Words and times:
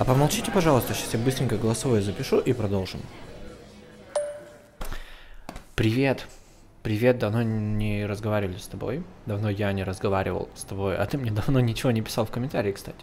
А 0.00 0.04
помолчите, 0.06 0.50
пожалуйста, 0.50 0.94
сейчас 0.94 1.12
я 1.12 1.20
быстренько 1.20 1.58
голосовое 1.58 2.00
запишу 2.00 2.38
и 2.38 2.54
продолжим. 2.54 3.00
Привет. 5.76 6.26
Привет, 6.82 7.18
давно 7.18 7.42
не 7.42 8.06
разговаривали 8.06 8.56
с 8.56 8.66
тобой. 8.66 9.04
Давно 9.26 9.50
я 9.50 9.70
не 9.74 9.84
разговаривал 9.84 10.48
с 10.54 10.64
тобой, 10.64 10.96
а 10.96 11.04
ты 11.04 11.18
мне 11.18 11.30
давно 11.30 11.60
ничего 11.60 11.90
не 11.90 12.00
писал 12.00 12.24
в 12.24 12.30
комментарии, 12.30 12.72
кстати. 12.72 12.96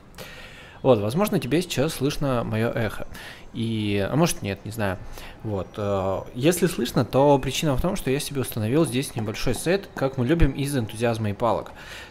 Вот, 0.81 0.97
возможно, 0.97 1.39
тебе 1.39 1.61
сейчас 1.61 1.93
слышно 1.93 2.43
мое 2.43 2.71
эхо. 2.71 3.05
И, 3.53 4.03
а 4.11 4.15
может 4.15 4.41
нет, 4.41 4.65
не 4.65 4.71
знаю. 4.71 4.97
Вот. 5.43 5.67
Э, 5.77 6.21
если 6.33 6.65
слышно, 6.65 7.05
то 7.05 7.37
причина 7.37 7.75
в 7.75 7.81
том, 7.81 7.95
что 7.95 8.09
я 8.09 8.19
себе 8.19 8.41
установил 8.41 8.87
здесь 8.87 9.15
небольшой 9.15 9.53
сет, 9.53 9.87
как 9.93 10.17
мы 10.17 10.25
любим, 10.25 10.49
из 10.51 10.75
энтузиазма 10.75 11.29
и 11.29 11.33
палок. 11.33 11.67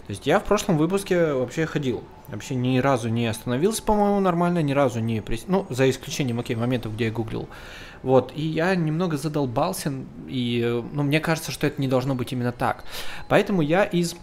То 0.06 0.10
есть 0.10 0.28
я 0.28 0.38
в 0.38 0.44
прошлом 0.44 0.78
выпуске 0.78 1.32
вообще 1.32 1.66
ходил. 1.66 2.04
Вообще 2.28 2.56
ни 2.56 2.78
разу 2.78 3.08
не 3.08 3.26
остановился, 3.26 3.82
по-моему, 3.82 4.18
нормально, 4.20 4.60
ни 4.60 4.72
разу 4.72 5.00
не... 5.00 5.20
Прис... 5.20 5.44
Ну, 5.46 5.66
за 5.70 5.88
исключением, 5.88 6.40
окей, 6.40 6.56
моментов, 6.56 6.94
где 6.94 7.06
я 7.06 7.10
гуглил. 7.12 7.48
Вот, 8.02 8.32
и 8.34 8.42
я 8.42 8.74
немного 8.74 9.16
задолбался, 9.16 9.92
и, 10.26 10.82
ну, 10.92 11.02
мне 11.04 11.20
кажется, 11.20 11.52
что 11.52 11.66
это 11.66 11.80
не 11.80 11.88
должно 11.88 12.14
быть 12.14 12.32
именно 12.32 12.52
так. 12.52 12.84
Поэтому 13.28 13.62
я 13.62 13.84
из 13.84 14.16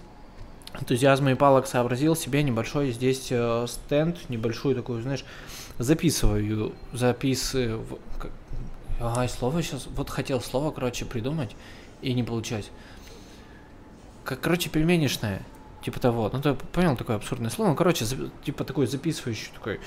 энтузиазма 0.80 1.32
и 1.32 1.36
палок 1.36 1.68
сообразил 1.68 2.16
себе 2.16 2.44
небольшой 2.44 2.92
здесь 2.92 3.28
э, 3.30 3.66
стенд, 3.68 4.18
небольшую 4.30 4.76
такую, 4.76 5.02
знаешь, 5.02 5.24
записываю, 5.78 6.74
записываю. 6.92 7.86
Ага, 9.00 9.28
слово 9.28 9.62
сейчас, 9.62 9.88
вот 9.88 10.10
хотел 10.10 10.42
слово, 10.42 10.72
короче, 10.72 11.06
придумать, 11.06 11.56
и 12.02 12.14
не 12.14 12.24
получать. 12.24 12.70
Как, 14.24 14.40
короче, 14.40 14.70
пельменишное. 14.70 15.42
Типа 15.84 16.00
того. 16.00 16.30
Ну, 16.32 16.42
ты 16.42 16.54
понял 16.54 16.96
такое 16.96 17.18
абсурдное 17.18 17.50
слово? 17.50 17.70
Ну, 17.70 17.76
короче, 17.76 18.06
типа 18.44 18.64
такой 18.64 18.88
записывающий 18.88 19.52
такой 19.54 19.80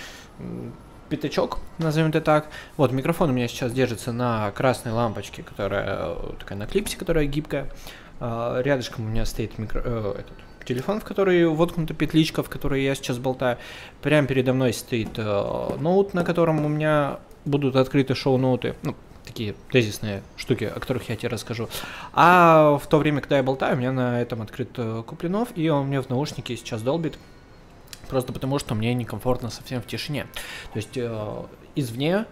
пятачок, 1.09 1.59
назовем 1.79 2.09
это 2.09 2.21
так. 2.21 2.49
Вот, 2.77 2.93
микрофон 2.93 3.31
у 3.31 3.33
меня 3.33 3.49
сейчас 3.49 3.73
держится 3.73 4.13
на 4.13 4.51
красной 4.51 4.93
лампочке, 4.93 5.43
которая 5.43 5.87
э, 5.89 6.33
такая 6.39 6.59
на 6.59 6.67
клипсе, 6.67 6.97
которая 6.97 7.27
гибкая. 7.27 7.71
А, 8.19 8.61
рядышком 8.61 9.07
у 9.07 9.09
меня 9.09 9.25
стоит 9.25 9.59
микро, 9.59 9.83
э, 9.85 10.15
этот, 10.19 10.67
телефон, 10.67 11.01
в 11.01 11.05
который 11.05 11.47
воткнута 11.47 11.95
петличка, 11.95 12.43
в 12.43 12.49
которой 12.49 12.83
я 12.83 12.95
сейчас 12.95 13.19
болтаю. 13.19 13.59
Прямо 14.03 14.27
передо 14.27 14.53
мной 14.53 14.73
стоит 14.73 15.19
э, 15.19 15.77
ноут, 15.79 16.15
на 16.15 16.25
котором 16.25 16.65
у 16.65 16.69
меня 16.69 17.21
будут 17.45 17.77
открыты 17.77 18.15
шоу-ноуты. 18.15 18.75
Ну, 18.83 18.97
такие 19.27 19.55
тезисные 19.71 20.23
штуки, 20.37 20.65
о 20.65 20.79
которых 20.81 21.09
я 21.09 21.17
тебе 21.17 21.29
расскажу. 21.29 21.69
А 22.13 22.79
в 22.79 22.87
то 22.87 22.99
время, 22.99 23.21
когда 23.21 23.37
я 23.37 23.43
болтаю, 23.43 23.77
у 23.77 23.79
меня 23.79 23.93
на 23.93 24.21
этом 24.21 24.43
открыт 24.43 24.71
э, 24.77 25.03
Куплинов, 25.07 25.49
и 25.55 25.69
он 25.69 25.89
мне 25.89 26.01
в 26.01 26.09
наушнике 26.09 26.57
сейчас 26.57 26.83
долбит. 26.83 27.19
Просто 28.09 28.33
потому, 28.33 28.59
что 28.59 28.75
мне 28.75 28.95
некомфортно 28.95 29.51
совсем 29.51 29.83
в 29.83 29.87
тишине. 29.87 30.27
То 30.73 30.77
есть 30.77 30.97
э, 30.97 31.43
извне 31.75 32.27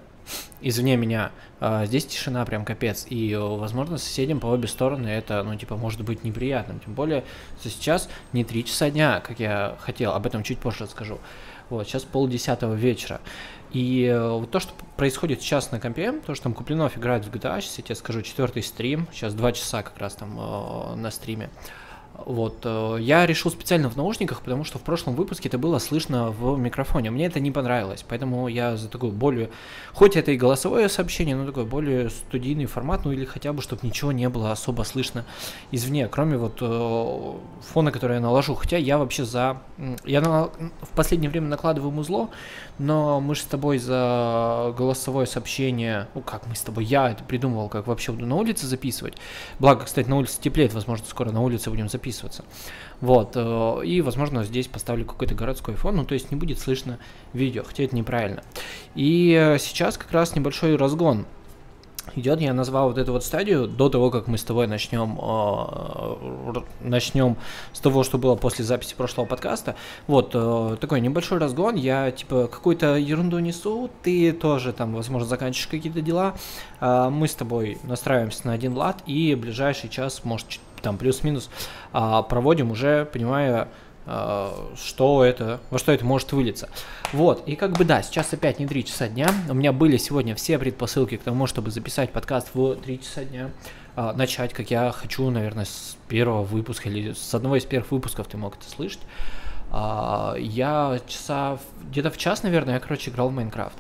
извне 0.61 0.97
меня. 0.97 1.33
А, 1.61 1.87
здесь 1.87 2.07
тишина 2.07 2.45
прям 2.45 2.65
капец. 2.65 3.07
И, 3.09 3.33
э, 3.33 3.39
возможно, 3.39 3.99
соседям 3.99 4.41
по 4.41 4.47
обе 4.47 4.69
стороны 4.69 5.09
это, 5.09 5.43
ну, 5.43 5.55
типа, 5.57 5.77
может 5.77 6.03
быть 6.03 6.25
неприятным. 6.25 6.81
Тем 6.81 6.95
более, 6.95 7.25
что 7.61 7.71
сейчас 7.71 8.09
не 8.33 8.45
3 8.45 8.65
часа 8.65 8.91
дня, 8.91 9.21
как 9.21 9.41
я 9.41 9.77
хотел. 9.81 10.13
Об 10.13 10.27
этом 10.27 10.43
чуть 10.43 10.59
позже 10.59 10.85
расскажу. 10.85 11.19
Вот, 11.71 11.87
сейчас 11.87 12.03
полдесятого 12.03 12.75
вечера. 12.75 13.21
И 13.75 14.05
э, 14.05 14.31
вот 14.31 14.53
то, 14.53 14.61
что 14.61 14.73
происходит 14.97 15.43
сейчас 15.43 15.73
на 15.73 15.81
компе, 15.81 16.13
то, 16.13 16.35
что 16.35 16.45
там 16.45 16.55
Куплинов 16.55 16.97
играет 16.97 17.25
в 17.25 17.31
GTA, 17.31 17.61
сейчас 17.61 17.79
я 17.79 17.85
тебе 17.85 17.97
скажу, 17.97 18.23
четвертый 18.23 18.63
стрим, 18.63 19.09
сейчас 19.13 19.35
два 19.35 19.51
часа 19.51 19.83
как 19.83 19.99
раз 19.99 20.15
там 20.15 20.39
э, 20.39 20.95
на 20.95 21.11
стриме. 21.11 21.51
Вот, 22.17 22.61
э, 22.63 22.99
я 23.01 23.27
решил 23.27 23.51
специально 23.51 23.91
в 23.91 23.97
наушниках, 23.97 24.41
потому 24.41 24.63
что 24.63 24.79
в 24.79 24.83
прошлом 24.83 25.17
выпуске 25.17 25.49
это 25.49 25.59
было 25.59 25.79
слышно 25.79 26.31
в 26.31 26.57
микрофоне. 26.57 27.11
Мне 27.11 27.27
это 27.27 27.41
не 27.41 27.51
понравилось, 27.51 28.05
поэтому 28.09 28.47
я 28.47 28.77
за 28.77 28.89
такую 28.89 29.11
более, 29.11 29.51
хоть 29.93 30.17
это 30.17 30.31
и 30.31 30.37
голосовое 30.37 30.89
сообщение, 30.89 31.35
но 31.35 31.45
такой 31.45 31.65
более 31.65 32.11
студийный 32.11 32.67
формат, 32.67 33.05
ну 33.05 33.11
или 33.11 33.25
хотя 33.25 33.53
бы, 33.53 33.63
чтобы 33.63 33.85
ничего 33.85 34.13
не 34.13 34.29
было 34.29 34.53
особо 34.53 34.85
слышно 34.85 35.25
извне, 35.73 36.07
кроме 36.07 36.37
вот 36.37 36.59
э, 36.61 37.33
фона, 37.73 37.91
который 37.91 38.15
я 38.15 38.21
наложу. 38.21 38.55
Хотя 38.55 38.77
я 38.77 38.99
вообще 38.99 39.25
за... 39.25 39.59
Я 40.05 40.21
на... 40.21 40.51
в 40.83 40.91
последнее 40.95 41.31
время 41.31 41.49
накладываю 41.49 41.91
музло, 41.91 42.31
но 42.79 43.21
мы 43.21 43.35
же 43.35 43.43
с 43.43 43.45
тобой 43.45 43.79
за 43.79 44.75
голосовое 44.77 45.27
сообщение, 45.27 46.09
ну 46.15 46.21
как 46.21 46.47
мы 46.47 46.55
с 46.55 46.61
тобой, 46.61 46.85
я 46.85 47.11
это 47.11 47.25
придумывал, 47.25 47.69
как 47.69 47.87
вообще 47.87 48.13
буду 48.13 48.27
на 48.27 48.37
улице 48.37 48.67
записывать. 48.67 49.15
Благо, 49.59 49.85
кстати, 49.85 50.09
на 50.09 50.17
улице 50.17 50.41
теплеет, 50.41 50.75
возможно, 50.75 51.07
скоро 51.09 51.31
на 51.31 51.41
улице 51.43 51.71
будем 51.71 51.89
записываться. 51.89 52.45
Вот, 53.01 53.33
э, 53.35 53.81
и, 53.85 54.01
возможно, 54.01 54.45
здесь 54.45 54.67
поставлю 54.67 55.05
какой-то 55.05 55.35
городской 55.35 55.75
фон, 55.75 55.97
ну, 55.97 56.05
то 56.05 56.15
есть 56.15 56.31
не 56.31 56.37
будет 56.37 56.59
слышно 56.59 56.99
видео, 57.33 57.63
хотя 57.65 57.85
это 57.85 57.95
неправильно. 57.95 58.43
И 58.95 59.57
сейчас 59.61 59.97
как 59.99 60.11
раз 60.13 60.35
небольшой 60.35 60.77
разгон 60.77 61.27
идет, 62.17 62.41
я 62.41 62.53
назвал 62.53 62.89
вот 62.89 62.99
эту 62.99 63.13
вот 63.13 63.25
стадию 63.25 63.67
до 63.67 63.89
того, 63.89 64.11
как 64.11 64.27
мы 64.27 64.39
с 64.39 64.45
тобой 64.45 64.67
начнем, 64.67 65.19
э, 65.21 66.61
начнем 66.81 67.37
с 67.73 67.81
того, 67.81 68.05
что 68.05 68.19
было 68.19 68.37
после 68.37 68.65
записи 68.65 68.95
прошлого 68.95 69.27
подкаста. 69.27 69.77
Вот, 70.07 70.31
э, 70.35 70.77
такой 70.81 71.01
небольшой 71.01 71.39
разгон, 71.39 71.77
я 71.77 72.11
типа 72.11 72.47
какую-то 72.47 72.97
ерунду 72.97 73.39
несу, 73.39 73.91
ты 74.03 74.33
тоже 74.33 74.73
там, 74.73 74.95
возможно, 74.95 75.29
заканчиваешь 75.29 75.69
какие-то 75.69 76.01
дела, 76.01 76.35
э, 76.81 77.09
мы 77.11 77.29
с 77.29 77.35
тобой 77.35 77.79
настраиваемся 77.83 78.47
на 78.47 78.53
один 78.53 78.77
лад 78.77 79.03
и 79.07 79.35
ближайший 79.35 79.89
час, 79.89 80.25
может, 80.25 80.61
там 80.83 80.99
плюс-минус 80.99 81.51
э, 81.93 82.23
проводим 82.29 82.71
уже, 82.71 83.07
понимая, 83.07 83.69
что 84.07 85.25
это, 85.25 85.61
во 85.71 85.79
что 85.79 85.93
это 85.93 86.05
может 86.05 86.33
вылиться. 86.33 86.69
Вот, 87.13 87.49
и 87.49 87.57
как 87.57 87.73
бы 87.73 87.85
да, 87.85 88.03
сейчас 88.03 88.33
опять 88.33 88.59
не 88.59 88.67
3 88.67 88.85
часа 88.85 89.09
дня, 89.09 89.31
у 89.49 89.55
меня 89.55 89.73
были 89.73 89.97
сегодня 89.97 90.35
все 90.35 90.59
предпосылки 90.59 91.17
к 91.17 91.23
тому, 91.23 91.47
чтобы 91.47 91.71
записать 91.71 92.13
подкаст 92.13 92.51
в 92.55 92.77
3 92.77 93.01
часа 93.01 93.25
дня, 93.25 93.51
э, 93.97 94.13
начать, 94.15 94.53
как 94.53 94.71
я 94.71 94.93
хочу, 94.93 95.31
наверное, 95.31 95.65
с 95.65 95.97
первого 96.09 96.43
выпуска 96.43 96.89
или 96.91 97.13
с 97.13 97.35
одного 97.35 97.57
из 97.57 97.65
первых 97.65 97.93
выпусков 97.93 98.27
ты 98.27 98.37
мог 98.37 98.57
это 98.57 98.69
слышать. 98.69 99.01
Э, 99.73 100.35
я 100.39 101.01
часа, 101.07 101.59
где-то 101.91 102.11
в 102.11 102.19
час, 102.19 102.43
наверное, 102.43 102.75
я, 102.75 102.81
короче, 102.81 103.11
играл 103.11 103.31
в 103.31 103.33
Майнкрафт. 103.33 103.77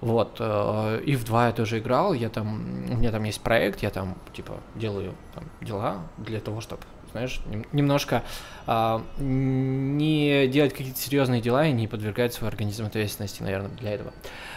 Вот, 0.00 0.38
и 0.38 1.16
в 1.16 1.24
два 1.24 1.46
я 1.46 1.52
тоже 1.52 1.78
играл, 1.78 2.12
я 2.12 2.28
там, 2.28 2.90
у 2.90 2.96
меня 2.96 3.10
там 3.10 3.24
есть 3.24 3.40
проект, 3.40 3.82
я 3.82 3.88
там, 3.88 4.16
типа, 4.34 4.58
делаю 4.74 5.14
там, 5.34 5.44
дела 5.62 6.02
для 6.18 6.40
того, 6.40 6.60
чтобы 6.60 6.82
знаешь, 7.14 7.40
немножко 7.70 8.24
а, 8.66 9.00
не 9.18 10.48
делать 10.48 10.72
какие-то 10.72 10.98
серьезные 10.98 11.40
дела 11.40 11.64
и 11.64 11.72
не 11.72 11.86
подвергать 11.86 12.34
свой 12.34 12.50
организм 12.50 12.86
ответственности, 12.86 13.40
наверное, 13.40 13.70
для 13.70 13.92
этого. 13.92 14.12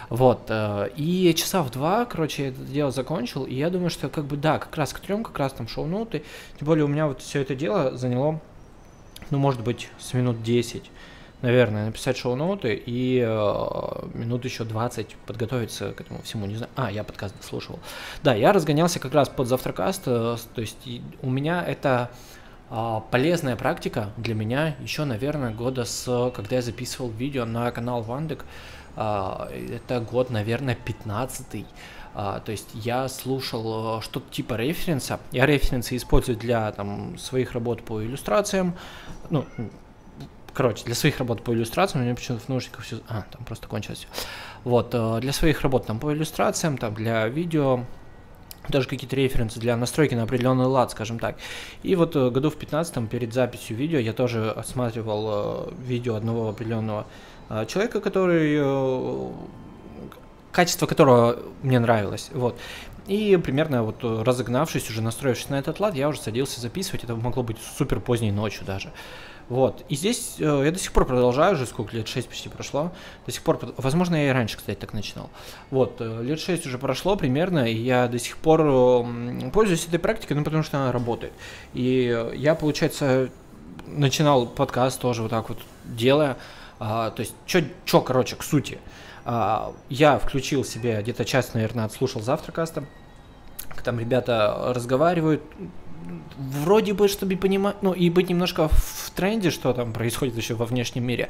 Вот. 0.09 0.47
А, 0.49 0.85
и 0.95 1.31
часа 1.35 1.61
в 1.61 1.69
два, 1.69 2.05
короче, 2.05 2.43
я 2.43 2.49
это 2.49 2.61
дело 2.61 2.89
закончил, 2.89 3.43
и 3.43 3.53
я 3.53 3.69
думаю, 3.69 3.91
что 3.91 4.09
как 4.09 4.25
бы 4.25 4.37
да, 4.37 4.57
как 4.57 4.75
раз 4.75 4.91
к 4.91 4.99
трем, 4.99 5.23
как 5.23 5.37
раз 5.37 5.53
там 5.53 5.67
шоу-ноуты, 5.67 6.23
тем 6.57 6.65
более 6.65 6.85
у 6.85 6.87
меня 6.87 7.05
вот 7.05 7.21
все 7.21 7.41
это 7.41 7.53
дело 7.53 7.95
заняло, 7.95 8.41
ну, 9.29 9.37
может 9.37 9.61
быть, 9.61 9.89
с 9.99 10.13
минут 10.13 10.41
10 10.41 10.89
наверное, 11.41 11.85
написать 11.85 12.17
шоу-ноуты 12.17 12.81
и 12.83 13.19
э, 13.19 14.07
минут 14.13 14.45
еще 14.45 14.63
20 14.63 15.15
подготовиться 15.27 15.91
к 15.91 16.01
этому 16.01 16.21
всему. 16.23 16.45
Не 16.47 16.55
знаю. 16.55 16.71
А, 16.75 16.91
я 16.91 17.03
подкаст 17.03 17.35
слушал. 17.43 17.79
Да, 18.23 18.33
я 18.33 18.51
разгонялся 18.51 18.99
как 18.99 19.13
раз 19.13 19.29
под 19.29 19.47
завтракаст. 19.47 20.03
Э, 20.07 20.37
то 20.55 20.61
есть 20.61 20.77
у 21.21 21.29
меня 21.29 21.63
это 21.63 22.09
полезная 22.69 23.55
практика 23.55 24.09
для 24.17 24.35
меня 24.35 24.75
еще, 24.79 25.05
наверное, 25.05 25.53
года 25.53 25.85
с, 25.85 26.31
когда 26.35 26.57
я 26.57 26.61
записывал 26.61 27.09
видео 27.09 27.45
на 27.45 27.71
канал 27.71 28.01
Вандек, 28.01 28.45
а, 28.95 29.49
это 29.51 29.99
год, 29.99 30.31
наверное, 30.31 30.75
15 30.75 31.65
а, 32.19 32.39
то 32.39 32.51
есть 32.51 32.69
я 32.73 33.07
слушал 33.09 34.01
что-то 34.01 34.27
типа 34.31 34.55
референса. 34.55 35.19
Я 35.31 35.45
референсы 35.45 35.95
использую 35.95 36.35
для 36.35 36.71
там, 36.71 37.15
своих 37.19 37.51
работ 37.51 37.83
по 37.83 38.03
иллюстрациям. 38.03 38.73
Ну, 39.29 39.45
короче, 40.51 40.83
для 40.83 40.95
своих 40.95 41.19
работ 41.19 41.43
по 41.43 41.53
иллюстрациям, 41.53 42.01
у 42.01 42.05
меня 42.05 42.15
почему-то 42.15 42.43
в 42.43 42.49
наушниках 42.49 42.85
все... 42.85 43.01
А, 43.07 43.23
там 43.31 43.45
просто 43.45 43.67
кончилось. 43.67 44.07
Вот, 44.63 44.89
для 45.21 45.31
своих 45.31 45.61
работ 45.61 45.85
там 45.85 45.99
по 45.99 46.11
иллюстрациям, 46.11 46.79
там 46.79 46.95
для 46.95 47.27
видео, 47.27 47.85
даже 48.71 48.87
какие-то 48.87 49.15
референсы 49.15 49.59
для 49.59 49.75
настройки 49.77 50.15
на 50.15 50.23
определенный 50.23 50.65
лад, 50.65 50.91
скажем 50.91 51.19
так. 51.19 51.37
И 51.83 51.95
вот 51.95 52.15
э, 52.15 52.29
году 52.29 52.49
в 52.49 52.55
15 52.55 53.09
перед 53.09 53.33
записью 53.33 53.77
видео 53.77 53.99
я 53.99 54.13
тоже 54.13 54.51
осматривал 54.51 55.69
э, 55.69 55.73
видео 55.85 56.15
одного 56.15 56.49
определенного 56.49 57.05
э, 57.49 57.65
человека, 57.67 58.01
который 58.01 59.33
качество 60.51 60.87
которого 60.87 61.39
мне 61.61 61.79
нравилось. 61.79 62.31
Вот. 62.33 62.57
И 63.07 63.37
примерно 63.37 63.83
вот 63.83 64.03
разогнавшись, 64.03 64.89
уже 64.89 65.01
настроившись 65.01 65.49
на 65.49 65.59
этот 65.59 65.79
лад, 65.79 65.95
я 65.95 66.09
уже 66.09 66.19
садился 66.19 66.59
записывать. 66.59 67.03
Это 67.03 67.15
могло 67.15 67.43
быть 67.43 67.57
супер 67.77 67.99
поздней 67.99 68.31
ночью 68.31 68.65
даже. 68.65 68.91
Вот. 69.49 69.85
И 69.87 69.95
здесь 69.95 70.35
э, 70.39 70.61
я 70.65 70.71
до 70.71 70.79
сих 70.79 70.91
пор 70.91 71.05
продолжаю, 71.05 71.53
уже 71.53 71.65
сколько 71.65 71.95
лет, 71.95 72.07
6 72.07 72.27
почти 72.27 72.49
прошло. 72.49 72.91
До 73.25 73.31
сих 73.31 73.41
пор, 73.43 73.59
возможно, 73.77 74.15
я 74.15 74.29
и 74.29 74.33
раньше, 74.33 74.57
кстати, 74.57 74.77
так 74.77 74.93
начинал. 74.93 75.29
Вот, 75.71 75.97
э, 75.99 76.23
лет 76.23 76.39
6 76.39 76.65
уже 76.65 76.77
прошло 76.77 77.15
примерно, 77.15 77.65
и 77.69 77.75
я 77.75 78.07
до 78.07 78.19
сих 78.19 78.37
пор 78.37 78.61
э, 78.61 79.49
пользуюсь 79.51 79.87
этой 79.87 79.99
практикой, 79.99 80.33
ну, 80.33 80.43
потому 80.43 80.63
что 80.63 80.77
она 80.77 80.91
работает. 80.91 81.33
И 81.73 82.31
я, 82.35 82.55
получается, 82.55 83.29
начинал 83.87 84.47
подкаст 84.47 84.99
тоже 84.99 85.21
вот 85.21 85.31
так 85.31 85.49
вот 85.49 85.59
делая. 85.85 86.37
А, 86.79 87.11
то 87.11 87.21
есть, 87.21 87.33
что, 87.85 88.01
короче, 88.01 88.35
к 88.35 88.43
сути. 88.43 88.77
А, 89.25 89.73
я 89.89 90.19
включил 90.19 90.63
себе 90.63 91.01
где-то 91.01 91.25
час, 91.25 91.53
наверное, 91.53 91.85
отслушал 91.85 92.21
завтракаста. 92.21 92.83
Там 93.83 93.99
ребята 93.99 94.73
разговаривают, 94.75 95.41
вроде 96.37 96.93
бы, 96.93 97.07
чтобы 97.07 97.35
понимать, 97.35 97.81
ну 97.81 97.93
и 97.93 98.09
быть 98.09 98.29
немножко 98.29 98.67
в 98.67 99.11
тренде, 99.15 99.49
что 99.49 99.73
там 99.73 99.93
происходит 99.93 100.37
еще 100.37 100.53
во 100.53 100.65
внешнем 100.65 101.03
мире, 101.03 101.29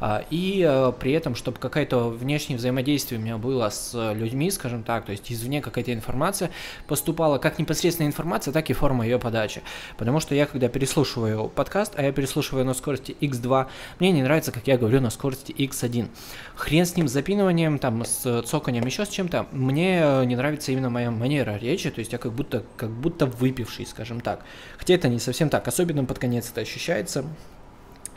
а, 0.00 0.24
и 0.30 0.64
а, 0.66 0.92
при 0.92 1.12
этом, 1.12 1.34
чтобы 1.34 1.58
какое-то 1.58 2.08
внешнее 2.08 2.56
взаимодействие 2.56 3.20
у 3.20 3.22
меня 3.22 3.38
было 3.38 3.68
с 3.68 4.12
людьми, 4.14 4.50
скажем 4.50 4.82
так, 4.82 5.06
то 5.06 5.12
есть 5.12 5.30
извне 5.30 5.60
какая-то 5.60 5.92
информация 5.92 6.50
поступала, 6.86 7.38
как 7.38 7.58
непосредственная 7.58 8.08
информация, 8.08 8.52
так 8.52 8.70
и 8.70 8.72
форма 8.72 9.04
ее 9.04 9.18
подачи. 9.18 9.62
Потому 9.96 10.20
что 10.20 10.34
я, 10.34 10.46
когда 10.46 10.68
переслушиваю 10.68 11.48
подкаст, 11.48 11.94
а 11.96 12.02
я 12.02 12.12
переслушиваю 12.12 12.64
на 12.64 12.74
скорости 12.74 13.16
x2, 13.20 13.66
мне 14.00 14.12
не 14.12 14.22
нравится, 14.22 14.52
как 14.52 14.66
я 14.66 14.76
говорю 14.76 15.00
на 15.00 15.10
скорости 15.10 15.52
x1. 15.52 16.08
Хрен 16.56 16.86
с 16.86 16.96
ним, 16.96 17.08
с 17.08 17.12
запиныванием, 17.12 17.78
там, 17.78 18.04
с 18.04 18.42
цоканием, 18.42 18.84
еще 18.84 19.04
с 19.04 19.08
чем-то. 19.08 19.46
Мне 19.52 20.24
не 20.26 20.36
нравится 20.36 20.72
именно 20.72 20.90
моя 20.90 21.10
манера 21.10 21.56
речи, 21.56 21.90
то 21.90 22.00
есть 22.00 22.12
я 22.12 22.18
как 22.18 22.32
будто, 22.32 22.64
как 22.76 22.90
будто 22.90 23.26
выпивший, 23.26 23.86
скажем 23.86 24.17
скажем 24.18 24.20
так. 24.20 24.44
Хотя 24.78 24.94
это 24.94 25.08
не 25.08 25.18
совсем 25.18 25.48
так, 25.48 25.66
особенно 25.68 26.04
под 26.04 26.18
конец 26.18 26.50
это 26.50 26.60
ощущается. 26.60 27.24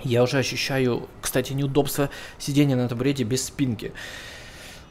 Я 0.03 0.23
уже 0.23 0.39
ощущаю, 0.39 1.07
кстати, 1.21 1.53
неудобство 1.53 2.09
сидения 2.39 2.75
на 2.75 2.87
табурете 2.87 3.23
без 3.23 3.45
спинки. 3.45 3.91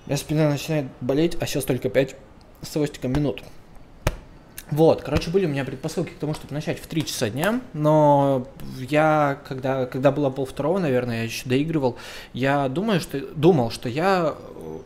Меня 0.06 0.16
спина 0.16 0.48
начинает 0.48 0.86
болеть, 1.00 1.36
а 1.40 1.46
сейчас 1.46 1.64
только 1.64 1.88
5 1.88 2.16
с 2.62 2.72
хвостиком 2.72 3.12
минут. 3.12 3.42
Вот, 4.70 5.02
короче, 5.02 5.30
были 5.30 5.46
у 5.46 5.48
меня 5.48 5.64
предпосылки 5.64 6.10
к 6.10 6.18
тому, 6.18 6.34
чтобы 6.34 6.54
начать 6.54 6.78
в 6.78 6.86
3 6.86 7.04
часа 7.04 7.28
дня, 7.28 7.60
но 7.72 8.46
я, 8.78 9.38
когда, 9.48 9.86
когда 9.86 10.12
было 10.12 10.30
пол 10.30 10.46
второго, 10.46 10.78
наверное, 10.78 11.18
я 11.18 11.22
еще 11.24 11.48
доигрывал, 11.48 11.96
я 12.32 12.68
думаю, 12.68 13.00
что, 13.00 13.18
думал, 13.34 13.70
что 13.70 13.88
я 13.88 14.36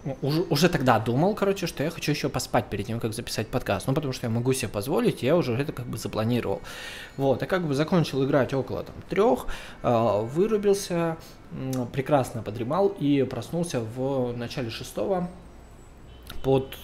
ну, 0.05 0.17
уже, 0.23 0.43
уже 0.43 0.69
тогда 0.69 0.99
думал, 0.99 1.35
короче, 1.35 1.67
что 1.67 1.83
я 1.83 1.91
хочу 1.91 2.13
еще 2.13 2.29
поспать 2.31 2.67
перед 2.71 2.87
тем, 2.87 2.99
как 2.99 3.13
записать 3.13 3.49
подкаст, 3.49 3.87
ну, 3.87 3.93
потому 3.95 4.13
что 4.13 4.27
я 4.27 4.31
могу 4.31 4.53
себе 4.55 4.69
позволить, 4.69 5.23
я 5.23 5.37
уже 5.37 5.53
это 5.53 5.73
как 5.73 5.87
бы 5.87 5.99
запланировал. 5.99 6.63
Вот, 7.17 7.43
я 7.43 7.47
как 7.47 7.67
бы 7.67 7.75
закончил 7.75 8.25
играть 8.25 8.55
около 8.55 8.85
там 8.85 8.95
трех, 9.11 9.47
э, 9.83 10.21
вырубился, 10.23 11.19
э, 11.53 11.87
прекрасно 11.93 12.43
подремал 12.43 12.89
и 12.89 13.23
проснулся 13.25 13.81
в 13.81 14.33
начале 14.37 14.71
шестого 14.71 15.29
под... 16.43 16.75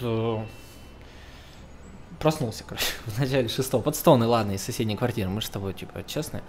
Э, 2.21 2.23
проснулся, 2.23 2.65
короче, 2.67 2.87
в 3.07 3.19
начале 3.19 3.49
шестого, 3.49 3.83
под 3.83 3.97
стоны, 3.97 4.27
ладно, 4.27 4.53
из 4.53 4.63
соседней 4.63 4.97
квартиры, 4.97 5.31
мы 5.31 5.41
же 5.41 5.47
с 5.47 5.51
тобой, 5.51 5.75
типа, 5.75 6.05
честные. 6.07 6.43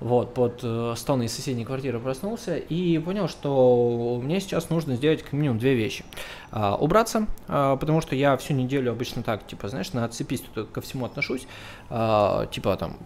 Вот, 0.00 0.34
под 0.34 0.60
э, 0.64 0.94
стоны 0.96 1.24
из 1.24 1.32
соседней 1.32 1.64
квартиры 1.64 2.00
проснулся 2.00 2.56
и 2.56 2.98
понял, 2.98 3.28
что 3.28 4.20
мне 4.20 4.40
сейчас 4.40 4.68
нужно 4.68 4.96
сделать 4.96 5.22
как 5.22 5.32
минимум 5.32 5.58
две 5.58 5.74
вещи. 5.74 6.04
А, 6.50 6.74
убраться, 6.74 7.28
а, 7.46 7.76
потому 7.76 8.00
что 8.00 8.16
я 8.16 8.36
всю 8.36 8.52
неделю 8.54 8.90
обычно 8.90 9.22
так, 9.22 9.46
типа, 9.46 9.68
знаешь, 9.68 9.92
на 9.92 10.04
отцепись 10.04 10.40
тут 10.40 10.70
ко 10.70 10.80
всему 10.80 11.06
отношусь. 11.06 11.46
А, 11.88 12.46
типа, 12.46 12.76
там, 12.76 12.96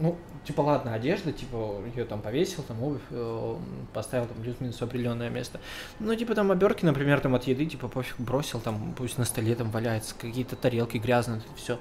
ну, 0.00 0.16
типа, 0.44 0.60
ладно, 0.60 0.94
одежда, 0.94 1.32
типа, 1.32 1.80
ее 1.94 2.04
там 2.04 2.20
повесил, 2.20 2.62
там 2.62 2.82
обувь 2.82 3.02
э, 3.10 3.56
поставил 3.92 4.26
там 4.26 4.36
плюс-минус 4.42 4.80
определенное 4.82 5.30
место. 5.30 5.60
Ну, 6.00 6.14
типа, 6.14 6.34
там 6.34 6.50
оберки, 6.50 6.84
например, 6.84 7.20
там 7.20 7.34
от 7.34 7.44
еды, 7.44 7.66
типа, 7.66 7.88
пофиг, 7.88 8.18
бросил, 8.18 8.60
там, 8.60 8.94
пусть 8.96 9.18
на 9.18 9.24
столе 9.24 9.54
там 9.54 9.70
валяется, 9.70 10.14
какие-то 10.18 10.56
тарелки 10.56 10.98
грязные, 10.98 11.42
все. 11.56 11.78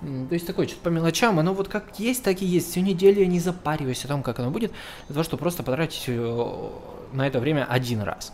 То 0.00 0.34
есть 0.34 0.46
такое, 0.46 0.66
что-то 0.66 0.82
по 0.82 0.88
мелочам, 0.88 1.38
оно 1.38 1.54
вот 1.54 1.68
как 1.68 1.98
есть, 2.00 2.24
так 2.24 2.42
и 2.42 2.44
есть. 2.44 2.70
Всю 2.70 2.80
неделю 2.80 3.20
я 3.20 3.26
не 3.26 3.38
запариваюсь 3.38 4.04
о 4.04 4.08
том, 4.08 4.22
как 4.22 4.40
оно 4.40 4.50
будет, 4.50 4.72
для 5.06 5.14
того, 5.14 5.22
чтобы 5.22 5.40
просто 5.40 5.62
потратить 5.62 6.04
э, 6.08 6.70
на 7.12 7.26
это 7.26 7.38
время 7.38 7.66
один 7.68 8.02
раз. 8.02 8.32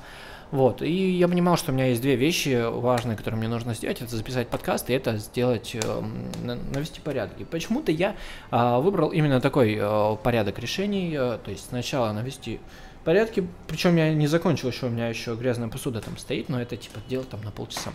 Вот, 0.51 0.83
и 0.83 1.11
я 1.11 1.29
понимал, 1.29 1.57
что 1.57 1.73
у 1.73 1.75
меня 1.75 1.87
есть 1.87 2.01
две 2.01 2.17
вещи 2.17 2.69
важные, 2.69 3.17
которые 3.17 3.39
мне 3.39 3.49
нужно 3.49 3.75
сделать. 3.75 4.01
Это 4.01 4.17
записать 4.17 4.49
подкаст 4.49 4.91
и 4.91 4.95
это 4.95 5.17
сделать, 5.19 5.75
э, 5.75 6.03
навести 6.43 7.01
порядок. 7.01 7.41
И 7.41 7.45
почему-то 7.45 7.93
я 7.93 8.17
э, 8.51 8.79
выбрал 8.81 9.11
именно 9.11 9.41
такой 9.41 9.77
э, 9.79 10.17
порядок 10.23 10.59
решений. 10.59 11.15
Э, 11.15 11.39
то 11.45 11.51
есть 11.51 11.69
сначала 11.69 12.13
навести 12.13 12.61
порядке. 13.09 13.43
Причем 13.67 13.97
я 13.97 14.13
не 14.13 14.27
закончил 14.27 14.69
еще, 14.69 14.85
у 14.85 14.91
меня 14.91 15.09
еще 15.09 15.35
грязная 15.35 15.69
посуда 15.69 16.03
там 16.03 16.19
стоит, 16.19 16.51
но 16.51 16.61
это 16.61 16.77
типа 16.77 17.01
дело 17.09 17.25
там 17.25 17.41
на 17.41 17.51
полчаса. 17.51 17.91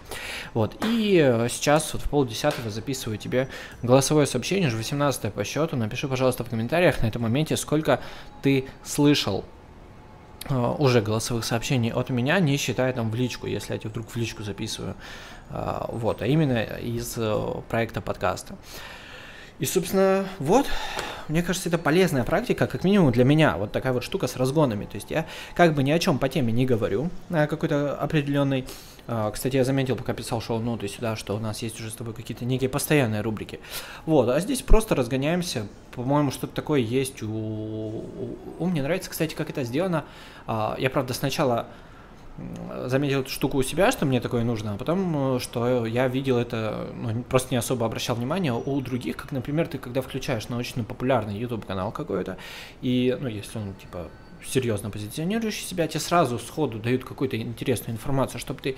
Вот. 0.55 0.75
И 0.83 1.21
э, 1.23 1.47
сейчас 1.49 1.93
вот 1.93 2.01
в 2.01 2.09
полдесятого 2.09 2.71
записываю 2.71 3.19
тебе 3.19 3.47
голосовое 3.83 4.25
сообщение, 4.25 4.69
уже 4.69 4.77
18 4.77 5.31
по 5.31 5.43
счету. 5.43 5.75
Напиши, 5.75 6.07
пожалуйста, 6.07 6.43
в 6.43 6.49
комментариях 6.49 6.99
на 7.03 7.05
этом 7.05 7.21
моменте, 7.21 7.57
сколько 7.57 7.99
ты 8.41 8.65
слышал 8.83 9.45
уже 10.49 11.01
голосовых 11.01 11.45
сообщений 11.45 11.91
от 11.91 12.09
меня, 12.09 12.39
не 12.39 12.57
считая 12.57 12.93
там 12.93 13.09
в 13.09 13.15
личку, 13.15 13.47
если 13.47 13.73
я 13.73 13.79
тебе 13.79 13.89
вдруг 13.89 14.09
в 14.09 14.15
личку 14.15 14.43
записываю. 14.43 14.95
Uh, 15.49 15.85
вот, 15.95 16.21
а 16.21 16.25
именно 16.25 16.63
из 16.63 17.17
uh, 17.17 17.61
проекта 17.69 18.01
подкаста. 18.01 18.55
И, 19.59 19.65
собственно, 19.65 20.25
вот, 20.39 20.65
мне 21.27 21.43
кажется, 21.43 21.69
это 21.69 21.77
полезная 21.77 22.23
практика, 22.23 22.67
как 22.67 22.83
минимум 22.83 23.11
для 23.11 23.23
меня, 23.23 23.55
вот 23.57 23.71
такая 23.71 23.93
вот 23.93 24.03
штука 24.03 24.27
с 24.27 24.35
разгонами. 24.35 24.85
То 24.85 24.95
есть 24.95 25.11
я 25.11 25.25
как 25.55 25.73
бы 25.73 25.83
ни 25.83 25.91
о 25.91 25.99
чем 25.99 26.19
по 26.19 26.27
теме 26.27 26.51
не 26.51 26.65
говорю, 26.65 27.09
на 27.29 27.47
какой-то 27.47 27.95
определенной. 27.95 28.65
А, 29.05 29.31
кстати, 29.31 29.55
я 29.55 29.63
заметил, 29.63 29.95
пока 29.95 30.13
писал 30.13 30.41
шоу-ноты 30.41 30.87
сюда, 30.87 31.15
что 31.15 31.35
у 31.35 31.39
нас 31.39 31.61
есть 31.61 31.79
уже 31.79 31.91
с 31.91 31.93
тобой 31.93 32.13
какие-то 32.13 32.45
некие 32.45 32.69
постоянные 32.69 33.21
рубрики. 33.21 33.59
Вот, 34.05 34.29
а 34.29 34.39
здесь 34.39 34.61
просто 34.61 34.95
разгоняемся. 34.95 35.67
По-моему, 35.91 36.31
что-то 36.31 36.53
такое 36.53 36.79
есть 36.79 37.21
у... 37.21 37.29
у... 37.29 38.37
у... 38.59 38.65
Мне 38.65 38.81
нравится, 38.81 39.09
кстати, 39.09 39.35
как 39.35 39.49
это 39.49 39.63
сделано. 39.63 40.05
А, 40.47 40.75
я, 40.79 40.89
правда, 40.89 41.13
сначала 41.13 41.67
заметил 42.85 43.21
эту 43.21 43.29
штуку 43.29 43.57
у 43.57 43.63
себя, 43.63 43.91
что 43.91 44.05
мне 44.05 44.19
такое 44.19 44.43
нужно, 44.43 44.73
а 44.73 44.77
потом, 44.77 45.35
э, 45.35 45.39
что 45.39 45.85
я 45.85 46.07
видел 46.07 46.37
это, 46.37 46.87
ну, 46.95 47.23
просто 47.23 47.53
не 47.53 47.57
особо 47.57 47.85
обращал 47.85 48.15
внимание 48.15 48.53
у 48.53 48.81
других, 48.81 49.17
как, 49.17 49.31
например, 49.31 49.67
ты 49.67 49.77
когда 49.77 50.01
включаешь 50.01 50.49
научно-популярный 50.49 51.37
YouTube-канал 51.37 51.91
какой-то, 51.91 52.37
и, 52.81 53.15
ну, 53.19 53.27
если 53.27 53.59
он, 53.59 53.73
типа, 53.75 54.07
серьезно 54.45 54.89
позиционирующий 54.89 55.65
себя, 55.65 55.87
тебе 55.87 55.99
сразу 55.99 56.39
сходу 56.39 56.79
дают 56.79 57.05
какую-то 57.05 57.37
интересную 57.37 57.95
информацию, 57.95 58.39
чтобы 58.39 58.59
ты 58.61 58.75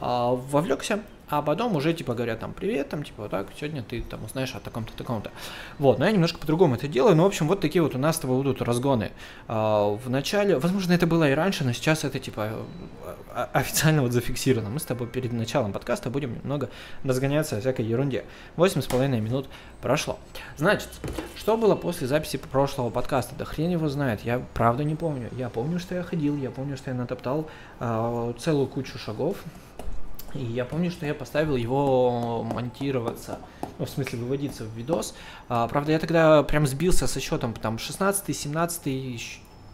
а, 0.00 0.32
вовлекся, 0.32 1.00
а 1.28 1.42
потом 1.42 1.76
уже 1.76 1.92
типа 1.94 2.14
говорят 2.14 2.40
там 2.40 2.52
привет, 2.52 2.88
там 2.88 3.02
типа 3.02 3.22
вот 3.22 3.30
так, 3.30 3.48
сегодня 3.58 3.82
ты 3.82 4.02
там 4.02 4.24
узнаешь 4.24 4.54
о 4.54 4.60
таком-то, 4.60 4.92
таком-то. 4.94 5.30
Вот, 5.78 5.98
но 5.98 6.06
я 6.06 6.12
немножко 6.12 6.38
по-другому 6.38 6.74
это 6.74 6.88
делаю, 6.88 7.16
но 7.16 7.24
в 7.24 7.26
общем 7.26 7.48
вот 7.48 7.60
такие 7.60 7.82
вот 7.82 7.94
у 7.94 7.98
нас 7.98 8.16
с 8.16 8.18
тобой 8.20 8.36
будут 8.36 8.62
разгоны. 8.62 9.12
А, 9.48 9.88
в 9.88 10.10
начале, 10.10 10.58
возможно 10.58 10.92
это 10.92 11.06
было 11.06 11.30
и 11.30 11.34
раньше, 11.34 11.64
но 11.64 11.72
сейчас 11.72 12.04
это 12.04 12.18
типа 12.18 12.52
официально 13.52 14.02
вот 14.02 14.12
зафиксировано. 14.12 14.70
Мы 14.70 14.80
с 14.80 14.84
тобой 14.84 15.08
перед 15.08 15.32
началом 15.32 15.72
подкаста 15.72 16.10
будем 16.10 16.34
немного 16.34 16.70
разгоняться 17.02 17.56
о 17.56 17.60
всякой 17.60 17.84
ерунде. 17.84 18.24
Восемь 18.56 18.80
с 18.80 18.86
половиной 18.86 19.20
минут 19.20 19.48
прошло. 19.82 20.18
Значит, 20.56 20.88
что 21.36 21.56
было 21.56 21.74
после 21.74 22.06
записи 22.06 22.38
прошлого 22.38 22.90
подкаста? 22.90 23.34
Да 23.36 23.44
хрен 23.44 23.70
его 23.70 23.88
знает, 23.88 24.20
я 24.24 24.42
правда 24.54 24.84
не 24.84 24.94
помню. 24.94 25.30
Я 25.32 25.48
помню, 25.48 25.78
что 25.78 25.94
я 25.94 26.02
ходил, 26.02 26.36
я 26.36 26.50
помню, 26.50 26.76
что 26.76 26.90
я 26.90 26.96
натоптал 26.96 27.48
э, 27.80 28.32
целую 28.38 28.66
кучу 28.66 28.98
шагов, 28.98 29.38
и 30.34 30.44
я 30.44 30.64
помню, 30.64 30.90
что 30.90 31.06
я 31.06 31.14
поставил 31.14 31.56
его 31.56 32.42
монтироваться, 32.42 33.38
ну, 33.78 33.86
в 33.86 33.90
смысле 33.90 34.18
выводиться 34.18 34.64
в 34.64 34.76
видос. 34.76 35.14
А, 35.48 35.68
правда, 35.68 35.92
я 35.92 35.98
тогда 35.98 36.42
прям 36.42 36.66
сбился 36.66 37.06
со 37.06 37.20
счетом, 37.20 37.54
там 37.54 37.78
16 37.78 38.36
17 38.36 38.86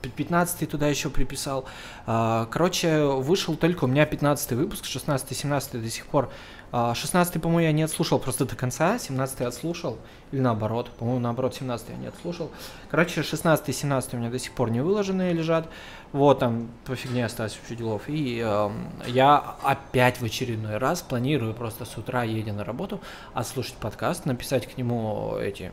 15 0.09 0.69
туда 0.69 0.89
еще 0.89 1.11
приписал. 1.11 1.65
А, 2.07 2.47
короче, 2.47 3.05
вышел 3.05 3.57
только 3.57 3.85
у 3.85 3.87
меня 3.87 4.07
15 4.07 4.53
выпуск, 4.53 4.85
16 4.85 5.37
17 5.37 5.83
до 5.83 5.91
сих 5.91 6.07
пор 6.07 6.31
16 6.73 7.37
а, 7.37 7.41
по-моему, 7.41 7.61
я 7.61 7.73
не 7.73 7.83
отслушал 7.83 8.21
просто 8.21 8.45
до 8.45 8.55
конца, 8.55 8.97
17 8.97 9.41
отслушал, 9.41 9.99
или 10.31 10.41
наоборот, 10.41 10.91
по-моему, 10.91 11.19
наоборот, 11.19 11.55
17 11.57 11.89
я 11.89 11.97
не 11.97 12.07
отслушал. 12.07 12.51
Короче, 12.91 13.25
16 13.25 13.69
и 13.69 13.73
17 13.73 14.15
у 14.15 14.17
меня 14.19 14.31
до 14.31 14.39
сих 14.39 14.53
пор 14.53 14.71
не 14.71 14.81
выложенные 14.81 15.33
лежат, 15.33 15.69
вот 16.13 16.39
там 16.39 16.71
по 16.85 16.95
фигне 16.95 17.25
осталось 17.25 17.57
вообще 17.59 17.75
делов. 17.75 18.03
И 18.07 18.41
э, 18.45 18.71
я 19.09 19.57
опять 19.65 20.21
в 20.21 20.25
очередной 20.25 20.79
раз 20.79 21.03
планирую 21.03 21.55
просто 21.55 21.85
с 21.85 21.97
утра, 21.99 22.23
едя 22.23 22.53
на 22.53 22.65
работу, 22.65 23.01
отслушать 23.35 23.75
подкаст, 23.75 24.25
написать 24.25 24.73
к 24.73 24.79
нему 24.79 25.37
эти 25.41 25.73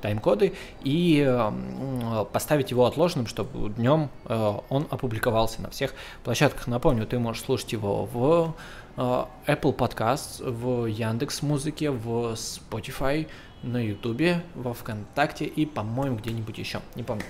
тайм-коды 0.00 0.54
и 0.82 1.24
э, 1.26 2.24
поставить 2.32 2.70
его 2.70 2.86
отложенным, 2.86 3.26
чтобы 3.26 3.70
днем 3.70 4.10
э, 4.24 4.54
он 4.68 4.86
опубликовался 4.90 5.62
на 5.62 5.70
всех 5.70 5.94
площадках. 6.24 6.66
Напомню, 6.66 7.06
ты 7.06 7.18
можешь 7.18 7.42
слушать 7.42 7.72
его 7.72 8.04
в 8.06 8.54
э, 8.96 9.00
Apple 9.46 9.76
Podcasts, 9.76 10.42
в 10.42 10.86
Яндекс 10.86 11.42
Музыке, 11.42 11.90
в 11.90 12.34
Spotify, 12.34 13.26
на 13.62 13.78
Ютубе, 13.78 14.42
во 14.54 14.74
Вконтакте 14.74 15.44
и, 15.44 15.66
по-моему, 15.66 16.16
где-нибудь 16.16 16.58
еще, 16.58 16.80
не 16.94 17.02
помню. 17.02 17.24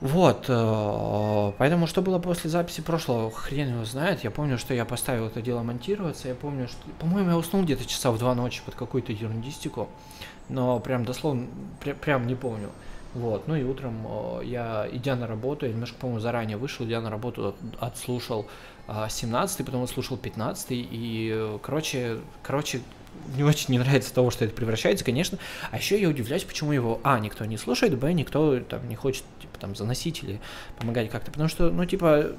Вот, 0.00 0.44
э, 0.48 1.52
поэтому 1.56 1.86
что 1.86 2.02
было 2.02 2.18
после 2.18 2.50
записи 2.50 2.82
прошлого, 2.82 3.30
хрен 3.30 3.70
его 3.74 3.84
знает. 3.84 4.24
Я 4.24 4.30
помню, 4.30 4.58
что 4.58 4.74
я 4.74 4.84
поставил 4.84 5.26
это 5.26 5.40
дело 5.40 5.62
монтироваться. 5.62 6.28
Я 6.28 6.34
помню, 6.34 6.68
что, 6.68 6.78
по-моему, 6.98 7.30
я 7.30 7.36
уснул 7.36 7.62
где-то 7.62 7.86
часа 7.86 8.10
в 8.10 8.18
два 8.18 8.34
ночи 8.34 8.60
под 8.64 8.74
какую-то 8.74 9.12
ерундистику 9.12 9.88
но 10.48 10.78
прям 10.80 11.04
дословно, 11.04 11.46
прям, 11.80 11.96
прям 11.96 12.26
не 12.26 12.34
помню. 12.34 12.70
Вот, 13.14 13.48
ну 13.48 13.56
и 13.56 13.64
утром 13.64 14.06
э, 14.06 14.40
я, 14.44 14.86
идя 14.92 15.16
на 15.16 15.26
работу, 15.26 15.64
я 15.64 15.72
немножко, 15.72 15.96
по-моему, 15.98 16.20
заранее 16.20 16.58
вышел, 16.58 16.84
идя 16.84 17.00
на 17.00 17.08
работу, 17.08 17.54
отслушал 17.80 18.46
17 18.88 19.66
потом 19.66 19.82
отслушал 19.82 20.16
15 20.16 20.66
и, 20.70 21.30
э, 21.34 21.58
короче, 21.62 22.18
короче, 22.42 22.80
не 23.36 23.42
очень 23.44 23.72
не 23.72 23.78
нравится 23.78 24.14
того, 24.14 24.30
что 24.30 24.44
это 24.44 24.54
превращается, 24.54 25.04
конечно. 25.04 25.38
А 25.70 25.78
еще 25.78 26.00
я 26.00 26.08
удивляюсь, 26.08 26.44
почему 26.44 26.72
его, 26.72 27.00
а, 27.02 27.18
никто 27.18 27.44
не 27.44 27.56
слушает, 27.56 27.98
б, 27.98 28.12
никто 28.12 28.60
там 28.60 28.88
не 28.88 28.94
хочет, 28.94 29.24
типа, 29.56 29.60
там, 29.60 29.74
заносить 29.74 30.22
или 30.22 30.40
помогать 30.78 31.10
как-то. 31.10 31.30
Потому 31.30 31.48
что, 31.48 31.70
ну, 31.70 31.84
типа, 31.84 32.32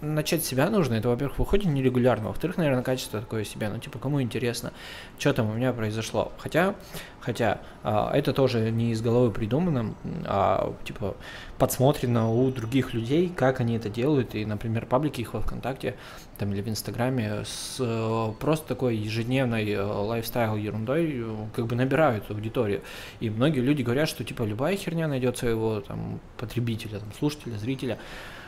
начать 0.00 0.44
себя 0.44 0.70
нужно, 0.70 0.94
это, 0.94 1.08
во-первых, 1.08 1.38
выходит 1.38 1.66
нерегулярно, 1.66 2.28
во-вторых, 2.28 2.56
наверное, 2.56 2.82
качество 2.82 3.20
такое 3.20 3.44
себя, 3.44 3.70
ну, 3.70 3.78
типа, 3.78 3.98
кому 3.98 4.22
интересно, 4.22 4.72
что 5.18 5.32
там 5.32 5.50
у 5.50 5.54
меня 5.54 5.72
произошло. 5.72 6.32
Хотя, 6.38 6.74
хотя, 7.20 7.60
а, 7.82 8.12
это 8.14 8.32
тоже 8.32 8.70
не 8.70 8.92
из 8.92 9.00
головы 9.02 9.30
придумано, 9.30 9.94
а, 10.26 10.74
типа, 10.84 11.16
подсмотрено 11.58 12.30
у 12.30 12.50
других 12.50 12.94
людей, 12.94 13.32
как 13.34 13.60
они 13.60 13.76
это 13.76 13.88
делают, 13.88 14.34
и, 14.34 14.44
например, 14.44 14.86
паблики 14.86 15.22
их 15.22 15.34
во 15.34 15.40
ВКонтакте 15.40 15.96
там 16.38 16.52
или 16.52 16.62
в 16.62 16.68
Инстаграме 16.68 17.44
с 17.44 17.76
э, 17.80 18.32
просто 18.38 18.68
такой 18.68 18.96
ежедневной 18.96 19.68
э, 19.70 19.82
лайфстайл 19.82 20.56
ерундой 20.56 21.20
э, 21.20 21.36
как 21.54 21.66
бы 21.66 21.76
набирают 21.76 22.30
аудиторию. 22.30 22.82
И 23.20 23.28
многие 23.28 23.60
люди 23.60 23.82
говорят, 23.82 24.08
что 24.08 24.24
типа 24.24 24.44
любая 24.44 24.76
херня 24.76 25.08
найдет 25.08 25.36
своего 25.36 25.80
там 25.80 26.20
потребителя, 26.36 27.00
там, 27.00 27.12
слушателя, 27.18 27.58
зрителя. 27.58 27.98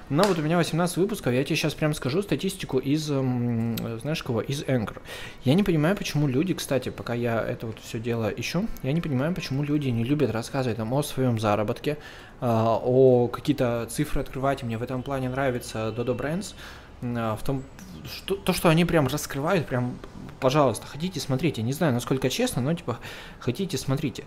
Но 0.09 0.25
вот 0.25 0.38
у 0.38 0.42
меня 0.42 0.56
18 0.56 0.97
выпусков, 0.97 1.32
я 1.32 1.44
тебе 1.44 1.54
сейчас 1.54 1.75
прям 1.75 1.94
скажу 1.94 2.20
статистику 2.20 2.78
из, 2.78 3.04
знаешь 3.04 4.23
кого, 4.25 4.40
из 4.40 4.64
Anchor. 4.64 4.99
Я 5.44 5.54
не 5.54 5.62
понимаю, 5.62 5.97
почему 5.97 6.26
люди, 6.26 6.52
кстати, 6.52 6.88
пока 6.88 7.14
я 7.14 7.40
это 7.40 7.68
вот 7.68 7.78
все 7.78 8.00
дело 8.00 8.28
ищу, 8.28 8.66
я 8.82 8.92
не 8.92 9.00
понимаю, 9.00 9.32
почему 9.37 9.62
люди 9.62 9.88
не 9.88 10.02
любят 10.02 10.32
рассказывать 10.32 10.78
там 10.78 10.92
о 10.92 11.04
своем 11.04 11.38
заработке, 11.38 11.97
о 12.40 13.28
какие-то 13.28 13.87
цифры 13.88 14.20
открывать. 14.20 14.64
Мне 14.64 14.78
в 14.78 14.82
этом 14.82 15.04
плане 15.04 15.28
нравится 15.28 15.94
Dodo 15.97 16.16
Brands, 16.16 16.54
в 17.00 17.38
том, 17.45 17.62
что, 18.04 18.35
то, 18.35 18.52
что 18.52 18.69
они 18.69 18.85
прям 18.85 19.07
раскрывают, 19.07 19.66
прям, 19.66 19.97
пожалуйста, 20.40 20.87
хотите, 20.87 21.21
смотрите. 21.21 21.62
Не 21.62 21.73
знаю, 21.73 21.92
насколько 21.92 22.28
честно, 22.30 22.62
но 22.62 22.75
типа, 22.75 22.99
хотите, 23.38 23.78
смотрите. 23.78 24.25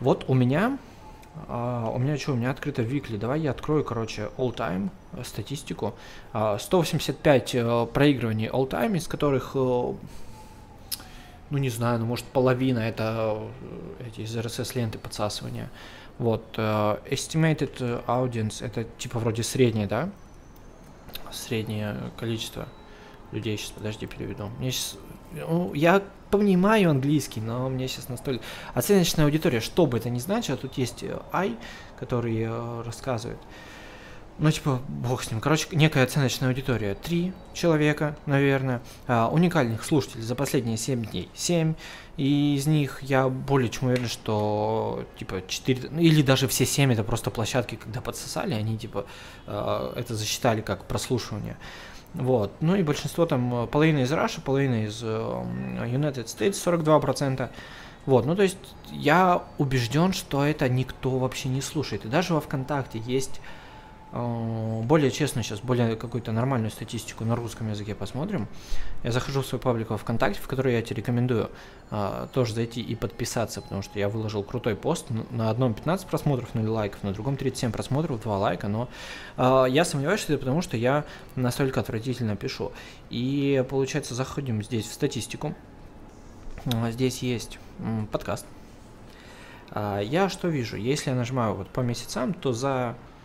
Вот 0.00 0.24
у 0.28 0.34
меня, 0.34 0.78
а, 1.48 1.90
у 1.90 1.98
меня 1.98 2.16
что, 2.16 2.32
у 2.32 2.36
меня 2.36 2.50
открыто 2.50 2.82
Викли. 2.82 3.16
Давай 3.16 3.40
я 3.40 3.50
открою, 3.50 3.84
короче, 3.84 4.30
all 4.36 4.54
time 4.54 4.90
э, 5.12 5.22
статистику. 5.24 5.94
А, 6.32 6.58
185 6.58 7.54
а, 7.56 7.86
проигрываний 7.86 8.48
all 8.48 8.68
time, 8.68 8.96
из 8.96 9.08
которых, 9.08 9.52
а, 9.54 9.94
ну 11.50 11.58
не 11.58 11.70
знаю, 11.70 12.00
ну 12.00 12.06
может 12.06 12.26
половина 12.26 12.80
это 12.80 13.40
эти 14.06 14.22
из 14.22 14.36
RSS 14.36 14.76
ленты 14.76 14.98
подсасывания. 14.98 15.70
Вот, 16.18 16.56
uh, 16.56 16.98
estimated 17.10 18.02
audience, 18.06 18.64
это 18.64 18.84
типа 18.96 19.18
вроде 19.18 19.42
среднее, 19.42 19.86
да? 19.86 20.08
Среднее 21.36 21.96
количество 22.16 22.66
людей. 23.32 23.56
Сейчас, 23.56 23.70
подожди, 23.70 24.06
переведу. 24.06 24.48
Мне 24.58 24.70
сейчас... 24.70 24.96
Ну, 25.32 25.74
я 25.74 26.02
понимаю 26.30 26.90
английский, 26.90 27.40
но 27.40 27.68
мне 27.68 27.88
сейчас 27.88 28.08
настолько... 28.08 28.44
Оценочная 28.74 29.26
аудитория, 29.26 29.60
что 29.60 29.86
бы 29.86 29.98
это 29.98 30.10
ни 30.10 30.18
значило, 30.18 30.56
тут 30.56 30.78
есть 30.78 31.04
I, 31.32 31.56
который 31.98 32.40
э, 32.40 32.82
рассказывает. 32.82 33.38
Ну, 34.38 34.50
типа, 34.50 34.80
бог 34.88 35.22
с 35.22 35.30
ним. 35.30 35.40
Короче, 35.40 35.66
некая 35.72 36.04
оценочная 36.04 36.50
аудитория. 36.50 36.94
Три 36.94 37.32
человека, 37.54 38.16
наверное. 38.26 38.82
А, 39.06 39.28
уникальных 39.28 39.82
слушателей 39.82 40.22
за 40.22 40.34
последние 40.34 40.76
семь 40.76 41.06
дней. 41.06 41.30
Семь. 41.34 41.74
И 42.18 42.56
из 42.56 42.66
них 42.66 43.02
я 43.02 43.28
более 43.30 43.70
чем 43.70 43.88
уверен, 43.88 44.08
что, 44.08 45.06
типа, 45.18 45.42
четыре... 45.48 45.88
Ну, 45.90 46.00
или 46.00 46.20
даже 46.20 46.48
все 46.48 46.66
семь 46.66 46.92
это 46.92 47.02
просто 47.02 47.30
площадки, 47.30 47.76
когда 47.76 48.02
подсосали, 48.02 48.52
они, 48.52 48.76
типа, 48.76 49.06
э, 49.46 49.92
это 49.96 50.14
засчитали 50.14 50.60
как 50.60 50.84
прослушивание. 50.84 51.56
Вот. 52.12 52.52
Ну 52.60 52.74
и 52.76 52.82
большинство 52.82 53.24
там, 53.26 53.64
э, 53.64 53.66
половина 53.66 54.00
из 54.00 54.12
Russia, 54.12 54.40
половина 54.42 54.84
из 54.84 55.00
э, 55.02 55.06
United 55.06 56.26
States, 56.26 56.52
42%. 56.52 57.48
Вот, 58.06 58.24
ну 58.24 58.36
то 58.36 58.44
есть 58.44 58.56
я 58.92 59.42
убежден, 59.58 60.12
что 60.12 60.44
это 60.44 60.68
никто 60.68 61.18
вообще 61.18 61.48
не 61.48 61.60
слушает. 61.60 62.04
И 62.04 62.08
даже 62.08 62.34
во 62.34 62.40
ВКонтакте 62.40 63.00
есть 63.00 63.40
более 64.12 65.10
честно 65.10 65.42
сейчас, 65.42 65.60
более 65.60 65.96
какую-то 65.96 66.32
нормальную 66.32 66.70
статистику 66.70 67.24
на 67.24 67.34
русском 67.34 67.68
языке 67.70 67.94
посмотрим. 67.94 68.46
Я 69.02 69.12
захожу 69.12 69.42
в 69.42 69.46
свой 69.46 69.60
паблик 69.60 69.90
во 69.90 69.98
ВКонтакте, 69.98 70.40
в 70.40 70.46
который 70.46 70.74
я 70.74 70.82
тебе 70.82 70.96
рекомендую 70.98 71.50
а, 71.90 72.28
тоже 72.32 72.54
зайти 72.54 72.80
и 72.80 72.94
подписаться, 72.94 73.60
потому 73.60 73.82
что 73.82 73.98
я 73.98 74.08
выложил 74.08 74.42
крутой 74.42 74.76
пост. 74.76 75.06
На 75.30 75.50
одном 75.50 75.74
15 75.74 76.06
просмотров, 76.06 76.54
0 76.54 76.66
лайков, 76.68 77.02
на 77.02 77.12
другом 77.12 77.36
37 77.36 77.72
просмотров, 77.72 78.22
2 78.22 78.38
лайка, 78.38 78.68
но 78.68 78.88
а, 79.36 79.64
я 79.66 79.84
сомневаюсь, 79.84 80.20
что 80.20 80.32
это 80.32 80.40
потому, 80.40 80.62
что 80.62 80.76
я 80.76 81.04
настолько 81.34 81.80
отвратительно 81.80 82.36
пишу. 82.36 82.72
И 83.10 83.64
получается, 83.68 84.14
заходим 84.14 84.62
здесь 84.62 84.86
в 84.86 84.94
статистику. 84.94 85.54
Здесь 86.90 87.22
есть 87.22 87.58
подкаст. 88.10 88.44
Я 89.72 90.28
что 90.28 90.48
вижу? 90.48 90.76
Если 90.76 91.10
я 91.10 91.16
нажимаю 91.16 91.54
вот 91.54 91.68
по 91.68 91.80
месяцам, 91.80 92.34
то 92.34 92.52
за 92.52 92.96
Э, 92.96 93.15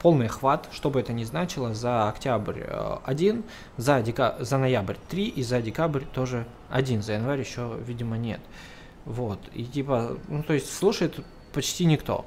полный 0.00 0.26
охват, 0.26 0.68
что 0.72 0.90
бы 0.90 1.00
это 1.00 1.12
ни 1.12 1.24
значило, 1.24 1.74
за 1.74 2.08
октябрь 2.08 2.62
1, 3.04 3.36
э, 3.36 3.42
за, 3.76 4.02
дека... 4.02 4.36
за 4.40 4.58
ноябрь 4.58 4.96
3 5.08 5.28
и 5.28 5.42
за 5.42 5.62
декабрь 5.62 6.04
тоже 6.12 6.46
1, 6.70 7.02
за 7.02 7.12
январь 7.14 7.40
еще, 7.40 7.78
видимо, 7.86 8.16
нет. 8.16 8.40
Вот, 9.04 9.38
и 9.54 9.64
типа, 9.64 10.16
ну 10.28 10.42
то 10.42 10.54
есть 10.54 10.74
слушает 10.74 11.20
почти 11.52 11.84
никто. 11.84 12.26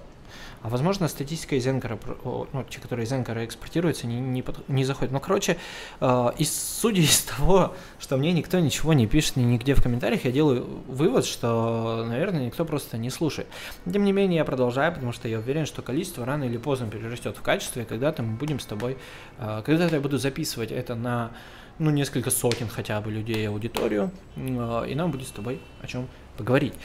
А 0.64 0.70
возможно, 0.70 1.08
статистика 1.08 1.56
из 1.56 1.68
Энкора, 1.68 1.98
ну, 2.24 2.64
те, 2.70 2.80
которые 2.80 3.06
из 3.06 3.12
Энкора 3.12 3.44
экспортируются, 3.46 4.06
не, 4.06 4.20
не, 4.20 4.44
под, 4.44 4.68
не 4.70 4.86
заходит. 4.86 5.12
Но, 5.12 5.20
короче, 5.20 5.58
э, 6.00 6.32
судя 6.44 7.02
из 7.02 7.22
того, 7.22 7.74
что 8.00 8.18
мне 8.18 8.32
никто 8.32 8.60
ничего 8.60 8.94
не 8.94 9.08
пишет 9.08 9.38
ни 9.38 9.44
нигде 9.44 9.74
в 9.74 9.82
комментариях, 9.82 10.24
я 10.26 10.32
делаю 10.32 10.68
вывод, 10.88 11.26
что, 11.26 12.06
наверное, 12.08 12.46
никто 12.46 12.64
просто 12.64 12.98
не 12.98 13.10
слушает. 13.10 13.48
Тем 13.92 14.04
не 14.04 14.12
менее, 14.12 14.38
я 14.38 14.46
продолжаю, 14.46 14.94
потому 14.94 15.14
что 15.14 15.28
я 15.28 15.40
уверен, 15.40 15.66
что 15.66 15.82
количество 15.82 16.26
рано 16.26 16.44
или 16.44 16.58
поздно 16.58 16.88
перерастет 16.88 17.38
в 17.38 17.42
качество, 17.42 17.80
и 17.80 17.86
когда-то 17.86 18.22
мы 18.22 18.38
будем 18.38 18.60
с 18.60 18.66
тобой, 18.66 18.98
э, 19.40 19.64
когда-то 19.66 19.96
я 19.96 20.02
буду 20.02 20.20
записывать 20.20 20.72
это 20.72 20.94
на 20.94 21.32
ну, 21.80 21.90
несколько 21.90 22.30
сотен 22.30 22.68
хотя 22.68 23.02
бы 23.02 23.12
людей 23.12 23.48
аудиторию, 23.50 24.12
э, 24.36 24.86
и 24.90 24.94
нам 24.94 25.10
будет 25.10 25.28
с 25.28 25.32
тобой 25.32 25.60
о 25.82 25.88
чем 25.88 26.08
поговорить. 26.38 26.76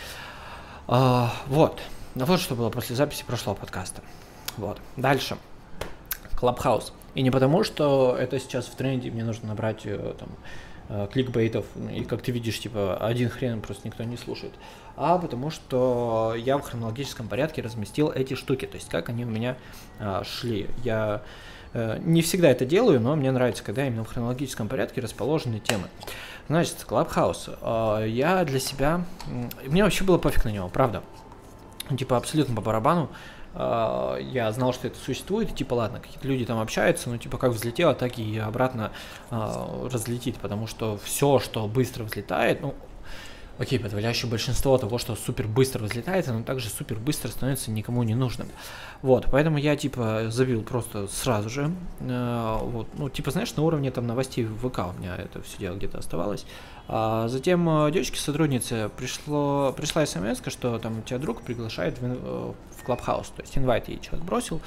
Э, 0.88 1.26
вот. 1.49 1.83
Ну 2.16 2.25
вот 2.25 2.40
что 2.40 2.54
было 2.54 2.70
после 2.70 2.96
записи 2.96 3.25
прошлого 3.26 3.56
подкаста. 3.56 4.00
Вот. 4.56 4.80
Дальше. 4.96 5.37
Клабхаус. 6.35 6.94
И 7.14 7.20
не 7.20 7.30
потому, 7.30 7.62
что 7.62 8.16
это 8.18 8.40
сейчас 8.40 8.64
в 8.64 8.75
тренде, 8.75 9.11
мне 9.11 9.23
нужно 9.23 9.49
набрать 9.49 9.82
э, 9.85 10.14
там 10.18 10.30
э, 10.88 11.08
кликбейтов, 11.12 11.66
и 11.94 12.04
как 12.04 12.23
ты 12.23 12.32
видишь, 12.32 12.58
типа, 12.58 12.96
один 12.96 13.28
хрен 13.28 13.61
просто 13.61 13.87
никто 13.87 14.02
не 14.04 14.16
слушает, 14.16 14.54
а 14.96 15.18
потому 15.18 15.50
что 15.50 16.35
я 16.38 16.56
в 16.56 16.62
хронологическом 16.62 17.28
порядке 17.28 17.61
разместил 17.61 18.11
эти 18.11 18.32
штуки, 18.32 18.64
то 18.64 18.76
есть 18.76 18.88
как 18.88 19.11
они 19.11 19.26
у 19.26 19.28
меня 19.28 19.58
а, 20.00 20.25
шли. 20.25 20.70
Я 20.85 21.20
а, 21.75 21.99
не 21.99 22.23
всегда 22.23 22.49
это 22.49 22.64
делаю, 22.64 22.99
но 22.99 23.14
мне 23.14 23.30
нравится, 23.30 23.62
когда 23.62 23.87
именно 23.87 24.04
в 24.04 24.08
хронологическом 24.08 24.68
порядке 24.68 25.02
расположены 25.02 25.61
темы. 25.61 25.88
Значит, 26.49 26.82
Клабхаус. 26.87 27.50
А, 27.61 28.02
я 28.02 28.42
для 28.46 28.58
себя... 28.61 29.04
Мне 29.66 29.85
вообще 29.85 30.02
было 30.04 30.16
пофиг 30.16 30.46
на 30.46 30.50
него, 30.50 30.68
правда 30.68 31.02
ну, 31.90 31.97
типа, 31.97 32.16
абсолютно 32.16 32.55
по 32.55 32.61
барабану. 32.61 33.11
Uh, 33.55 34.23
я 34.33 34.52
знал, 34.52 34.75
что 34.75 34.87
это 34.87 34.99
существует, 34.99 35.50
и 35.50 35.55
типа, 35.55 35.73
ладно, 35.73 35.99
какие-то 35.99 36.28
люди 36.28 36.45
там 36.45 36.61
общаются, 36.61 37.09
но 37.09 37.16
типа, 37.16 37.38
как 37.38 37.52
взлетело, 37.52 37.95
так 37.95 38.19
и 38.19 38.37
обратно 38.37 38.93
uh, 39.31 39.90
разлетит, 39.90 40.37
потому 40.37 40.66
что 40.66 40.99
все, 41.02 41.38
что 41.38 41.66
быстро 41.66 42.05
взлетает, 42.05 42.61
ну, 42.61 42.75
окей, 43.59 43.78
подавляющее 43.78 44.31
большинство 44.31 44.76
того, 44.78 44.99
что 44.99 45.14
супер 45.14 45.47
быстро 45.47 45.85
взлетает, 45.85 46.28
оно 46.28 46.43
также 46.43 46.69
супер 46.69 46.99
быстро 46.99 47.28
становится 47.28 47.71
никому 47.71 48.02
не 48.02 48.14
нужным. 48.14 48.49
Вот, 49.02 49.26
поэтому 49.31 49.59
я 49.59 49.76
типа 49.76 50.26
забил 50.28 50.62
просто 50.62 51.07
сразу 51.09 51.49
же. 51.49 51.71
Э, 52.00 52.59
вот, 52.62 52.88
ну, 52.95 53.09
типа, 53.09 53.31
знаешь, 53.31 53.55
на 53.57 53.62
уровне 53.62 53.90
там 53.90 54.07
новостей 54.07 54.45
в 54.45 54.69
ВК 54.69 54.81
у 54.95 54.99
меня 54.99 55.16
это 55.16 55.43
все 55.43 55.59
дело 55.59 55.76
где-то 55.76 55.99
оставалось. 55.99 56.47
А 56.88 57.26
затем 57.28 57.69
э, 57.69 57.90
девочке-сотруднице 57.90 58.90
пришло, 58.97 59.75
пришла 59.76 60.07
смс, 60.07 60.40
что 60.47 60.78
там 60.78 61.02
тебя 61.02 61.19
друг 61.19 61.43
приглашает 61.43 61.99
в, 61.99 62.05
э, 62.05 62.52
в 62.76 62.85
Клабхаус, 62.85 63.28
то 63.28 63.43
есть 63.43 63.59
инвайт 63.59 63.88
ей 63.88 63.99
человек 63.99 64.25
бросил. 64.25 64.61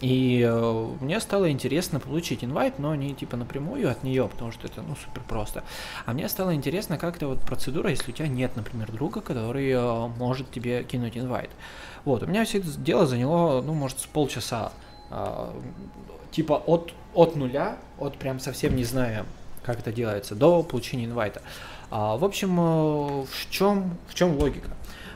И 0.00 0.44
э, 0.44 0.88
мне 1.00 1.20
стало 1.20 1.50
интересно 1.50 2.00
получить 2.00 2.42
инвайт, 2.42 2.80
но 2.80 2.94
не 2.96 3.14
типа 3.14 3.36
напрямую 3.36 3.88
от 3.88 4.02
нее, 4.02 4.28
потому 4.28 4.50
что 4.50 4.66
это 4.66 4.82
ну 4.82 4.96
супер 4.96 5.22
просто. 5.22 5.62
А 6.06 6.12
мне 6.12 6.28
стало 6.28 6.54
интересно, 6.54 6.98
как 6.98 7.16
это 7.16 7.28
вот 7.28 7.40
процедура, 7.40 7.88
если 7.88 8.10
у 8.10 8.14
тебя 8.14 8.26
нет, 8.26 8.56
например, 8.56 8.90
друга, 8.90 9.20
который 9.20 9.74
может 10.18 10.50
тебе 10.50 10.82
кинуть 10.82 11.16
инвайт. 11.16 11.50
Вот, 12.04 12.24
у 12.24 12.26
меня 12.26 12.44
все 12.44 12.58
это 12.58 12.76
дело 12.78 13.06
заняло, 13.06 13.62
ну, 13.62 13.74
может, 13.74 14.00
с 14.00 14.06
полчаса. 14.06 14.72
А, 15.08 15.54
типа 16.32 16.54
от, 16.54 16.92
от 17.14 17.36
нуля, 17.36 17.76
от 17.98 18.16
прям 18.16 18.40
совсем 18.40 18.74
не 18.74 18.82
зная, 18.82 19.24
как 19.62 19.80
это 19.80 19.92
делается, 19.92 20.34
до 20.34 20.62
получения 20.62 21.04
инвайта. 21.04 21.42
А, 21.90 22.16
в 22.16 22.24
общем, 22.24 22.58
э, 22.58 23.24
в 23.24 23.50
чем, 23.50 23.96
в 24.08 24.14
чем 24.14 24.38
логика? 24.38 24.70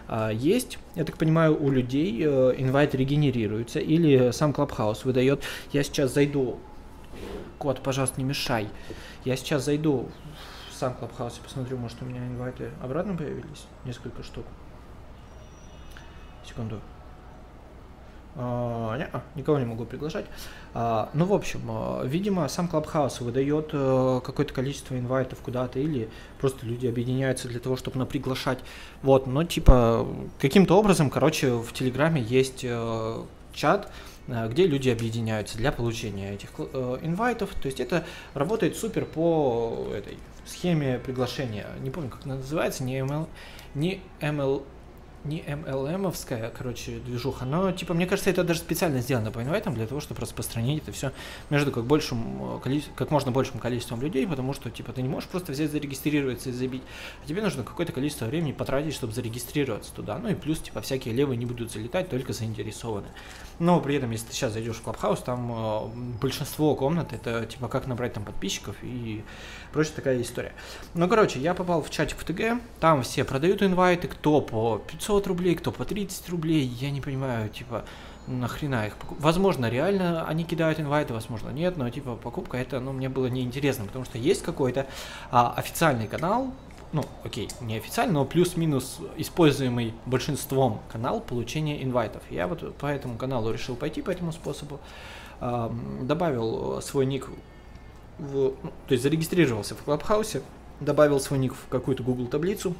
а, 0.08 0.30
есть, 0.30 0.78
я 0.94 1.04
так 1.04 1.16
понимаю, 1.16 1.60
у 1.60 1.70
людей 1.70 2.22
э, 2.24 2.54
инвайт 2.58 2.94
регенерируется 2.94 3.80
или 3.80 4.30
сам 4.30 4.52
Clubhouse 4.52 5.00
выдает. 5.04 5.42
Я 5.72 5.82
сейчас 5.82 6.14
зайду, 6.14 6.58
кот, 7.58 7.82
пожалуйста, 7.82 8.20
не 8.20 8.24
мешай. 8.24 8.68
Я 9.24 9.36
сейчас 9.36 9.64
зайду 9.64 10.08
в 10.70 10.74
сам 10.74 10.96
Clubhouse 11.00 11.38
и 11.38 11.42
посмотрю, 11.42 11.76
может 11.78 12.00
у 12.02 12.04
меня 12.04 12.24
инвайты 12.26 12.70
обратно 12.82 13.16
появились, 13.16 13.66
несколько 13.84 14.22
штук. 14.22 14.44
Секунду. 16.46 16.80
А, 18.38 18.98
не, 18.98 19.08
никого 19.40 19.58
не 19.58 19.64
могу 19.64 19.86
приглашать. 19.86 20.26
А, 20.74 21.08
ну, 21.14 21.24
в 21.24 21.32
общем, 21.32 21.60
а, 21.68 22.04
видимо, 22.04 22.46
сам 22.48 22.68
Clubhouse 22.70 23.22
выдает 23.22 23.70
а, 23.72 24.20
какое-то 24.20 24.52
количество 24.52 24.98
инвайтов 24.98 25.38
куда-то, 25.40 25.78
или 25.78 26.10
просто 26.38 26.66
люди 26.66 26.86
объединяются 26.86 27.48
для 27.48 27.60
того, 27.60 27.76
чтобы 27.76 27.98
на 27.98 28.04
приглашать. 28.04 28.58
Вот, 29.02 29.26
но 29.26 29.44
типа 29.44 30.06
каким-то 30.38 30.78
образом, 30.78 31.08
короче, 31.08 31.54
в 31.54 31.72
Телеграме 31.72 32.20
есть 32.20 32.64
а, 32.68 33.24
чат, 33.54 33.90
где 34.28 34.66
люди 34.66 34.90
объединяются 34.90 35.56
для 35.56 35.70
получения 35.70 36.34
этих 36.34 36.50
э, 36.58 36.98
инвайтов. 37.02 37.50
То 37.62 37.66
есть 37.66 37.78
это 37.78 38.04
работает 38.34 38.76
супер 38.76 39.04
по 39.04 39.86
этой 39.94 40.18
схеме 40.44 40.98
приглашения. 40.98 41.66
Не 41.80 41.90
помню, 41.90 42.10
как 42.10 42.26
она 42.26 42.34
называется, 42.34 42.82
не 42.82 42.98
ML, 42.98 43.28
не 43.76 44.00
ML, 44.20 44.64
не 45.26 45.40
MLM-овская, 45.40 46.52
короче, 46.56 46.98
движуха, 46.98 47.44
но, 47.44 47.72
типа, 47.72 47.94
мне 47.94 48.06
кажется, 48.06 48.30
это 48.30 48.44
даже 48.44 48.60
специально 48.60 49.00
сделано 49.00 49.30
по 49.30 49.42
инвайтам 49.42 49.74
для 49.74 49.86
того, 49.86 50.00
чтобы 50.00 50.20
распространить 50.20 50.82
это 50.82 50.92
все 50.92 51.12
между 51.50 51.72
как 51.72 51.84
большим, 51.84 52.60
э, 52.64 52.80
как 52.94 53.10
можно 53.10 53.32
большим 53.32 53.58
количеством 53.58 54.00
людей, 54.00 54.26
потому 54.26 54.52
что, 54.52 54.70
типа, 54.70 54.92
ты 54.92 55.02
не 55.02 55.08
можешь 55.08 55.28
просто 55.28 55.52
взять, 55.52 55.70
зарегистрироваться 55.70 56.50
и 56.50 56.52
забить, 56.52 56.82
а 57.24 57.28
тебе 57.28 57.42
нужно 57.42 57.64
какое-то 57.64 57.92
количество 57.92 58.26
времени 58.26 58.52
потратить, 58.52 58.94
чтобы 58.94 59.12
зарегистрироваться 59.12 59.92
туда, 59.92 60.18
ну 60.18 60.28
и 60.28 60.34
плюс, 60.34 60.60
типа, 60.60 60.80
всякие 60.80 61.14
левые 61.14 61.36
не 61.36 61.46
будут 61.46 61.72
залетать, 61.72 62.08
только 62.08 62.32
заинтересованы. 62.32 63.08
Но 63.58 63.80
при 63.80 63.96
этом, 63.96 64.10
если 64.10 64.26
ты 64.26 64.32
сейчас 64.32 64.52
зайдешь 64.52 64.76
в 64.76 64.86
Clubhouse, 64.86 65.24
там 65.24 65.52
э, 65.52 66.18
большинство 66.20 66.74
комнат, 66.74 67.12
это, 67.12 67.46
типа, 67.46 67.68
как 67.68 67.86
набрать 67.86 68.12
там 68.12 68.24
подписчиков 68.24 68.76
и 68.82 69.24
прочая 69.76 69.94
такая 69.94 70.22
история. 70.22 70.52
Ну, 70.94 71.06
короче, 71.06 71.38
я 71.38 71.52
попал 71.52 71.82
в 71.82 71.90
чатик 71.90 72.16
в 72.18 72.24
ТГ, 72.24 72.60
там 72.80 73.02
все 73.02 73.24
продают 73.24 73.62
инвайты, 73.62 74.08
кто 74.08 74.40
по 74.40 74.78
500 74.78 75.26
рублей, 75.26 75.54
кто 75.54 75.70
по 75.70 75.84
30 75.84 76.30
рублей, 76.30 76.64
я 76.64 76.90
не 76.90 77.02
понимаю, 77.02 77.50
типа, 77.50 77.84
нахрена 78.26 78.86
их 78.86 78.96
покупать. 78.96 79.22
Возможно, 79.22 79.68
реально 79.68 80.26
они 80.26 80.44
кидают 80.44 80.80
инвайты, 80.80 81.12
возможно, 81.12 81.50
нет, 81.50 81.76
но, 81.76 81.90
типа, 81.90 82.16
покупка 82.16 82.56
это, 82.56 82.80
ну, 82.80 82.92
мне 82.92 83.10
было 83.10 83.26
неинтересно, 83.26 83.84
потому 83.84 84.06
что 84.06 84.16
есть 84.16 84.42
какой-то 84.42 84.86
а, 85.30 85.52
официальный 85.54 86.08
канал, 86.08 86.52
ну, 86.92 87.04
окей, 87.22 87.50
не 87.60 87.76
официально, 87.76 88.14
но 88.14 88.24
плюс-минус 88.24 89.00
используемый 89.18 89.92
большинством 90.06 90.80
канал 90.90 91.20
получения 91.20 91.82
инвайтов. 91.82 92.22
Я 92.30 92.46
вот 92.46 92.74
по 92.76 92.86
этому 92.86 93.18
каналу 93.18 93.52
решил 93.52 93.76
пойти 93.76 94.00
по 94.00 94.10
этому 94.10 94.32
способу. 94.32 94.80
Добавил 95.38 96.80
свой 96.80 97.04
ник 97.04 97.28
в, 98.18 98.54
ну, 98.62 98.72
то 98.86 98.92
есть 98.92 99.02
зарегистрировался 99.02 99.74
в 99.74 99.82
Клабхаусе, 99.82 100.42
добавил 100.80 101.20
свой 101.20 101.38
ник 101.38 101.54
в 101.54 101.68
какую-то 101.68 102.02
Google 102.02 102.26
таблицу, 102.26 102.74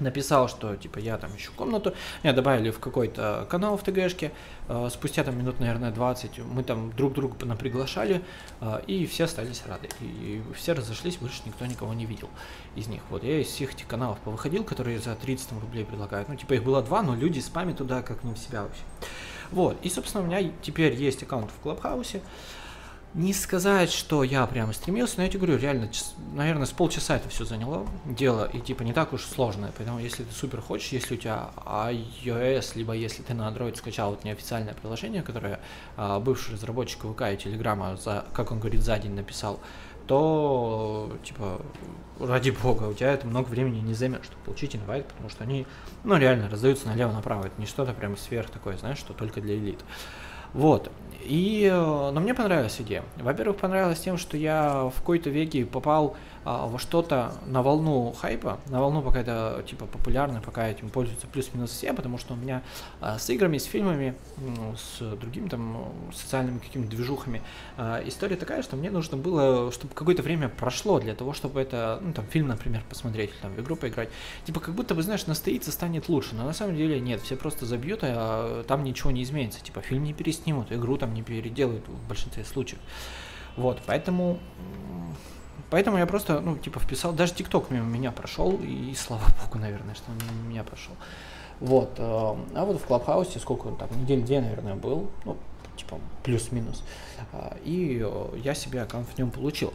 написал, 0.00 0.48
что 0.48 0.76
типа 0.76 0.98
я 0.98 1.16
там 1.16 1.34
ищу 1.36 1.52
комнату, 1.56 1.94
меня 2.22 2.34
добавили 2.34 2.70
в 2.70 2.78
какой-то 2.78 3.46
канал 3.48 3.76
в 3.76 3.82
ТГшке, 3.82 4.32
э, 4.68 4.88
спустя 4.92 5.24
там 5.24 5.38
минут, 5.38 5.60
наверное, 5.60 5.90
20 5.90 6.38
мы 6.38 6.62
там 6.62 6.92
друг 6.92 7.14
друга 7.14 7.34
приглашали, 7.56 8.22
э, 8.60 8.80
и 8.86 9.06
все 9.06 9.24
остались 9.24 9.62
рады, 9.66 9.88
и 10.00 10.42
все 10.54 10.72
разошлись, 10.72 11.16
больше 11.16 11.42
никто 11.46 11.64
никого 11.66 11.94
не 11.94 12.06
видел 12.06 12.28
из 12.74 12.88
них. 12.88 13.02
Вот 13.10 13.24
я 13.24 13.40
из 13.40 13.46
всех 13.46 13.74
этих 13.74 13.86
каналов 13.86 14.18
повыходил, 14.18 14.64
которые 14.64 14.98
за 14.98 15.14
30 15.14 15.48
там, 15.48 15.60
рублей 15.60 15.84
предлагают, 15.84 16.28
ну 16.28 16.36
типа 16.36 16.54
их 16.54 16.64
было 16.64 16.82
два, 16.82 17.02
но 17.02 17.14
люди 17.14 17.40
спамят 17.40 17.78
туда 17.78 18.02
как 18.02 18.22
не 18.24 18.34
в 18.34 18.38
себя 18.38 18.62
вообще. 18.62 18.82
Вот, 19.50 19.78
и 19.82 19.88
собственно 19.88 20.24
у 20.24 20.26
меня 20.26 20.50
теперь 20.60 20.94
есть 20.94 21.22
аккаунт 21.22 21.50
в 21.50 21.62
Клабхаусе, 21.62 22.20
не 23.16 23.32
сказать, 23.32 23.90
что 23.90 24.22
я 24.22 24.46
прямо 24.46 24.74
стремился, 24.74 25.14
но 25.16 25.22
я 25.22 25.30
тебе 25.30 25.40
говорю, 25.40 25.58
реально, 25.58 25.90
наверное, 26.34 26.66
с 26.66 26.70
полчаса 26.70 27.16
это 27.16 27.30
все 27.30 27.46
заняло 27.46 27.86
дело, 28.04 28.44
и 28.44 28.60
типа 28.60 28.82
не 28.82 28.92
так 28.92 29.14
уж 29.14 29.22
сложное. 29.22 29.72
Поэтому 29.76 29.98
если 29.98 30.22
ты 30.22 30.32
супер 30.34 30.60
хочешь, 30.60 30.92
если 30.92 31.14
у 31.14 31.16
тебя 31.16 31.48
iOS, 31.64 32.72
либо 32.74 32.92
если 32.92 33.22
ты 33.22 33.32
на 33.32 33.48
Android 33.48 33.74
скачал 33.76 34.10
вот 34.10 34.24
неофициальное 34.24 34.74
приложение, 34.74 35.22
которое 35.22 35.60
а, 35.96 36.20
бывший 36.20 36.54
разработчик 36.54 37.04
ВК 37.04 37.22
и 37.32 37.38
Телеграма, 37.38 37.96
за, 37.96 38.26
как 38.34 38.52
он 38.52 38.60
говорит, 38.60 38.82
за 38.82 38.98
день 38.98 39.14
написал, 39.14 39.60
то, 40.06 41.10
типа, 41.24 41.62
ради 42.20 42.50
бога, 42.50 42.84
у 42.84 42.92
тебя 42.92 43.12
это 43.12 43.26
много 43.26 43.48
времени 43.48 43.80
не 43.80 43.94
займет, 43.94 44.24
чтобы 44.24 44.42
получить 44.44 44.76
инвайт, 44.76 45.06
потому 45.06 45.30
что 45.30 45.42
они, 45.42 45.66
ну, 46.04 46.16
реально 46.16 46.50
раздаются 46.50 46.86
налево-направо. 46.86 47.46
Это 47.46 47.58
не 47.58 47.66
что-то 47.66 47.94
прям 47.94 48.16
сверх 48.18 48.50
такое, 48.50 48.76
знаешь, 48.76 48.98
что 48.98 49.14
только 49.14 49.40
для 49.40 49.56
элит. 49.56 49.80
Вот. 50.56 50.90
И, 51.22 51.68
э, 51.70 52.10
но 52.10 52.18
мне 52.18 52.32
понравилась 52.32 52.80
идея. 52.80 53.02
Во-первых, 53.18 53.58
понравилось 53.58 54.00
тем, 54.00 54.16
что 54.16 54.38
я 54.38 54.90
в 54.94 55.00
какой-то 55.00 55.28
веке 55.28 55.66
попал 55.66 56.16
а, 56.46 56.68
во 56.68 56.78
что-то 56.78 57.32
на 57.44 57.60
волну 57.60 58.12
хайпа, 58.12 58.60
на 58.66 58.80
волну 58.80 59.02
пока 59.02 59.18
это 59.18 59.64
типа 59.68 59.86
популярно, 59.86 60.40
пока 60.40 60.68
этим 60.68 60.90
пользуются 60.90 61.26
плюс-минус 61.26 61.72
все, 61.72 61.92
потому 61.92 62.18
что 62.18 62.34
у 62.34 62.36
меня 62.36 62.62
а, 63.00 63.18
с 63.18 63.28
играми, 63.30 63.58
с 63.58 63.64
фильмами, 63.64 64.14
с 64.76 65.00
другими 65.16 65.48
там 65.48 65.92
социальными 66.14 66.60
какими-то 66.60 66.90
движухами 66.90 67.42
а, 67.76 68.00
история 68.06 68.36
такая, 68.36 68.62
что 68.62 68.76
мне 68.76 68.92
нужно 68.92 69.16
было, 69.16 69.72
чтобы 69.72 69.92
какое-то 69.92 70.22
время 70.22 70.48
прошло 70.48 71.00
для 71.00 71.16
того, 71.16 71.32
чтобы 71.32 71.60
это, 71.60 71.98
ну 72.00 72.12
там 72.12 72.24
фильм, 72.28 72.46
например, 72.46 72.84
посмотреть, 72.88 73.30
или 73.30 73.38
там 73.38 73.52
в 73.52 73.60
игру 73.60 73.74
поиграть. 73.74 74.10
Типа 74.44 74.60
как 74.60 74.76
будто 74.76 74.94
бы, 74.94 75.02
знаешь, 75.02 75.26
настоится, 75.26 75.72
станет 75.72 76.08
лучше, 76.08 76.36
но 76.36 76.44
на 76.44 76.52
самом 76.52 76.76
деле 76.76 77.00
нет, 77.00 77.22
все 77.22 77.34
просто 77.34 77.66
забьют, 77.66 78.00
а 78.04 78.62
там 78.68 78.84
ничего 78.84 79.10
не 79.10 79.24
изменится. 79.24 79.60
Типа 79.64 79.80
фильм 79.80 80.04
не 80.04 80.14
переснимут, 80.14 80.70
игру 80.70 80.96
там 80.96 81.12
не 81.12 81.24
переделают 81.24 81.88
в 81.88 82.08
большинстве 82.08 82.44
случаев. 82.44 82.78
Вот, 83.56 83.80
поэтому 83.84 84.38
Поэтому 85.70 85.98
я 85.98 86.06
просто, 86.06 86.40
ну, 86.40 86.56
типа, 86.56 86.78
вписал, 86.80 87.12
даже 87.12 87.34
ТикТок 87.34 87.70
мимо 87.70 87.86
меня 87.86 88.12
прошел, 88.12 88.58
и 88.62 88.94
слава 88.94 89.24
богу, 89.42 89.58
наверное, 89.58 89.94
что 89.94 90.10
он 90.10 90.18
мимо 90.18 90.48
меня 90.48 90.64
прошел. 90.64 90.94
Вот. 91.60 91.94
Э, 91.98 92.36
а 92.54 92.64
вот 92.64 92.80
в 92.80 92.84
Клабхаусе 92.84 93.38
сколько 93.38 93.66
он 93.68 93.76
там, 93.76 93.88
недель 94.00 94.22
две, 94.22 94.40
наверное, 94.40 94.74
был, 94.74 95.10
ну, 95.24 95.36
типа, 95.76 95.98
плюс-минус. 96.22 96.82
А, 97.32 97.56
и 97.64 98.00
э, 98.04 98.38
я 98.42 98.54
себе 98.54 98.82
аккаунт 98.82 99.08
в 99.08 99.18
нем 99.18 99.30
получил. 99.30 99.72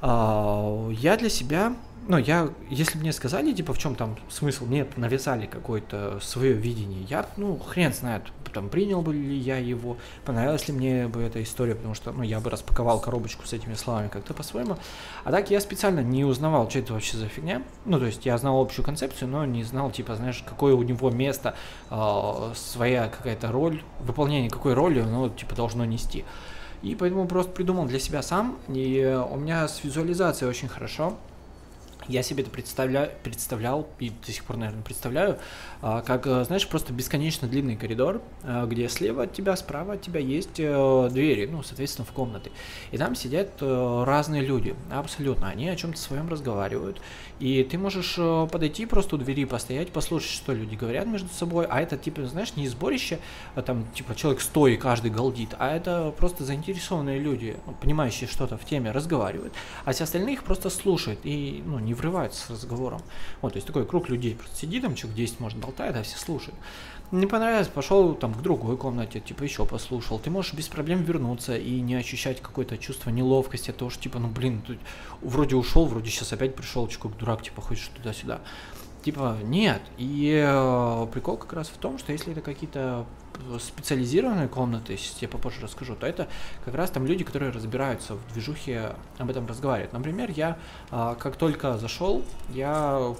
А, 0.00 0.88
я 0.90 1.16
для 1.16 1.28
себя 1.28 1.74
ну, 2.06 2.18
я, 2.18 2.50
если 2.70 2.98
мне 2.98 3.12
сказали, 3.12 3.52
типа, 3.52 3.72
в 3.72 3.78
чем 3.78 3.94
там 3.94 4.16
смысл, 4.28 4.66
мне 4.66 4.86
навязали 4.96 5.46
какое-то 5.46 6.18
свое 6.20 6.52
видение, 6.52 7.02
я, 7.04 7.26
ну, 7.36 7.58
хрен 7.58 7.92
знает, 7.92 8.24
там, 8.52 8.68
принял 8.68 9.02
бы 9.02 9.14
ли 9.14 9.36
я 9.36 9.58
его, 9.58 9.96
понравилась 10.24 10.68
ли 10.68 10.74
мне 10.74 11.08
бы 11.08 11.22
эта 11.22 11.42
история, 11.42 11.74
потому 11.74 11.94
что, 11.94 12.12
ну, 12.12 12.22
я 12.22 12.40
бы 12.40 12.50
распаковал 12.50 13.00
коробочку 13.00 13.46
с 13.46 13.52
этими 13.52 13.74
словами 13.74 14.08
как-то 14.08 14.34
по-своему. 14.34 14.76
А 15.24 15.30
так 15.30 15.50
я 15.50 15.60
специально 15.60 16.00
не 16.00 16.24
узнавал, 16.24 16.68
что 16.70 16.78
это 16.78 16.92
вообще 16.92 17.16
за 17.16 17.26
фигня. 17.26 17.62
Ну, 17.84 17.98
то 17.98 18.06
есть 18.06 18.24
я 18.26 18.36
знал 18.38 18.60
общую 18.60 18.84
концепцию, 18.84 19.28
но 19.28 19.44
не 19.44 19.64
знал, 19.64 19.90
типа, 19.90 20.14
знаешь, 20.16 20.44
какое 20.46 20.74
у 20.74 20.82
него 20.82 21.10
место, 21.10 21.56
э, 21.90 22.52
своя 22.54 23.08
какая-то 23.08 23.50
роль, 23.50 23.82
выполнение 24.00 24.50
какой 24.50 24.74
роли 24.74 25.00
оно, 25.00 25.28
типа, 25.30 25.54
должно 25.54 25.84
нести. 25.84 26.24
И 26.82 26.94
поэтому 26.94 27.26
просто 27.26 27.50
придумал 27.50 27.86
для 27.86 27.98
себя 27.98 28.22
сам, 28.22 28.58
и 28.68 29.18
у 29.30 29.36
меня 29.36 29.66
с 29.66 29.82
визуализацией 29.82 30.50
очень 30.50 30.68
хорошо 30.68 31.16
я 32.08 32.22
себе 32.22 32.42
это 32.42 32.50
представля... 32.50 33.10
представлял 33.22 33.88
и 33.98 34.10
до 34.10 34.32
сих 34.32 34.44
пор, 34.44 34.56
наверное, 34.56 34.82
представляю, 34.82 35.38
а, 35.82 36.02
как, 36.02 36.26
э, 36.26 36.44
знаешь, 36.44 36.66
просто 36.68 36.92
бесконечно 36.92 37.48
длинный 37.48 37.76
коридор, 37.76 38.22
э, 38.42 38.66
где 38.66 38.88
слева 38.88 39.24
от 39.24 39.32
тебя, 39.32 39.56
справа 39.56 39.94
от 39.94 40.02
тебя 40.02 40.20
есть 40.20 40.58
э, 40.58 41.08
двери, 41.10 41.46
ну, 41.46 41.62
соответственно, 41.62 42.06
в 42.06 42.12
комнаты. 42.12 42.50
И 42.90 42.98
там 42.98 43.14
сидят 43.14 43.50
разные 43.60 44.42
люди, 44.42 44.74
абсолютно. 44.90 45.48
Они 45.48 45.68
о 45.68 45.76
чем-то 45.76 45.98
своем 45.98 46.28
разговаривают. 46.28 47.00
И 47.40 47.64
ты 47.64 47.78
можешь 47.78 48.14
подойти 48.50 48.86
просто 48.86 49.16
у 49.16 49.18
двери, 49.18 49.44
постоять, 49.44 49.90
послушать, 49.90 50.30
что 50.30 50.52
люди 50.52 50.76
говорят 50.76 51.06
между 51.06 51.28
собой. 51.28 51.66
А 51.68 51.80
это, 51.80 51.96
типа, 51.96 52.26
знаешь, 52.26 52.54
не 52.56 52.68
сборище, 52.68 53.18
а 53.54 53.62
там, 53.62 53.86
типа, 53.94 54.14
человек 54.14 54.40
сто 54.40 54.68
и 54.68 54.76
каждый 54.76 55.10
галдит, 55.10 55.54
а 55.58 55.74
это 55.74 56.14
просто 56.16 56.44
заинтересованные 56.44 57.18
люди, 57.18 57.56
понимающие 57.80 58.28
что-то 58.28 58.56
в 58.56 58.64
теме, 58.64 58.92
разговаривают. 58.92 59.52
А 59.84 59.92
все 59.92 60.04
остальные 60.04 60.34
их 60.34 60.44
просто 60.44 60.70
слушают 60.70 61.20
и, 61.24 61.62
ну, 61.66 61.78
не 61.80 61.92
врываются 61.94 62.46
с 62.46 62.50
разговором. 62.50 63.02
Вот, 63.42 63.54
то 63.54 63.56
есть 63.56 63.66
такой 63.66 63.84
круг 63.84 64.08
людей 64.08 64.36
просто 64.36 64.56
сидит, 64.56 64.82
там 64.82 64.94
человек 64.94 65.16
10, 65.16 65.40
может, 65.40 65.58
болтает, 65.58 65.96
а 65.96 66.02
все 66.02 66.16
слушают. 66.16 66.54
Не 67.14 67.26
понравилось, 67.26 67.68
пошел 67.68 68.12
там 68.16 68.34
к 68.34 68.42
другой 68.42 68.76
комнате, 68.76 69.20
типа 69.20 69.44
еще 69.44 69.64
послушал. 69.64 70.18
Ты 70.18 70.30
можешь 70.30 70.52
без 70.52 70.66
проблем 70.66 71.04
вернуться 71.04 71.56
и 71.56 71.80
не 71.80 71.94
ощущать 71.94 72.42
какое-то 72.42 72.76
чувство 72.76 73.10
неловкости 73.10 73.70
от 73.70 73.76
того, 73.76 73.88
что 73.88 74.02
типа, 74.02 74.18
ну 74.18 74.26
блин, 74.26 74.62
тут 74.66 74.78
вроде 75.22 75.54
ушел, 75.54 75.86
вроде 75.86 76.10
сейчас 76.10 76.32
опять 76.32 76.56
пришел, 76.56 76.88
какой 76.88 77.12
дурак, 77.12 77.44
типа 77.44 77.62
ходишь 77.62 77.88
туда-сюда. 77.94 78.40
Типа, 79.04 79.38
нет. 79.44 79.80
И 79.96 80.44
э, 80.44 81.06
прикол 81.12 81.36
как 81.36 81.52
раз 81.52 81.68
в 81.68 81.76
том, 81.76 81.98
что 81.98 82.10
если 82.10 82.32
это 82.32 82.40
какие-то 82.40 83.06
специализированные 83.60 84.48
комнаты, 84.48 84.94
если 84.94 85.18
я 85.20 85.28
попозже 85.28 85.60
расскажу, 85.60 85.94
то 85.94 86.08
это 86.08 86.26
как 86.64 86.74
раз 86.74 86.90
там 86.90 87.06
люди, 87.06 87.22
которые 87.22 87.52
разбираются 87.52 88.14
в 88.14 88.32
движухе, 88.32 88.96
об 89.18 89.30
этом 89.30 89.46
разговаривают. 89.46 89.92
Например, 89.92 90.32
я 90.34 90.58
э, 90.90 91.14
как 91.20 91.36
только 91.36 91.78
зашел, 91.78 92.24
я 92.48 93.14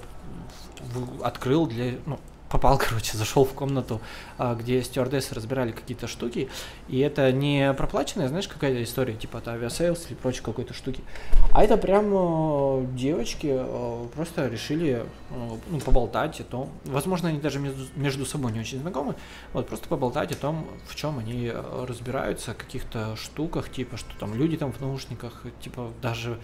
открыл 1.23 1.65
для, 1.65 1.93
ну, 2.05 2.19
попал, 2.55 2.77
короче, 2.89 3.17
зашел 3.17 3.43
в 3.43 3.53
комнату, 3.53 3.99
а, 4.37 4.55
где 4.55 4.81
стюардессы 4.81 5.35
разбирали 5.35 5.71
какие-то 5.71 6.07
штуки, 6.07 6.49
и 6.87 6.99
это 6.99 7.31
не 7.31 7.73
проплаченная, 7.73 8.29
знаешь, 8.29 8.47
какая-то 8.47 8.81
история, 8.81 9.13
типа 9.13 9.37
это 9.37 9.51
Aviasales 9.51 10.07
или 10.07 10.15
прочей 10.15 10.41
какой-то 10.41 10.73
штуки, 10.73 11.03
а 11.51 11.63
это 11.63 11.77
прям 11.77 12.05
э, 12.13 12.85
девочки 12.93 13.49
э, 13.51 14.07
просто 14.15 14.47
решили 14.47 15.05
э, 15.29 15.49
ну, 15.69 15.79
поболтать 15.81 16.39
о 16.39 16.43
том, 16.43 16.69
возможно, 16.85 17.29
они 17.29 17.39
даже 17.39 17.59
между, 17.59 17.85
между 17.95 18.25
собой 18.25 18.53
не 18.53 18.61
очень 18.61 18.79
знакомы, 18.79 19.15
вот, 19.51 19.67
просто 19.67 19.89
поболтать 19.89 20.31
о 20.31 20.35
том, 20.35 20.67
в 20.87 20.95
чем 20.95 21.19
они 21.19 21.51
разбираются, 21.87 22.53
каких-то 22.53 23.17
штуках, 23.17 23.69
типа, 23.69 23.97
что 23.97 24.17
там 24.17 24.33
люди 24.33 24.55
там 24.55 24.71
в 24.71 24.79
наушниках, 24.79 25.43
типа, 25.61 25.91
даже 26.01 26.39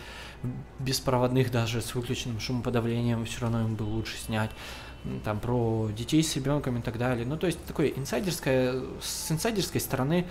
беспроводных, 0.79 1.51
даже 1.51 1.81
с 1.81 1.95
выключенным 1.95 2.39
шумоподавлением 2.39 3.25
все 3.25 3.41
равно 3.41 3.61
им 3.61 3.75
бы 3.75 3.83
лучше 3.83 4.17
снять, 4.17 4.51
там 5.23 5.39
про 5.39 5.89
детей 5.97 6.21
с 6.23 6.35
ребенком 6.35 6.77
и 6.77 6.81
так 6.81 6.97
далее. 6.97 7.25
Ну, 7.25 7.37
то 7.37 7.47
есть 7.47 7.63
такое 7.65 7.87
инсайдерское, 7.87 8.81
с 9.01 9.31
инсайдерской 9.31 9.81
стороны 9.81 10.25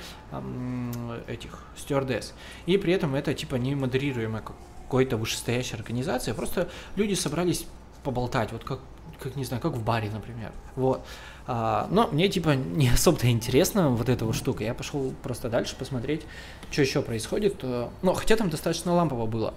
этих 1.27 1.65
стюардесс. 1.77 2.35
И 2.67 2.79
при 2.79 2.93
этом 2.93 3.15
это 3.15 3.35
типа 3.35 3.57
не 3.57 3.75
модерируемая 3.75 4.43
какой-то 4.43 5.17
вышестоящей 5.17 5.77
организации, 5.77 6.33
просто 6.33 6.69
люди 6.97 7.15
собрались 7.15 7.67
поболтать, 8.03 8.53
вот 8.53 8.65
как, 8.65 8.81
как 9.19 9.37
не 9.37 9.45
знаю, 9.45 9.61
как 9.61 9.73
в 9.73 9.85
баре, 9.85 10.11
например. 10.11 10.53
Вот. 10.77 11.05
А, 11.47 11.89
но 11.91 12.09
мне 12.09 12.29
типа 12.29 12.51
не 12.51 12.89
особо-то 12.89 13.29
интересно 13.29 13.91
вот 13.91 14.09
эта 14.09 14.25
вот 14.25 14.37
штука. 14.37 14.63
Я 14.63 14.73
пошел 14.73 15.13
просто 15.23 15.49
дальше 15.49 15.75
посмотреть, 15.77 16.23
что 16.71 16.83
еще 16.83 17.03
происходит. 17.03 17.63
Ну, 17.63 18.15
хотя 18.15 18.37
там 18.37 18.51
достаточно 18.51 18.95
лампово 18.95 19.27
было. 19.27 19.55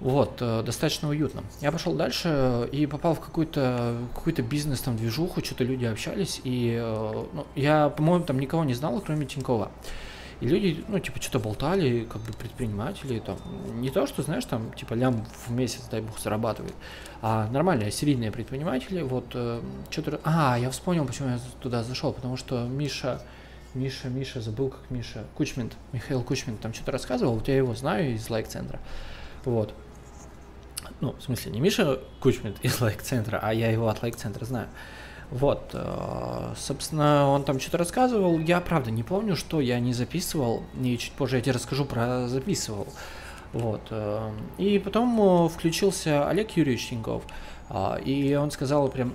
Вот, 0.00 0.38
э, 0.40 0.62
достаточно 0.64 1.08
уютно. 1.08 1.42
Я 1.60 1.72
пошел 1.72 1.92
дальше 1.94 2.68
и 2.70 2.86
попал 2.86 3.14
в 3.14 3.20
какой-то 3.20 3.96
какой 4.14 4.32
бизнес, 4.32 4.80
там, 4.80 4.96
движуху, 4.96 5.44
что-то 5.44 5.64
люди 5.64 5.86
общались, 5.86 6.40
и 6.44 6.78
э, 6.80 7.24
ну, 7.32 7.46
я, 7.56 7.88
по-моему, 7.88 8.24
там 8.24 8.38
никого 8.38 8.62
не 8.64 8.74
знал, 8.74 9.00
кроме 9.04 9.26
Тинькова. 9.26 9.72
И 10.40 10.46
люди, 10.46 10.84
ну, 10.86 11.00
типа, 11.00 11.20
что-то 11.20 11.40
болтали, 11.40 12.04
как 12.04 12.22
бы 12.22 12.32
предприниматели, 12.32 13.18
там, 13.18 13.38
не 13.80 13.90
то, 13.90 14.06
что, 14.06 14.22
знаешь, 14.22 14.44
там, 14.44 14.72
типа, 14.72 14.94
лям 14.94 15.26
в 15.46 15.50
месяц, 15.50 15.82
дай 15.90 16.00
бог, 16.00 16.16
зарабатывает, 16.20 16.74
а 17.20 17.48
нормальные, 17.50 17.90
серийные 17.90 18.30
предприниматели, 18.30 19.02
вот, 19.02 19.24
э, 19.34 19.60
что-то... 19.90 20.20
А, 20.22 20.56
я 20.56 20.70
вспомнил, 20.70 21.06
почему 21.06 21.30
я 21.30 21.40
туда 21.60 21.82
зашел, 21.82 22.12
потому 22.12 22.36
что 22.36 22.68
Миша, 22.68 23.20
Миша, 23.74 24.08
Миша, 24.08 24.40
забыл, 24.40 24.68
как 24.68 24.88
Миша, 24.90 25.24
Кучмент, 25.36 25.76
Михаил 25.90 26.22
Кучмент 26.22 26.60
там 26.60 26.72
что-то 26.72 26.92
рассказывал, 26.92 27.34
вот 27.34 27.48
я 27.48 27.56
его 27.56 27.74
знаю 27.74 28.14
из 28.14 28.30
лайк-центра, 28.30 28.78
вот, 29.44 29.74
ну, 31.00 31.14
в 31.18 31.22
смысле, 31.22 31.52
не 31.52 31.60
Миша 31.60 32.00
Кучмит 32.20 32.56
из 32.62 32.80
лайк-центра, 32.80 33.38
а 33.42 33.52
я 33.52 33.70
его 33.70 33.88
от 33.88 34.02
лайк-центра 34.02 34.44
знаю. 34.44 34.68
Вот, 35.30 35.70
э, 35.74 36.54
собственно, 36.56 37.28
он 37.28 37.44
там 37.44 37.60
что-то 37.60 37.78
рассказывал. 37.78 38.38
Я, 38.38 38.60
правда, 38.60 38.90
не 38.90 39.02
помню, 39.02 39.36
что 39.36 39.60
я 39.60 39.78
не 39.78 39.92
записывал. 39.92 40.62
И 40.82 40.96
чуть 40.96 41.12
позже 41.12 41.36
я 41.36 41.42
тебе 41.42 41.52
расскажу 41.52 41.84
про 41.84 42.28
записывал. 42.28 42.88
Вот. 43.52 43.82
Э, 43.90 44.30
и 44.56 44.78
потом 44.78 45.20
э, 45.20 45.48
включился 45.48 46.26
Олег 46.28 46.52
Юрьевич 46.52 46.88
Тиньков. 46.88 47.24
И 48.04 48.34
он 48.34 48.50
сказал 48.50 48.88
прям, 48.88 49.12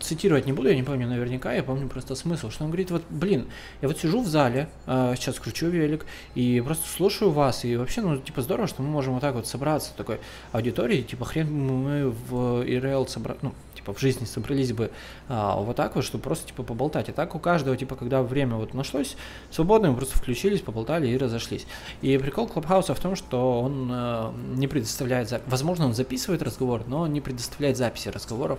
цитировать 0.00 0.46
не 0.46 0.52
буду, 0.52 0.68
я 0.68 0.76
не 0.76 0.82
помню 0.82 1.06
наверняка, 1.06 1.52
я 1.52 1.62
помню 1.62 1.88
просто 1.88 2.14
смысл, 2.14 2.50
что 2.50 2.64
он 2.64 2.70
говорит, 2.70 2.90
вот, 2.90 3.02
блин, 3.08 3.48
я 3.80 3.88
вот 3.88 3.98
сижу 3.98 4.20
в 4.22 4.26
зале, 4.26 4.68
э, 4.86 5.14
сейчас 5.16 5.38
кручу 5.38 5.68
велик, 5.68 6.06
и 6.34 6.62
просто 6.64 6.88
слушаю 6.88 7.30
вас, 7.30 7.64
и 7.64 7.76
вообще, 7.76 8.02
ну, 8.02 8.18
типа, 8.18 8.42
здорово, 8.42 8.68
что 8.68 8.82
мы 8.82 8.88
можем 8.88 9.14
вот 9.14 9.20
так 9.20 9.34
вот 9.34 9.46
собраться 9.46 9.92
такой 9.96 10.20
аудитории, 10.52 11.02
типа, 11.02 11.24
хрен 11.24 11.52
мы 11.52 12.10
в 12.10 12.62
ИРЛ 12.62 13.06
собрать, 13.06 13.42
ну, 13.42 13.54
типа, 13.86 13.94
в 13.96 14.00
жизни 14.00 14.24
собрались 14.24 14.72
бы 14.72 14.90
а, 15.28 15.56
вот 15.60 15.76
так 15.76 15.94
вот, 15.94 16.04
чтобы 16.04 16.24
просто, 16.24 16.48
типа, 16.48 16.62
поболтать. 16.62 17.08
А 17.08 17.12
так 17.12 17.34
у 17.34 17.38
каждого, 17.38 17.76
типа, 17.76 17.94
когда 17.96 18.22
время 18.22 18.56
вот 18.56 18.74
нашлось 18.74 19.16
свободно, 19.50 19.90
мы 19.90 19.96
просто 19.96 20.18
включились, 20.18 20.60
поболтали 20.60 21.08
и 21.08 21.16
разошлись. 21.16 21.66
И 22.02 22.18
прикол 22.18 22.48
Клабхауса 22.48 22.94
в 22.94 23.00
том, 23.00 23.16
что 23.16 23.60
он 23.60 23.90
э, 23.92 24.32
не 24.56 24.66
предоставляет, 24.66 25.28
за... 25.28 25.40
возможно, 25.46 25.86
он 25.86 25.94
записывает 25.94 26.42
разговор, 26.42 26.82
но 26.86 27.06
не 27.06 27.20
предоставляет 27.20 27.76
записи 27.76 28.08
разговоров, 28.08 28.58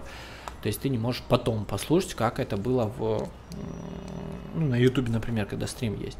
то 0.62 0.68
есть 0.68 0.82
ты 0.82 0.90
не 0.90 0.98
можешь 0.98 1.24
потом 1.28 1.66
послушать, 1.66 2.14
как 2.16 2.40
это 2.40 2.58
было 2.58 2.92
в, 2.98 3.28
ну, 4.56 4.68
на 4.68 4.76
YouTube, 4.76 5.10
например, 5.10 5.46
когда 5.46 5.68
стрим 5.68 6.00
есть. 6.00 6.18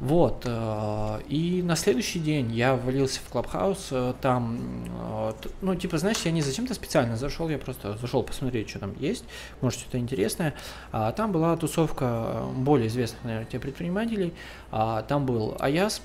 Вот, 0.00 0.42
э, 0.44 1.20
и 1.28 1.60
на 1.62 1.74
следующий 1.74 2.20
день 2.20 2.52
я 2.52 2.76
ввалился 2.76 3.20
в 3.20 3.28
Клабхаус, 3.30 3.88
э, 3.90 4.14
там, 4.20 4.58
э, 4.86 5.32
ну, 5.60 5.74
типа, 5.74 5.98
знаешь, 5.98 6.18
я 6.24 6.30
не 6.30 6.40
зачем-то 6.40 6.74
специально 6.74 7.16
зашел, 7.16 7.48
я 7.48 7.58
просто 7.58 7.96
зашел 7.98 8.22
посмотреть, 8.22 8.70
что 8.70 8.78
там 8.78 8.94
есть, 9.00 9.24
может, 9.60 9.80
что-то 9.80 9.98
интересное. 9.98 10.54
А 10.92 11.10
там 11.10 11.32
была 11.32 11.56
тусовка 11.56 12.44
более 12.56 12.86
известных, 12.86 13.24
наверное, 13.24 13.46
тебе 13.46 13.60
предпринимателей, 13.60 14.34
а, 14.70 15.02
там 15.02 15.26
был 15.26 15.56
Аяс, 15.58 16.00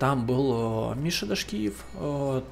там 0.00 0.26
был 0.26 0.94
Миша 0.96 1.26
Дашкиев, 1.26 1.84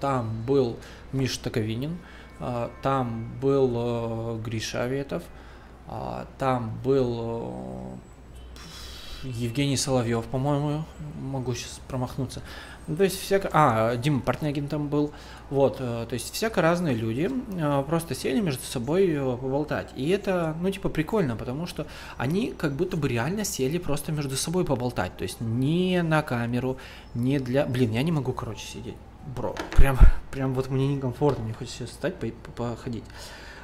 там 0.01 0.45
был 0.47 0.77
Миша 1.13 1.41
Таковинин, 1.41 1.99
а, 2.45 2.73
там 2.83 3.31
был 3.41 3.71
э, 3.77 4.39
Гриша 4.43 4.83
Аветов, 4.83 5.23
а, 5.87 6.27
там 6.39 6.77
был 6.83 7.21
э, 7.21 8.12
Евгений 9.23 9.77
Соловьев, 9.77 10.25
по-моему, 10.27 10.85
могу 11.21 11.55
сейчас 11.55 11.81
промахнуться. 11.89 12.43
Ну, 12.89 12.97
то 12.97 13.05
есть 13.05 13.21
всяко... 13.21 13.49
А, 13.53 13.97
Дима 13.97 14.21
Портнягин 14.21 14.67
там 14.69 14.89
был. 14.89 15.13
Вот, 15.51 15.77
э, 15.79 16.07
то 16.09 16.15
есть 16.15 16.33
всяко 16.33 16.61
разные 16.63 16.97
люди 16.97 17.31
просто 17.87 18.15
сели 18.15 18.41
между 18.41 18.65
собой 18.65 19.09
поболтать. 19.41 19.91
И 19.95 20.09
это, 20.09 20.57
ну, 20.61 20.71
типа, 20.71 20.89
прикольно, 20.89 21.37
потому 21.37 21.67
что 21.67 21.87
они 22.17 22.53
как 22.53 22.73
будто 22.73 22.97
бы 22.97 23.09
реально 23.09 23.45
сели 23.45 23.79
просто 23.79 24.11
между 24.11 24.37
собой 24.37 24.65
поболтать. 24.65 25.17
То 25.17 25.23
есть 25.23 25.41
не 25.41 26.03
на 26.03 26.23
камеру, 26.23 26.77
не 27.15 27.39
для... 27.39 27.67
Блин, 27.67 27.93
я 27.93 28.03
не 28.03 28.11
могу, 28.13 28.33
короче, 28.33 28.67
сидеть 28.67 28.97
бро, 29.27 29.55
прям, 29.77 29.99
прям 30.31 30.55
вот 30.55 30.69
мне 30.69 30.95
некомфортно, 30.95 31.45
мне 31.45 31.55
хочется 31.55 31.87
встать, 31.87 32.17
по 32.17 32.27
походить. 32.53 33.05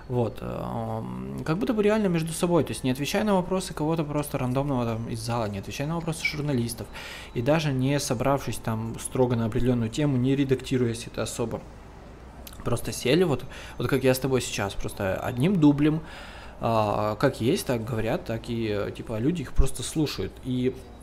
Вот, 0.08 0.38
эм, 0.40 1.42
как 1.44 1.58
будто 1.58 1.74
бы 1.74 1.82
реально 1.82 2.06
между 2.06 2.32
собой, 2.32 2.64
то 2.64 2.70
есть 2.70 2.82
не 2.82 2.90
отвечая 2.90 3.24
на 3.24 3.34
вопросы 3.34 3.74
кого-то 3.74 4.04
просто 4.04 4.38
рандомного 4.38 4.86
там 4.86 5.06
из 5.08 5.20
зала, 5.20 5.46
не 5.48 5.58
отвечая 5.58 5.86
на 5.86 5.96
вопросы 5.96 6.24
журналистов, 6.24 6.86
и 7.34 7.42
даже 7.42 7.72
не 7.72 8.00
собравшись 8.00 8.56
там 8.56 8.98
строго 8.98 9.36
на 9.36 9.44
определенную 9.44 9.90
тему, 9.90 10.16
не 10.16 10.34
редактируясь 10.34 11.06
это 11.06 11.22
особо. 11.22 11.60
Просто 12.64 12.90
сели 12.90 13.22
вот, 13.24 13.44
вот 13.76 13.88
как 13.88 14.02
я 14.02 14.14
с 14.14 14.18
тобой 14.18 14.40
сейчас, 14.40 14.72
просто 14.72 15.14
одним 15.14 15.60
дублем, 15.60 16.00
э, 16.60 17.16
как 17.18 17.42
есть, 17.42 17.66
так 17.66 17.84
говорят, 17.84 18.24
так 18.24 18.44
и 18.48 18.90
типа 18.96 19.18
люди 19.18 19.42
их 19.42 19.52
просто 19.52 19.82
слушают. 19.82 20.32
И 20.42 20.74
а, 20.74 20.97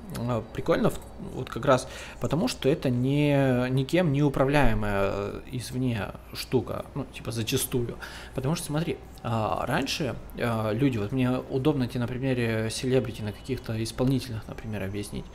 прикольно 0.53 0.91
вот 1.33 1.49
как 1.49 1.65
раз 1.65 1.87
потому, 2.19 2.47
что 2.47 2.69
это 2.69 2.89
не 2.89 3.69
никем 3.69 4.11
не 4.11 4.23
управляемая 4.23 5.11
э, 5.11 5.41
извне 5.51 6.07
штука, 6.33 6.85
ну, 6.93 7.05
типа 7.13 7.31
зачастую. 7.31 7.97
Потому 8.33 8.55
что, 8.55 8.67
смотри, 8.67 8.97
а, 9.23 9.65
раньше 9.65 10.15
а, 10.37 10.71
люди, 10.71 10.97
вот 10.97 11.11
мне 11.11 11.31
удобно 11.49 11.87
тебе 11.87 12.01
на 12.01 12.07
примере 12.07 12.69
селебрити, 12.69 13.21
на 13.21 13.31
каких-то 13.31 13.81
исполнительных, 13.83 14.47
например, 14.47 14.83
объяснить. 14.83 15.25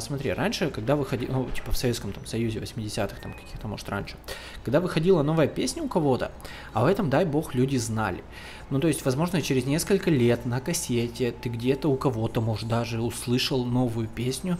Смотри, 0.00 0.32
раньше, 0.32 0.70
когда 0.70 0.96
выходил, 0.96 1.32
ну, 1.32 1.48
типа 1.50 1.72
в 1.72 1.76
Советском 1.76 2.12
там, 2.12 2.26
Союзе 2.26 2.58
80-х, 2.58 3.20
там 3.22 3.32
каких-то, 3.32 3.68
может, 3.68 3.88
раньше, 3.88 4.16
когда 4.64 4.80
выходила 4.80 5.22
новая 5.22 5.46
песня 5.46 5.82
у 5.82 5.88
кого-то, 5.88 6.30
а 6.74 6.82
в 6.82 6.86
этом, 6.86 7.08
дай 7.10 7.24
бог, 7.24 7.54
люди 7.54 7.76
знали. 7.76 8.22
Ну, 8.70 8.80
то 8.80 8.88
есть, 8.88 9.04
возможно, 9.04 9.40
через 9.40 9.64
несколько 9.64 10.10
лет 10.10 10.44
на 10.44 10.60
кассете 10.60 11.32
ты 11.32 11.48
где-то 11.48 11.88
у 11.88 11.96
кого-то, 11.96 12.40
может, 12.40 12.68
даже 12.68 13.00
услышал 13.00 13.64
новую 13.64 14.08
песню, 14.08 14.58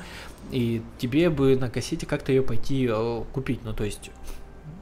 и 0.50 0.82
тебе 0.98 1.28
бы 1.28 1.56
на 1.56 1.68
кассете 1.68 2.06
как-то 2.06 2.32
ее 2.32 2.42
пойти 2.42 2.88
э, 2.90 3.22
купить. 3.32 3.60
Ну, 3.64 3.74
то 3.74 3.84
есть, 3.84 4.10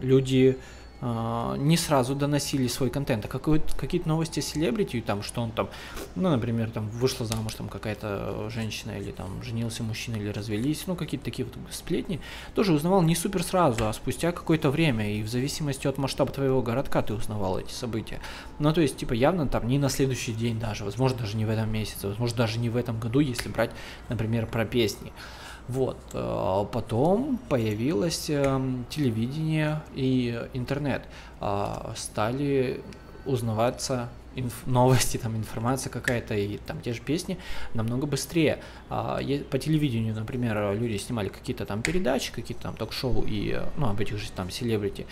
люди 0.01 0.57
не 1.03 1.77
сразу 1.77 2.15
доносили 2.15 2.69
свой 2.69 2.89
контент, 2.91 3.27
а 3.27 3.29
какие-то 3.29 4.09
новости 4.09 4.41
селебрити, 4.41 5.01
там, 5.01 5.23
что 5.23 5.43
он 5.43 5.51
там, 5.51 5.69
ну, 6.15 6.31
например, 6.31 6.71
там 6.71 6.89
вышла 6.89 7.27
замуж 7.27 7.55
там 7.55 7.69
какая-то 7.69 8.49
женщина, 8.51 8.93
или 8.93 9.13
там 9.13 9.43
женился 9.43 9.83
мужчина, 9.83 10.17
или 10.17 10.29
развелись, 10.29 10.85
ну, 10.87 10.97
какие-то 10.97 11.25
такие 11.25 11.45
вот 11.45 11.55
сплетни, 11.71 12.21
тоже 12.55 12.73
узнавал 12.73 13.03
не 13.03 13.15
супер 13.15 13.43
сразу, 13.43 13.87
а 13.87 13.93
спустя 13.93 14.33
какое-то 14.33 14.71
время, 14.71 15.13
и 15.13 15.23
в 15.23 15.29
зависимости 15.29 15.87
от 15.87 15.99
масштаба 15.99 16.33
твоего 16.33 16.63
городка 16.63 17.03
ты 17.03 17.13
узнавал 17.13 17.59
эти 17.59 17.73
события. 17.73 18.21
Ну, 18.59 18.73
то 18.73 18.81
есть, 18.81 18.97
типа, 18.97 19.13
явно 19.13 19.47
там 19.47 19.69
не 19.69 19.79
на 19.79 19.91
следующий 19.91 20.33
день 20.33 20.59
даже, 20.59 20.85
возможно, 20.85 21.19
даже 21.19 21.37
не 21.37 21.45
в 21.45 21.51
этом 21.51 21.71
месяце, 21.71 22.09
возможно, 22.09 22.39
даже 22.39 22.59
не 22.59 22.71
в 22.71 22.77
этом 22.77 22.99
году, 22.99 23.21
если 23.21 23.51
брать, 23.51 23.71
например, 24.09 24.47
про 24.47 24.65
песни. 24.65 25.13
Вот. 25.69 25.99
Э, 26.13 26.65
потом 26.73 27.39
появилось 27.49 28.31
эм, 28.31 28.87
телевидение 28.89 29.83
и 29.95 30.49
интернет. 30.53 31.03
А, 31.41 31.93
стали 31.97 32.81
узнаваться 33.25 34.09
инф- 34.37 34.67
новости, 34.67 35.17
там 35.17 35.37
информация 35.37 35.91
какая-то 35.91 36.35
и 36.35 36.59
там 36.59 36.81
те 36.81 36.93
же 36.93 37.01
песни 37.01 37.39
намного 37.75 38.07
быстрее. 38.07 38.61
А, 38.89 39.21
по 39.51 39.59
телевидению, 39.59 40.15
например, 40.15 40.73
люди 40.75 40.97
снимали 40.99 41.29
какие-то 41.29 41.67
там 41.67 41.83
передачи, 41.83 42.33
какие-то 42.33 42.65
там 42.65 42.77
ток-шоу 42.77 43.25
и, 43.27 43.61
ну, 43.77 43.89
об 43.89 44.01
этих 44.01 44.19
же 44.19 44.31
там 44.31 44.51
селебрити, 44.51 45.07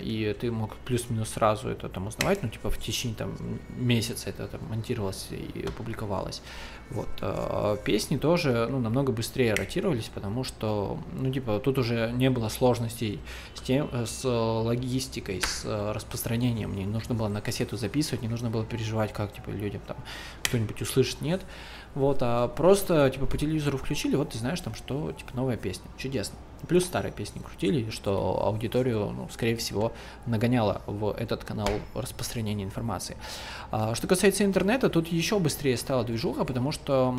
и 0.00 0.36
ты 0.40 0.50
мог 0.50 0.76
плюс-минус 0.76 1.30
сразу 1.30 1.68
это 1.68 1.88
там 1.88 2.06
узнавать, 2.06 2.42
ну, 2.42 2.48
типа 2.48 2.70
в 2.70 2.78
течение 2.78 3.16
там 3.16 3.36
месяца 3.76 4.30
это 4.30 4.46
там 4.46 4.60
монтировалось 4.68 5.28
и 5.30 5.66
публиковалось. 5.76 6.42
Вот. 6.90 7.08
А 7.20 7.76
песни 7.76 8.16
тоже, 8.16 8.66
ну, 8.70 8.80
намного 8.80 9.12
быстрее 9.12 9.54
ротировались, 9.54 10.10
потому 10.12 10.42
что, 10.42 10.98
ну, 11.12 11.30
типа, 11.30 11.58
тут 11.58 11.78
уже 11.78 12.10
не 12.12 12.30
было 12.30 12.48
сложностей 12.48 13.20
с 13.54 13.60
тем, 13.60 13.90
с 13.92 14.24
логистикой, 14.24 15.42
с 15.42 15.64
распространением. 15.92 16.74
Не 16.74 16.86
нужно 16.86 17.14
было 17.14 17.28
на 17.28 17.42
кассету 17.42 17.76
записывать, 17.76 18.22
не 18.22 18.28
нужно 18.28 18.48
было 18.48 18.64
переживать, 18.64 19.12
как, 19.12 19.34
типа, 19.34 19.50
людям 19.50 19.82
там 19.86 19.98
кто-нибудь 20.44 20.80
услышит, 20.80 21.20
нет. 21.20 21.42
Вот, 21.94 22.18
а 22.22 22.48
просто, 22.48 23.10
типа, 23.10 23.26
по 23.26 23.36
телевизору 23.36 23.76
включили, 23.76 24.14
вот 24.14 24.30
ты 24.30 24.38
знаешь 24.38 24.60
там, 24.60 24.74
что, 24.74 25.12
типа, 25.12 25.30
новая 25.34 25.56
песня. 25.56 25.90
Чудесно. 25.98 26.38
Плюс 26.66 26.84
старые 26.84 27.12
песни 27.12 27.40
крутили, 27.40 27.88
что 27.90 28.42
аудиторию, 28.44 29.10
ну, 29.10 29.28
скорее 29.30 29.56
всего, 29.56 29.92
нагоняло 30.26 30.82
в 30.86 31.12
этот 31.12 31.44
канал 31.44 31.68
распространения 31.94 32.64
информации. 32.64 33.16
А, 33.70 33.94
что 33.94 34.06
касается 34.06 34.44
интернета, 34.44 34.88
тут 34.88 35.08
еще 35.08 35.38
быстрее 35.38 35.76
стала 35.76 36.02
движуха, 36.04 36.44
потому 36.44 36.72
что 36.72 37.14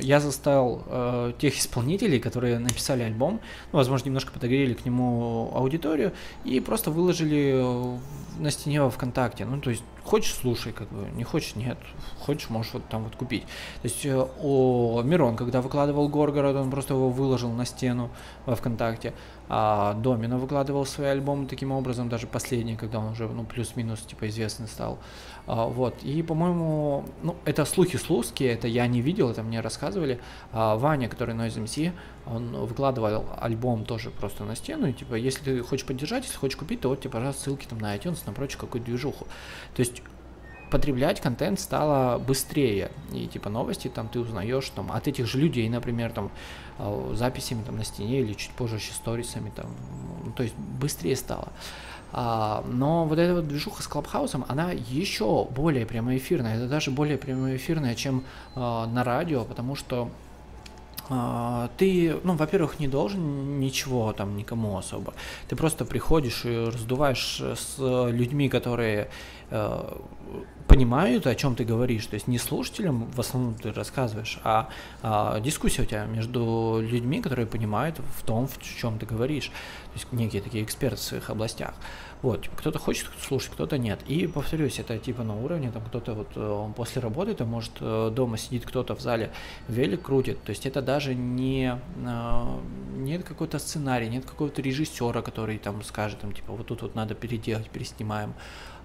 я 0.00 0.20
застал 0.20 0.82
э, 0.86 1.32
тех 1.38 1.56
исполнителей, 1.58 2.20
которые 2.20 2.58
написали 2.58 3.02
альбом, 3.02 3.40
ну, 3.72 3.78
возможно, 3.78 4.06
немножко 4.06 4.32
подогрели 4.32 4.74
к 4.74 4.84
нему 4.84 5.50
аудиторию 5.54 6.12
и 6.44 6.60
просто 6.60 6.90
выложили 6.90 7.64
на 8.38 8.50
стене 8.50 8.82
во 8.82 8.90
ВКонтакте. 8.90 9.46
Ну, 9.46 9.60
то 9.60 9.70
есть, 9.70 9.82
хочешь, 10.04 10.34
слушай, 10.34 10.72
как 10.72 10.88
бы, 10.88 11.08
не 11.16 11.24
хочешь, 11.24 11.56
нет, 11.56 11.78
хочешь, 12.18 12.50
можешь 12.50 12.74
вот 12.74 12.88
там 12.88 13.04
вот 13.04 13.16
купить. 13.16 13.42
То 13.82 13.88
есть, 13.88 14.04
э, 14.04 14.26
о 14.42 15.02
Мирон, 15.02 15.36
когда 15.36 15.62
выкладывал 15.62 16.08
Горгород, 16.08 16.56
он 16.56 16.70
просто 16.70 16.94
его 16.94 17.08
выложил 17.08 17.50
на 17.50 17.64
стену 17.64 18.10
во 18.46 18.56
ВКонтакте. 18.56 19.14
А 19.48 19.94
Домина 19.94 20.36
выкладывал 20.36 20.84
свои 20.84 21.08
альбомы 21.08 21.46
таким 21.46 21.72
образом, 21.72 22.10
даже 22.10 22.26
последний, 22.26 22.76
когда 22.76 22.98
он 22.98 23.12
уже, 23.12 23.26
ну, 23.26 23.44
плюс-минус, 23.44 24.00
типа, 24.00 24.28
известный 24.28 24.68
стал. 24.68 24.98
А, 25.48 25.66
вот, 25.66 26.02
и, 26.02 26.22
по-моему, 26.22 27.06
ну, 27.22 27.34
это 27.46 27.64
слухи-слуски, 27.64 28.44
это 28.44 28.68
я 28.68 28.86
не 28.86 29.00
видел, 29.00 29.30
это 29.30 29.42
мне 29.42 29.60
рассказывали. 29.60 30.20
А, 30.52 30.76
Ваня, 30.76 31.08
который 31.08 31.34
Noise 31.34 31.64
MC, 31.64 31.92
он 32.26 32.54
выкладывал 32.66 33.24
альбом 33.40 33.86
тоже 33.86 34.10
просто 34.10 34.44
на 34.44 34.54
стену, 34.54 34.88
и, 34.88 34.92
типа, 34.92 35.14
если 35.14 35.42
ты 35.42 35.62
хочешь 35.62 35.86
поддержать, 35.86 36.24
если 36.24 36.36
хочешь 36.36 36.58
купить, 36.58 36.82
то 36.82 36.90
вот, 36.90 37.00
типа, 37.00 37.14
пожалуйста, 37.14 37.44
ссылки 37.44 37.66
там 37.66 37.78
на 37.78 37.96
iTunes, 37.96 38.18
на 38.26 38.34
прочую 38.34 38.60
какую-то 38.60 38.86
движуху. 38.86 39.26
То 39.74 39.80
есть 39.80 40.02
потреблять 40.70 41.22
контент 41.22 41.58
стало 41.60 42.18
быстрее. 42.18 42.90
И 43.12 43.26
типа 43.26 43.48
новости 43.48 43.88
там 43.88 44.08
ты 44.08 44.20
узнаешь 44.20 44.68
там 44.68 44.92
от 44.92 45.08
этих 45.08 45.26
же 45.26 45.38
людей, 45.38 45.66
например, 45.68 46.12
там 46.12 46.30
а, 46.78 47.14
записями 47.14 47.62
там 47.62 47.76
на 47.76 47.84
стене 47.84 48.20
или 48.20 48.34
чуть 48.34 48.50
позже 48.50 48.76
еще 48.76 48.92
сторисами 48.92 49.50
там, 49.54 49.74
ну, 50.26 50.32
то 50.32 50.42
есть 50.42 50.54
быстрее 50.54 51.16
стало. 51.16 51.48
А, 52.12 52.64
но 52.66 53.04
вот 53.04 53.18
эта 53.18 53.34
вот 53.34 53.48
движуха 53.48 53.82
с 53.82 53.86
Клабхаусом, 53.86 54.44
она 54.48 54.72
еще 54.72 55.44
более 55.44 55.86
прямоэфирная, 55.86 56.56
это 56.56 56.68
даже 56.68 56.90
более 56.90 57.18
прямоэфирная, 57.18 57.94
чем 57.94 58.24
а, 58.54 58.86
на 58.86 59.04
радио, 59.04 59.44
потому 59.44 59.74
что 59.74 60.10
а, 61.10 61.70
ты, 61.76 62.16
ну, 62.22 62.34
во-первых, 62.34 62.80
не 62.80 62.88
должен 62.88 63.60
ничего 63.60 64.12
там 64.12 64.36
никому 64.36 64.76
особо. 64.76 65.14
Ты 65.48 65.56
просто 65.56 65.84
приходишь 65.84 66.44
и 66.44 66.66
раздуваешь 66.66 67.40
с 67.40 67.76
людьми, 67.78 68.48
которые 68.48 69.08
понимают, 70.68 71.26
о 71.26 71.34
чем 71.34 71.56
ты 71.56 71.64
говоришь. 71.64 72.06
То 72.06 72.14
есть 72.14 72.28
не 72.28 72.38
слушателям 72.38 73.10
в 73.10 73.18
основном 73.18 73.54
ты 73.54 73.72
рассказываешь, 73.72 74.38
а, 74.44 74.68
а 75.02 75.40
дискуссия 75.40 75.82
у 75.82 75.86
тебя 75.86 76.04
между 76.04 76.78
людьми, 76.82 77.22
которые 77.22 77.46
понимают 77.46 77.98
в 78.18 78.22
том, 78.22 78.46
в 78.46 78.62
чем 78.62 78.98
ты 78.98 79.06
говоришь. 79.06 79.46
То 79.46 79.94
есть 79.94 80.12
некие 80.12 80.42
такие 80.42 80.62
эксперты 80.62 80.96
в 80.96 81.00
своих 81.00 81.30
областях. 81.30 81.74
Вот, 82.20 82.42
типа, 82.42 82.56
кто-то 82.56 82.78
хочет 82.78 83.06
слушать, 83.20 83.50
кто-то 83.52 83.78
нет. 83.78 84.00
И 84.08 84.26
повторюсь, 84.26 84.80
это 84.80 84.98
типа 84.98 85.22
на 85.22 85.36
уровне, 85.36 85.70
там 85.70 85.82
кто-то 85.84 86.14
вот 86.14 86.36
он 86.36 86.70
э, 86.70 86.74
после 86.74 87.00
работы, 87.00 87.34
там 87.34 87.48
может 87.48 87.72
э, 87.80 88.10
дома 88.12 88.36
сидит 88.36 88.66
кто-то 88.66 88.96
в 88.96 89.00
зале, 89.00 89.30
велик 89.68 90.02
крутит. 90.02 90.42
То 90.42 90.50
есть 90.50 90.66
это 90.66 90.82
даже 90.82 91.14
не 91.14 91.78
э, 91.96 92.58
нет 92.96 93.24
какой-то 93.24 93.58
сценарий, 93.60 94.08
нет 94.08 94.24
какого-то 94.24 94.60
режиссера, 94.62 95.22
который 95.22 95.58
там 95.58 95.82
скажет, 95.84 96.18
там, 96.18 96.32
типа, 96.32 96.52
вот 96.52 96.66
тут 96.66 96.82
вот 96.82 96.94
надо 96.96 97.14
переделать, 97.14 97.70
переснимаем. 97.70 98.34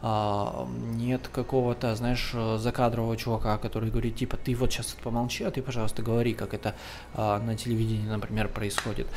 А, 0.05 0.67
нет 0.95 1.29
какого-то, 1.31 1.95
знаешь, 1.95 2.35
закадрового 2.57 3.15
чувака, 3.15 3.57
который 3.57 3.89
говорит, 3.89 4.17
типа, 4.17 4.35
ты 4.35 4.53
вот 4.53 4.69
сейчас 4.71 4.87
помолчи, 5.01 5.45
а 5.45 5.51
ты, 5.51 5.61
пожалуйста, 5.61 6.01
говори, 6.01 6.33
как 6.33 6.53
это 6.53 6.75
а, 7.13 7.39
на 7.39 7.55
телевидении, 7.55 8.05
например, 8.05 8.49
происходит. 8.49 9.07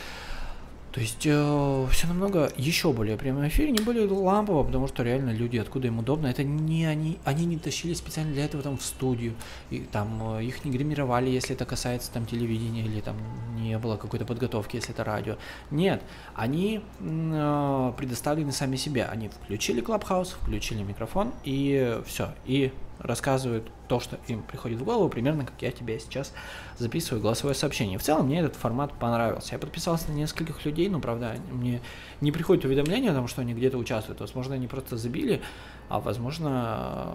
То 0.97 1.03
есть 1.03 1.27
э, 1.27 1.87
все 1.91 2.07
намного 2.07 2.51
еще 2.57 2.91
более 2.91 3.19
прямой 3.19 3.49
эфир, 3.49 3.69
не 3.69 3.85
более 3.85 4.09
лампово, 4.09 4.65
потому 4.65 4.89
что 4.89 5.03
реально 5.03 5.29
люди, 5.29 5.59
откуда 5.59 5.89
им 5.89 5.99
удобно, 5.99 6.27
это 6.27 6.43
не 6.43 6.87
они, 6.87 7.19
они 7.23 7.45
не 7.45 7.59
тащили 7.59 7.93
специально 7.93 8.33
для 8.33 8.47
этого 8.47 8.63
там 8.63 8.79
в 8.79 8.83
студию, 8.83 9.35
и 9.69 9.81
там 9.81 10.39
э, 10.39 10.45
их 10.45 10.65
не 10.65 10.71
гримировали, 10.71 11.29
если 11.29 11.55
это 11.55 11.67
касается 11.67 12.11
там 12.13 12.25
телевидения 12.25 12.81
или 12.81 13.03
там 13.03 13.15
не 13.59 13.79
было 13.79 13.99
какой-то 13.99 14.25
подготовки, 14.25 14.77
если 14.77 14.95
это 14.95 15.05
радио. 15.05 15.37
Нет, 15.71 16.03
они 16.35 16.81
э, 17.01 17.93
предоставлены 17.99 18.53
сами 18.53 18.77
себе, 18.77 19.05
они 19.05 19.29
включили 19.29 19.83
Клабхаус, 19.83 20.31
включили 20.31 20.83
микрофон 20.83 21.35
и 21.45 22.01
все, 22.07 22.31
и 22.47 22.73
рассказывают 22.99 23.71
то, 23.89 24.01
что 24.01 24.19
им 24.27 24.43
приходит 24.43 24.79
в 24.79 24.85
голову, 24.85 25.09
примерно 25.09 25.45
как 25.45 25.61
я 25.61 25.71
тебе 25.71 25.99
сейчас 25.99 26.33
записываю 26.79 27.23
голосовое 27.23 27.55
сообщение. 27.55 27.99
В 27.99 28.03
целом 28.03 28.27
мне 28.27 28.41
этот 28.41 28.57
формат 28.57 28.93
понравился. 28.99 29.55
Я 29.55 29.59
подписался 29.59 30.11
на 30.11 30.15
нескольких 30.15 30.65
людей, 30.65 30.89
но, 30.89 31.01
правда, 31.01 31.37
мне 31.51 31.81
не 32.21 32.33
приходит 32.33 32.65
уведомление 32.65 33.11
о 33.11 33.15
том, 33.15 33.29
что 33.29 33.43
они 33.43 33.55
где-то 33.55 33.79
участвуют. 33.79 34.21
Возможно, 34.21 34.55
они 34.55 34.67
просто 34.67 34.97
забили, 34.97 35.43
а 35.89 36.01
возможно, 36.01 37.13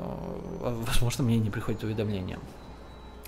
возможно 0.62 1.24
мне 1.24 1.38
не 1.39 1.50
приходит 1.50 1.84
уведомление. 1.84 2.39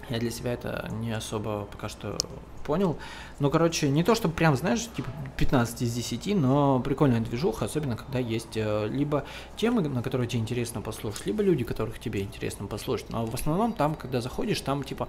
Я 0.09 0.19
для 0.19 0.31
себя 0.31 0.53
это 0.53 0.89
не 0.91 1.11
особо 1.11 1.65
пока 1.71 1.89
что 1.89 2.17
понял. 2.63 2.97
Ну, 3.39 3.49
короче, 3.49 3.89
не 3.89 4.03
то, 4.03 4.15
чтобы 4.15 4.33
прям, 4.33 4.55
знаешь, 4.55 4.87
типа 4.95 5.09
15 5.37 5.81
из 5.81 5.93
10, 5.93 6.35
но 6.35 6.79
прикольная 6.79 7.19
движуха, 7.19 7.65
особенно 7.65 7.95
когда 7.95 8.19
есть 8.19 8.55
э, 8.55 8.87
либо 8.87 9.25
темы, 9.57 9.81
на 9.81 10.01
которые 10.01 10.27
тебе 10.27 10.41
интересно 10.41 10.81
послушать, 10.81 11.25
либо 11.25 11.43
люди, 11.43 11.63
которых 11.63 11.99
тебе 11.99 12.21
интересно 12.21 12.67
послушать. 12.67 13.09
Но 13.09 13.25
в 13.25 13.33
основном 13.33 13.73
там, 13.73 13.95
когда 13.95 14.21
заходишь, 14.21 14.61
там 14.61 14.83
типа 14.83 15.07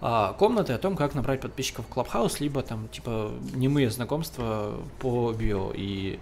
а, 0.00 0.34
комнаты 0.34 0.72
о 0.72 0.78
том, 0.78 0.96
как 0.96 1.14
набрать 1.14 1.40
подписчиков 1.40 1.86
в 1.88 1.96
Clubhouse, 1.96 2.36
либо 2.40 2.62
там 2.62 2.88
типа 2.88 3.30
немые 3.54 3.90
знакомства 3.90 4.74
по 5.00 5.32
био 5.32 5.72
и 5.74 6.18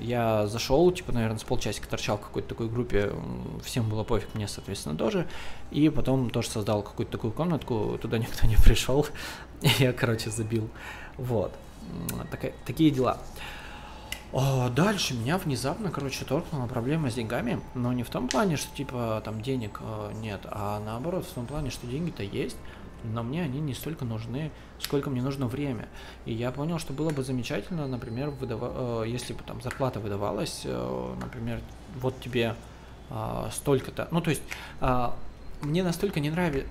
я 0.00 0.46
зашел, 0.46 0.90
типа, 0.92 1.12
наверное, 1.12 1.38
с 1.38 1.44
полчасика 1.44 1.88
торчал 1.88 2.18
в 2.18 2.22
какой-то 2.22 2.48
такой 2.48 2.68
группе, 2.68 3.12
всем 3.64 3.88
было 3.88 4.04
пофиг, 4.04 4.28
мне, 4.34 4.48
соответственно, 4.48 4.96
тоже. 4.96 5.26
И 5.70 5.88
потом 5.88 6.30
тоже 6.30 6.48
создал 6.48 6.82
какую-то 6.82 7.12
такую 7.12 7.32
комнатку, 7.32 7.98
туда 8.00 8.18
никто 8.18 8.46
не 8.46 8.56
пришел. 8.56 9.06
Я, 9.78 9.92
короче, 9.92 10.30
забил. 10.30 10.68
Вот. 11.16 11.52
Такая, 12.30 12.52
такие 12.64 12.90
дела. 12.90 13.18
О, 14.32 14.68
дальше 14.68 15.14
меня 15.14 15.38
внезапно, 15.38 15.90
короче, 15.90 16.24
торкнула 16.24 16.66
проблема 16.66 17.10
с 17.10 17.14
деньгами, 17.14 17.60
но 17.74 17.92
не 17.92 18.02
в 18.02 18.10
том 18.10 18.28
плане, 18.28 18.56
что 18.56 18.74
типа 18.76 19.22
там 19.24 19.40
денег 19.40 19.80
э, 19.80 20.12
нет, 20.16 20.40
а 20.44 20.80
наоборот, 20.80 21.24
в 21.24 21.32
том 21.32 21.46
плане, 21.46 21.70
что 21.70 21.86
деньги-то 21.86 22.22
есть, 22.22 22.56
но 23.06 23.22
мне 23.22 23.42
они 23.42 23.60
не 23.60 23.74
столько 23.74 24.04
нужны, 24.04 24.50
сколько 24.78 25.10
мне 25.10 25.22
нужно 25.22 25.46
время. 25.46 25.88
И 26.24 26.32
я 26.32 26.50
понял, 26.52 26.78
что 26.78 26.92
было 26.92 27.10
бы 27.10 27.22
замечательно, 27.22 27.86
например, 27.86 28.30
выдава... 28.30 29.04
Э, 29.04 29.08
если 29.08 29.32
бы 29.32 29.42
там 29.42 29.62
зарплата 29.62 30.00
выдавалась, 30.00 30.62
э, 30.64 31.14
например, 31.20 31.60
вот 32.00 32.20
тебе 32.20 32.54
а, 33.08 33.50
столько-то, 33.52 34.08
ну 34.10 34.20
то 34.20 34.30
есть 34.30 34.42
а, 34.80 35.16
мне 35.62 35.82
настолько 35.82 36.20
не 36.20 36.30
нравится, 36.30 36.68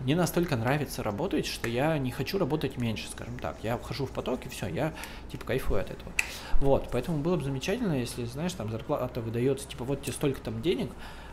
мне 0.00 0.16
настолько 0.16 0.56
нравится 0.56 1.02
работать, 1.02 1.46
что 1.46 1.68
я 1.68 1.98
не 1.98 2.10
хочу 2.10 2.38
работать 2.38 2.78
меньше, 2.78 3.08
скажем 3.10 3.38
так. 3.38 3.56
Я 3.62 3.76
вхожу 3.76 4.06
в 4.06 4.10
поток 4.10 4.46
и 4.46 4.48
все, 4.48 4.68
я 4.68 4.94
типа 5.30 5.44
кайфую 5.44 5.80
от 5.80 5.90
этого. 5.90 6.12
Вот, 6.54 6.88
поэтому 6.90 7.18
было 7.18 7.36
бы 7.36 7.44
замечательно, 7.44 7.92
если, 7.92 8.24
знаешь, 8.24 8.52
там 8.52 8.70
зарплата 8.70 9.20
выдается, 9.20 9.68
типа 9.68 9.84
вот 9.84 10.02
тебе 10.02 10.12
столько 10.12 10.40
там 10.40 10.62
денег, 10.62 10.90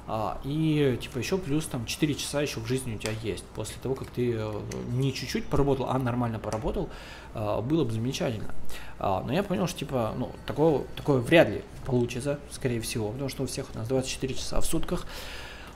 а, 0.07 0.39
и 0.45 0.97
типа 1.01 1.17
еще 1.17 1.37
плюс 1.37 1.65
там 1.65 1.85
4 1.85 2.15
часа 2.15 2.41
еще 2.41 2.61
в 2.61 2.65
жизни 2.65 2.95
у 2.95 2.97
тебя 2.97 3.11
есть. 3.23 3.43
После 3.55 3.75
того, 3.81 3.93
как 3.93 4.09
ты 4.09 4.35
э, 4.37 4.61
не 4.91 5.13
чуть-чуть 5.13 5.45
поработал, 5.45 5.89
а 5.89 5.99
нормально 5.99 6.39
поработал, 6.39 6.89
а, 7.33 7.61
было 7.61 7.83
бы 7.83 7.91
замечательно. 7.91 8.55
А, 8.99 9.21
но 9.21 9.33
я 9.33 9.43
понял, 9.43 9.67
что 9.67 9.79
типа, 9.79 10.13
ну, 10.17 10.31
такого, 10.45 10.85
такое 10.95 11.19
вряд 11.19 11.49
ли 11.49 11.61
получится, 11.85 12.39
скорее 12.51 12.79
всего, 12.79 13.09
потому 13.09 13.29
что 13.29 13.43
у 13.43 13.47
всех 13.47 13.65
у 13.73 13.77
нас 13.77 13.87
24 13.89 14.33
часа 14.33 14.61
в 14.61 14.65
сутках. 14.65 15.05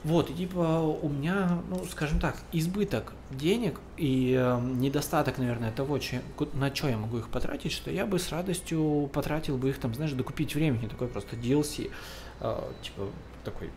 Вот, 0.03 0.31
и 0.31 0.33
типа 0.33 0.79
у 0.79 1.09
меня, 1.09 1.61
ну, 1.69 1.85
скажем 1.85 2.19
так, 2.19 2.35
избыток 2.53 3.13
денег 3.29 3.79
и 3.97 4.35
э, 4.35 4.59
недостаток, 4.59 5.37
наверное, 5.37 5.71
того, 5.71 5.99
че, 5.99 6.21
на 6.53 6.73
что 6.73 6.87
я 6.87 6.97
могу 6.97 7.19
их 7.19 7.29
потратить, 7.29 7.71
что 7.71 7.91
я 7.91 8.07
бы 8.07 8.17
с 8.17 8.31
радостью 8.31 9.09
потратил 9.13 9.57
бы 9.57 9.69
их 9.69 9.77
там, 9.77 9.93
знаешь, 9.93 10.13
докупить 10.13 10.55
времени, 10.55 10.87
такой 10.87 11.07
просто 11.07 11.35
DLC, 11.35 11.91
э, 12.39 12.71
типа 12.81 13.09
такой 13.43 13.69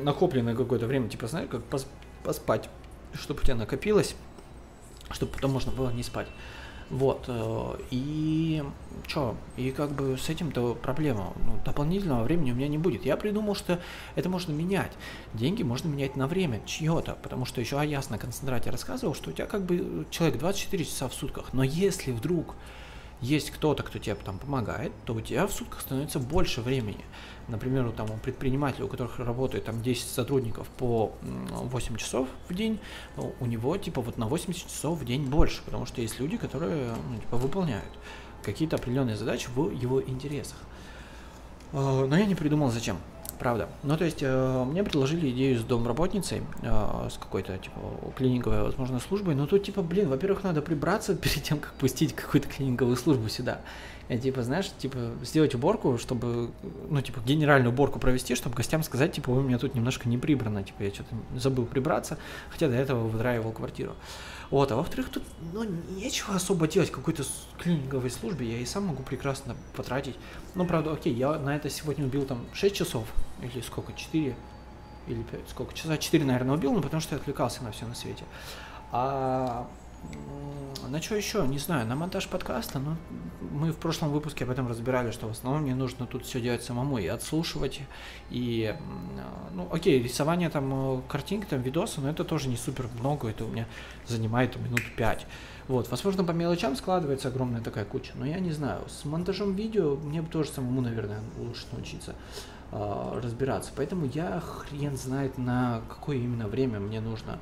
накопленное 0.00 0.54
какое-то 0.54 0.86
время, 0.86 1.08
типа, 1.08 1.26
знаешь, 1.26 1.48
как 1.48 1.62
пос, 1.64 1.86
поспать, 2.24 2.68
чтобы 3.14 3.40
у 3.40 3.44
тебя 3.44 3.56
накопилось, 3.56 4.14
чтобы 5.10 5.32
потом 5.32 5.52
можно 5.52 5.72
было 5.72 5.90
не 5.90 6.02
спать. 6.02 6.28
Вот, 6.92 7.24
э, 7.26 7.76
и 7.90 8.62
что, 9.06 9.34
и 9.56 9.70
как 9.70 9.92
бы 9.92 10.18
с 10.18 10.28
этим-то 10.28 10.74
проблема. 10.74 11.32
Ну, 11.46 11.58
дополнительного 11.64 12.22
времени 12.22 12.52
у 12.52 12.54
меня 12.54 12.68
не 12.68 12.76
будет. 12.76 13.06
Я 13.06 13.16
придумал, 13.16 13.54
что 13.54 13.80
это 14.14 14.28
можно 14.28 14.52
менять. 14.52 14.92
Деньги 15.32 15.62
можно 15.62 15.88
менять 15.88 16.16
на 16.16 16.26
время 16.26 16.60
чье-то, 16.66 17.16
потому 17.22 17.46
что 17.46 17.62
еще 17.62 17.78
Аяс 17.78 18.10
на 18.10 18.18
концентрате 18.18 18.68
рассказывал, 18.68 19.14
что 19.14 19.30
у 19.30 19.32
тебя 19.32 19.46
как 19.46 19.64
бы 19.64 20.06
человек 20.10 20.38
24 20.38 20.84
часа 20.84 21.08
в 21.08 21.14
сутках. 21.14 21.54
Но 21.54 21.62
если 21.62 22.12
вдруг 22.12 22.56
есть 23.22 23.52
кто-то, 23.52 23.82
кто 23.84 23.98
тебе 23.98 24.16
там 24.16 24.38
помогает, 24.38 24.92
то 25.06 25.14
у 25.14 25.20
тебя 25.22 25.46
в 25.46 25.52
сутках 25.52 25.80
становится 25.80 26.18
больше 26.18 26.60
времени. 26.60 27.04
Например, 27.48 27.90
там 27.92 28.10
у 28.10 28.16
предпринимателя, 28.16 28.84
у 28.84 28.88
которых 28.88 29.18
работает 29.18 29.64
там 29.64 29.82
10 29.82 30.08
сотрудников 30.08 30.68
по 30.78 31.12
8 31.22 31.96
часов 31.96 32.28
в 32.48 32.54
день, 32.54 32.78
ну, 33.16 33.34
у 33.40 33.46
него 33.46 33.76
типа 33.76 34.00
вот 34.00 34.18
на 34.18 34.26
80 34.26 34.68
часов 34.68 34.98
в 34.98 35.04
день 35.04 35.24
больше, 35.24 35.62
потому 35.64 35.86
что 35.86 36.00
есть 36.00 36.20
люди, 36.20 36.36
которые 36.36 36.94
ну, 37.08 37.16
типа, 37.18 37.36
выполняют 37.36 37.88
какие-то 38.42 38.76
определенные 38.76 39.16
задачи 39.16 39.48
в 39.54 39.70
его 39.70 40.02
интересах. 40.02 40.58
А, 41.72 42.06
но 42.06 42.16
я 42.16 42.26
не 42.26 42.34
придумал 42.34 42.70
зачем 42.70 42.98
правда. 43.42 43.68
Ну, 43.82 43.96
то 43.96 44.04
есть, 44.04 44.22
э, 44.22 44.64
мне 44.64 44.84
предложили 44.84 45.28
идею 45.30 45.58
с 45.58 45.64
домработницей, 45.64 46.42
э, 46.62 47.08
с 47.10 47.18
какой-то, 47.18 47.58
типа, 47.58 47.80
клининговой, 48.16 48.62
возможно, 48.62 49.00
службой. 49.00 49.34
Но 49.34 49.46
тут, 49.48 49.64
типа, 49.64 49.82
блин, 49.82 50.08
во-первых, 50.08 50.44
надо 50.44 50.62
прибраться 50.62 51.14
перед 51.22 51.42
тем, 51.42 51.58
как 51.58 51.72
пустить 51.74 52.14
какую-то 52.14 52.48
клининговую 52.48 52.96
службу 52.96 53.28
сюда. 53.28 53.60
И, 54.12 54.18
типа, 54.18 54.42
знаешь, 54.42 54.70
типа, 54.76 54.98
сделать 55.22 55.54
уборку, 55.54 55.96
чтобы, 55.96 56.50
ну, 56.90 57.00
типа, 57.00 57.20
генеральную 57.20 57.72
уборку 57.72 57.98
провести, 57.98 58.34
чтобы 58.34 58.54
гостям 58.54 58.82
сказать, 58.82 59.12
типа, 59.12 59.30
у 59.30 59.40
меня 59.40 59.58
тут 59.58 59.74
немножко 59.74 60.06
не 60.06 60.18
прибрано, 60.18 60.62
типа, 60.62 60.82
я 60.82 60.92
что-то 60.92 61.16
забыл 61.36 61.64
прибраться, 61.64 62.18
хотя 62.50 62.68
до 62.68 62.74
этого 62.74 63.08
выдраивал 63.08 63.52
квартиру. 63.52 63.94
Вот, 64.50 64.70
а 64.70 64.76
во-вторых, 64.76 65.08
тут, 65.08 65.22
ну, 65.54 65.64
нечего 65.96 66.34
особо 66.34 66.68
делать 66.68 66.90
какой-то 66.90 67.24
клининговой 67.58 68.10
службе, 68.10 68.52
я 68.52 68.58
и 68.58 68.66
сам 68.66 68.84
могу 68.84 69.02
прекрасно 69.02 69.56
потратить. 69.74 70.16
Ну, 70.54 70.66
правда, 70.66 70.92
окей, 70.92 71.14
я 71.14 71.38
на 71.38 71.56
это 71.56 71.70
сегодня 71.70 72.04
убил 72.04 72.26
там 72.26 72.44
6 72.52 72.74
часов, 72.74 73.08
или 73.40 73.62
сколько, 73.62 73.94
4, 73.94 74.36
или 75.06 75.22
5, 75.22 75.40
сколько, 75.48 75.72
часа 75.72 75.96
4, 75.96 76.22
наверное, 76.24 76.54
убил, 76.54 76.74
ну, 76.74 76.82
потому 76.82 77.00
что 77.00 77.14
я 77.14 77.20
отвлекался 77.20 77.64
на 77.64 77.72
все 77.72 77.86
на 77.86 77.94
свете. 77.94 78.24
А 78.90 79.66
на 80.92 81.00
что 81.00 81.16
еще? 81.16 81.46
Не 81.46 81.58
знаю, 81.58 81.86
на 81.86 81.96
монтаж 81.96 82.28
подкаста, 82.28 82.78
но 82.78 82.96
мы 83.52 83.72
в 83.72 83.76
прошлом 83.76 84.10
выпуске 84.10 84.44
об 84.44 84.50
этом 84.50 84.68
разбирали, 84.68 85.10
что 85.10 85.26
в 85.26 85.30
основном 85.30 85.62
мне 85.62 85.74
нужно 85.74 86.06
тут 86.06 86.26
все 86.26 86.38
делать 86.38 86.62
самому 86.62 86.98
и 86.98 87.06
отслушивать, 87.06 87.80
и, 88.28 88.74
ну, 89.54 89.68
окей, 89.72 90.02
рисование 90.02 90.50
там 90.50 90.98
э, 90.98 91.00
картинки, 91.08 91.46
там 91.46 91.62
видосы, 91.62 92.02
но 92.02 92.10
это 92.10 92.24
тоже 92.24 92.48
не 92.48 92.56
супер 92.56 92.88
много, 92.98 93.28
это 93.28 93.46
у 93.46 93.48
меня 93.48 93.66
занимает 94.06 94.56
минут 94.56 94.82
5. 94.96 95.26
Вот, 95.68 95.90
возможно, 95.90 96.24
по 96.24 96.32
мелочам 96.32 96.76
складывается 96.76 97.28
огромная 97.28 97.62
такая 97.62 97.86
куча, 97.86 98.12
но 98.14 98.26
я 98.26 98.38
не 98.38 98.52
знаю, 98.52 98.82
с 98.88 99.06
монтажом 99.06 99.54
видео 99.54 99.96
мне 99.96 100.20
бы 100.20 100.28
тоже 100.28 100.50
самому, 100.50 100.82
наверное, 100.82 101.20
лучше 101.38 101.66
научиться 101.72 102.14
э, 102.70 103.20
разбираться, 103.22 103.70
поэтому 103.74 104.04
я 104.12 104.40
хрен 104.40 104.98
знает, 104.98 105.38
на 105.38 105.80
какое 105.88 106.16
именно 106.16 106.48
время 106.48 106.80
мне 106.80 107.00
нужно 107.00 107.34
а, 107.34 107.38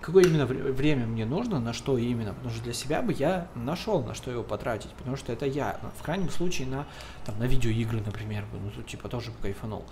какое 0.00 0.24
именно 0.24 0.46
время 0.46 1.06
мне 1.06 1.24
нужно, 1.24 1.60
на 1.60 1.72
что 1.72 1.96
именно, 1.96 2.34
потому 2.34 2.52
что 2.52 2.62
для 2.64 2.72
себя 2.72 3.02
бы 3.02 3.12
я 3.12 3.46
нашел, 3.54 4.02
на 4.02 4.14
что 4.14 4.30
его 4.30 4.42
потратить, 4.42 4.90
потому 4.92 5.16
что 5.16 5.32
это 5.32 5.46
я, 5.46 5.78
в 5.98 6.02
крайнем 6.02 6.28
случае 6.28 6.66
на, 6.66 6.86
там, 7.24 7.38
на 7.38 7.44
видеоигры, 7.44 8.00
например, 8.00 8.44
ну, 8.52 8.70
тут, 8.70 8.86
типа, 8.86 9.08
тоже 9.08 9.30
бы 9.30 9.36
кайфанул, 9.42 9.84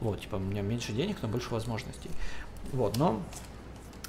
вот, 0.00 0.20
типа, 0.20 0.36
у 0.36 0.40
меня 0.40 0.60
меньше 0.60 0.92
денег, 0.92 1.16
но 1.22 1.28
больше 1.28 1.50
возможностей, 1.50 2.10
вот, 2.72 2.96
но 2.96 3.22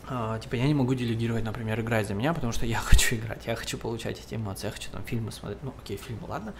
Uh, 0.09 0.39
типа 0.39 0.55
я 0.55 0.65
не 0.67 0.73
могу 0.73 0.93
делегировать, 0.93 1.43
например, 1.43 1.81
играть 1.81 2.07
за 2.07 2.13
меня, 2.13 2.33
потому 2.33 2.53
что 2.53 2.65
я 2.65 2.79
хочу 2.79 3.17
играть, 3.17 3.45
я 3.45 3.55
хочу 3.55 3.77
получать 3.77 4.17
эти 4.25 4.35
эмоции, 4.35 4.67
я 4.67 4.71
хочу 4.71 4.89
там 4.89 5.03
фильмы 5.03 5.33
смотреть, 5.33 5.61
ну 5.63 5.73
окей, 5.83 5.97
фильмы, 5.97 6.27
ладно, 6.29 6.53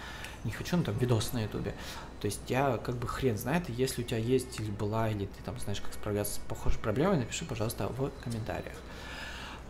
не 0.44 0.52
хочу, 0.52 0.76
ну 0.76 0.84
там 0.84 0.98
видосы 0.98 1.34
на 1.34 1.44
ютубе, 1.44 1.74
то 2.20 2.26
есть 2.26 2.42
я 2.48 2.78
как 2.78 2.96
бы 2.96 3.08
хрен 3.08 3.38
знает, 3.38 3.70
если 3.70 4.02
у 4.02 4.06
тебя 4.06 4.18
есть 4.18 4.60
или 4.60 4.72
была, 4.72 5.10
или 5.10 5.26
ты 5.26 5.44
там 5.46 5.60
знаешь, 5.60 5.82
как 5.82 5.94
справляться 5.94 6.36
с 6.36 6.38
похожей 6.40 6.80
проблемой, 6.80 7.18
напиши, 7.18 7.46
пожалуйста, 7.46 7.88
в 7.88 8.10
комментариях. 8.24 8.76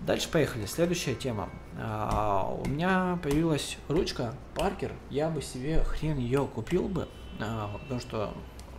Дальше 0.01 0.29
поехали. 0.29 0.65
Следующая 0.65 1.15
тема. 1.15 1.49
А, 1.79 2.53
у 2.53 2.67
меня 2.69 3.19
появилась 3.23 3.77
ручка 3.88 4.36
Паркер. 4.53 4.93
Я 5.10 5.29
бы 5.29 5.41
себе 5.41 5.83
хрен 5.83 6.17
ее 6.17 6.47
купил 6.47 6.88
бы, 6.88 7.07
а, 7.39 7.77
потому 7.79 7.99
что 7.99 8.33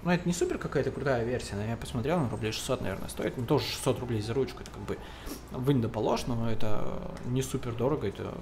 ну, 0.04 0.12
это 0.12 0.26
не 0.26 0.32
супер 0.32 0.58
какая-то 0.58 0.90
крутая 0.90 1.24
версия, 1.24 1.56
но 1.56 1.64
я 1.64 1.76
посмотрел, 1.76 2.20
на 2.20 2.28
рублей 2.28 2.52
600, 2.52 2.80
наверное, 2.82 3.08
стоит. 3.08 3.36
Ну, 3.36 3.44
тоже 3.44 3.64
600 3.66 3.98
рублей 3.98 4.20
за 4.20 4.32
ручку, 4.32 4.62
это 4.62 4.70
как 4.70 4.82
бы 4.82 4.96
да 5.74 5.88
положь, 5.88 6.26
но 6.26 6.50
это 6.50 7.12
не 7.26 7.42
супер 7.42 7.74
дорого, 7.74 8.06
это, 8.06 8.32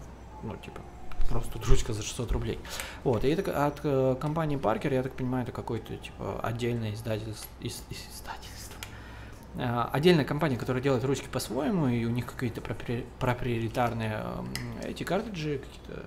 ну, 0.42 0.54
типа, 0.56 0.80
просто 1.26 1.58
ручка 1.66 1.92
за 1.92 2.02
600 2.02 2.32
рублей. 2.32 2.58
Вот, 3.04 3.24
и 3.24 3.28
это 3.28 3.66
от 3.66 3.80
э, 3.82 4.16
компании 4.20 4.58
Parker, 4.58 4.92
я 4.92 5.02
так 5.02 5.12
понимаю, 5.12 5.44
это 5.44 5.52
какой-то, 5.52 5.96
типа, 5.96 6.40
отдельное 6.42 6.94
издательство, 6.94 7.48
из, 7.60 7.82
издательство. 7.90 8.80
Э, 9.56 9.86
отдельная 9.92 10.24
компания, 10.24 10.56
которая 10.56 10.82
делает 10.82 11.04
ручки 11.04 11.28
по-своему, 11.30 11.88
и 11.88 12.04
у 12.04 12.10
них 12.10 12.26
какие-то 12.26 12.60
проприоритарные 12.60 14.22
э, 14.82 14.90
эти 14.90 15.02
картриджи, 15.04 15.58
какие-то 15.58 16.06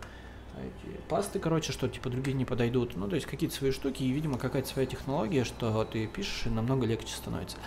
эти 0.59 0.97
пасты, 1.07 1.39
короче, 1.39 1.71
что 1.71 1.87
типа 1.87 2.09
другие 2.09 2.35
не 2.35 2.45
подойдут. 2.45 2.95
Ну, 2.95 3.07
то 3.07 3.15
есть 3.15 3.27
какие-то 3.27 3.55
свои 3.55 3.71
штуки, 3.71 4.03
и, 4.03 4.11
видимо, 4.11 4.37
какая-то 4.37 4.67
своя 4.67 4.85
технология, 4.85 5.43
что 5.43 5.83
ты 5.85 6.07
пишешь, 6.07 6.47
и 6.47 6.49
намного 6.49 6.85
легче 6.85 7.13
становится. 7.15 7.57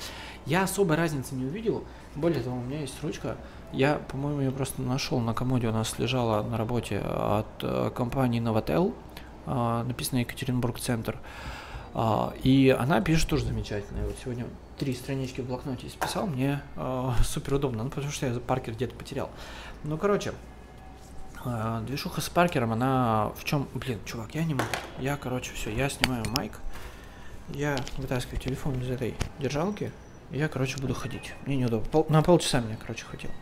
Я 0.46 0.64
особой 0.64 0.96
разницы 0.96 1.34
не 1.34 1.44
увидел. 1.44 1.84
Более 2.14 2.42
того, 2.42 2.58
у 2.58 2.62
меня 2.62 2.80
есть 2.80 3.02
ручка. 3.02 3.36
Я, 3.72 3.94
по-моему, 4.08 4.40
ее 4.42 4.50
просто 4.50 4.82
нашел 4.82 5.18
на 5.20 5.32
комоде, 5.32 5.68
у 5.68 5.72
нас 5.72 5.98
лежала 5.98 6.42
на 6.42 6.58
работе 6.58 6.98
от 6.98 7.46
э, 7.62 7.90
компании 7.94 8.40
Novotel, 8.40 8.94
э, 9.46 9.82
написано 9.86 10.18
Екатеринбург 10.18 10.78
Центр. 10.78 11.16
Э, 11.94 12.32
и 12.42 12.68
она 12.68 13.00
пишет 13.00 13.30
тоже 13.30 13.46
замечательно. 13.46 14.00
Я 14.00 14.04
вот 14.04 14.16
сегодня 14.22 14.44
три 14.78 14.94
странички 14.94 15.40
в 15.40 15.46
блокноте 15.46 15.88
списал, 15.88 16.26
мне 16.26 16.60
э, 16.76 17.10
супер 17.24 17.54
удобно, 17.54 17.84
ну, 17.84 17.88
потому 17.88 18.12
что 18.12 18.26
я 18.26 18.38
паркер 18.40 18.74
где-то 18.74 18.94
потерял. 18.94 19.30
Ну, 19.84 19.96
короче, 19.96 20.34
движуха 21.86 22.20
с 22.20 22.28
паркером, 22.28 22.72
она 22.72 23.32
в 23.36 23.44
чем... 23.44 23.66
Блин, 23.74 23.98
чувак, 24.04 24.34
я 24.34 24.44
не 24.44 24.54
могу. 24.54 24.68
Я, 25.00 25.16
короче, 25.16 25.52
все, 25.54 25.74
я 25.74 25.88
снимаю 25.88 26.24
майк, 26.36 26.60
я 27.48 27.76
вытаскиваю 27.96 28.38
телефон 28.38 28.80
из 28.80 28.90
этой 28.90 29.14
держалки, 29.38 29.92
я, 30.32 30.48
короче, 30.48 30.78
буду 30.78 30.94
ходить. 30.94 31.32
Мне 31.46 31.56
неудобно. 31.56 31.88
Пол, 31.90 32.06
на 32.08 32.22
полчаса 32.22 32.60
мне, 32.60 32.76
короче, 32.80 33.04
хватило. 33.04 33.32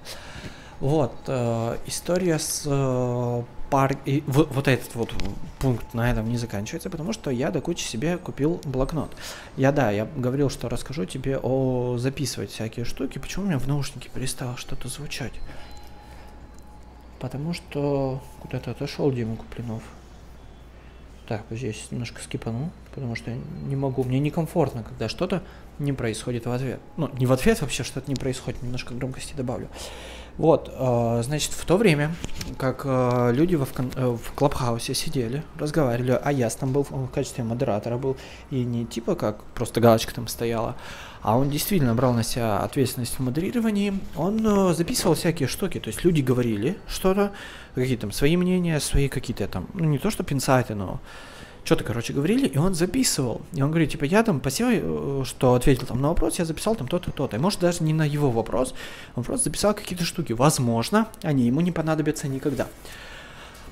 Вот, 0.81 1.14
э, 1.26 1.76
история 1.87 2.38
с 2.38 2.64
э, 2.66 3.42
пар... 3.70 3.96
И 4.07 4.22
в, 4.26 4.44
вот 4.44 4.66
этот 4.66 4.94
вот 4.94 5.14
пункт 5.59 5.92
на 5.94 6.11
этом 6.11 6.29
не 6.29 6.38
заканчивается, 6.38 6.88
потому 6.88 7.12
что 7.12 7.31
я 7.31 7.50
до 7.50 7.61
кучи 7.61 7.85
себе 7.85 8.16
купил 8.16 8.61
блокнот. 8.64 9.14
Я, 9.57 9.72
да, 9.72 9.90
я 9.90 10.07
говорил, 10.16 10.48
что 10.48 10.68
расскажу 10.68 11.05
тебе 11.05 11.38
о 11.38 11.96
записывать 11.98 12.50
всякие 12.50 12.85
штуки. 12.87 13.18
Почему 13.18 13.44
у 13.44 13.48
меня 13.48 13.59
в 13.59 13.68
наушнике 13.68 14.09
перестало 14.09 14.57
что-то 14.57 14.88
звучать? 14.88 15.35
Потому 17.20 17.53
что 17.53 18.22
куда-то 18.40 18.70
отошел 18.70 19.12
Дима 19.12 19.37
Куплинов. 19.37 19.83
Так, 21.29 21.44
здесь 21.50 21.88
немножко 21.90 22.22
скипанул, 22.22 22.70
потому 22.92 23.14
что 23.14 23.31
я 23.31 23.37
не 23.66 23.76
могу, 23.76 24.03
мне 24.03 24.18
некомфортно, 24.18 24.83
когда 24.83 25.09
что-то 25.09 25.44
не 25.80 25.92
происходит 25.92 26.46
в 26.46 26.52
ответ. 26.52 26.80
Ну, 26.96 27.10
не 27.18 27.26
в 27.26 27.32
ответ 27.32 27.60
вообще, 27.60 27.82
что-то 27.82 28.08
не 28.08 28.14
происходит, 28.14 28.62
немножко 28.62 28.94
громкости 28.94 29.34
добавлю. 29.34 29.68
Вот, 30.38 30.72
э, 30.72 31.22
значит, 31.22 31.52
в 31.52 31.64
то 31.66 31.76
время, 31.76 32.14
как 32.56 32.82
э, 32.84 33.32
люди 33.34 33.56
во, 33.56 33.66
э, 33.66 34.06
в 34.06 34.32
Клабхаусе 34.34 34.94
сидели, 34.94 35.42
разговаривали, 35.58 36.18
а 36.22 36.32
я 36.32 36.48
там 36.48 36.72
был 36.72 36.84
в 36.84 37.08
качестве 37.08 37.44
модератора 37.44 37.98
был, 37.98 38.16
и 38.50 38.64
не 38.64 38.86
типа 38.86 39.16
как 39.16 39.42
просто 39.54 39.80
галочка 39.80 40.14
там 40.14 40.28
стояла, 40.28 40.76
а 41.20 41.36
он 41.36 41.50
действительно 41.50 41.94
брал 41.94 42.14
на 42.14 42.22
себя 42.22 42.60
ответственность 42.60 43.18
в 43.18 43.20
модерировании, 43.20 43.92
он 44.16 44.40
э, 44.46 44.72
записывал 44.72 45.14
всякие 45.14 45.46
штуки, 45.46 45.78
то 45.78 45.88
есть 45.88 46.04
люди 46.04 46.22
говорили 46.22 46.78
что-то, 46.88 47.32
какие-то 47.74 48.02
там 48.02 48.12
свои 48.12 48.36
мнения, 48.38 48.80
свои 48.80 49.08
какие-то 49.08 49.46
там, 49.46 49.66
ну 49.74 49.84
не 49.84 49.98
то 49.98 50.10
что 50.10 50.24
инсайты, 50.30 50.74
но 50.74 51.00
что-то, 51.64 51.84
короче, 51.84 52.12
говорили, 52.12 52.46
и 52.46 52.58
он 52.58 52.74
записывал. 52.74 53.42
И 53.52 53.62
он 53.62 53.70
говорит, 53.70 53.90
типа, 53.90 54.04
я 54.04 54.22
там 54.22 54.40
спасибо, 54.40 54.70
э, 54.72 55.22
что 55.24 55.54
ответил 55.54 55.86
там 55.86 56.00
на 56.00 56.08
вопрос, 56.08 56.38
я 56.38 56.44
записал 56.44 56.74
там 56.74 56.88
то-то, 56.88 57.11
то-то. 57.11 57.36
И 57.36 57.40
может 57.40 57.61
даже 57.61 57.84
не 57.84 57.92
на 57.92 58.04
его 58.04 58.30
вопрос, 58.30 58.74
он 59.14 59.24
просто 59.24 59.44
записал 59.44 59.74
какие-то 59.74 60.04
штуки. 60.04 60.32
Возможно, 60.32 61.08
они 61.22 61.46
ему 61.46 61.61
не 61.61 61.72
понадобятся 61.72 62.28
никогда. 62.28 62.66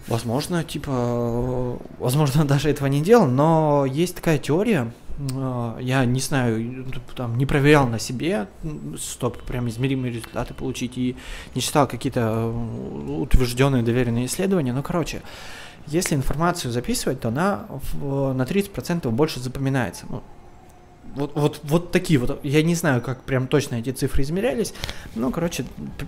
Возможно, 0.06 0.64
типа, 0.64 0.90
э, 0.90 1.76
возможно, 1.98 2.44
даже 2.46 2.70
этого 2.70 2.88
не 2.88 3.02
делал, 3.02 3.26
но 3.26 3.84
есть 3.86 4.16
такая 4.16 4.38
теория, 4.38 4.92
э, 5.18 5.78
я 5.80 6.04
не 6.04 6.20
знаю, 6.20 6.86
там, 7.14 7.36
не 7.36 7.46
проверял 7.46 7.86
на 7.86 7.98
себе, 7.98 8.48
чтобы 8.96 9.36
прям 9.46 9.68
измеримые 9.68 10.12
результаты 10.12 10.54
получить, 10.54 10.96
и 10.96 11.16
не 11.54 11.60
читал 11.60 11.86
какие-то 11.86 12.48
утвержденные 12.48 13.82
доверенные 13.82 14.26
исследования, 14.26 14.72
но, 14.72 14.82
короче, 14.82 15.22
если 15.90 16.14
информацию 16.14 16.72
записывать, 16.72 17.20
то 17.20 17.28
она 17.28 17.66
в, 17.68 18.32
на 18.32 18.42
30% 18.42 19.08
больше 19.10 19.40
запоминается. 19.40 20.06
Ну, 20.08 20.22
вот, 21.14 21.32
вот, 21.34 21.60
вот 21.64 21.90
такие 21.90 22.20
вот, 22.20 22.38
я 22.44 22.62
не 22.62 22.74
знаю, 22.74 23.02
как 23.02 23.22
прям 23.22 23.48
точно 23.48 23.76
эти 23.76 23.90
цифры 23.90 24.22
измерялись, 24.22 24.74
но, 25.14 25.30
короче, 25.30 25.64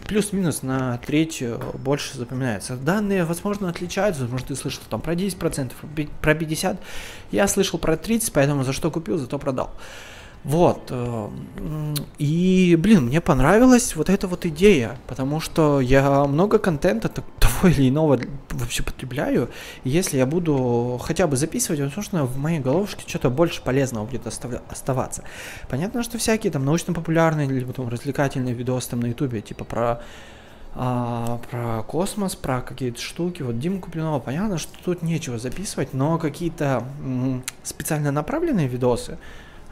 плюс-минус 0.06 0.62
на 0.62 0.98
треть 0.98 1.42
больше 1.82 2.16
запоминается. 2.16 2.76
Данные, 2.76 3.24
возможно, 3.24 3.68
отличаются, 3.68 4.26
может, 4.26 4.48
ты 4.48 4.56
слышал 4.56 4.82
там 4.88 5.00
про 5.00 5.14
10%, 5.14 5.72
про 6.20 6.32
50%, 6.32 6.78
я 7.32 7.48
слышал 7.48 7.78
про 7.78 7.94
30%, 7.94 8.30
поэтому 8.32 8.62
за 8.62 8.72
что 8.72 8.90
купил, 8.90 9.18
зато 9.18 9.38
продал. 9.38 9.72
Вот. 10.44 10.86
Э, 10.90 11.28
и, 12.18 12.76
блин, 12.78 13.06
мне 13.06 13.20
понравилась 13.20 13.94
вот 13.96 14.08
эта 14.08 14.26
вот 14.26 14.46
идея, 14.46 14.98
потому 15.06 15.40
что 15.40 15.80
я 15.80 16.24
много 16.24 16.58
контента 16.58 17.08
того 17.60 17.72
или 17.72 17.88
иного 17.88 18.18
вообще 18.50 18.82
потребляю. 18.82 19.50
Если 19.84 20.18
я 20.18 20.26
буду 20.26 21.00
хотя 21.02 21.26
бы 21.26 21.36
записывать, 21.36 21.80
возможно, 21.80 22.24
в 22.24 22.36
моей 22.38 22.60
головушке 22.60 23.04
что-то 23.06 23.30
больше 23.30 23.62
полезного 23.62 24.06
будет 24.06 24.26
оставаться. 24.26 25.24
Понятно, 25.68 26.02
что 26.02 26.18
всякие 26.18 26.52
там 26.52 26.64
научно-популярные 26.64 27.46
или 27.46 27.64
потом 27.64 27.88
развлекательные 27.88 28.54
видосы 28.54 28.90
там 28.90 29.00
на 29.00 29.06
ютубе, 29.06 29.40
типа 29.40 29.64
про 29.64 30.00
а, 30.72 31.40
про 31.50 31.82
космос, 31.82 32.36
про 32.36 32.60
какие-то 32.60 33.00
штуки. 33.00 33.42
Вот 33.42 33.58
Дима 33.58 33.80
Куплинова, 33.80 34.20
понятно, 34.20 34.56
что 34.56 34.72
тут 34.84 35.02
нечего 35.02 35.36
записывать, 35.36 35.92
но 35.92 36.16
какие-то 36.16 36.84
специально 37.64 38.12
направленные 38.12 38.68
видосы, 38.68 39.18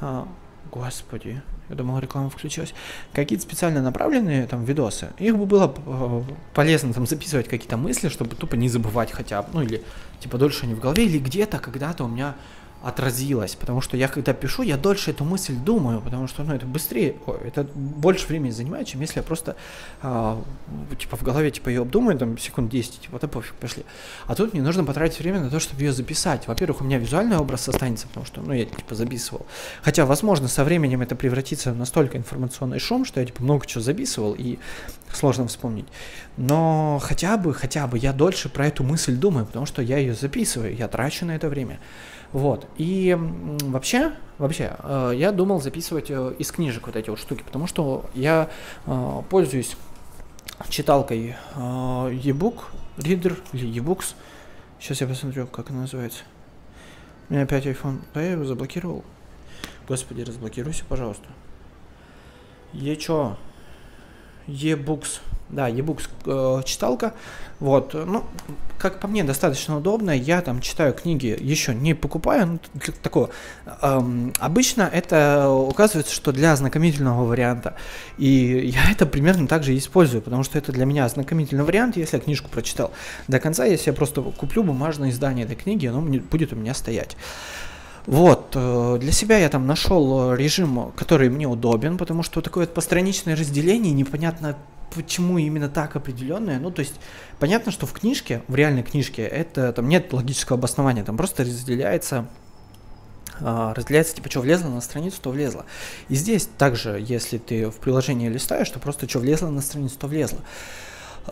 а, 0.00 0.26
Господи, 0.70 1.42
я 1.68 1.74
думал, 1.74 1.98
реклама 1.98 2.30
включилась. 2.30 2.74
Какие-то 3.12 3.44
специально 3.44 3.82
направленные 3.82 4.46
там 4.46 4.64
видосы. 4.64 5.10
Их 5.18 5.36
бы 5.36 5.46
было 5.46 5.74
э, 5.86 6.22
полезно 6.54 6.92
там 6.92 7.06
записывать 7.06 7.48
какие-то 7.48 7.76
мысли, 7.76 8.08
чтобы 8.08 8.34
тупо 8.36 8.54
не 8.54 8.68
забывать 8.68 9.10
хотя 9.12 9.42
бы. 9.42 9.48
Ну 9.54 9.62
или 9.62 9.82
типа 10.20 10.38
дольше 10.38 10.66
не 10.66 10.74
в 10.74 10.80
голове, 10.80 11.04
или 11.04 11.18
где-то 11.18 11.58
когда-то 11.58 12.04
у 12.04 12.08
меня 12.08 12.34
отразилось, 12.82 13.56
потому 13.56 13.80
что 13.80 13.96
я 13.96 14.06
когда 14.06 14.32
пишу, 14.32 14.62
я 14.62 14.76
дольше 14.76 15.10
эту 15.10 15.24
мысль 15.24 15.54
думаю, 15.54 16.00
потому 16.00 16.28
что, 16.28 16.44
ну, 16.44 16.54
это 16.54 16.64
быстрее, 16.64 17.16
ой, 17.26 17.38
это 17.44 17.66
больше 17.74 18.26
времени 18.28 18.50
занимает, 18.50 18.86
чем 18.86 19.00
если 19.00 19.18
я 19.18 19.22
просто, 19.24 19.56
э, 20.02 20.36
типа, 20.98 21.16
в 21.16 21.22
голове, 21.22 21.50
типа, 21.50 21.70
ее 21.70 21.82
обдумаю, 21.82 22.16
там, 22.16 22.38
секунд 22.38 22.70
10, 22.70 23.00
типа, 23.00 23.18
да 23.20 23.26
пофиг, 23.26 23.54
пошли. 23.54 23.84
А 24.26 24.34
тут 24.36 24.52
мне 24.52 24.62
нужно 24.62 24.84
потратить 24.84 25.18
время 25.18 25.40
на 25.40 25.50
то, 25.50 25.58
чтобы 25.58 25.82
ее 25.82 25.92
записать. 25.92 26.46
Во-первых, 26.46 26.80
у 26.80 26.84
меня 26.84 26.98
визуальный 26.98 27.36
образ 27.36 27.68
останется, 27.68 28.06
потому 28.06 28.26
что, 28.26 28.40
ну, 28.42 28.52
я, 28.52 28.64
типа, 28.64 28.94
записывал. 28.94 29.44
Хотя, 29.82 30.06
возможно, 30.06 30.46
со 30.46 30.62
временем 30.62 31.02
это 31.02 31.16
превратится 31.16 31.72
в 31.72 31.76
настолько 31.76 32.16
информационный 32.16 32.78
шум, 32.78 33.04
что 33.04 33.18
я, 33.18 33.26
типа, 33.26 33.42
много 33.42 33.66
чего 33.66 33.82
записывал, 33.82 34.34
и 34.38 34.58
сложно 35.12 35.48
вспомнить. 35.48 35.86
Но 36.36 37.00
хотя 37.02 37.36
бы, 37.36 37.52
хотя 37.52 37.86
бы 37.86 37.98
я 37.98 38.12
дольше 38.12 38.48
про 38.48 38.66
эту 38.66 38.84
мысль 38.84 39.16
думаю, 39.16 39.46
потому 39.46 39.66
что 39.66 39.82
я 39.82 39.98
ее 39.98 40.14
записываю, 40.14 40.76
я 40.76 40.86
трачу 40.86 41.26
на 41.26 41.34
это 41.34 41.48
время. 41.48 41.80
Вот. 42.32 42.66
И 42.76 43.16
вообще, 43.18 44.12
вообще, 44.36 44.76
э, 44.80 45.12
я 45.14 45.32
думал 45.32 45.60
записывать 45.60 46.10
э, 46.10 46.34
из 46.38 46.50
книжек 46.52 46.86
вот 46.86 46.96
эти 46.96 47.10
вот 47.10 47.18
штуки, 47.18 47.42
потому 47.42 47.66
что 47.66 48.04
я 48.14 48.50
э, 48.86 49.22
пользуюсь 49.30 49.76
читалкой 50.68 51.36
ebook, 51.54 52.64
reader 52.98 53.38
или 53.52 53.80
ebooks. 53.80 54.14
Сейчас 54.80 55.00
я 55.00 55.06
посмотрю, 55.06 55.46
как 55.46 55.70
она 55.70 55.82
называется. 55.82 56.24
У 57.28 57.32
меня 57.32 57.44
опять 57.44 57.66
iPhone. 57.66 58.00
Да, 58.14 58.22
я 58.22 58.32
его 58.32 58.44
заблокировал. 58.44 59.04
Господи, 59.86 60.22
разблокируйся, 60.22 60.84
пожалуйста. 60.88 61.26
Е 62.72 62.96
чё? 62.96 63.36
E-books. 64.48 65.20
Да, 65.50 65.68
e-books 65.68 66.08
э, 66.26 66.62
читалка. 66.64 67.14
Вот, 67.60 67.94
ну, 67.94 68.24
как 68.78 69.00
по 69.00 69.08
мне, 69.08 69.24
достаточно 69.24 69.76
удобно. 69.76 70.12
Я 70.12 70.40
там 70.42 70.60
читаю 70.60 70.94
книги, 70.94 71.36
еще 71.40 71.74
не 71.74 71.94
покупаю, 71.94 72.46
ну, 72.46 72.58
для 72.74 72.92
такого. 72.92 73.30
Эм, 73.82 74.32
обычно 74.38 74.82
это 74.92 75.48
указывается, 75.50 76.14
что 76.14 76.30
для 76.30 76.52
ознакомительного 76.52 77.24
варианта. 77.24 77.74
И 78.16 78.70
я 78.72 78.90
это 78.90 79.06
примерно 79.06 79.48
так 79.48 79.64
же 79.64 79.76
использую, 79.76 80.22
потому 80.22 80.44
что 80.44 80.56
это 80.58 80.70
для 80.70 80.84
меня 80.84 81.04
ознакомительный 81.04 81.64
вариант, 81.64 81.96
если 81.96 82.16
я 82.16 82.22
книжку 82.22 82.48
прочитал 82.48 82.92
до 83.26 83.40
конца, 83.40 83.64
если 83.64 83.90
я 83.90 83.94
просто 83.94 84.22
куплю 84.22 84.62
бумажное 84.62 85.10
издание 85.10 85.44
этой 85.44 85.56
книги, 85.56 85.86
оно 85.86 86.00
будет 86.00 86.52
у 86.52 86.56
меня 86.56 86.74
стоять. 86.74 87.16
Вот, 88.08 88.52
э, 88.54 88.96
для 89.02 89.12
себя 89.12 89.36
я 89.36 89.50
там 89.50 89.66
нашел 89.66 90.32
режим, 90.32 90.92
который 90.96 91.28
мне 91.28 91.46
удобен, 91.46 91.98
потому 91.98 92.22
что 92.22 92.40
такое 92.40 92.64
вот 92.64 92.72
постраничное 92.72 93.36
разделение, 93.36 93.92
непонятно 93.92 94.56
почему 94.94 95.36
именно 95.36 95.68
так 95.68 95.94
определенное. 95.94 96.58
Ну, 96.58 96.70
то 96.70 96.80
есть, 96.80 96.94
понятно, 97.38 97.70
что 97.70 97.84
в 97.84 97.92
книжке, 97.92 98.40
в 98.48 98.54
реальной 98.54 98.82
книжке, 98.82 99.24
это 99.24 99.74
там 99.74 99.90
нет 99.90 100.10
логического 100.14 100.56
обоснования, 100.56 101.04
там 101.04 101.18
просто 101.18 101.42
разделяется 101.42 102.26
а, 103.42 103.74
разделяется, 103.74 104.16
типа, 104.16 104.30
что 104.30 104.40
влезло 104.40 104.70
на 104.70 104.80
страницу, 104.80 105.18
то 105.20 105.28
влезло. 105.28 105.66
И 106.08 106.14
здесь 106.14 106.48
также, 106.56 107.04
если 107.06 107.36
ты 107.36 107.68
в 107.68 107.76
приложении 107.76 108.30
листаешь, 108.30 108.70
то 108.70 108.78
просто 108.78 109.06
что 109.06 109.18
влезло 109.18 109.50
на 109.50 109.60
страницу, 109.60 109.98
то 109.98 110.06
влезло. 110.06 110.38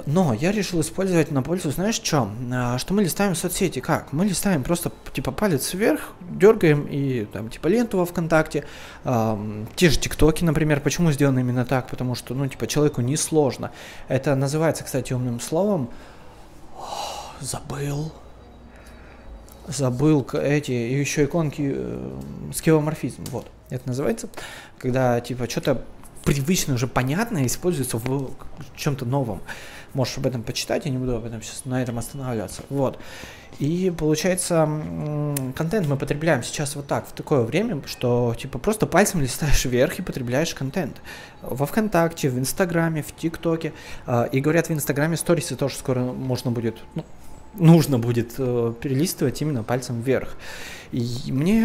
Но 0.04 0.34
я 0.34 0.52
решил 0.52 0.80
использовать 0.80 1.30
на 1.30 1.42
пользу, 1.42 1.70
знаешь, 1.70 1.96
что? 1.96 2.28
А, 2.52 2.78
что 2.78 2.92
мы 2.92 3.02
листаем 3.02 3.34
соцсети. 3.34 3.80
Как? 3.80 4.12
Мы 4.12 4.26
листаем 4.26 4.62
просто, 4.62 4.92
типа, 5.12 5.32
палец 5.32 5.72
вверх, 5.72 6.12
дергаем 6.20 6.86
и, 6.86 7.24
там, 7.24 7.48
типа, 7.48 7.68
ленту 7.68 7.98
во 7.98 8.06
ВКонтакте. 8.06 8.64
Э, 9.04 9.64
те 9.76 9.90
же 9.90 9.98
ТикТоки, 9.98 10.44
например. 10.44 10.80
Почему 10.80 11.12
сделано 11.12 11.38
именно 11.38 11.64
так? 11.64 11.88
Потому 11.88 12.14
что, 12.14 12.34
ну, 12.34 12.46
типа, 12.46 12.66
человеку 12.66 13.00
несложно. 13.00 13.72
Это 14.08 14.34
называется, 14.34 14.84
кстати, 14.84 15.12
умным 15.12 15.40
словом. 15.40 15.90
забыл. 17.40 18.12
Забыл 19.68 20.26
эти, 20.34 20.70
и 20.70 20.98
еще 20.98 21.24
иконки, 21.24 21.72
э, 21.74 22.20
скевоморфизм. 22.54 23.24
Вот, 23.30 23.46
это 23.70 23.88
называется. 23.88 24.28
Когда, 24.78 25.20
типа, 25.20 25.48
что-то 25.48 25.82
привычно 26.26 26.74
уже 26.74 26.86
понятное 26.88 27.46
используется 27.46 27.98
в 27.98 28.30
чем-то 28.76 29.06
новом. 29.06 29.40
Можешь 29.96 30.18
об 30.18 30.26
этом 30.26 30.42
почитать, 30.42 30.84
я 30.84 30.90
не 30.90 30.98
буду 30.98 31.16
об 31.16 31.24
этом 31.24 31.40
сейчас 31.40 31.64
на 31.64 31.82
этом 31.82 31.98
останавливаться. 31.98 32.62
Вот. 32.68 32.98
И 33.58 33.90
получается, 33.96 34.68
контент 35.56 35.86
мы 35.86 35.96
потребляем 35.96 36.42
сейчас 36.42 36.76
вот 36.76 36.86
так, 36.86 37.08
в 37.08 37.12
такое 37.12 37.40
время, 37.40 37.80
что 37.86 38.34
типа 38.38 38.58
просто 38.58 38.86
пальцем 38.86 39.22
листаешь 39.22 39.64
вверх 39.64 39.98
и 39.98 40.02
потребляешь 40.02 40.54
контент. 40.54 41.00
Во 41.40 41.64
ВКонтакте, 41.64 42.28
в 42.28 42.38
Инстаграме, 42.38 43.02
в 43.02 43.16
ТикТоке. 43.16 43.72
А, 44.04 44.24
и 44.24 44.40
говорят, 44.40 44.68
в 44.68 44.72
Инстаграме 44.72 45.16
сторисы 45.16 45.56
тоже 45.56 45.76
скоро 45.76 46.00
можно 46.00 46.50
будет, 46.50 46.76
ну, 46.94 47.06
нужно 47.54 47.98
будет 47.98 48.34
э, 48.36 48.74
перелистывать 48.78 49.40
именно 49.40 49.62
пальцем 49.62 50.02
вверх. 50.02 50.36
Мне 50.92 51.60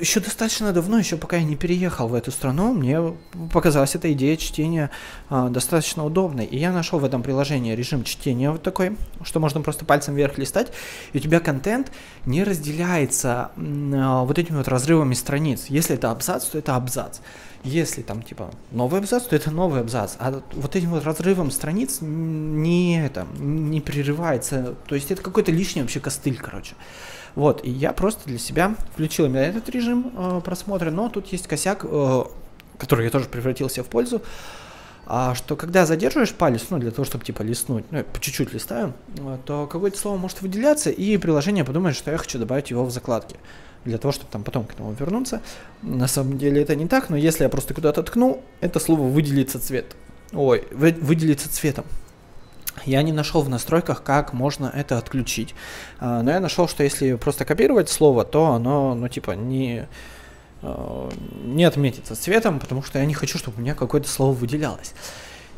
еще 0.00 0.20
достаточно 0.20 0.72
давно, 0.72 0.98
еще 0.98 1.16
пока 1.16 1.36
я 1.36 1.44
не 1.44 1.56
переехал 1.56 2.08
в 2.08 2.14
эту 2.14 2.30
страну, 2.30 2.72
мне 2.72 3.14
показалась 3.52 3.94
эта 3.94 4.12
идея 4.12 4.36
чтения 4.36 4.90
э, 5.28 5.48
достаточно 5.50 6.04
удобной. 6.04 6.44
И 6.44 6.58
я 6.58 6.72
нашел 6.72 6.98
в 6.98 7.04
этом 7.04 7.22
приложении 7.22 7.74
режим 7.74 8.04
чтения 8.04 8.50
вот 8.50 8.62
такой, 8.62 8.96
что 9.22 9.40
можно 9.40 9.60
просто 9.60 9.84
пальцем 9.84 10.14
вверх 10.14 10.38
листать, 10.38 10.72
и 11.12 11.18
у 11.18 11.20
тебя 11.20 11.40
контент 11.40 11.92
не 12.26 12.44
разделяется 12.44 13.52
э, 13.56 13.60
вот 14.24 14.38
этими 14.38 14.56
вот 14.56 14.68
разрывами 14.68 15.14
страниц. 15.14 15.66
Если 15.68 15.94
это 15.94 16.10
абзац, 16.10 16.46
то 16.46 16.58
это 16.58 16.76
абзац. 16.76 17.20
Если 17.62 18.00
там 18.00 18.22
типа 18.22 18.50
новый 18.70 19.00
абзац, 19.00 19.24
то 19.24 19.36
это 19.36 19.50
новый 19.50 19.80
абзац. 19.80 20.14
А 20.18 20.42
вот 20.52 20.76
этим 20.76 20.90
вот 20.90 21.04
разрывом 21.04 21.50
страниц 21.50 21.98
не, 22.00 23.04
это, 23.04 23.26
не 23.38 23.82
прерывается. 23.82 24.76
То 24.86 24.94
есть 24.94 25.10
это 25.10 25.22
какой-то 25.22 25.52
лишний 25.52 25.82
вообще 25.82 26.00
костыль, 26.00 26.38
короче. 26.38 26.74
Вот, 27.34 27.64
и 27.64 27.70
я 27.70 27.92
просто 27.92 28.28
для 28.28 28.38
себя 28.38 28.74
включил 28.92 29.26
именно 29.26 29.38
этот 29.38 29.68
режим 29.68 30.12
э, 30.16 30.40
просмотра, 30.44 30.90
но 30.90 31.08
тут 31.08 31.28
есть 31.28 31.46
косяк, 31.46 31.84
э, 31.84 32.24
который 32.78 33.04
я 33.04 33.10
тоже 33.10 33.26
превратился 33.26 33.84
в 33.84 33.86
пользу, 33.86 34.22
а 35.06 35.34
что 35.34 35.56
когда 35.56 35.86
задерживаешь 35.86 36.32
палец, 36.32 36.66
ну, 36.70 36.78
для 36.78 36.90
того, 36.90 37.04
чтобы, 37.04 37.24
типа, 37.24 37.42
листнуть, 37.42 37.84
ну, 37.90 37.98
я 37.98 38.04
по 38.04 38.20
чуть-чуть 38.20 38.52
листаю, 38.52 38.94
э, 39.18 39.38
то 39.44 39.66
какое-то 39.66 39.98
слово 39.98 40.16
может 40.16 40.42
выделяться, 40.42 40.90
и 40.90 41.16
приложение 41.16 41.64
подумает, 41.64 41.96
что 41.96 42.10
я 42.10 42.16
хочу 42.18 42.38
добавить 42.38 42.70
его 42.70 42.84
в 42.84 42.90
закладки 42.90 43.36
для 43.84 43.98
того, 43.98 44.12
чтобы 44.12 44.30
там 44.30 44.44
потом 44.44 44.64
к 44.64 44.72
этому 44.72 44.92
вернуться. 44.92 45.40
На 45.82 46.06
самом 46.06 46.38
деле 46.38 46.62
это 46.62 46.74
не 46.76 46.86
так, 46.86 47.10
но 47.10 47.16
если 47.16 47.44
я 47.44 47.48
просто 47.48 47.74
куда-то 47.74 48.02
ткну, 48.02 48.42
это 48.60 48.78
слово 48.78 49.02
выделится 49.02 49.58
цвет. 49.58 49.96
Ой, 50.32 50.66
выделится 50.70 51.50
цветом. 51.50 51.86
Я 52.84 53.02
не 53.02 53.12
нашел 53.12 53.42
в 53.42 53.48
настройках, 53.48 54.02
как 54.02 54.32
можно 54.32 54.72
это 54.74 54.98
отключить. 54.98 55.54
А, 55.98 56.22
но 56.22 56.30
я 56.30 56.40
нашел, 56.40 56.68
что 56.68 56.82
если 56.82 57.14
просто 57.14 57.44
копировать 57.44 57.88
слово, 57.88 58.24
то 58.24 58.46
оно, 58.46 58.94
ну, 58.94 59.08
типа, 59.08 59.32
не, 59.32 59.88
а, 60.62 61.10
не 61.44 61.64
отметится 61.64 62.16
цветом, 62.16 62.58
потому 62.58 62.82
что 62.82 62.98
я 62.98 63.04
не 63.04 63.14
хочу, 63.14 63.38
чтобы 63.38 63.58
у 63.58 63.60
меня 63.60 63.74
какое-то 63.74 64.08
слово 64.08 64.32
выделялось. 64.32 64.94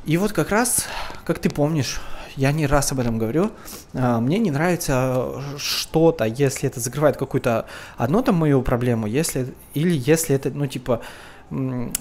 И 0.05 0.17
вот 0.17 0.33
как 0.33 0.51
раз, 0.51 0.87
как 1.25 1.39
ты 1.39 1.49
помнишь, 1.49 2.01
я 2.37 2.51
не 2.53 2.67
раз 2.67 2.93
об 2.93 3.01
этом 3.01 3.19
говорю, 3.19 3.53
а, 3.95 4.21
мне 4.21 4.39
не 4.39 4.51
нравится 4.51 5.43
что-то, 5.59 6.25
если 6.25 6.69
это 6.69 6.81
закрывает 6.81 7.17
какую-то 7.17 7.67
одну 7.97 8.23
там 8.23 8.37
мою 8.37 8.63
проблему, 8.63 9.07
если, 9.07 9.55
или 9.75 9.95
если 9.95 10.35
это, 10.35 10.51
ну, 10.51 10.67
типа, 10.67 11.03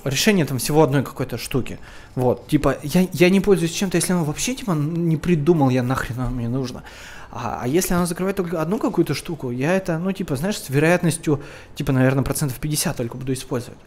решение 0.04 0.45
там 0.45 0.58
всего 0.58 0.84
одной 0.84 1.04
какой-то 1.04 1.38
штуки. 1.38 1.80
Вот, 2.16 2.47
типа, 2.47 2.78
я, 2.84 3.08
я 3.12 3.30
не 3.30 3.41
пользуюсь 3.41 3.72
чем-то, 3.72 3.97
если 3.97 4.14
оно 4.14 4.24
вообще, 4.24 4.56
типа, 4.56 4.72
не 4.72 5.18
придумал 5.18 5.70
я 5.70 5.84
нахрен 5.84 6.20
оно 6.20 6.30
мне 6.30 6.47
нужно. 6.47 6.84
А, 7.32 7.60
а 7.62 7.68
если 7.68 7.93
оно 7.93 8.06
закрывает 8.06 8.38
только 8.38 8.62
одну 8.62 8.78
какую-то 8.78 9.14
штуку, 9.14 9.52
я 9.52 9.76
это, 9.76 9.97
ну, 9.97 10.12
типа, 10.12 10.36
знаешь, 10.36 10.58
с 10.58 10.70
вероятностью, 10.70 11.41
типа, 11.76 11.91
наверное, 11.91 12.24
процентов 12.24 12.60
50 12.60 12.97
только 12.97 13.18
буду 13.18 13.34
использовать. 13.34 13.80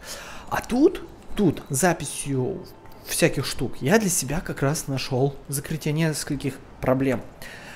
А 0.49 0.61
тут, 0.61 1.01
тут, 1.35 1.63
записью 1.69 2.63
всяких 3.05 3.45
штук, 3.45 3.77
я 3.81 3.99
для 3.99 4.09
себя 4.09 4.41
как 4.41 4.61
раз 4.61 4.87
нашел 4.87 5.35
закрытие 5.47 5.93
нескольких 5.93 6.55
проблем. 6.81 7.21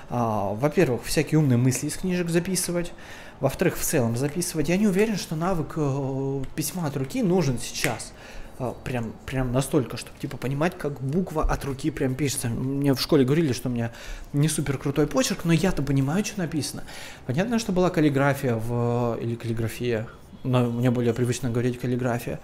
А, 0.10 0.54
во-первых, 0.54 1.04
всякие 1.04 1.40
умные 1.40 1.58
мысли 1.58 1.88
из 1.88 1.96
книжек 1.96 2.30
записывать. 2.30 2.94
Во-вторых, 3.40 3.78
в 3.78 3.82
целом 3.84 4.18
записывать. 4.18 4.70
Я 4.70 4.78
не 4.78 4.88
уверен, 4.88 5.16
что 5.18 5.36
навык 5.36 5.74
э, 5.78 6.44
письма 6.56 6.88
от 6.88 6.98
руки 6.98 7.24
нужен 7.24 7.58
сейчас. 7.58 8.12
Э, 8.60 8.74
прям, 8.84 9.14
прям 9.26 9.54
настолько, 9.54 9.96
чтобы 9.96 10.20
типа 10.20 10.36
понимать, 10.36 10.78
как 10.78 11.00
буква 11.00 11.44
от 11.44 11.64
руки 11.64 11.90
прям 11.90 12.16
пишется. 12.16 12.50
Мне 12.50 12.94
в 12.94 13.00
школе 13.00 13.24
говорили, 13.24 13.54
что 13.54 13.70
у 13.70 13.72
меня 13.72 13.92
не 14.34 14.50
супер 14.50 14.78
крутой 14.78 15.08
почерк, 15.08 15.46
но 15.46 15.54
я-то 15.54 15.82
понимаю, 15.82 16.26
что 16.26 16.40
написано. 16.40 16.84
Понятно, 17.26 17.60
что 17.60 17.72
была 17.72 17.90
каллиграфия 17.90 18.56
в 18.56 19.18
или 19.22 19.36
каллиграфия, 19.36 20.08
но 20.44 20.66
мне 20.66 20.92
более 20.92 21.14
привычно 21.14 21.50
говорить 21.50 21.80
каллиграфия. 21.80 22.42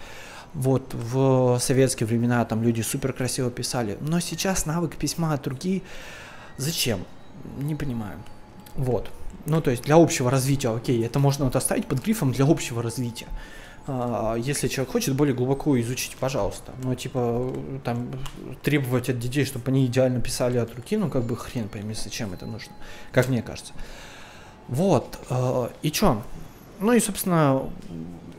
Вот 0.53 0.93
в 0.93 1.59
советские 1.59 2.07
времена 2.07 2.45
там 2.45 2.63
люди 2.63 2.79
супер 2.79 3.11
красиво 3.11 3.51
писали, 3.51 3.97
но 3.99 4.21
сейчас 4.21 4.65
навык 4.65 4.95
письма 4.95 5.33
от 5.33 5.45
руки 5.45 5.83
зачем? 6.55 7.03
Не 7.59 7.75
понимаю. 7.75 8.17
Вот. 8.75 9.09
Ну, 9.45 9.61
то 9.61 9.71
есть 9.71 9.83
для 9.83 9.95
общего 9.95 10.31
развития, 10.31 10.69
окей, 10.69 11.05
это 11.05 11.19
можно 11.19 11.45
вот 11.45 11.55
оставить 11.55 11.85
под 11.85 12.03
грифом 12.03 12.31
для 12.31 12.45
общего 12.45 12.81
развития. 12.81 13.27
А, 13.87 14.35
если 14.35 14.67
человек 14.67 14.91
хочет 14.91 15.15
более 15.15 15.35
глубоко 15.35 15.79
изучить, 15.79 16.15
пожалуйста. 16.17 16.73
Но 16.83 16.95
типа 16.95 17.53
там 17.83 18.09
требовать 18.63 19.09
от 19.09 19.19
детей, 19.19 19.45
чтобы 19.45 19.65
они 19.67 19.85
идеально 19.85 20.19
писали 20.21 20.57
от 20.57 20.73
руки, 20.75 20.97
ну 20.97 21.09
как 21.09 21.23
бы 21.23 21.35
хрен 21.35 21.69
пойми, 21.69 21.93
зачем 21.93 22.33
это 22.33 22.45
нужно, 22.45 22.73
как 23.11 23.29
мне 23.29 23.41
кажется. 23.43 23.73
Вот, 24.67 25.19
а, 25.29 25.71
и 25.83 25.91
чё? 25.91 26.23
Ну 26.79 26.91
и, 26.91 26.99
собственно, 26.99 27.69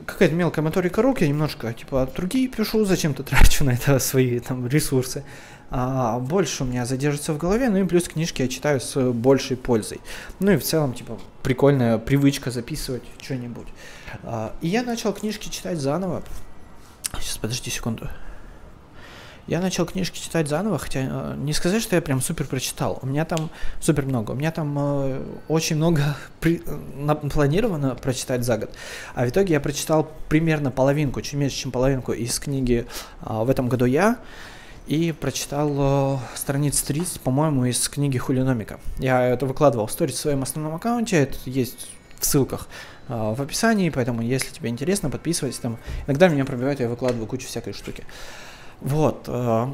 какая-то 0.07 0.35
мелкая 0.35 0.65
моторика 0.65 1.03
рук, 1.03 1.21
я 1.21 1.29
немножко 1.29 1.73
типа 1.73 2.09
руки 2.17 2.49
пишу, 2.49 2.85
зачем-то 2.85 3.23
трачу 3.23 3.65
на 3.65 3.71
это 3.71 3.99
свои 3.99 4.39
там 4.41 4.67
ресурсы 4.67 5.25
а, 5.71 6.19
больше 6.19 6.63
у 6.63 6.67
меня 6.67 6.87
задержится 6.87 7.33
в 7.33 7.39
голове, 7.39 7.69
ну 7.69 7.79
и 7.79 7.85
плюс 7.85 8.05
книжки 8.05 8.43
я 8.43 8.49
читаю 8.49 8.81
с 8.81 9.13
большей 9.13 9.57
пользой. 9.57 10.01
Ну 10.39 10.53
и 10.53 10.57
в 10.57 10.63
целом, 10.63 10.95
типа, 10.95 11.19
прикольная 11.43 11.99
привычка 11.99 12.51
записывать 12.51 13.03
что-нибудь. 13.21 13.67
А, 14.23 14.55
и 14.61 14.69
я 14.69 14.83
начал 14.83 15.13
книжки 15.13 15.49
читать 15.49 15.79
заново. 15.79 16.23
Сейчас, 17.21 17.39
подожди 17.39 17.71
секунду. 17.71 18.09
Я 19.47 19.61
начал 19.61 19.87
книжки 19.87 20.19
читать 20.19 20.49
заново, 20.49 20.79
хотя 20.79 21.01
э, 21.03 21.35
не 21.37 21.53
сказать, 21.53 21.83
что 21.83 21.95
я 21.95 22.03
прям 22.03 22.21
супер 22.21 22.47
прочитал. 22.47 22.99
У 23.03 23.07
меня 23.07 23.25
там 23.25 23.51
супер 23.81 24.05
много. 24.05 24.33
У 24.33 24.35
меня 24.35 24.51
там 24.51 24.77
э, 24.79 25.23
очень 25.49 25.77
много 25.77 26.17
при, 26.41 26.63
планировано 27.33 27.95
прочитать 27.95 28.45
за 28.45 28.59
год. 28.59 28.71
А 29.15 29.25
в 29.25 29.29
итоге 29.29 29.55
я 29.55 29.61
прочитал 29.61 30.11
примерно 30.29 30.71
половинку, 30.71 31.21
чуть 31.23 31.35
меньше, 31.35 31.57
чем 31.57 31.71
половинку 31.71 32.13
из 32.13 32.39
книги 32.41 32.87
э, 33.23 33.43
в 33.45 33.49
этом 33.49 33.69
году 33.69 33.85
я 33.85 34.19
и 34.87 35.13
прочитал 35.13 36.17
э, 36.17 36.19
страниц 36.35 36.81
30, 36.83 37.21
по-моему, 37.21 37.65
из 37.67 37.89
книги 37.89 38.19
Хулиномика. 38.19 38.79
Я 38.99 39.23
это 39.25 39.47
выкладывал 39.47 39.87
в 39.87 39.93
сторис 39.93 40.15
в 40.15 40.19
своем 40.19 40.43
основном 40.43 40.75
аккаунте, 40.75 41.17
это 41.17 41.39
есть 41.45 41.89
в 42.19 42.25
ссылках 42.25 42.69
э, 43.09 43.35
в 43.37 43.43
описании, 43.43 43.91
поэтому, 43.91 44.23
если 44.23 44.51
тебе 44.51 44.71
интересно, 44.71 45.11
подписывайся 45.11 45.63
там. 45.63 45.79
Иногда 46.07 46.29
меня 46.29 46.45
пробивают, 46.45 46.81
я 46.81 46.89
выкладываю 46.89 47.27
кучу 47.27 47.47
всякой 47.47 47.73
штуки. 47.73 48.05
Вот. 48.81 49.25
Э, 49.27 49.67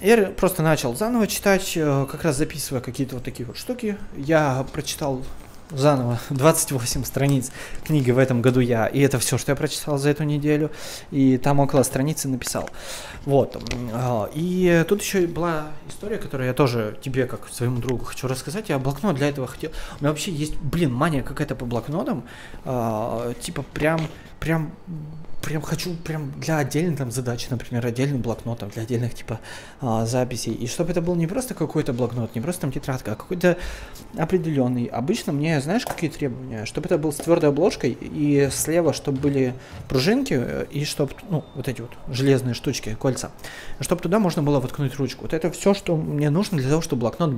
я 0.00 0.26
просто 0.26 0.62
начал 0.62 0.94
заново 0.94 1.26
читать, 1.26 1.72
э, 1.76 2.06
как 2.10 2.24
раз 2.24 2.36
записывая 2.36 2.82
какие-то 2.82 3.16
вот 3.16 3.24
такие 3.24 3.46
вот 3.46 3.56
штуки. 3.56 3.96
Я 4.16 4.66
прочитал 4.72 5.22
заново 5.70 6.18
28 6.30 7.04
страниц 7.04 7.52
книги 7.84 8.10
в 8.10 8.18
этом 8.18 8.42
году 8.42 8.60
я, 8.60 8.86
и 8.86 9.00
это 9.00 9.18
все, 9.18 9.38
что 9.38 9.52
я 9.52 9.56
прочитал 9.56 9.98
за 9.98 10.10
эту 10.10 10.24
неделю, 10.24 10.70
и 11.10 11.38
там 11.38 11.60
около 11.60 11.84
страницы 11.84 12.28
написал. 12.28 12.68
Вот. 13.24 13.62
А, 13.92 14.28
и 14.34 14.84
тут 14.88 15.00
еще 15.00 15.26
была 15.26 15.68
история, 15.88 16.18
которую 16.18 16.48
я 16.48 16.54
тоже 16.54 16.98
тебе, 17.00 17.26
как 17.26 17.48
своему 17.48 17.78
другу, 17.78 18.04
хочу 18.04 18.28
рассказать. 18.28 18.68
Я 18.68 18.78
блокнот 18.78 19.16
для 19.16 19.28
этого 19.28 19.46
хотел. 19.46 19.70
У 19.98 20.02
меня 20.02 20.10
вообще 20.10 20.32
есть, 20.32 20.56
блин, 20.56 20.92
мания 20.92 21.22
какая-то 21.22 21.54
по 21.54 21.64
блокнотам. 21.64 22.24
Типа 23.40 23.64
прям, 23.72 24.00
прям 24.38 24.72
прям 25.42 25.62
хочу 25.62 25.94
прям 25.94 26.32
для 26.38 26.58
отдельной 26.58 26.96
там 26.96 27.10
задачи, 27.10 27.46
например, 27.50 27.84
отдельный 27.86 28.18
блокнот 28.18 28.58
там, 28.58 28.70
для 28.70 28.82
отдельных 28.82 29.14
типа 29.14 29.40
а, 29.80 30.06
записей. 30.06 30.52
И 30.52 30.66
чтобы 30.66 30.90
это 30.90 31.00
был 31.00 31.14
не 31.14 31.26
просто 31.26 31.54
какой-то 31.54 31.92
блокнот, 31.92 32.34
не 32.34 32.40
просто 32.40 32.62
там 32.62 32.72
тетрадка, 32.72 33.12
а 33.12 33.14
какой-то 33.14 33.56
определенный. 34.16 34.86
Обычно 34.86 35.32
мне, 35.32 35.60
знаешь, 35.60 35.86
какие 35.86 36.10
требования? 36.10 36.66
Чтобы 36.66 36.86
это 36.86 36.98
был 36.98 37.12
с 37.12 37.16
твердой 37.16 37.50
обложкой 37.50 37.96
и 38.00 38.48
слева, 38.50 38.92
чтобы 38.92 39.18
были 39.18 39.54
пружинки 39.88 40.34
э, 40.36 40.66
и 40.70 40.84
чтобы, 40.84 41.12
ну, 41.28 41.44
вот 41.54 41.68
эти 41.68 41.80
вот 41.80 41.90
железные 42.08 42.54
штучки, 42.54 42.96
кольца, 43.00 43.30
чтобы 43.80 44.02
туда 44.02 44.18
можно 44.18 44.42
было 44.42 44.60
воткнуть 44.60 44.96
ручку. 44.96 45.22
Вот 45.22 45.32
это 45.32 45.50
все, 45.50 45.74
что 45.74 45.96
мне 45.96 46.30
нужно 46.30 46.58
для 46.58 46.68
того, 46.68 46.82
чтобы 46.82 47.00
блокнот 47.00 47.34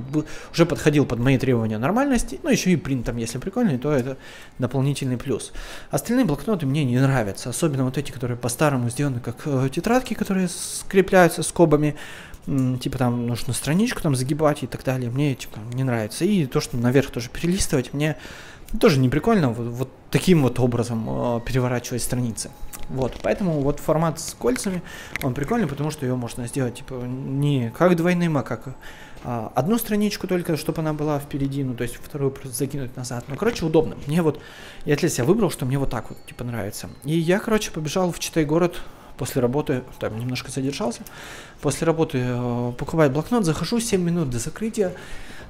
уже 0.51 0.65
подходил 0.65 1.05
под 1.05 1.19
мои 1.19 1.37
требования 1.37 1.77
нормальности. 1.77 2.39
Ну, 2.43 2.49
еще 2.49 2.71
и 2.71 2.75
принт 2.75 3.05
там, 3.05 3.17
если 3.17 3.37
прикольный, 3.37 3.77
то 3.77 3.91
это 3.91 4.17
дополнительный 4.59 5.17
плюс. 5.17 5.51
Остальные 5.89 6.25
блокноты 6.25 6.65
мне 6.65 6.83
не 6.83 6.99
нравятся, 6.99 7.49
особенно 7.49 7.85
вот 7.85 7.92
эти, 7.97 8.11
которые 8.11 8.37
по-старому 8.37 8.89
сделаны 8.89 9.19
как 9.19 9.41
э, 9.45 9.69
тетрадки, 9.71 10.13
которые 10.13 10.47
скрепляются 10.47 11.43
скобами, 11.43 11.95
типа 12.45 12.97
там 12.97 13.27
нужно 13.27 13.53
страничку 13.53 14.01
там 14.01 14.15
загибать 14.15 14.63
и 14.63 14.67
так 14.67 14.83
далее, 14.83 15.09
мне 15.09 15.35
типа 15.35 15.59
не 15.73 15.83
нравится. 15.83 16.25
И 16.25 16.45
то, 16.45 16.59
что 16.59 16.77
наверх 16.77 17.11
тоже 17.11 17.29
перелистывать, 17.29 17.93
мне 17.93 18.17
тоже 18.79 18.99
не 18.99 19.09
прикольно 19.09 19.49
вот, 19.49 19.67
вот 19.67 19.89
таким 20.11 20.41
вот 20.43 20.59
образом 20.59 21.05
э, 21.07 21.41
переворачивать 21.45 22.01
страницы. 22.01 22.51
Вот, 22.89 23.13
поэтому 23.21 23.61
вот 23.61 23.79
формат 23.79 24.19
с 24.19 24.33
кольцами, 24.33 24.81
он 25.21 25.33
прикольный, 25.33 25.67
потому 25.67 25.89
что 25.89 26.05
ее 26.05 26.15
можно 26.15 26.47
сделать 26.47 26.75
типа 26.75 26.95
не 27.05 27.71
как 27.71 27.95
двойным, 27.95 28.37
а 28.37 28.43
как 28.43 28.75
одну 29.23 29.77
страничку 29.77 30.27
только, 30.27 30.57
чтобы 30.57 30.81
она 30.81 30.93
была 30.93 31.19
впереди, 31.19 31.63
ну, 31.63 31.73
то 31.73 31.83
есть 31.83 31.95
вторую 31.95 32.31
просто 32.31 32.57
закинуть 32.57 32.95
назад. 32.97 33.25
Ну, 33.27 33.35
короче, 33.35 33.65
удобно. 33.65 33.95
Мне 34.07 34.21
вот, 34.21 34.39
я 34.85 34.95
для 34.95 35.09
себя 35.09 35.25
выбрал, 35.25 35.49
что 35.49 35.65
мне 35.65 35.77
вот 35.77 35.89
так 35.89 36.09
вот, 36.09 36.17
типа, 36.25 36.43
нравится. 36.43 36.89
И 37.03 37.17
я, 37.17 37.39
короче, 37.39 37.71
побежал 37.71 38.11
в 38.11 38.19
Читай 38.19 38.45
город 38.45 38.81
после 39.17 39.41
работы, 39.41 39.83
там 39.99 40.17
немножко 40.19 40.51
задержался, 40.51 41.01
после 41.61 41.85
работы 41.85 42.19
э, 42.21 42.73
покупать 42.77 43.11
блокнот, 43.11 43.45
захожу 43.45 43.79
7 43.79 44.01
минут 44.01 44.29
до 44.29 44.39
закрытия, 44.39 44.93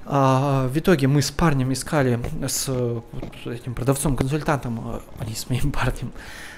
а, 0.06 0.68
в 0.68 0.78
итоге 0.78 1.08
мы 1.08 1.22
с 1.22 1.32
парнем 1.32 1.72
искали, 1.72 2.20
с 2.46 2.68
вот, 2.68 3.34
этим 3.46 3.74
продавцом-консультантом, 3.74 5.02
а 5.20 5.26
не 5.26 5.34
с 5.34 5.50
моим 5.50 5.72
парнем, 5.74 6.12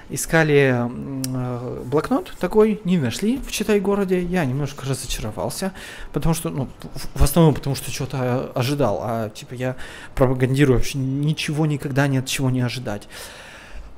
искали 0.10 0.76
э, 0.76 1.84
блокнот 1.86 2.34
такой, 2.40 2.82
не 2.84 2.98
нашли 2.98 3.38
в 3.38 3.52
Читай-городе. 3.52 4.22
Я 4.22 4.46
немножко 4.46 4.86
разочаровался, 4.86 5.72
потому 6.14 6.36
что, 6.36 6.50
ну, 6.50 6.70
в 7.14 7.24
основном 7.24 7.54
потому 7.54 7.76
что 7.76 7.92
что-то 7.92 8.52
ожидал, 8.56 9.00
а 9.04 9.30
типа 9.30 9.54
я 9.54 9.76
пропагандирую 10.16 10.78
вообще 10.78 10.98
ничего 10.98 11.66
никогда 11.66 12.08
ни 12.08 12.18
от 12.18 12.26
чего 12.26 12.50
не 12.50 12.62
ожидать. 12.62 13.08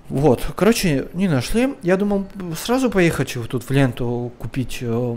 Вот, 0.10 0.42
короче, 0.56 1.08
не 1.14 1.28
нашли. 1.28 1.76
Я 1.84 1.98
думал 1.98 2.28
сразу 2.56 2.90
поехать 2.90 3.36
вот 3.36 3.50
тут 3.50 3.64
в 3.64 3.72
ленту 3.72 4.32
купить 4.40 4.80
э, 4.82 5.16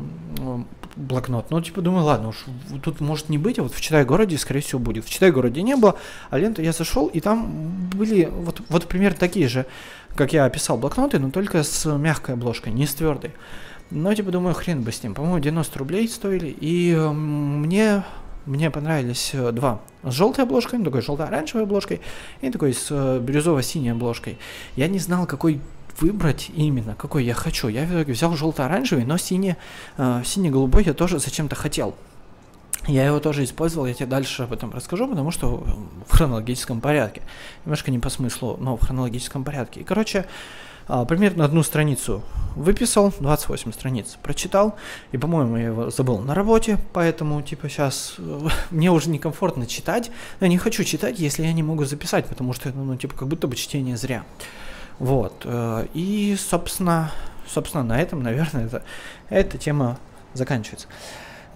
блокнот. 0.96 1.50
Ну, 1.50 1.60
типа, 1.60 1.80
думаю, 1.80 2.04
ладно, 2.04 2.28
уж 2.28 2.44
тут 2.82 3.00
может 3.00 3.28
не 3.28 3.38
быть, 3.38 3.58
а 3.58 3.62
вот 3.62 3.74
в 3.74 3.80
Читай-городе, 3.80 4.38
скорее 4.38 4.60
всего, 4.60 4.78
будет. 4.78 5.04
В 5.04 5.10
Читай-городе 5.10 5.62
не 5.62 5.76
было, 5.76 5.96
а 6.30 6.38
лента 6.38 6.62
я 6.62 6.72
зашел, 6.72 7.06
и 7.06 7.20
там 7.20 7.88
были 7.94 8.28
вот, 8.30 8.62
вот 8.68 8.86
примерно 8.86 9.18
такие 9.18 9.48
же, 9.48 9.66
как 10.14 10.32
я 10.32 10.44
описал, 10.44 10.78
блокноты, 10.78 11.18
но 11.18 11.30
только 11.30 11.62
с 11.62 11.86
мягкой 11.96 12.34
обложкой, 12.34 12.72
не 12.72 12.86
с 12.86 12.94
твердой. 12.94 13.32
Но, 13.90 14.14
типа, 14.14 14.30
думаю, 14.30 14.54
хрен 14.54 14.82
бы 14.82 14.92
с 14.92 15.02
ним. 15.02 15.14
По-моему, 15.14 15.40
90 15.40 15.78
рублей 15.78 16.08
стоили, 16.08 16.54
и 16.60 16.94
мне 16.94 18.04
мне 18.46 18.70
понравились 18.70 19.30
э, 19.34 19.52
два. 19.52 19.80
С 20.02 20.12
желтой 20.12 20.44
обложкой, 20.44 20.78
ну, 20.78 20.86
такой 20.86 21.02
желто-оранжевой 21.02 21.64
обложкой, 21.64 22.00
и 22.40 22.50
такой 22.50 22.72
с 22.72 22.88
э, 22.90 23.18
бирюзово-синей 23.20 23.92
обложкой. 23.92 24.38
Я 24.76 24.88
не 24.88 24.98
знал, 24.98 25.26
какой 25.26 25.60
выбрать 25.98 26.50
именно, 26.54 26.94
какой 26.94 27.24
я 27.24 27.34
хочу. 27.34 27.68
Я 27.68 27.84
взял 27.84 28.36
желто-оранжевый, 28.36 29.04
но 29.04 29.16
синий, 29.18 29.56
э, 29.96 30.22
синий-голубой 30.24 30.84
я 30.84 30.94
тоже 30.94 31.18
зачем-то 31.18 31.56
хотел. 31.56 31.94
Я 32.86 33.04
его 33.06 33.20
тоже 33.20 33.44
использовал, 33.44 33.86
я 33.86 33.94
тебе 33.94 34.06
дальше 34.06 34.44
об 34.44 34.52
этом 34.52 34.72
расскажу, 34.72 35.06
потому 35.06 35.30
что 35.30 35.64
в 36.08 36.12
хронологическом 36.12 36.80
порядке. 36.80 37.22
Немножко 37.64 37.90
не 37.90 37.98
по 37.98 38.08
смыслу, 38.08 38.56
но 38.58 38.76
в 38.76 38.80
хронологическом 38.84 39.44
порядке. 39.44 39.80
И, 39.80 39.84
короче, 39.84 40.26
а, 40.88 41.04
примерно 41.04 41.44
одну 41.44 41.62
страницу 41.62 42.22
выписал, 42.56 43.12
28 43.20 43.72
страниц 43.72 44.18
прочитал, 44.22 44.74
и, 45.12 45.18
по-моему, 45.18 45.56
я 45.56 45.66
его 45.66 45.90
забыл 45.90 46.18
на 46.18 46.34
работе, 46.34 46.78
поэтому, 46.92 47.42
типа, 47.42 47.68
сейчас 47.68 48.14
э, 48.18 48.48
мне 48.70 48.90
уже 48.90 49.08
некомфортно 49.10 49.66
читать, 49.66 50.10
но 50.40 50.46
я 50.46 50.50
не 50.50 50.58
хочу 50.58 50.82
читать, 50.82 51.20
если 51.20 51.44
я 51.44 51.52
не 51.52 51.62
могу 51.62 51.84
записать, 51.84 52.26
потому 52.26 52.54
что, 52.54 52.70
ну, 52.72 52.96
типа, 52.96 53.14
как 53.14 53.28
будто 53.28 53.46
бы 53.46 53.54
чтение 53.54 53.96
зря. 53.96 54.24
Вот, 55.00 55.42
э, 55.44 55.86
и, 55.94 56.36
собственно, 56.38 57.10
собственно, 57.48 57.82
на 57.82 58.00
этом, 58.00 58.22
наверное, 58.22 58.66
это, 58.66 58.82
эта 59.28 59.58
тема 59.58 59.98
заканчивается. 60.34 60.86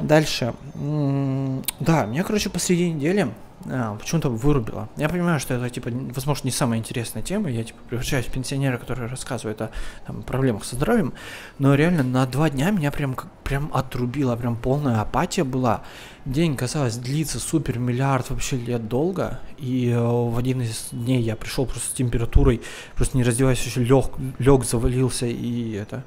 Дальше. 0.00 0.54
Да, 0.74 2.06
меня, 2.06 2.24
короче, 2.24 2.50
посреди 2.50 2.90
недели 2.90 3.28
а, 3.66 3.96
почему-то 3.96 4.28
вырубило. 4.28 4.88
Я 4.96 5.08
понимаю, 5.08 5.38
что 5.38 5.54
это, 5.54 5.70
типа, 5.70 5.90
возможно, 5.92 6.46
не 6.46 6.50
самая 6.50 6.78
интересная 6.78 7.22
тема. 7.22 7.48
Я, 7.48 7.64
типа, 7.64 7.78
превращаюсь 7.88 8.26
в 8.26 8.30
пенсионера, 8.30 8.76
который 8.76 9.08
рассказывает 9.08 9.60
о 9.62 9.70
там, 10.06 10.22
проблемах 10.22 10.64
со 10.64 10.76
здоровьем. 10.76 11.14
Но 11.58 11.74
реально 11.74 12.02
на 12.02 12.26
два 12.26 12.50
дня 12.50 12.70
меня 12.70 12.90
прям, 12.90 13.16
прям 13.44 13.70
отрубило, 13.72 14.36
прям 14.36 14.56
полная 14.56 15.00
апатия 15.00 15.44
была. 15.44 15.82
День, 16.24 16.56
казалось, 16.56 16.96
длится 16.96 17.38
супер 17.38 17.78
миллиард 17.78 18.30
вообще 18.30 18.56
лет 18.56 18.88
долго. 18.88 19.40
И 19.58 19.90
э, 19.90 20.00
в 20.00 20.38
один 20.38 20.62
из 20.62 20.88
дней 20.90 21.20
я 21.20 21.36
пришел 21.36 21.66
просто 21.66 21.90
с 21.90 21.92
температурой, 21.92 22.62
просто 22.94 23.18
не 23.18 23.24
раздеваясь, 23.24 23.62
еще 23.62 23.84
лег, 23.84 24.06
лег 24.38 24.64
завалился 24.64 25.26
и 25.26 25.72
это 25.72 26.02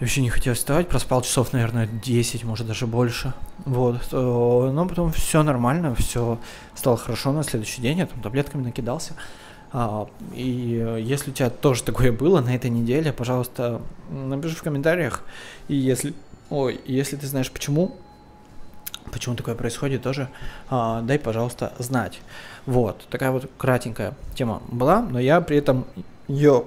вообще 0.00 0.22
не 0.22 0.30
хотел 0.30 0.54
вставать, 0.54 0.88
проспал 0.88 1.22
часов, 1.22 1.52
наверное, 1.52 1.86
10, 1.86 2.42
может 2.42 2.66
даже 2.66 2.88
больше. 2.88 3.32
Вот. 3.64 4.08
Э, 4.10 4.70
но 4.74 4.88
потом 4.88 5.12
все 5.12 5.44
нормально, 5.44 5.94
все 5.94 6.40
стало 6.74 6.96
хорошо 6.96 7.30
на 7.30 7.44
следующий 7.44 7.80
день, 7.80 7.98
я 7.98 8.06
там 8.06 8.20
таблетками 8.22 8.64
накидался. 8.64 9.14
А, 9.72 10.08
и 10.34 10.98
если 11.00 11.30
у 11.30 11.32
тебя 11.32 11.48
тоже 11.48 11.84
такое 11.84 12.10
было 12.10 12.40
на 12.40 12.56
этой 12.56 12.70
неделе, 12.70 13.12
пожалуйста, 13.12 13.82
напиши 14.10 14.56
в 14.56 14.62
комментариях. 14.64 15.22
И 15.68 15.76
если, 15.76 16.12
ой, 16.50 16.80
если 16.86 17.14
ты 17.14 17.28
знаешь 17.28 17.52
почему, 17.52 17.96
почему 19.12 19.36
такое 19.36 19.54
происходит 19.54 20.02
тоже, 20.02 20.28
а, 20.70 21.02
дай, 21.02 21.18
пожалуйста, 21.18 21.72
знать. 21.78 22.20
Вот, 22.66 23.06
такая 23.10 23.30
вот 23.30 23.48
кратенькая 23.58 24.14
тема 24.34 24.62
была, 24.68 25.02
но 25.02 25.20
я 25.20 25.40
при 25.40 25.58
этом 25.58 25.86
ее 26.28 26.64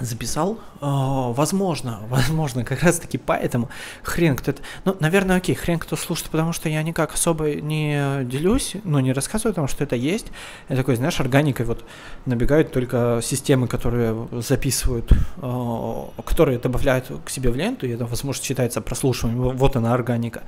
записал. 0.00 0.58
О, 0.80 1.32
возможно, 1.32 2.00
возможно, 2.08 2.64
как 2.64 2.82
раз 2.82 2.98
таки 2.98 3.18
поэтому 3.18 3.68
хрен 4.02 4.36
кто-то... 4.36 4.62
Ну, 4.84 4.96
наверное, 5.00 5.36
окей, 5.36 5.54
хрен 5.54 5.78
кто 5.78 5.96
слушает, 5.96 6.30
потому 6.30 6.52
что 6.52 6.68
я 6.68 6.82
никак 6.82 7.14
особо 7.14 7.54
не 7.54 8.24
делюсь, 8.24 8.74
ну, 8.84 8.98
не 9.00 9.12
рассказываю 9.12 9.52
о 9.52 9.54
том, 9.54 9.68
что 9.68 9.84
это 9.84 9.96
есть. 9.96 10.26
Я 10.68 10.76
такой, 10.76 10.96
знаешь, 10.96 11.20
органикой 11.20 11.66
вот 11.66 11.84
набегают 12.26 12.72
только 12.72 13.20
системы, 13.22 13.68
которые 13.68 14.28
записывают, 14.32 15.10
о, 15.40 16.12
которые 16.24 16.58
добавляют 16.58 17.10
к 17.24 17.30
себе 17.30 17.50
в 17.50 17.56
ленту, 17.56 17.86
и 17.86 17.90
это, 17.90 18.06
возможно, 18.06 18.42
считается 18.42 18.80
прослушиванием. 18.80 19.56
Вот 19.56 19.76
она, 19.76 19.94
органика. 19.94 20.42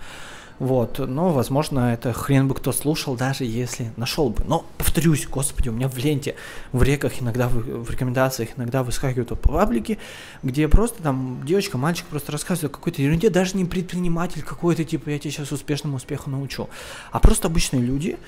Вот, 0.59 0.99
но, 0.99 1.31
возможно, 1.31 1.93
это 1.93 2.13
хрен 2.13 2.49
бы 2.49 2.55
кто 2.55 2.73
слушал, 2.73 3.15
даже 3.15 3.45
если 3.45 3.93
нашел 3.97 4.29
бы. 4.31 4.43
Но, 4.45 4.67
повторюсь, 4.77 5.27
господи, 5.27 5.69
у 5.69 5.73
меня 5.73 5.89
в 5.89 5.97
ленте, 5.99 6.35
в 6.73 6.83
реках 6.83 7.21
иногда, 7.21 7.49
в, 7.49 7.55
в 7.55 7.91
рекомендациях 7.91 8.51
иногда 8.57 8.83
выскакивают 8.83 9.41
паблики, 9.41 9.99
где 10.43 10.67
просто 10.67 11.03
там 11.03 11.43
девочка, 11.45 11.79
мальчик 11.79 12.07
просто 12.07 12.33
рассказывает 12.33 12.73
о 12.73 12.77
какой-то 12.77 13.03
ерунде, 13.03 13.31
даже 13.31 13.57
не 13.57 13.65
предприниматель 13.65 14.43
какой-то, 14.43 14.85
типа, 14.85 15.11
я 15.11 15.19
тебя 15.19 15.31
сейчас 15.31 15.53
успешному 15.53 15.97
успеху 15.97 16.29
научу, 16.29 16.69
а 17.13 17.21
просто 17.21 17.47
обычные 17.47 17.83
люди, 17.83 18.19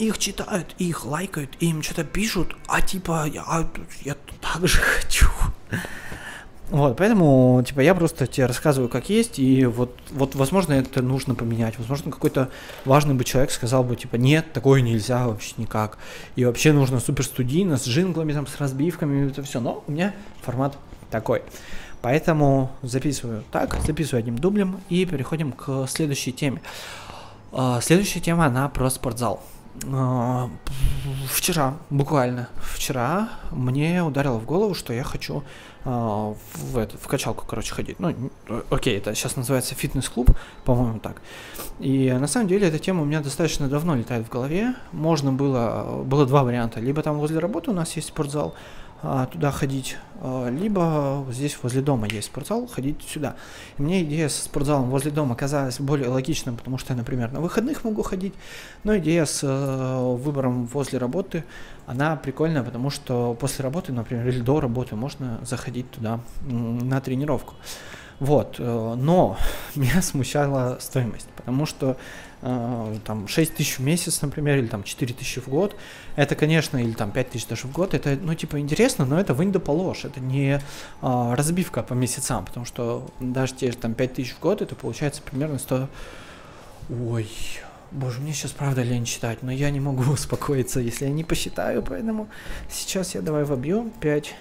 их 0.00 0.18
читают, 0.18 0.74
их 0.78 1.04
лайкают, 1.04 1.50
им 1.60 1.82
что-то 1.82 2.04
пишут, 2.04 2.56
а 2.66 2.80
типа, 2.80 3.26
я, 3.26 3.68
я 4.02 4.16
так 4.40 4.66
же 4.66 4.78
хочу. 4.80 5.28
Вот, 6.70 6.98
поэтому, 6.98 7.62
типа, 7.66 7.80
я 7.80 7.94
просто 7.94 8.26
тебе 8.26 8.44
рассказываю, 8.44 8.90
как 8.90 9.08
есть, 9.08 9.38
и 9.38 9.64
вот, 9.64 9.98
вот, 10.10 10.34
возможно, 10.34 10.74
это 10.74 11.00
нужно 11.00 11.34
поменять. 11.34 11.78
Возможно, 11.78 12.12
какой-то 12.12 12.50
важный 12.84 13.14
бы 13.14 13.24
человек 13.24 13.50
сказал 13.50 13.82
бы, 13.84 13.96
типа, 13.96 14.16
нет, 14.16 14.52
такое 14.52 14.82
нельзя 14.82 15.26
вообще 15.28 15.54
никак. 15.56 15.96
И 16.36 16.44
вообще 16.44 16.72
нужно 16.72 17.00
супер 17.00 17.24
студийно, 17.24 17.78
с 17.78 17.86
джинглами, 17.86 18.34
там, 18.34 18.46
с 18.46 18.58
разбивками, 18.58 19.30
это 19.30 19.42
все. 19.42 19.60
Но 19.60 19.82
у 19.86 19.92
меня 19.92 20.14
формат 20.42 20.76
такой. 21.10 21.42
Поэтому 22.02 22.70
записываю 22.82 23.44
так, 23.50 23.74
записываю 23.86 24.20
одним 24.20 24.38
дублем 24.38 24.80
и 24.90 25.06
переходим 25.06 25.52
к 25.52 25.86
следующей 25.88 26.32
теме. 26.32 26.60
Uh, 27.50 27.80
следующая 27.80 28.20
тема, 28.20 28.44
она 28.44 28.68
про 28.68 28.90
спортзал. 28.90 29.42
Uh, 29.84 30.50
вчера, 31.30 31.74
буквально 31.90 32.48
вчера, 32.60 33.28
мне 33.50 34.02
ударило 34.02 34.38
в 34.38 34.44
голову, 34.44 34.74
что 34.74 34.92
я 34.92 35.04
хочу 35.04 35.42
а, 35.84 36.34
в, 36.54 36.76
это, 36.76 36.98
в 36.98 37.06
качалку, 37.06 37.44
короче, 37.46 37.72
ходить. 37.72 37.98
Ну, 37.98 38.14
окей, 38.68 38.98
это 38.98 39.14
сейчас 39.14 39.36
называется 39.36 39.74
фитнес-клуб, 39.74 40.30
по-моему, 40.64 40.98
так. 40.98 41.22
И 41.78 42.12
на 42.12 42.26
самом 42.26 42.48
деле 42.48 42.68
эта 42.68 42.78
тема 42.78 43.02
у 43.02 43.04
меня 43.04 43.20
достаточно 43.20 43.68
давно 43.68 43.94
летает 43.94 44.26
в 44.26 44.28
голове. 44.28 44.74
Можно 44.92 45.32
было, 45.32 46.02
было 46.04 46.26
два 46.26 46.42
варианта. 46.42 46.80
Либо 46.80 47.02
там 47.02 47.18
возле 47.18 47.38
работы 47.38 47.70
у 47.70 47.74
нас 47.74 47.96
есть 47.96 48.08
спортзал, 48.08 48.54
а, 48.54 48.54
туда 49.00 49.52
ходить, 49.52 49.96
а, 50.20 50.48
либо 50.48 51.24
здесь 51.30 51.56
возле 51.62 51.82
дома 51.82 52.08
есть 52.08 52.26
спортзал, 52.26 52.66
ходить 52.66 53.02
сюда. 53.02 53.36
И 53.76 53.82
мне 53.82 54.02
идея 54.02 54.28
со 54.28 54.42
спортзалом 54.42 54.90
возле 54.90 55.12
дома 55.12 55.36
казалась 55.36 55.78
более 55.78 56.08
логичной, 56.08 56.52
потому 56.52 56.78
что 56.78 56.92
я, 56.92 56.96
например, 56.96 57.30
на 57.30 57.40
выходных 57.40 57.84
могу 57.84 58.02
ходить, 58.02 58.34
но 58.82 58.98
идея 58.98 59.24
с 59.24 59.40
э, 59.44 60.16
выбором 60.16 60.66
возле 60.66 60.98
работы, 60.98 61.44
она 61.86 62.16
прикольная, 62.16 62.64
потому 62.64 62.90
что 62.90 63.36
после 63.38 63.62
работы, 63.62 63.92
например, 63.92 64.26
или 64.26 64.40
до 64.40 64.60
работы 64.60 64.96
можно 64.96 65.38
заходить 65.44 65.90
туда 65.90 66.20
на 66.40 67.00
тренировку. 67.00 67.54
Вот, 68.18 68.56
э, 68.58 68.94
но 68.96 69.38
меня 69.76 70.02
смущала 70.02 70.78
стоимость, 70.80 71.28
потому 71.36 71.66
что 71.66 71.96
там 72.40 73.26
6 73.26 73.54
тысяч 73.54 73.78
в 73.78 73.82
месяц, 73.82 74.22
например, 74.22 74.58
или 74.58 74.66
там 74.66 74.84
4 74.84 75.14
тысячи 75.14 75.40
в 75.40 75.48
год, 75.48 75.74
это, 76.16 76.34
конечно, 76.36 76.78
или 76.78 76.92
там 76.92 77.10
5 77.10 77.30
тысяч 77.30 77.46
даже 77.46 77.66
в 77.66 77.72
год, 77.72 77.94
это, 77.94 78.16
ну, 78.20 78.34
типа, 78.34 78.60
интересно, 78.60 79.04
но 79.04 79.18
это 79.18 79.34
вынь 79.34 79.50
да 79.50 79.58
положь, 79.58 80.04
это 80.04 80.20
не 80.20 80.54
э, 80.56 80.60
разбивка 81.34 81.82
по 81.82 81.94
месяцам, 81.94 82.44
потому 82.44 82.64
что 82.64 83.10
даже 83.18 83.54
те 83.54 83.72
же 83.72 83.76
там 83.76 83.94
5 83.94 84.14
тысяч 84.14 84.34
в 84.34 84.40
год, 84.40 84.62
это 84.62 84.74
получается 84.74 85.22
примерно 85.22 85.58
100... 85.58 85.88
Ой, 86.90 87.28
боже, 87.90 88.20
мне 88.20 88.32
сейчас 88.32 88.52
правда 88.52 88.82
лень 88.82 89.04
читать, 89.04 89.42
но 89.42 89.50
я 89.50 89.70
не 89.70 89.80
могу 89.80 90.02
успокоиться, 90.12 90.80
если 90.80 91.06
я 91.06 91.10
не 91.10 91.24
посчитаю, 91.24 91.82
поэтому 91.82 92.28
сейчас 92.70 93.14
я 93.14 93.20
давай 93.20 93.44
вобью 93.44 93.92
5... 94.00 94.34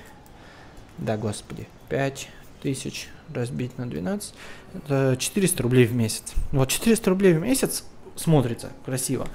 Да, 1.00 1.18
господи, 1.18 1.68
5 1.89 2.30
тысяч 2.62 3.10
разбить 3.34 3.78
на 3.78 3.89
12, 3.89 4.34
это 4.75 5.15
400 5.17 5.63
рублей 5.63 5.86
в 5.86 5.93
месяц. 5.93 6.34
Вот 6.51 6.69
400 6.69 7.09
рублей 7.09 7.34
в 7.34 7.41
месяц 7.41 7.84
смотрится 8.15 8.69
красиво. 8.86 9.28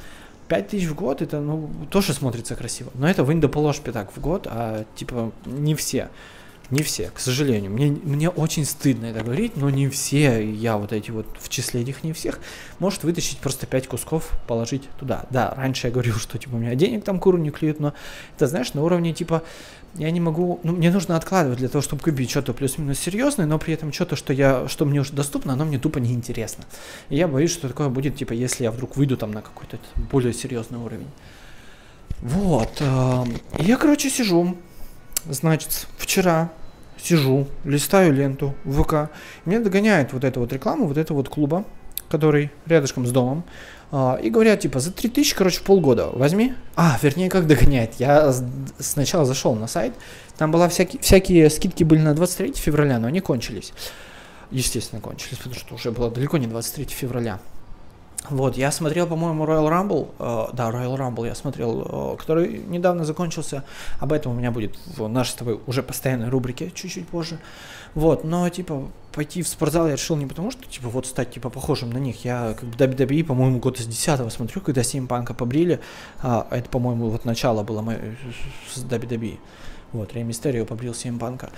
5 0.48 0.68
тысяч 0.68 0.86
в 0.86 0.94
год, 0.94 1.22
это, 1.22 1.40
ну, 1.40 1.70
тоже 1.90 2.12
смотрится 2.12 2.54
красиво. 2.56 2.90
Но 2.94 3.08
это 3.08 3.24
вынь 3.24 3.40
да 3.40 3.48
положь 3.48 3.80
пятак 3.80 4.14
в 4.14 4.20
год, 4.20 4.46
а, 4.50 4.84
типа, 4.96 5.32
не 5.46 5.74
все. 5.74 6.08
Не 6.72 6.82
все, 6.82 7.10
к 7.10 7.20
сожалению. 7.20 7.70
Мне, 7.70 7.90
мне 7.90 8.30
очень 8.30 8.64
стыдно 8.64 9.04
это 9.04 9.22
говорить, 9.22 9.58
но 9.58 9.68
не 9.68 9.90
все, 9.90 10.42
я 10.42 10.78
вот 10.78 10.94
эти 10.94 11.10
вот 11.10 11.26
в 11.38 11.50
числе 11.50 11.82
этих 11.82 12.02
не 12.02 12.14
всех, 12.14 12.40
может 12.78 13.04
вытащить 13.04 13.40
просто 13.40 13.66
5 13.66 13.88
кусков, 13.88 14.30
положить 14.46 14.88
туда. 14.98 15.26
Да, 15.28 15.52
раньше 15.54 15.88
я 15.88 15.92
говорил, 15.92 16.14
что 16.18 16.38
типа 16.38 16.54
у 16.54 16.58
меня 16.58 16.74
денег 16.74 17.04
там 17.04 17.20
куру 17.20 17.36
не 17.36 17.50
клюют, 17.50 17.78
но 17.78 17.92
это, 18.36 18.46
знаешь, 18.46 18.72
на 18.72 18.82
уровне 18.82 19.12
типа 19.12 19.42
я 19.96 20.10
не 20.10 20.20
могу, 20.20 20.60
ну, 20.62 20.72
мне 20.72 20.90
нужно 20.90 21.18
откладывать 21.18 21.58
для 21.58 21.68
того, 21.68 21.82
чтобы 21.82 22.02
купить 22.02 22.30
что-то 22.30 22.54
плюс-минус 22.54 22.98
серьезное, 22.98 23.44
но 23.44 23.58
при 23.58 23.74
этом 23.74 23.92
что-то, 23.92 24.16
что 24.16 24.32
я, 24.32 24.66
что 24.66 24.86
мне 24.86 25.00
уже 25.00 25.12
доступно, 25.12 25.52
оно 25.52 25.66
мне 25.66 25.78
тупо 25.78 25.98
неинтересно. 25.98 26.64
И 27.10 27.16
я 27.16 27.28
боюсь, 27.28 27.52
что 27.52 27.68
такое 27.68 27.90
будет, 27.90 28.16
типа, 28.16 28.32
если 28.32 28.64
я 28.64 28.70
вдруг 28.70 28.96
выйду 28.96 29.18
там 29.18 29.32
на 29.32 29.42
какой-то 29.42 29.78
более 30.10 30.32
серьезный 30.32 30.78
уровень. 30.78 31.10
Вот. 32.22 32.78
Э, 32.80 33.24
я, 33.58 33.76
короче, 33.76 34.08
сижу, 34.08 34.56
значит, 35.26 35.86
вчера 35.98 36.50
сижу, 37.02 37.46
листаю 37.64 38.12
ленту 38.12 38.54
в 38.64 38.82
ВК, 38.82 39.10
меня 39.44 39.60
догоняет 39.60 40.12
вот 40.12 40.24
эта 40.24 40.40
вот 40.40 40.52
реклама, 40.52 40.86
вот 40.86 40.96
этого 40.96 41.18
вот 41.18 41.28
клуба, 41.28 41.64
который 42.08 42.50
рядышком 42.66 43.06
с 43.06 43.10
домом, 43.10 43.44
а, 43.90 44.18
и 44.22 44.30
говорят, 44.30 44.60
типа, 44.60 44.80
за 44.80 44.90
3000, 44.90 45.34
короче, 45.34 45.60
полгода 45.62 46.08
возьми. 46.12 46.54
А, 46.76 46.98
вернее, 47.02 47.28
как 47.28 47.46
догоняет. 47.46 47.94
Я 47.98 48.34
сначала 48.78 49.24
зашел 49.24 49.54
на 49.54 49.66
сайт, 49.66 49.92
там 50.38 50.50
была 50.50 50.68
всякие, 50.68 51.00
всякие 51.02 51.50
скидки 51.50 51.84
были 51.84 52.00
на 52.00 52.14
23 52.14 52.54
февраля, 52.54 52.98
но 52.98 53.08
они 53.08 53.20
кончились. 53.20 53.72
Естественно, 54.50 55.00
кончились, 55.00 55.38
потому 55.38 55.54
что 55.54 55.74
уже 55.74 55.90
было 55.90 56.10
далеко 56.10 56.38
не 56.38 56.46
23 56.46 56.86
февраля. 56.86 57.38
Вот, 58.30 58.56
я 58.56 58.70
смотрел, 58.70 59.08
по-моему, 59.08 59.44
Royal 59.44 59.68
Rumble, 59.68 60.08
э, 60.18 60.54
да, 60.54 60.70
Royal 60.70 60.96
Rumble 60.96 61.26
я 61.26 61.34
смотрел, 61.34 62.14
э, 62.14 62.16
который 62.16 62.58
недавно 62.58 63.04
закончился, 63.04 63.64
об 63.98 64.12
этом 64.12 64.32
у 64.32 64.34
меня 64.36 64.52
будет 64.52 64.78
в 64.96 65.08
нашей 65.08 65.30
с 65.30 65.34
тобой 65.34 65.58
уже 65.66 65.82
постоянной 65.82 66.28
рубрике 66.28 66.70
чуть-чуть 66.70 67.08
позже. 67.08 67.38
Вот, 67.94 68.22
но, 68.22 68.48
типа, 68.48 68.88
пойти 69.12 69.42
в 69.42 69.48
спортзал 69.48 69.88
я 69.88 69.94
решил 69.94 70.16
не 70.16 70.26
потому, 70.26 70.52
что, 70.52 70.64
типа, 70.64 70.88
вот 70.88 71.06
стать, 71.06 71.32
типа, 71.32 71.50
похожим 71.50 71.90
на 71.90 71.98
них. 71.98 72.24
Я, 72.24 72.54
как 72.58 72.68
бы, 72.68 72.76
WWE, 72.76 73.24
по-моему, 73.24 73.58
год 73.58 73.80
из 73.80 73.86
10 73.86 74.32
смотрю, 74.32 74.60
когда 74.60 74.84
Симпанка 74.84 75.34
побрили, 75.34 75.80
а, 76.22 76.46
это, 76.50 76.68
по-моему, 76.70 77.10
вот 77.10 77.24
начало 77.24 77.64
было 77.64 77.82
мое, 77.82 77.98
с 78.72 78.78
WWE. 78.84 79.38
Вот, 79.92 80.14
Рей 80.14 80.22
Мистерио 80.22 80.64
побрил 80.64 80.94
Симпанка. 80.94 81.50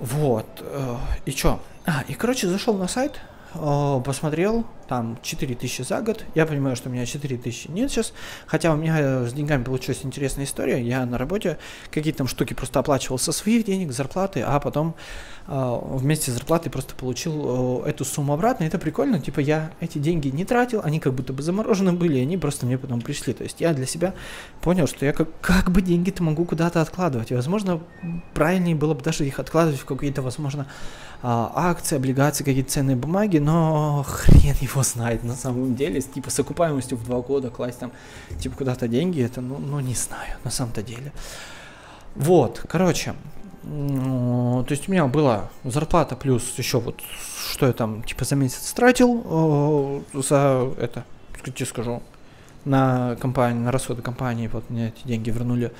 Вот, 0.00 0.46
э, 0.60 0.96
и 1.24 1.32
чё? 1.32 1.60
А, 1.86 2.02
и, 2.08 2.14
короче, 2.14 2.48
зашел 2.48 2.74
на 2.74 2.88
сайт, 2.88 3.20
о, 3.54 4.00
посмотрел, 4.04 4.66
там 4.86 5.18
4000 5.22 5.82
за 5.82 6.00
год. 6.00 6.24
Я 6.34 6.46
понимаю, 6.46 6.76
что 6.76 6.88
у 6.88 6.92
меня 6.92 7.06
4000 7.06 7.68
нет 7.68 7.90
сейчас. 7.90 8.12
Хотя 8.46 8.72
у 8.72 8.76
меня 8.76 9.26
с 9.26 9.32
деньгами 9.32 9.64
получилась 9.64 10.00
интересная 10.04 10.44
история. 10.44 10.82
Я 10.82 11.04
на 11.06 11.18
работе 11.18 11.58
какие-то 11.90 12.18
там 12.18 12.28
штуки 12.28 12.54
просто 12.54 12.80
оплачивал 12.80 13.18
со 13.18 13.32
своих 13.32 13.64
денег, 13.64 13.92
зарплаты, 13.92 14.40
а 14.40 14.58
потом 14.60 14.94
э, 15.46 15.78
вместе 15.90 16.30
с 16.30 16.34
зарплатой 16.34 16.70
просто 16.70 16.94
получил 16.94 17.84
э, 17.84 17.90
эту 17.90 18.04
сумму 18.04 18.34
обратно. 18.34 18.64
Это 18.64 18.78
прикольно. 18.78 19.20
Типа 19.20 19.40
я 19.40 19.72
эти 19.80 19.98
деньги 19.98 20.28
не 20.28 20.44
тратил, 20.44 20.80
они 20.84 21.00
как 21.00 21.14
будто 21.14 21.32
бы 21.32 21.42
заморожены 21.42 21.92
были, 21.92 22.18
они 22.18 22.36
просто 22.36 22.66
мне 22.66 22.78
потом 22.78 23.00
пришли. 23.00 23.32
То 23.32 23.44
есть 23.44 23.60
я 23.60 23.72
для 23.72 23.86
себя 23.86 24.14
понял, 24.60 24.86
что 24.86 25.04
я 25.06 25.12
как, 25.12 25.28
как 25.40 25.70
бы 25.70 25.82
деньги-то 25.82 26.22
могу 26.22 26.44
куда-то 26.44 26.80
откладывать. 26.80 27.30
И, 27.30 27.34
возможно, 27.34 27.80
правильнее 28.34 28.74
было 28.74 28.94
бы 28.94 29.02
даже 29.02 29.26
их 29.26 29.38
откладывать 29.38 29.80
в 29.80 29.84
какие-то, 29.84 30.22
возможно, 30.22 30.66
а, 31.26 31.50
акции, 31.54 31.96
облигации, 31.96 32.44
какие-то 32.44 32.70
ценные 32.70 32.96
бумаги, 32.96 33.38
но 33.38 34.04
хрен 34.06 34.54
его 34.60 34.82
знает 34.84 35.24
на 35.24 35.34
самом 35.34 35.74
деле, 35.74 36.00
типа 36.00 36.30
с 36.30 36.38
окупаемостью 36.38 36.96
в 36.96 37.04
два 37.04 37.20
года 37.20 37.50
класть 37.50 37.80
там 37.80 37.92
типа 38.38 38.56
куда-то 38.56 38.88
деньги, 38.88 39.22
это, 39.22 39.40
ну, 39.40 39.58
ну 39.58 39.80
не 39.80 39.94
знаю, 39.94 40.36
на 40.44 40.50
самом-то 40.50 40.82
деле. 40.82 41.12
Вот, 42.14 42.64
короче, 42.68 43.14
то 43.62 44.66
есть 44.68 44.88
у 44.88 44.92
меня 44.92 45.06
была 45.06 45.50
зарплата 45.64 46.16
плюс 46.16 46.56
еще 46.58 46.80
вот, 46.80 47.00
что 47.50 47.66
я 47.66 47.72
там 47.72 48.02
типа 48.02 48.24
за 48.24 48.36
месяц 48.36 48.72
тратил 48.72 49.22
э, 50.14 50.20
за 50.20 50.72
это, 50.78 51.04
тебе 51.42 51.66
скажу, 51.66 52.02
на 52.64 53.16
компанию, 53.16 53.62
на 53.62 53.72
расходы 53.72 54.02
компании, 54.02 54.48
вот 54.48 54.68
мне 54.70 54.88
эти 54.88 55.06
деньги 55.06 55.30
вернули. 55.30 55.72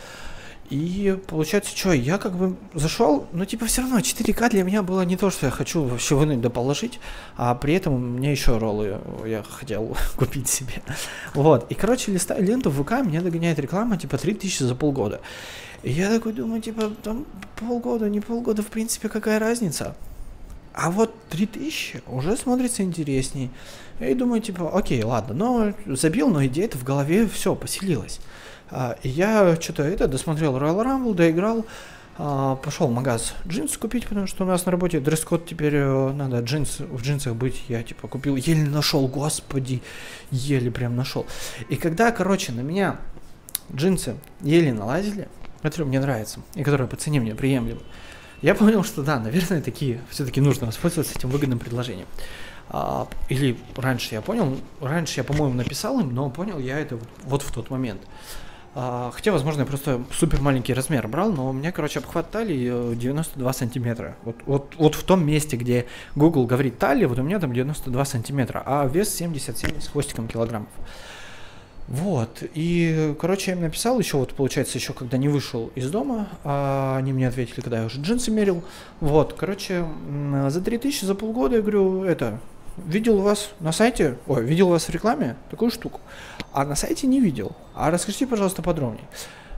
И 0.71 1.19
получается, 1.27 1.77
что, 1.77 1.93
я 1.93 2.17
как 2.17 2.37
бы 2.37 2.57
зашел, 2.73 3.27
но 3.33 3.45
типа 3.45 3.67
все 3.67 3.83
равно 3.83 3.99
4К 3.99 4.51
для 4.51 4.62
меня 4.62 4.83
было 4.83 5.03
не 5.03 5.17
то, 5.17 5.31
что 5.31 5.47
я 5.47 5.53
хочу 5.53 5.85
вообще 5.85 6.15
вынуть 6.15 6.41
да 6.41 6.49
положить, 6.49 7.01
а 7.37 7.55
при 7.55 7.75
этом 7.75 8.17
мне 8.17 8.33
еще 8.33 8.57
роллы 8.57 8.99
я 9.27 9.43
хотел 9.43 9.97
купить 10.17 10.49
себе. 10.49 10.83
Вот, 11.35 11.71
и 11.71 11.75
короче, 11.75 12.12
листаю 12.12 12.43
ленту 12.43 12.71
в 12.71 12.83
ВК, 12.83 13.05
меня 13.05 13.21
догоняет 13.21 13.59
реклама 13.59 13.99
типа 13.99 14.17
3000 14.17 14.62
за 14.62 14.75
полгода. 14.75 15.21
И 15.83 15.93
я 15.93 16.09
такой 16.09 16.33
думаю, 16.33 16.62
типа, 16.62 16.93
там 17.03 17.27
полгода, 17.57 18.09
не 18.09 18.21
полгода, 18.21 18.62
в 18.62 18.69
принципе, 18.69 19.11
какая 19.11 19.39
разница? 19.39 19.95
А 20.73 20.91
вот 20.91 21.15
3000 21.29 22.03
уже 22.07 22.39
смотрится 22.39 22.83
интересней. 22.83 23.51
И 24.01 24.15
думаю, 24.15 24.41
типа, 24.41 24.77
окей, 24.77 25.05
ладно, 25.05 25.35
но 25.35 25.75
забил, 25.95 26.31
но 26.31 26.45
идея-то 26.47 26.79
в 26.79 26.85
голове 26.85 27.29
все, 27.29 27.55
поселилась. 27.55 28.19
А, 28.71 28.97
я 29.03 29.57
что-то 29.61 29.83
это 29.83 30.09
досмотрел 30.09 30.57
Royal 30.57 30.85
Rumble, 30.85 31.15
доиграл, 31.15 31.67
а, 32.17 32.57
пошел 32.57 32.87
в 32.89 32.93
магаз 32.93 33.35
джинсы 33.47 33.79
купить, 33.79 34.07
потому 34.07 34.27
что 34.27 34.45
у 34.45 34.47
нас 34.47 34.67
на 34.67 34.73
работе 34.73 35.01
дресс-код 35.01 35.47
теперь 35.47 35.75
э, 35.75 36.12
надо 36.12 36.41
джинс, 36.41 36.79
в 36.79 37.03
джинсах 37.03 37.35
быть. 37.35 37.62
Я 37.69 37.83
типа 37.83 38.07
купил, 38.07 38.37
еле 38.37 38.69
нашел, 38.69 39.09
господи, 39.09 39.83
еле 40.31 40.71
прям 40.71 40.97
нашел. 40.97 41.27
И 41.69 41.77
когда, 41.77 42.12
короче, 42.12 42.53
на 42.53 42.61
меня 42.61 42.99
джинсы 43.75 44.17
еле 44.41 44.73
налазили, 44.73 45.29
которые 45.62 45.89
мне 45.89 46.01
нравятся, 46.01 46.41
и 46.55 46.62
которые 46.62 46.87
по 46.87 46.97
цене 46.97 47.21
мне 47.21 47.35
приемлемы, 47.35 47.81
я 48.43 48.55
понял, 48.55 48.85
что 48.85 49.03
да, 49.03 49.19
наверное, 49.19 49.62
такие 49.62 50.01
все-таки 50.11 50.41
нужно 50.41 50.67
воспользоваться 50.67 51.19
этим 51.19 51.31
выгодным 51.31 51.59
предложением. 51.59 52.07
А, 52.69 53.09
или 53.29 53.59
раньше 53.77 54.15
я 54.15 54.21
понял, 54.21 54.57
раньше 54.81 55.21
я, 55.21 55.25
по-моему, 55.25 55.55
написал 55.55 55.99
им, 56.01 56.15
но 56.15 56.31
понял 56.31 56.59
я 56.59 56.79
это 56.79 56.97
вот, 56.97 57.09
вот 57.25 57.43
в 57.43 57.53
тот 57.53 57.71
момент. 57.71 58.01
А, 58.77 59.12
хотя, 59.14 59.31
возможно, 59.31 59.61
я 59.61 59.66
просто 59.66 60.03
супер 60.12 60.41
маленький 60.41 60.75
размер 60.75 61.07
брал, 61.07 61.31
но 61.31 61.51
у 61.51 61.53
меня, 61.53 61.70
короче, 61.70 62.01
обхват 62.01 62.31
талии 62.31 62.95
92 62.95 63.51
э, 63.51 63.55
сантиметра. 63.55 64.16
Вот, 64.25 64.37
вот, 64.47 64.75
вот 64.77 64.95
в 64.97 65.05
том 65.05 65.25
месте, 65.25 65.57
где 65.57 65.87
Google 66.16 66.47
говорит 66.47 66.79
талия, 66.79 67.07
вот 67.07 67.18
у 67.18 67.22
меня 67.22 67.39
там 67.39 67.53
92 67.53 68.05
сантиметра, 68.05 68.62
а 68.66 68.87
вес 68.87 69.14
77 69.14 69.81
с 69.81 69.89
хвостиком 69.89 70.27
килограммов. 70.27 70.70
Вот, 71.87 72.43
и, 72.55 73.14
короче, 73.20 73.51
я 73.51 73.57
им 73.57 73.62
написал 73.62 73.99
еще, 73.99 74.16
вот, 74.16 74.33
получается, 74.33 74.79
еще 74.79 74.95
когда 74.95 75.18
не 75.18 75.29
вышел 75.29 75.70
из 75.75 75.91
дома, 75.91 76.29
а 76.43 76.97
они 76.97 77.12
мне 77.12 77.29
ответили, 77.29 77.61
когда 77.61 77.81
я 77.81 77.87
уже 77.87 78.01
джинсы 78.01 78.31
мерил, 78.31 78.64
вот, 79.01 79.35
короче, 79.35 79.85
за 80.49 80.62
3000 80.62 81.05
за 81.05 81.14
полгода, 81.14 81.57
я 81.57 81.61
говорю, 81.61 82.05
это, 82.05 82.41
видел 82.77 83.18
вас 83.18 83.51
на 83.61 83.72
сайте, 83.72 84.16
ой, 84.27 84.45
видел 84.45 84.68
вас 84.68 84.85
в 84.87 84.91
рекламе 84.91 85.37
такую 85.51 85.70
штуку, 85.70 86.01
а 86.53 86.64
на 86.64 86.75
сайте 86.75 87.07
не 87.07 87.20
видел. 87.20 87.53
А 87.75 87.91
расскажите, 87.91 88.27
пожалуйста, 88.27 88.62
подробнее. 88.62 89.07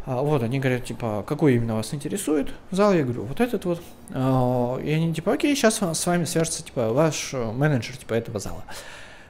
А, 0.07 0.23
вот, 0.23 0.43
они 0.43 0.61
говорят, 0.61 0.85
типа, 0.85 1.25
какой 1.27 1.57
именно 1.57 1.75
вас 1.75 1.93
интересует 1.93 2.49
зал? 2.71 2.95
Я 2.95 3.03
говорю, 3.03 3.25
вот 3.25 3.41
этот 3.41 3.65
вот. 3.65 3.83
А, 4.13 4.79
и 4.79 4.91
они, 4.91 5.13
типа, 5.13 5.33
окей, 5.33 5.55
сейчас 5.57 5.81
с 5.83 6.07
вами 6.07 6.25
свяжется, 6.25 6.63
типа, 6.63 6.93
ваш 6.93 7.33
менеджер, 7.33 7.97
типа, 7.97 8.15
этого 8.15 8.39
зала. 8.39 8.65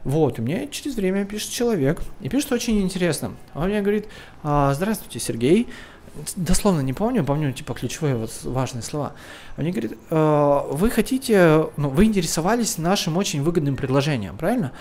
Вот, 0.04 0.38
и 0.38 0.42
мне 0.42 0.68
через 0.68 0.94
время 0.94 1.24
пишет 1.24 1.50
человек, 1.50 2.00
и 2.20 2.28
пишет 2.28 2.52
очень 2.52 2.80
интересно. 2.80 3.32
Он 3.54 3.68
мне 3.68 3.80
говорит, 3.80 4.06
а, 4.42 4.72
здравствуйте, 4.74 5.18
Сергей, 5.18 5.68
дословно 6.36 6.80
не 6.80 6.92
помню, 6.92 7.24
помню 7.24 7.52
типа 7.52 7.74
ключевые 7.74 8.16
вот 8.16 8.30
важные 8.44 8.82
слова. 8.82 9.12
Они 9.56 9.70
говорят, 9.70 9.92
э, 10.10 10.60
вы 10.70 10.90
хотите, 10.90 11.66
ну, 11.76 11.88
вы 11.88 12.04
интересовались 12.04 12.78
нашим 12.78 13.16
очень 13.16 13.42
выгодным 13.42 13.76
предложением, 13.76 14.36
правильно? 14.36 14.72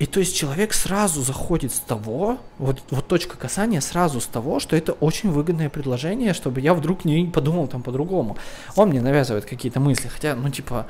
И 0.00 0.06
то 0.06 0.18
есть 0.18 0.36
человек 0.36 0.72
сразу 0.72 1.22
заходит 1.22 1.72
с 1.72 1.78
того, 1.78 2.38
вот, 2.58 2.82
вот 2.90 3.06
точка 3.06 3.36
касания 3.36 3.80
сразу 3.80 4.20
с 4.20 4.26
того, 4.26 4.58
что 4.58 4.74
это 4.74 4.92
очень 4.92 5.30
выгодное 5.30 5.68
предложение, 5.68 6.34
чтобы 6.34 6.60
я 6.60 6.74
вдруг 6.74 7.04
не 7.04 7.26
подумал 7.26 7.68
там 7.68 7.82
по-другому. 7.82 8.36
Он 8.74 8.88
мне 8.88 9.00
навязывает 9.00 9.44
какие-то 9.44 9.78
мысли, 9.78 10.08
хотя, 10.08 10.34
ну 10.34 10.50
типа, 10.50 10.86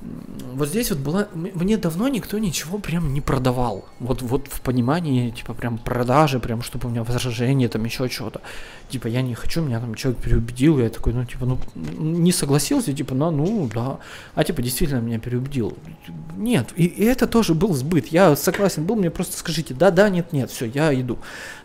вот 0.00 0.68
здесь 0.68 0.90
вот 0.90 1.00
была, 1.00 1.28
мне 1.34 1.76
давно 1.76 2.08
никто 2.08 2.38
ничего 2.38 2.78
прям 2.78 3.12
не 3.12 3.20
продавал. 3.20 3.84
Вот, 4.00 4.22
вот 4.22 4.48
в 4.48 4.60
понимании, 4.60 5.30
типа, 5.30 5.54
прям 5.54 5.78
продажи, 5.78 6.40
прям, 6.40 6.62
чтобы 6.62 6.88
у 6.88 6.90
меня 6.90 7.04
возражение, 7.04 7.68
там, 7.68 7.84
еще 7.84 8.08
что-то. 8.08 8.40
Типа, 8.88 9.06
я 9.06 9.22
не 9.22 9.34
хочу, 9.34 9.62
меня 9.62 9.80
там 9.80 9.94
человек 9.94 10.22
переубедил, 10.22 10.78
я 10.78 10.88
такой, 10.88 11.12
ну, 11.12 11.24
типа, 11.24 11.44
ну, 11.44 11.58
не 11.74 12.32
согласился, 12.32 12.92
типа, 12.92 13.14
ну, 13.14 13.30
ну, 13.30 13.68
да. 13.72 13.98
А, 14.34 14.44
типа, 14.44 14.62
действительно 14.62 15.00
меня 15.00 15.18
переубедил. 15.18 15.76
Нет, 16.36 16.68
и, 16.76 16.84
и 16.84 17.04
это 17.04 17.26
тоже 17.26 17.54
был 17.54 17.74
сбыт. 17.74 18.06
Я 18.08 18.34
согласен 18.36 18.84
был, 18.84 18.96
мне 18.96 19.10
просто 19.10 19.36
скажите, 19.36 19.74
да, 19.74 19.90
да, 19.90 20.08
нет, 20.08 20.32
нет, 20.32 20.50
все, 20.50 20.66
я 20.66 20.98
иду. 20.98 21.18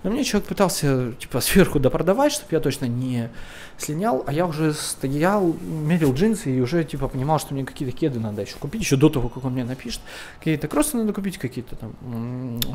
Но 0.03 0.11
мне 0.11 0.23
человек 0.23 0.49
пытался, 0.49 1.13
типа, 1.19 1.39
сверху 1.39 1.79
допродавать, 1.79 2.33
чтобы 2.33 2.49
я 2.51 2.59
точно 2.59 2.85
не 2.85 3.29
слинял, 3.77 4.23
а 4.27 4.33
я 4.33 4.45
уже 4.45 4.73
стоял, 4.73 5.55
мерил 5.61 6.13
джинсы 6.13 6.55
и 6.55 6.59
уже, 6.59 6.83
типа, 6.83 7.07
понимал, 7.07 7.39
что 7.39 7.53
мне 7.53 7.63
какие-то 7.63 7.95
кеды 7.95 8.19
надо 8.19 8.30
еще 8.39 8.55
купить, 8.55 8.81
еще 8.81 8.95
до 8.95 9.09
того, 9.09 9.27
как 9.27 9.43
он 9.43 9.53
мне 9.53 9.65
напишет. 9.65 9.99
Какие-то 10.39 10.69
кроссы 10.69 10.95
надо 10.95 11.11
купить, 11.11 11.37
какие-то 11.37 11.75
там 11.75 11.93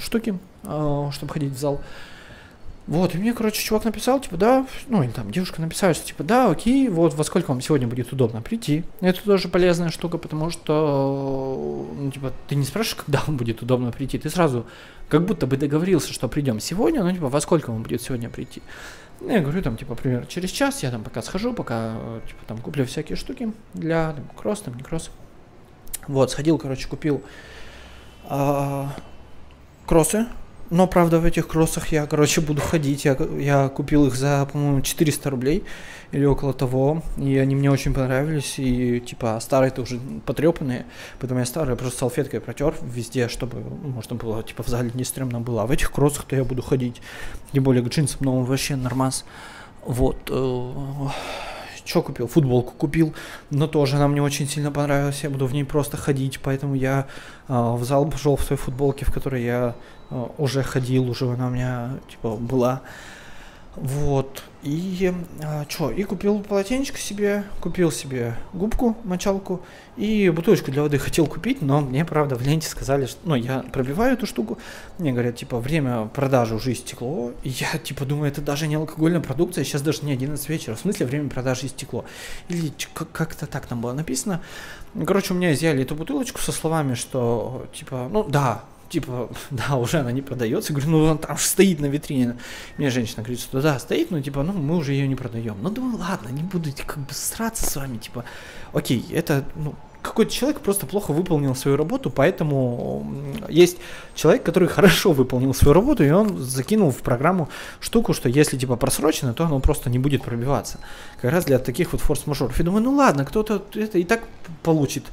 штуки, 0.00 0.38
э, 0.64 1.08
чтобы 1.12 1.32
ходить 1.32 1.54
в 1.54 1.58
зал. 1.58 1.80
Вот, 2.86 3.16
и 3.16 3.18
мне, 3.18 3.32
короче, 3.32 3.60
чувак 3.60 3.84
написал, 3.84 4.20
типа, 4.20 4.36
да, 4.36 4.64
ну, 4.86 5.02
или 5.02 5.10
там 5.10 5.32
девушка 5.32 5.60
написала, 5.60 5.92
что, 5.92 6.06
типа, 6.06 6.22
да, 6.22 6.48
окей, 6.48 6.88
вот, 6.88 7.14
во 7.14 7.24
сколько 7.24 7.48
вам 7.48 7.60
сегодня 7.60 7.88
будет 7.88 8.12
удобно 8.12 8.40
прийти. 8.42 8.84
Это 9.00 9.20
тоже 9.24 9.48
полезная 9.48 9.90
штука, 9.90 10.18
потому 10.18 10.50
что, 10.50 11.88
ну, 11.98 12.10
типа, 12.12 12.32
ты 12.46 12.54
не 12.54 12.64
спрашиваешь, 12.64 13.02
когда 13.04 13.22
вам 13.26 13.38
будет 13.38 13.60
удобно 13.60 13.90
прийти, 13.90 14.18
ты 14.18 14.30
сразу 14.30 14.66
как 15.08 15.24
будто 15.24 15.48
бы 15.48 15.56
договорился, 15.56 16.12
что 16.12 16.28
придем 16.28 16.60
сегодня, 16.60 17.02
ну, 17.02 17.10
типа, 17.10 17.28
во 17.28 17.40
сколько 17.40 17.72
вам 17.72 17.82
будет 17.82 18.02
сегодня 18.02 18.30
прийти. 18.30 18.62
Ну, 19.20 19.30
я 19.30 19.40
говорю, 19.40 19.62
там, 19.62 19.76
типа, 19.76 19.96
примерно 19.96 20.26
через 20.26 20.50
час 20.50 20.84
я 20.84 20.92
там 20.92 21.02
пока 21.02 21.22
схожу, 21.22 21.52
пока, 21.54 21.96
типа, 22.28 22.40
там, 22.46 22.58
куплю 22.58 22.84
всякие 22.84 23.16
штуки 23.16 23.52
для 23.74 24.12
там, 24.12 24.24
кросс, 24.36 24.60
там, 24.60 24.76
не 24.76 24.84
кросс. 24.84 25.10
Вот, 26.08 26.30
сходил, 26.30 26.58
короче, 26.58 26.88
купил 26.88 27.22
а, 28.24 28.92
кроссы, 29.86 30.26
но, 30.70 30.88
правда, 30.88 31.20
в 31.20 31.24
этих 31.24 31.46
кроссах 31.46 31.92
я, 31.92 32.06
короче, 32.06 32.40
буду 32.40 32.60
ходить. 32.60 33.04
Я, 33.04 33.16
я 33.38 33.68
купил 33.68 34.06
их 34.06 34.16
за, 34.16 34.48
по-моему, 34.50 34.80
400 34.80 35.30
рублей 35.30 35.64
или 36.10 36.24
около 36.24 36.52
того. 36.52 37.02
И 37.16 37.36
они 37.38 37.54
мне 37.54 37.70
очень 37.70 37.94
понравились. 37.94 38.58
И, 38.58 39.00
типа, 39.00 39.38
старые-то 39.40 39.82
уже 39.82 40.00
потрепанные. 40.24 40.86
Поэтому 41.20 41.38
я 41.40 41.46
старые 41.46 41.76
просто 41.76 42.00
салфеткой 42.00 42.40
протер 42.40 42.74
везде, 42.82 43.28
чтобы 43.28 43.60
можно 43.60 44.16
было, 44.16 44.42
типа, 44.42 44.64
в 44.64 44.68
зале 44.68 44.90
не 44.94 45.04
стремно 45.04 45.40
было. 45.40 45.62
А 45.62 45.66
в 45.66 45.70
этих 45.70 45.92
кроссах-то 45.92 46.34
я 46.34 46.42
буду 46.42 46.62
ходить. 46.62 47.00
Тем 47.52 47.62
более 47.62 47.84
к 47.84 47.88
джинсам 47.88 48.18
новым 48.22 48.44
вообще 48.44 48.74
нормас. 48.74 49.24
Вот. 49.84 50.28
Что 51.86 52.02
купил? 52.02 52.26
Футболку 52.26 52.72
купил, 52.72 53.14
но 53.50 53.68
тоже 53.68 53.96
она 53.96 54.08
мне 54.08 54.20
очень 54.20 54.48
сильно 54.48 54.72
понравилась. 54.72 55.22
Я 55.22 55.30
буду 55.30 55.46
в 55.46 55.54
ней 55.54 55.64
просто 55.64 55.96
ходить, 55.96 56.40
поэтому 56.42 56.74
я 56.74 57.06
э, 57.48 57.52
в 57.52 57.84
зал 57.84 58.06
пошел 58.06 58.34
в 58.36 58.44
той 58.44 58.56
футболке, 58.56 59.04
в 59.04 59.12
которой 59.12 59.44
я 59.44 59.76
э, 60.10 60.26
уже 60.36 60.64
ходил, 60.64 61.08
уже 61.08 61.30
она 61.32 61.46
у 61.46 61.50
меня 61.50 61.90
типа 62.10 62.36
была. 62.36 62.82
Вот. 63.76 64.42
И 64.66 65.14
а, 65.44 65.64
что? 65.68 65.92
И 65.92 66.02
купил 66.02 66.40
полотенечко 66.40 66.98
себе, 66.98 67.44
купил 67.60 67.92
себе 67.92 68.34
губку, 68.52 68.96
мочалку 69.04 69.62
и 69.96 70.28
бутылочку 70.28 70.72
для 70.72 70.82
воды 70.82 70.98
хотел 70.98 71.28
купить, 71.28 71.62
но 71.62 71.80
мне, 71.80 72.04
правда, 72.04 72.34
в 72.34 72.42
ленте 72.42 72.68
сказали, 72.68 73.06
что... 73.06 73.20
Ну, 73.22 73.36
я 73.36 73.60
пробиваю 73.60 74.14
эту 74.14 74.26
штуку, 74.26 74.58
мне 74.98 75.12
говорят, 75.12 75.36
типа, 75.36 75.60
время 75.60 76.06
продажи 76.06 76.56
уже 76.56 76.72
истекло. 76.72 77.32
И 77.44 77.50
я, 77.50 77.78
типа, 77.78 78.04
думаю, 78.04 78.32
это 78.32 78.40
даже 78.40 78.66
не 78.66 78.74
алкогольная 78.74 79.20
продукция, 79.20 79.62
сейчас 79.62 79.82
даже 79.82 80.04
не 80.04 80.12
11 80.12 80.48
вечера. 80.48 80.74
В 80.74 80.80
смысле, 80.80 81.06
время 81.06 81.30
продажи 81.30 81.66
истекло. 81.66 82.04
Или 82.48 82.72
как-то 83.12 83.46
так 83.46 83.66
там 83.66 83.80
было 83.80 83.92
написано. 83.92 84.42
Короче, 85.06 85.32
у 85.32 85.36
меня 85.36 85.52
изъяли 85.52 85.84
эту 85.84 85.94
бутылочку 85.94 86.40
со 86.40 86.50
словами, 86.50 86.94
что, 86.94 87.68
типа, 87.72 88.08
ну, 88.10 88.24
да, 88.24 88.64
типа, 88.88 89.30
да, 89.50 89.76
уже 89.76 89.98
она 89.98 90.12
не 90.12 90.22
продается. 90.22 90.72
Говорю, 90.72 90.90
ну 90.90 91.04
он 91.04 91.18
там 91.18 91.36
же 91.36 91.44
стоит 91.44 91.80
на 91.80 91.86
витрине. 91.86 92.36
Мне 92.78 92.90
женщина 92.90 93.22
говорит, 93.22 93.40
что 93.40 93.60
да, 93.60 93.78
стоит, 93.78 94.10
но 94.10 94.20
типа, 94.20 94.42
ну 94.42 94.52
мы 94.52 94.76
уже 94.76 94.92
ее 94.92 95.08
не 95.08 95.16
продаем. 95.16 95.56
Ну 95.62 95.70
думаю, 95.70 95.98
ладно, 95.98 96.28
не 96.28 96.42
буду 96.42 96.70
как 96.86 96.98
бы 96.98 97.12
сраться 97.12 97.64
с 97.64 97.76
вами, 97.76 97.98
типа, 97.98 98.24
окей, 98.72 99.04
это, 99.12 99.44
ну, 99.54 99.74
какой-то 100.06 100.32
человек 100.32 100.60
просто 100.60 100.86
плохо 100.86 101.12
выполнил 101.12 101.54
свою 101.54 101.76
работу, 101.76 102.10
поэтому 102.10 103.06
есть 103.48 103.78
человек, 104.14 104.42
который 104.42 104.68
хорошо 104.76 105.12
выполнил 105.12 105.54
свою 105.54 105.74
работу, 105.74 106.04
и 106.04 106.10
он 106.10 106.38
закинул 106.38 106.90
в 106.90 106.98
программу 106.98 107.48
штуку, 107.80 108.12
что 108.12 108.28
если 108.28 108.56
типа 108.56 108.76
просрочено, 108.76 109.34
то 109.34 109.44
оно 109.44 109.60
просто 109.60 109.90
не 109.90 109.98
будет 109.98 110.22
пробиваться. 110.22 110.78
Как 111.20 111.32
раз 111.32 111.44
для 111.44 111.58
таких 111.58 111.92
вот 111.92 112.00
форс-мажоров. 112.00 112.58
Я 112.58 112.64
думаю, 112.64 112.82
ну 112.82 112.92
ладно, 112.92 113.24
кто-то 113.24 113.62
это 113.74 113.98
и 113.98 114.04
так 114.04 114.22
получит 114.62 115.04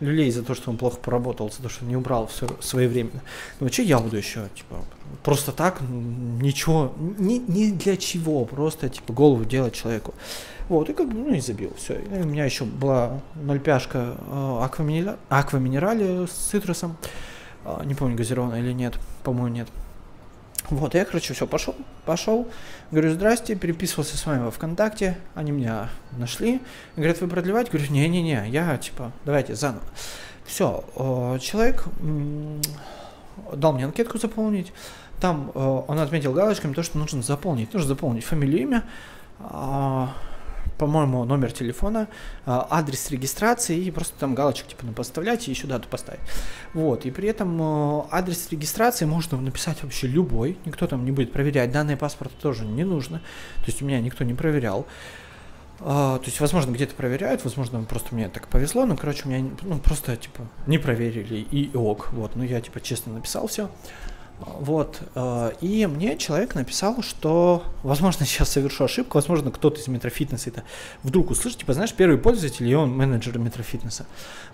люлей 0.00 0.30
за 0.30 0.42
то, 0.42 0.54
что 0.54 0.70
он 0.70 0.76
плохо 0.76 0.96
поработал, 0.96 1.50
за 1.50 1.62
то, 1.62 1.68
что 1.68 1.84
не 1.84 1.96
убрал 1.96 2.26
все 2.26 2.48
своевременно. 2.60 3.22
Ну, 3.60 3.68
что 3.68 3.82
я 3.82 3.98
буду 3.98 4.16
еще, 4.16 4.48
типа, 4.54 4.76
просто 5.22 5.52
так, 5.52 5.80
ничего, 5.80 6.92
ни, 6.98 7.34
ни 7.46 7.70
для 7.70 7.96
чего, 7.96 8.44
просто, 8.44 8.88
типа, 8.88 9.12
голову 9.12 9.44
делать 9.44 9.74
человеку. 9.74 10.14
Вот, 10.72 10.88
и 10.88 10.94
как 10.94 11.06
бы, 11.06 11.18
ну, 11.18 11.34
и 11.34 11.40
забил, 11.40 11.74
все. 11.76 11.98
И 11.98 12.22
у 12.22 12.24
меня 12.24 12.46
еще 12.46 12.64
была 12.64 13.20
нольпяшка 13.34 14.16
э, 14.18 14.58
акваминерали, 14.62 15.18
акваминерали 15.28 16.24
с 16.24 16.30
цитрусом, 16.30 16.96
э, 17.66 17.82
не 17.84 17.94
помню, 17.94 18.16
газированная 18.16 18.60
или 18.60 18.72
нет, 18.72 18.94
по-моему, 19.22 19.48
нет. 19.48 19.68
Вот, 20.70 20.94
я, 20.94 21.04
короче, 21.04 21.34
все, 21.34 21.46
пошел, 21.46 21.74
пошел, 22.06 22.48
говорю, 22.90 23.12
здрасте, 23.12 23.54
переписывался 23.54 24.16
с 24.16 24.24
вами 24.24 24.44
во 24.44 24.50
ВКонтакте, 24.50 25.18
они 25.34 25.52
меня 25.52 25.90
нашли, 26.12 26.62
говорят, 26.96 27.20
вы 27.20 27.28
продлевать? 27.28 27.70
Говорю, 27.70 27.92
не-не-не, 27.92 28.48
я, 28.48 28.78
типа, 28.78 29.12
давайте 29.26 29.54
заново. 29.54 29.84
Все, 30.46 30.82
человек 31.42 31.84
дал 33.52 33.74
мне 33.74 33.84
анкетку 33.84 34.16
заполнить, 34.16 34.72
там 35.20 35.52
он 35.54 35.98
отметил 35.98 36.32
галочками 36.32 36.72
то, 36.72 36.82
что 36.82 36.96
нужно 36.96 37.20
заполнить, 37.20 37.74
нужно 37.74 37.88
заполнить 37.88 38.24
фамилию, 38.24 38.62
имя, 38.62 38.84
а, 39.38 40.14
по-моему, 40.78 41.24
номер 41.24 41.52
телефона, 41.52 42.08
а, 42.46 42.66
адрес 42.70 43.10
регистрации 43.10 43.78
и 43.78 43.90
просто 43.90 44.18
там 44.18 44.34
галочек 44.34 44.68
типа 44.68 44.86
поставлять 44.92 45.48
и 45.48 45.50
еще 45.50 45.66
дату 45.66 45.88
поставить. 45.88 46.20
Вот, 46.74 47.06
и 47.06 47.10
при 47.10 47.28
этом 47.28 47.60
э, 47.60 48.04
адрес 48.10 48.48
регистрации 48.50 49.04
можно 49.04 49.40
написать 49.40 49.82
вообще 49.82 50.06
любой, 50.06 50.58
никто 50.64 50.86
там 50.86 51.04
не 51.04 51.12
будет 51.12 51.32
проверять, 51.32 51.70
данные 51.70 51.96
паспорта 51.96 52.34
тоже 52.40 52.64
не 52.64 52.84
нужно, 52.84 53.18
то 53.18 53.66
есть 53.66 53.82
у 53.82 53.84
меня 53.84 54.00
никто 54.00 54.24
не 54.24 54.34
проверял. 54.34 54.86
Uh, 55.80 56.18
то 56.20 56.26
есть, 56.26 56.38
возможно, 56.38 56.70
где-то 56.70 56.94
проверяют, 56.94 57.42
возможно, 57.42 57.82
просто 57.82 58.14
мне 58.14 58.28
так 58.28 58.46
повезло, 58.46 58.86
но, 58.86 58.96
короче, 58.96 59.28
меня 59.28 59.50
ну, 59.62 59.80
просто, 59.80 60.16
типа, 60.16 60.46
не 60.68 60.78
проверили 60.78 61.38
и 61.38 61.76
ок, 61.76 62.10
вот, 62.12 62.36
ну, 62.36 62.44
я, 62.44 62.60
типа, 62.60 62.80
честно 62.80 63.14
написал 63.14 63.48
все. 63.48 63.68
Вот. 64.46 65.00
Э, 65.14 65.52
и 65.60 65.86
мне 65.86 66.16
человек 66.18 66.54
написал, 66.54 67.02
что, 67.02 67.62
возможно, 67.82 68.26
сейчас 68.26 68.50
совершу 68.50 68.84
ошибку, 68.84 69.18
возможно, 69.18 69.50
кто-то 69.50 69.80
из 69.80 69.88
Метрофитнеса 69.88 70.50
это 70.50 70.62
вдруг 71.02 71.30
услышит, 71.30 71.60
типа, 71.60 71.74
знаешь, 71.74 71.92
первый 71.92 72.18
пользователь, 72.18 72.68
и 72.68 72.74
он 72.74 72.90
менеджер 72.96 73.38
Метрофитнеса. 73.38 74.06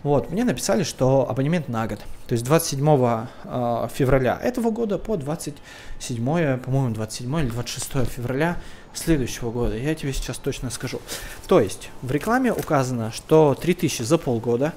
Вот. 0.02 0.30
Мне 0.30 0.44
написали, 0.44 0.82
что 0.82 1.28
абонемент 1.28 1.68
на 1.68 1.86
год. 1.86 2.00
То 2.26 2.34
есть 2.34 2.44
27 2.44 3.26
э, 3.44 3.88
февраля 3.92 4.38
этого 4.42 4.70
года 4.70 4.98
по 4.98 5.16
27, 5.16 6.58
по-моему, 6.58 6.94
27 6.94 7.40
или 7.40 7.48
26 7.48 8.08
февраля 8.10 8.56
следующего 8.94 9.50
года. 9.50 9.76
Я 9.76 9.94
тебе 9.94 10.12
сейчас 10.12 10.38
точно 10.38 10.70
скажу. 10.70 11.00
То 11.46 11.60
есть 11.60 11.90
в 12.02 12.10
рекламе 12.10 12.52
указано, 12.52 13.12
что 13.12 13.54
3000 13.54 14.02
за 14.02 14.18
полгода. 14.18 14.74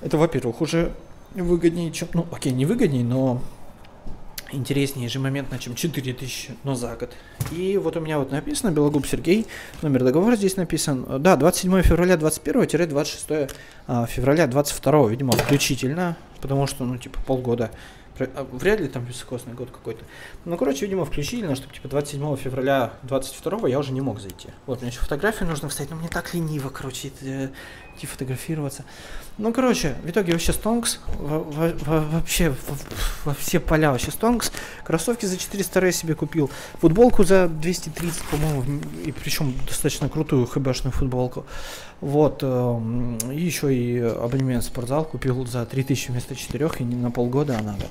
Это, 0.00 0.16
во-первых, 0.16 0.60
уже 0.60 0.92
выгоднее, 1.34 1.90
чем... 1.90 2.08
Ну, 2.14 2.26
окей, 2.30 2.52
не 2.52 2.66
выгоднее, 2.66 3.04
но 3.04 3.42
интереснее 4.52 5.08
же 5.08 5.18
момент, 5.18 5.48
чем 5.60 5.74
4000, 5.74 6.50
но 6.64 6.74
за 6.74 6.96
год. 6.96 7.12
И 7.52 7.78
вот 7.78 7.96
у 7.96 8.00
меня 8.00 8.18
вот 8.18 8.30
написано, 8.30 8.70
Белогуб 8.70 9.06
Сергей, 9.06 9.46
номер 9.82 10.04
договора 10.04 10.36
здесь 10.36 10.56
написан. 10.56 11.04
Да, 11.22 11.36
27 11.36 11.82
февраля 11.82 12.14
21-26 12.14 13.50
а, 13.86 14.06
февраля 14.06 14.46
22, 14.46 15.08
видимо, 15.08 15.32
включительно, 15.32 16.16
потому 16.40 16.66
что, 16.66 16.84
ну, 16.84 16.96
типа, 16.96 17.20
полгода. 17.26 17.70
А, 18.18 18.46
вряд 18.52 18.80
ли 18.80 18.88
там 18.88 19.04
високосный 19.04 19.54
год 19.54 19.70
какой-то. 19.70 20.04
Ну, 20.44 20.56
короче, 20.56 20.86
видимо, 20.86 21.04
включительно, 21.04 21.54
чтобы, 21.54 21.74
типа, 21.74 21.88
27 21.88 22.36
февраля 22.36 22.92
22 23.02 23.68
я 23.68 23.78
уже 23.78 23.92
не 23.92 24.00
мог 24.00 24.20
зайти. 24.20 24.48
Вот, 24.66 24.80
мне 24.80 24.90
еще 24.90 25.00
фотографию 25.00 25.48
нужно 25.48 25.68
вставить, 25.68 25.90
но 25.90 25.96
мне 25.96 26.08
так 26.08 26.34
лениво, 26.34 26.68
короче, 26.68 27.08
идти 27.08 28.06
фотографироваться. 28.06 28.84
Ну, 29.38 29.52
короче, 29.52 29.94
в 30.02 30.10
итоге 30.10 30.32
вообще 30.32 30.52
Стонкс, 30.52 30.98
вообще 31.06 32.52
во 33.24 33.34
все 33.34 33.60
поля 33.60 33.92
вообще 33.92 34.10
Стонкс. 34.10 34.50
Кроссовки 34.88 35.26
за 35.26 35.36
400 35.36 35.80
рей 35.80 35.92
себе 35.92 36.14
купил. 36.14 36.50
Футболку 36.80 37.22
за 37.22 37.46
230, 37.46 38.22
по-моему, 38.30 38.64
и 39.04 39.12
причем 39.12 39.54
достаточно 39.66 40.08
крутую 40.08 40.46
хбшную 40.46 40.94
футболку. 40.94 41.44
Вот, 42.00 42.40
э, 42.42 43.18
и 43.30 43.40
еще 43.40 43.74
и 43.74 43.98
абонемент 43.98 44.64
в 44.64 44.66
спортзал 44.68 45.04
купил 45.04 45.44
за 45.44 45.66
3000 45.66 46.10
вместо 46.10 46.34
4 46.34 46.70
и 46.78 46.84
не 46.84 46.96
на 46.96 47.10
полгода, 47.10 47.58
а 47.58 47.62
на 47.62 47.72
год. 47.72 47.90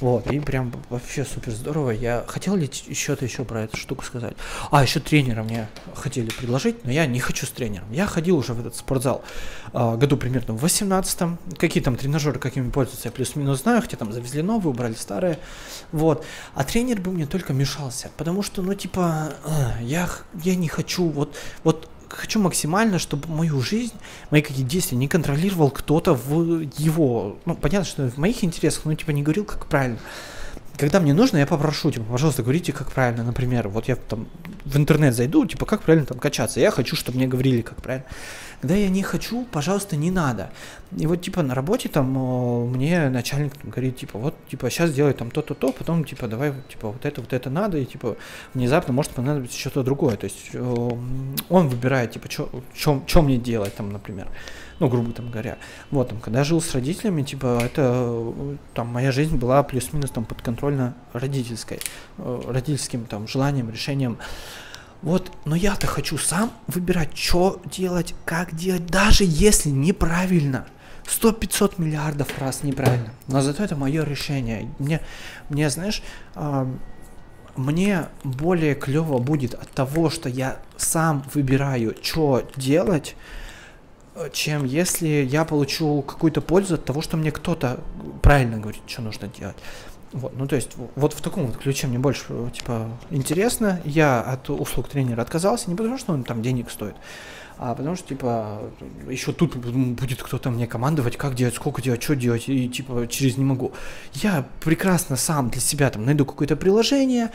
Вот, 0.00 0.26
и 0.32 0.40
прям 0.40 0.72
вообще 0.90 1.24
супер 1.24 1.52
здорово. 1.52 1.90
Я 1.90 2.24
хотел 2.26 2.56
ли 2.56 2.68
еще-то 2.86 3.24
еще 3.24 3.44
про 3.44 3.62
эту 3.62 3.76
штуку 3.76 4.04
сказать? 4.04 4.34
А, 4.70 4.82
еще 4.82 4.98
тренера 4.98 5.44
мне 5.44 5.68
хотели 5.94 6.28
предложить, 6.30 6.84
но 6.84 6.90
я 6.90 7.06
не 7.06 7.20
хочу 7.20 7.46
с 7.46 7.50
тренером. 7.50 7.92
Я 7.92 8.06
ходил 8.06 8.36
уже 8.36 8.52
в 8.54 8.60
этот 8.60 8.74
спортзал 8.74 9.22
э, 9.72 9.96
году 9.96 10.16
примерно 10.16 10.54
в 10.54 10.64
18-м. 10.64 11.38
Какие 11.56 11.82
там 11.82 11.96
тренажеры, 11.96 12.40
какими 12.40 12.70
пользуются, 12.70 13.08
я 13.08 13.12
плюс-минус 13.12 13.62
знаю, 13.62 13.82
хотя 13.82 13.96
там 13.96 14.12
завезли 14.12 14.42
новые, 14.42 14.72
убрали 14.72 14.94
старые. 14.94 15.38
Вот. 15.92 16.24
А 16.54 16.64
тренер 16.64 17.00
бы 17.00 17.10
мне 17.10 17.26
только 17.26 17.52
мешался, 17.52 18.10
потому 18.16 18.42
что, 18.42 18.62
ну, 18.62 18.74
типа, 18.74 19.34
э, 19.44 19.82
я, 19.82 20.08
я 20.42 20.54
не 20.54 20.68
хочу, 20.68 21.08
вот, 21.08 21.36
вот 21.64 21.88
хочу 22.08 22.40
максимально, 22.40 22.98
чтобы 22.98 23.28
мою 23.28 23.60
жизнь, 23.60 23.94
мои 24.30 24.42
какие 24.42 24.64
действия 24.64 24.98
не 24.98 25.08
контролировал 25.08 25.70
кто-то 25.70 26.14
в 26.14 26.60
его, 26.78 27.38
ну, 27.44 27.54
понятно, 27.54 27.86
что 27.86 28.10
в 28.10 28.18
моих 28.18 28.44
интересах, 28.44 28.84
но, 28.84 28.94
типа, 28.94 29.10
не 29.10 29.22
говорил, 29.22 29.44
как 29.44 29.66
правильно. 29.66 29.98
Когда 30.78 31.00
мне 31.00 31.12
нужно, 31.14 31.36
я 31.36 31.46
попрошу, 31.46 31.90
типа, 31.90 32.04
пожалуйста, 32.10 32.42
говорите, 32.42 32.72
как 32.72 32.92
правильно, 32.92 33.22
например, 33.22 33.68
вот 33.68 33.88
я 33.88 33.96
там 33.96 34.26
в 34.64 34.76
интернет 34.76 35.14
зайду, 35.14 35.44
типа, 35.46 35.66
как 35.66 35.82
правильно 35.82 36.06
там 36.06 36.18
качаться, 36.18 36.60
я 36.60 36.70
хочу, 36.70 36.96
чтобы 36.96 37.18
мне 37.18 37.26
говорили, 37.26 37.62
как 37.62 37.82
правильно. 37.82 38.06
Когда 38.62 38.76
я 38.76 38.88
не 38.88 39.02
хочу, 39.02 39.44
пожалуйста, 39.50 39.96
не 39.96 40.12
надо. 40.12 40.50
И 40.96 41.08
вот, 41.08 41.20
типа, 41.20 41.42
на 41.42 41.52
работе 41.52 41.88
там 41.88 42.06
мне 42.70 43.08
начальник 43.08 43.52
говорит, 43.64 43.96
типа, 43.96 44.20
вот, 44.20 44.36
типа, 44.48 44.70
сейчас 44.70 44.92
делай 44.92 45.14
там 45.14 45.32
то-то, 45.32 45.54
то, 45.54 45.72
потом, 45.72 46.04
типа, 46.04 46.28
давай, 46.28 46.54
типа, 46.68 46.90
вот 46.90 47.04
это, 47.04 47.20
вот 47.20 47.32
это 47.32 47.50
надо, 47.50 47.78
и, 47.78 47.84
типа, 47.84 48.16
внезапно 48.54 48.94
может 48.94 49.10
понадобиться 49.10 49.58
что-то 49.58 49.82
другое. 49.82 50.16
То 50.16 50.24
есть 50.24 50.54
он 50.54 51.68
выбирает, 51.68 52.12
типа, 52.12 52.28
что 52.30 53.22
мне 53.22 53.36
делать 53.36 53.74
там, 53.74 53.92
например 53.92 54.28
ну, 54.82 54.88
грубо 54.88 55.12
там 55.12 55.30
говоря. 55.30 55.58
Вот, 55.92 56.08
там, 56.08 56.18
когда 56.18 56.42
жил 56.42 56.60
с 56.60 56.74
родителями, 56.74 57.22
типа, 57.22 57.60
это, 57.62 58.34
там, 58.74 58.88
моя 58.88 59.12
жизнь 59.12 59.36
была 59.36 59.62
плюс-минус 59.62 60.10
там 60.10 60.24
подконтрольно 60.24 60.96
родительской, 61.12 61.78
э, 62.18 62.42
родительским 62.48 63.04
там 63.04 63.28
желанием, 63.28 63.70
решением. 63.70 64.18
Вот, 65.02 65.32
но 65.44 65.56
я-то 65.56 65.86
хочу 65.86 66.16
сам 66.16 66.52
выбирать, 66.68 67.16
что 67.16 67.60
делать, 67.64 68.14
как 68.24 68.54
делать, 68.54 68.86
даже 68.86 69.24
если 69.26 69.68
неправильно. 69.68 70.66
100-500 71.04 71.74
миллиардов 71.78 72.38
раз 72.38 72.62
неправильно. 72.62 73.12
Но 73.26 73.42
зато 73.42 73.64
это 73.64 73.74
мое 73.74 74.04
решение. 74.04 74.70
Мне, 74.78 75.00
мне 75.48 75.68
знаешь, 75.68 76.02
э, 76.36 76.66
мне 77.56 78.06
более 78.22 78.76
клево 78.76 79.18
будет 79.18 79.54
от 79.54 79.68
того, 79.70 80.10
что 80.10 80.28
я 80.28 80.58
сам 80.76 81.24
выбираю, 81.34 81.96
что 82.00 82.48
делать, 82.56 83.16
чем 84.32 84.64
если 84.64 85.26
я 85.28 85.44
получу 85.44 86.02
какую-то 86.02 86.40
пользу 86.40 86.74
от 86.74 86.84
того, 86.84 87.02
что 87.02 87.16
мне 87.16 87.30
кто-то 87.30 87.80
правильно 88.22 88.58
говорит, 88.58 88.82
что 88.86 89.02
нужно 89.02 89.28
делать. 89.28 89.56
Вот, 90.12 90.36
ну 90.36 90.46
то 90.46 90.56
есть 90.56 90.72
вот 90.94 91.14
в 91.14 91.20
таком 91.22 91.46
вот 91.46 91.56
ключе 91.56 91.86
мне 91.86 91.98
больше 91.98 92.26
типа 92.52 92.88
интересно. 93.10 93.80
Я 93.84 94.20
от 94.20 94.50
услуг 94.50 94.88
тренера 94.88 95.22
отказался 95.22 95.70
не 95.70 95.76
потому, 95.76 95.96
что 95.96 96.12
он 96.12 96.22
там 96.22 96.42
денег 96.42 96.70
стоит, 96.70 96.96
а 97.56 97.74
потому 97.74 97.96
что 97.96 98.08
типа 98.08 98.60
еще 99.08 99.32
тут 99.32 99.56
будет 99.56 100.22
кто-то 100.22 100.50
мне 100.50 100.66
командовать, 100.66 101.16
как 101.16 101.34
делать, 101.34 101.54
сколько 101.54 101.80
делать, 101.80 102.02
что 102.02 102.14
делать, 102.14 102.48
и 102.48 102.68
типа 102.68 103.06
через 103.08 103.38
не 103.38 103.44
могу. 103.44 103.72
Я 104.12 104.46
прекрасно 104.60 105.16
сам 105.16 105.48
для 105.48 105.60
себя 105.60 105.88
там 105.88 106.04
найду 106.04 106.26
какое-то 106.26 106.56
приложение, 106.56 107.30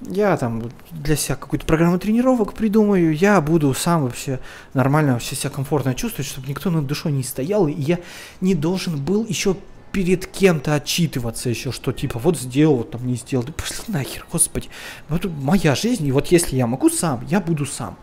я 0.00 0.36
там 0.36 0.70
для 0.90 1.16
себя 1.16 1.36
какую-то 1.36 1.66
программу 1.66 1.98
тренировок 1.98 2.54
придумаю, 2.54 3.14
я 3.14 3.40
буду 3.40 3.72
сам 3.74 4.04
вообще 4.04 4.40
нормально, 4.74 5.12
вообще 5.12 5.36
себя 5.36 5.50
комфортно 5.50 5.94
чувствовать, 5.94 6.28
чтобы 6.28 6.48
никто 6.48 6.70
над 6.70 6.86
душой 6.86 7.12
не 7.12 7.22
стоял, 7.22 7.68
и 7.68 7.74
я 7.74 7.98
не 8.40 8.54
должен 8.54 8.98
был 8.98 9.26
еще 9.26 9.56
перед 9.92 10.26
кем-то 10.26 10.74
отчитываться 10.74 11.50
еще, 11.50 11.70
что 11.70 11.92
типа 11.92 12.18
вот 12.18 12.38
сделал, 12.38 12.76
вот 12.76 12.90
там 12.90 13.06
не 13.06 13.14
сделал. 13.14 13.44
Да 13.44 13.52
пошли 13.52 13.84
нахер, 13.88 14.26
господи. 14.32 14.68
Вот 15.08 15.24
моя 15.24 15.74
жизнь, 15.74 16.06
и 16.06 16.12
вот 16.12 16.28
если 16.28 16.56
я 16.56 16.66
могу 16.66 16.90
сам, 16.90 17.24
я 17.28 17.40
буду 17.40 17.66
сам. 17.66 17.96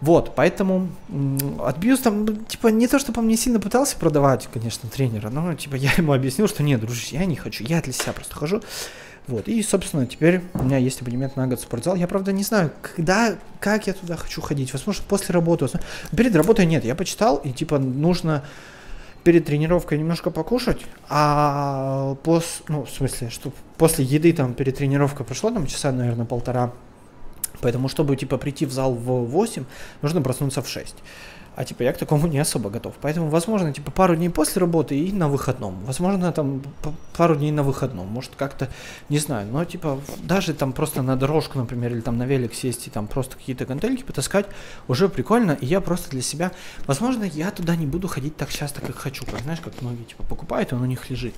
Вот, 0.00 0.34
поэтому 0.34 0.88
отбьюз 1.64 2.00
там, 2.00 2.44
типа, 2.46 2.68
не 2.68 2.88
то, 2.88 2.98
чтобы 2.98 3.20
он 3.20 3.26
мне 3.26 3.36
сильно 3.36 3.60
пытался 3.60 3.96
продавать, 3.96 4.48
конечно, 4.52 4.88
тренера, 4.88 5.30
но, 5.30 5.54
типа, 5.54 5.76
я 5.76 5.92
ему 5.96 6.12
объяснил, 6.12 6.48
что 6.48 6.64
нет, 6.64 6.80
дружище, 6.80 7.14
я 7.14 7.24
не 7.24 7.36
хочу, 7.36 7.62
я 7.62 7.80
для 7.80 7.92
себя 7.92 8.12
просто 8.12 8.34
хожу. 8.34 8.62
Вот, 9.28 9.46
и, 9.46 9.62
собственно, 9.62 10.04
теперь 10.04 10.42
у 10.54 10.64
меня 10.64 10.78
есть 10.78 11.00
абонемент 11.02 11.36
на 11.36 11.46
год 11.46 11.60
в 11.60 11.62
спортзал. 11.62 11.94
Я, 11.94 12.08
правда, 12.08 12.32
не 12.32 12.42
знаю, 12.42 12.72
когда, 12.82 13.36
как 13.60 13.86
я 13.86 13.92
туда 13.92 14.16
хочу 14.16 14.40
ходить. 14.40 14.72
Возможно, 14.72 15.04
после 15.08 15.32
работы. 15.32 15.68
Перед 16.16 16.34
работой 16.34 16.66
нет, 16.66 16.84
я 16.84 16.96
почитал, 16.96 17.36
и, 17.36 17.52
типа, 17.52 17.78
нужно 17.78 18.42
перед 19.24 19.44
тренировкой 19.44 19.98
немножко 19.98 20.30
покушать, 20.30 20.80
а 21.08 22.16
пос, 22.22 22.62
ну, 22.68 22.84
в 22.84 22.90
смысле, 22.90 23.30
что 23.30 23.52
после 23.78 24.04
еды 24.04 24.32
там 24.32 24.54
перед 24.54 24.76
тренировкой 24.76 25.24
прошло 25.24 25.50
там 25.50 25.66
часа, 25.66 25.92
наверное, 25.92 26.26
полтора. 26.26 26.72
Поэтому, 27.60 27.88
чтобы, 27.88 28.16
типа, 28.16 28.38
прийти 28.38 28.66
в 28.66 28.72
зал 28.72 28.94
в 28.94 29.24
8, 29.24 29.64
нужно 30.02 30.22
проснуться 30.22 30.62
в 30.62 30.68
6. 30.68 30.96
А 31.54 31.64
типа 31.64 31.82
я 31.82 31.92
к 31.92 31.98
такому 31.98 32.26
не 32.28 32.38
особо 32.38 32.70
готов. 32.70 32.94
Поэтому, 33.00 33.28
возможно, 33.28 33.72
типа 33.72 33.90
пару 33.90 34.16
дней 34.16 34.30
после 34.30 34.60
работы 34.60 34.98
и 34.98 35.12
на 35.12 35.28
выходном. 35.28 35.84
Возможно, 35.84 36.32
там 36.32 36.62
пару 37.16 37.36
дней 37.36 37.52
на 37.52 37.62
выходном. 37.62 38.06
Может, 38.06 38.32
как-то, 38.36 38.68
не 39.08 39.18
знаю, 39.18 39.46
но 39.52 39.64
типа 39.64 40.00
даже 40.22 40.54
там 40.54 40.72
просто 40.72 41.02
на 41.02 41.16
дорожку, 41.16 41.58
например, 41.58 41.92
или 41.92 42.00
там 42.00 42.16
на 42.16 42.24
велик 42.24 42.54
сесть 42.54 42.86
и 42.86 42.90
там 42.90 43.06
просто 43.06 43.36
какие-то 43.36 43.66
гантельки 43.66 44.02
потаскать, 44.02 44.46
уже 44.88 45.08
прикольно. 45.08 45.52
И 45.52 45.66
я 45.66 45.80
просто 45.80 46.10
для 46.10 46.22
себя, 46.22 46.52
возможно, 46.86 47.24
я 47.24 47.50
туда 47.50 47.76
не 47.76 47.86
буду 47.86 48.08
ходить 48.08 48.36
так 48.36 48.50
часто, 48.50 48.80
как 48.80 48.96
хочу. 48.96 49.24
Как, 49.26 49.40
знаешь, 49.40 49.60
как 49.60 49.80
многие 49.82 50.04
типа 50.04 50.22
покупают, 50.24 50.72
и 50.72 50.74
он 50.74 50.82
у 50.82 50.86
них 50.86 51.10
лежит. 51.10 51.34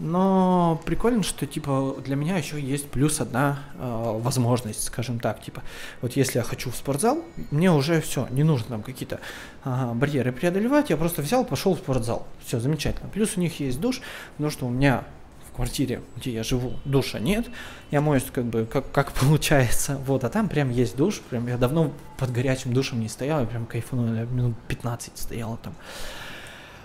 Но 0.00 0.80
прикольно, 0.86 1.22
что 1.22 1.46
типа 1.46 1.96
для 2.02 2.16
меня 2.16 2.38
еще 2.38 2.58
есть 2.58 2.90
плюс 2.90 3.20
одна 3.20 3.58
э, 3.74 4.18
возможность, 4.22 4.84
скажем 4.84 5.20
так, 5.20 5.42
типа 5.42 5.62
вот 6.00 6.16
если 6.16 6.38
я 6.38 6.42
хочу 6.42 6.70
в 6.70 6.76
спортзал, 6.76 7.22
мне 7.50 7.70
уже 7.70 8.00
все, 8.00 8.26
не 8.30 8.42
нужно 8.42 8.66
там 8.68 8.82
какие-то 8.82 9.20
э, 9.62 9.92
барьеры 9.92 10.32
преодолевать, 10.32 10.88
я 10.88 10.96
просто 10.96 11.20
взял, 11.20 11.44
пошел 11.44 11.74
в 11.74 11.78
спортзал, 11.80 12.26
все 12.42 12.58
замечательно. 12.60 13.10
Плюс 13.10 13.36
у 13.36 13.40
них 13.40 13.60
есть 13.60 13.78
душ, 13.78 14.00
потому 14.32 14.50
что 14.50 14.66
у 14.66 14.70
меня 14.70 15.04
в 15.46 15.54
квартире, 15.54 16.00
где 16.16 16.32
я 16.32 16.44
живу, 16.44 16.72
душа 16.86 17.18
нет, 17.18 17.46
я 17.90 18.00
моюсь 18.00 18.24
как 18.32 18.46
бы 18.46 18.64
как, 18.64 18.90
как 18.90 19.12
получается, 19.12 20.00
вот, 20.06 20.24
а 20.24 20.30
там 20.30 20.48
прям 20.48 20.70
есть 20.70 20.96
душ, 20.96 21.20
прям 21.20 21.46
я 21.46 21.58
давно 21.58 21.92
под 22.16 22.32
горячим 22.32 22.72
душем 22.72 23.00
не 23.00 23.08
стоял, 23.10 23.40
я 23.40 23.46
прям 23.46 23.66
кайфанул, 23.66 24.06
минут 24.06 24.54
15 24.66 25.18
стоял 25.18 25.58
там. 25.62 25.74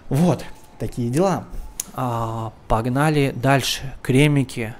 Вот, 0.09 0.43
такие 0.79 1.09
дела. 1.09 1.45
А, 1.97 2.51
погнали 2.67 3.33
дальше. 3.33 3.93
Кремики 4.01 4.75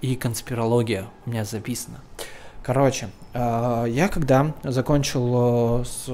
и 0.00 0.14
конспирология 0.14 1.06
у 1.26 1.30
меня 1.30 1.44
записано. 1.44 1.98
Короче, 2.62 3.10
а, 3.34 3.84
я 3.86 4.06
когда 4.08 4.54
закончил 4.62 5.32
а, 5.34 5.84
с 5.84 6.08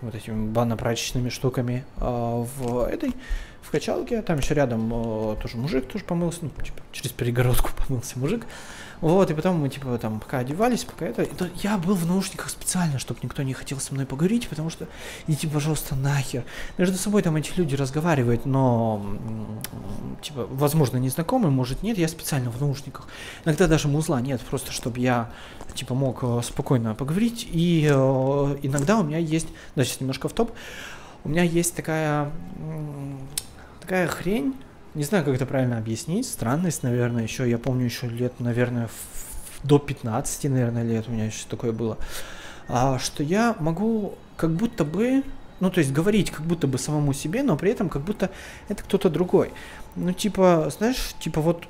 вот 0.00 0.14
этими 0.14 0.46
банно-прачечными 0.52 1.28
штуками 1.28 1.84
а, 1.96 2.46
в 2.56 2.86
этой, 2.86 3.14
в 3.62 3.70
качалке, 3.72 4.22
там 4.22 4.38
еще 4.38 4.54
рядом 4.54 4.92
а, 4.94 5.36
тоже 5.42 5.56
мужик 5.56 5.88
тоже 5.88 6.04
помылся, 6.04 6.38
ну, 6.42 6.50
типа, 6.50 6.80
через 6.92 7.10
перегородку 7.10 7.70
помылся 7.88 8.16
мужик. 8.20 8.46
Вот, 9.04 9.30
и 9.30 9.34
потом 9.34 9.56
мы, 9.56 9.68
типа, 9.68 9.98
там, 9.98 10.18
пока 10.18 10.38
одевались, 10.38 10.84
пока 10.84 11.04
это... 11.04 11.20
это 11.20 11.50
я 11.62 11.76
был 11.76 11.94
в 11.94 12.06
наушниках 12.06 12.48
специально, 12.48 12.98
чтобы 12.98 13.20
никто 13.22 13.42
не 13.42 13.52
хотел 13.52 13.78
со 13.78 13.92
мной 13.92 14.06
поговорить, 14.06 14.48
потому 14.48 14.70
что, 14.70 14.88
идите, 15.26 15.46
пожалуйста, 15.46 15.94
нахер. 15.94 16.44
Между 16.78 16.96
собой 16.96 17.20
там 17.20 17.36
эти 17.36 17.52
люди 17.54 17.74
разговаривают, 17.74 18.46
но, 18.46 19.04
типа, 20.22 20.48
возможно, 20.50 20.96
незнакомые, 20.96 21.50
может, 21.50 21.82
нет, 21.82 21.98
я 21.98 22.08
специально 22.08 22.48
в 22.48 22.58
наушниках. 22.58 23.06
Иногда 23.44 23.66
даже 23.66 23.88
музла 23.88 24.22
нет, 24.22 24.40
просто 24.40 24.72
чтобы 24.72 25.00
я, 25.00 25.30
типа, 25.74 25.94
мог 25.94 26.20
э, 26.22 26.40
спокойно 26.42 26.94
поговорить. 26.94 27.46
И 27.52 27.86
э, 27.86 28.56
иногда 28.62 28.98
у 28.98 29.02
меня 29.02 29.18
есть, 29.18 29.48
да, 29.76 29.84
сейчас 29.84 30.00
немножко 30.00 30.30
в 30.30 30.32
топ, 30.32 30.50
у 31.24 31.28
меня 31.28 31.42
есть 31.42 31.76
такая, 31.76 32.32
такая 33.82 34.06
хрень, 34.06 34.54
не 34.94 35.04
знаю, 35.04 35.24
как 35.24 35.34
это 35.34 35.46
правильно 35.46 35.78
объяснить, 35.78 36.26
странность, 36.26 36.82
наверное, 36.82 37.22
еще, 37.22 37.48
я 37.48 37.58
помню 37.58 37.84
еще 37.84 38.08
лет, 38.08 38.38
наверное, 38.38 38.88
в, 38.88 39.66
до 39.66 39.78
15, 39.78 40.44
наверное, 40.44 40.82
лет 40.82 41.08
у 41.08 41.12
меня 41.12 41.26
еще 41.26 41.46
такое 41.48 41.72
было, 41.72 41.98
а, 42.68 42.98
что 42.98 43.22
я 43.22 43.56
могу 43.58 44.14
как 44.36 44.50
будто 44.50 44.84
бы, 44.84 45.22
ну, 45.60 45.70
то 45.70 45.80
есть 45.80 45.92
говорить 45.92 46.30
как 46.30 46.46
будто 46.46 46.66
бы 46.66 46.78
самому 46.78 47.12
себе, 47.12 47.42
но 47.42 47.56
при 47.56 47.70
этом 47.70 47.88
как 47.88 48.02
будто 48.02 48.30
это 48.68 48.82
кто-то 48.82 49.10
другой. 49.10 49.52
Ну, 49.96 50.12
типа, 50.12 50.70
знаешь, 50.76 51.14
типа 51.18 51.40
вот, 51.40 51.66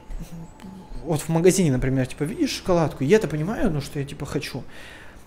вот 1.05 1.21
в 1.21 1.29
магазине, 1.29 1.73
например, 1.73 2.07
типа, 2.07 2.25
видишь 2.25 2.51
шоколадку, 2.51 3.05
я-то 3.05 3.29
понимаю, 3.29 3.71
ну, 3.71 3.81
что 3.81 3.99
я, 3.99 4.05
типа, 4.05 4.27
хочу, 4.27 4.63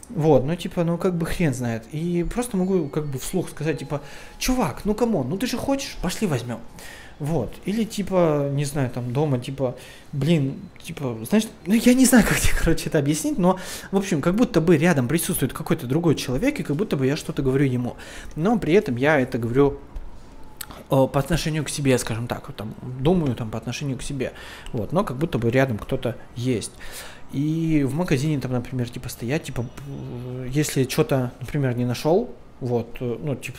вот, 0.10 0.46
ну 0.46 0.56
типа, 0.56 0.84
ну 0.84 0.98
как 0.98 1.16
бы 1.16 1.26
хрен 1.26 1.54
знает. 1.54 1.84
И 1.92 2.26
просто 2.34 2.56
могу 2.56 2.88
как 2.88 3.08
бы 3.08 3.20
вслух 3.20 3.50
сказать, 3.50 3.80
типа, 3.80 4.02
чувак, 4.38 4.82
ну 4.86 4.96
come 4.96 5.15
on, 5.15 5.30
ну 5.30 5.38
ты 5.38 5.48
же 5.48 5.58
хочешь, 5.58 5.98
пошли 6.02 6.28
возьмем. 6.28 6.60
Вот. 7.20 7.54
Или 7.66 7.84
типа, 7.84 8.50
не 8.52 8.66
знаю, 8.66 8.90
там 8.92 9.12
дома, 9.12 9.40
типа, 9.40 9.76
блин, 10.12 10.60
типа, 10.82 11.18
знаешь, 11.28 11.46
ну 11.66 11.74
я 11.74 11.94
не 11.94 12.06
знаю, 12.06 12.26
как 12.30 12.40
тебе, 12.40 12.54
короче, 12.58 12.90
это 12.90 13.00
объяснить, 13.00 13.38
но, 13.38 13.60
в 13.92 13.98
общем, 13.98 14.22
как 14.22 14.36
будто 14.36 14.62
бы 14.62 14.78
рядом 14.78 15.08
присутствует 15.08 15.54
какой-то 15.54 15.88
другой 15.88 16.16
человек, 16.16 16.60
и 16.60 16.64
как 16.64 16.76
будто 16.76 16.96
бы 16.96 17.08
я 17.08 17.18
что-то 17.18 17.42
говорю 17.42 17.66
ему. 17.66 17.98
Но 18.36 18.60
при 18.60 18.74
этом 18.74 18.96
я 18.96 19.20
это 19.20 19.38
говорю 19.38 19.80
по 20.90 21.20
отношению 21.20 21.66
к 21.66 21.70
себе, 21.70 21.98
скажем 21.98 22.28
так, 22.28 22.54
там, 22.54 22.74
думаю 23.00 23.36
там 23.36 23.50
по 23.50 23.58
отношению 23.58 23.98
к 23.98 24.04
себе, 24.04 24.34
вот, 24.72 24.94
но 24.94 25.04
как 25.04 25.18
будто 25.18 25.38
бы 25.38 25.50
рядом 25.50 25.78
кто-то 25.78 26.16
есть. 26.36 26.72
И 27.34 27.84
в 27.86 27.94
магазине 27.94 28.40
там, 28.40 28.54
например, 28.54 28.90
типа 28.90 29.10
стоять, 29.10 29.44
типа, 29.44 29.66
если 30.48 30.88
что-то, 30.88 31.34
например, 31.42 31.76
не 31.76 31.84
нашел, 31.84 32.34
вот, 32.60 32.98
э, 33.00 33.18
ну, 33.20 33.36
типа, 33.36 33.58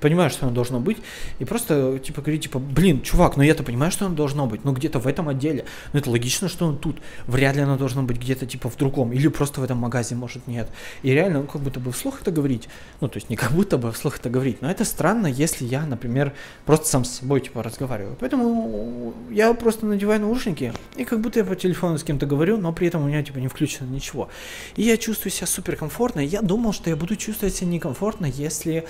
понимаю, 0.00 0.30
что 0.30 0.46
оно 0.46 0.54
должно 0.54 0.80
быть, 0.80 0.98
и 1.38 1.44
просто, 1.44 1.98
типа, 1.98 2.20
говорить, 2.20 2.42
типа, 2.42 2.58
блин, 2.58 3.02
чувак, 3.02 3.36
ну 3.36 3.42
я-то 3.42 3.62
понимаю, 3.62 3.90
что 3.92 4.06
оно 4.06 4.14
должно 4.14 4.46
быть, 4.46 4.64
ну 4.64 4.72
где-то 4.72 4.98
в 4.98 5.06
этом 5.06 5.28
отделе, 5.28 5.64
ну 5.92 6.00
это 6.00 6.10
логично, 6.10 6.48
что 6.48 6.66
он 6.66 6.78
тут, 6.78 6.98
вряд 7.26 7.56
ли 7.56 7.62
оно 7.62 7.76
должно 7.76 8.02
быть 8.02 8.18
где-то, 8.18 8.46
типа, 8.46 8.68
в 8.68 8.76
другом, 8.76 9.12
или 9.12 9.28
просто 9.28 9.60
в 9.60 9.64
этом 9.64 9.78
магазе, 9.78 10.14
может, 10.14 10.46
нет. 10.46 10.68
И 11.02 11.10
реально, 11.10 11.40
ну, 11.40 11.46
как 11.46 11.62
будто 11.62 11.80
бы 11.80 11.92
вслух 11.92 12.20
это 12.20 12.30
говорить, 12.30 12.68
ну, 13.00 13.08
то 13.08 13.16
есть 13.16 13.30
не 13.30 13.36
как 13.36 13.52
будто 13.52 13.78
бы 13.78 13.90
вслух 13.92 14.18
это 14.18 14.28
говорить, 14.28 14.62
но 14.62 14.70
это 14.70 14.84
странно, 14.84 15.26
если 15.26 15.64
я, 15.64 15.86
например, 15.86 16.34
просто 16.64 16.86
сам 16.86 17.04
с 17.04 17.18
собой, 17.18 17.40
типа, 17.40 17.62
разговариваю. 17.62 18.16
Поэтому 18.20 19.14
я 19.30 19.52
просто 19.54 19.86
надеваю 19.86 20.20
наушники, 20.20 20.72
и 20.96 21.04
как 21.04 21.20
будто 21.20 21.38
я 21.38 21.44
по 21.44 21.56
телефону 21.56 21.98
с 21.98 22.04
кем-то 22.04 22.26
говорю, 22.26 22.56
но 22.58 22.72
при 22.72 22.88
этом 22.88 23.02
у 23.02 23.06
меня, 23.06 23.22
типа, 23.22 23.38
не 23.38 23.48
включено 23.48 23.88
ничего. 23.88 24.28
И 24.76 24.82
я 24.82 24.96
чувствую 24.96 25.32
себя 25.32 25.46
супер 25.46 25.76
комфортно, 25.76 26.20
я 26.20 26.42
думал, 26.42 26.72
что 26.72 26.90
я 26.90 26.96
буду 26.96 27.16
чувствовать 27.16 27.54
себя 27.54 27.70
некомфортно, 27.70 28.25
если 28.26 28.86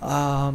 а, 0.00 0.54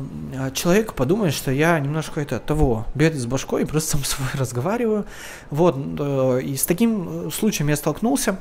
человек 0.53 0.93
подумает, 0.93 1.33
что 1.33 1.51
я 1.51 1.79
немножко 1.79 2.21
это 2.21 2.39
того 2.39 2.85
бед 2.93 3.15
с 3.15 3.25
башкой 3.25 3.65
просто 3.67 3.91
сам 3.91 4.03
с 4.03 4.09
собой 4.09 4.29
разговариваю. 4.35 5.05
Вот, 5.49 5.75
э, 5.77 6.41
и 6.43 6.55
с 6.55 6.65
таким 6.65 7.31
случаем 7.31 7.69
я 7.69 7.75
столкнулся. 7.75 8.39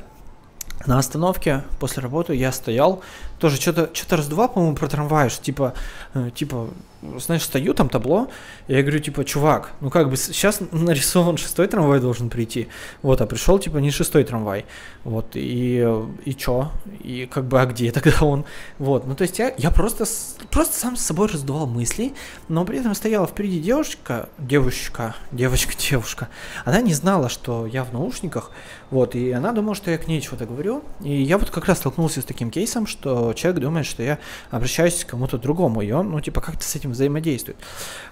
На 0.85 0.97
остановке 0.97 1.63
после 1.79 2.01
работы 2.01 2.33
я 2.33 2.51
стоял, 2.51 3.01
тоже 3.41 3.59
что-то 3.59 3.89
что 3.93 4.15
раз 4.15 4.27
два, 4.27 4.47
по-моему, 4.47 4.75
про 4.75 4.87
трамвай, 4.87 5.29
типа, 5.29 5.73
э, 6.13 6.29
типа, 6.33 6.69
знаешь, 7.17 7.43
стою, 7.43 7.73
там 7.73 7.89
табло, 7.89 8.29
и 8.67 8.73
я 8.73 8.81
говорю, 8.83 8.99
типа, 8.99 9.25
чувак, 9.25 9.71
ну 9.81 9.89
как 9.89 10.09
бы 10.09 10.17
сейчас 10.17 10.61
нарисован 10.71 11.37
шестой 11.37 11.67
трамвай 11.67 11.99
должен 11.99 12.29
прийти, 12.29 12.67
вот, 13.01 13.21
а 13.21 13.25
пришел, 13.25 13.57
типа, 13.57 13.77
не 13.77 13.89
шестой 13.89 14.23
трамвай, 14.23 14.65
вот, 15.03 15.31
и, 15.33 15.83
и 16.25 16.35
чё, 16.35 16.71
и 16.99 17.27
как 17.31 17.45
бы, 17.45 17.59
а 17.59 17.65
где 17.65 17.91
тогда 17.91 18.21
он, 18.21 18.45
вот, 18.77 19.07
ну 19.07 19.15
то 19.15 19.23
есть 19.23 19.39
я, 19.39 19.53
я 19.57 19.71
просто, 19.71 20.05
просто 20.51 20.77
сам 20.77 20.95
с 20.95 21.01
собой 21.01 21.27
раздувал 21.27 21.65
мысли, 21.65 22.13
но 22.47 22.63
при 22.65 22.79
этом 22.79 22.93
стояла 22.93 23.25
впереди 23.25 23.59
девушка, 23.59 24.29
девушка, 24.37 25.15
девочка, 25.31 25.73
девушка, 25.89 26.29
она 26.65 26.81
не 26.81 26.93
знала, 26.93 27.29
что 27.29 27.65
я 27.65 27.83
в 27.83 27.91
наушниках, 27.93 28.51
вот, 28.91 29.15
и 29.15 29.31
она 29.31 29.53
думала, 29.53 29.73
что 29.73 29.89
я 29.89 29.97
к 29.97 30.07
ней 30.07 30.21
чего-то 30.21 30.45
говорю, 30.45 30.83
и 31.01 31.23
я 31.23 31.39
вот 31.39 31.49
как 31.49 31.65
раз 31.65 31.79
столкнулся 31.79 32.21
с 32.21 32.25
таким 32.25 32.51
кейсом, 32.51 32.85
что 32.85 33.30
человек 33.33 33.61
думает, 33.61 33.85
что 33.85 34.03
я 34.03 34.19
обращаюсь 34.49 35.03
к 35.03 35.09
кому-то 35.09 35.37
другому, 35.37 35.81
и 35.81 35.91
он, 35.91 36.11
ну, 36.11 36.19
типа, 36.21 36.41
как-то 36.41 36.63
с 36.63 36.75
этим 36.75 36.91
взаимодействует. 36.91 37.57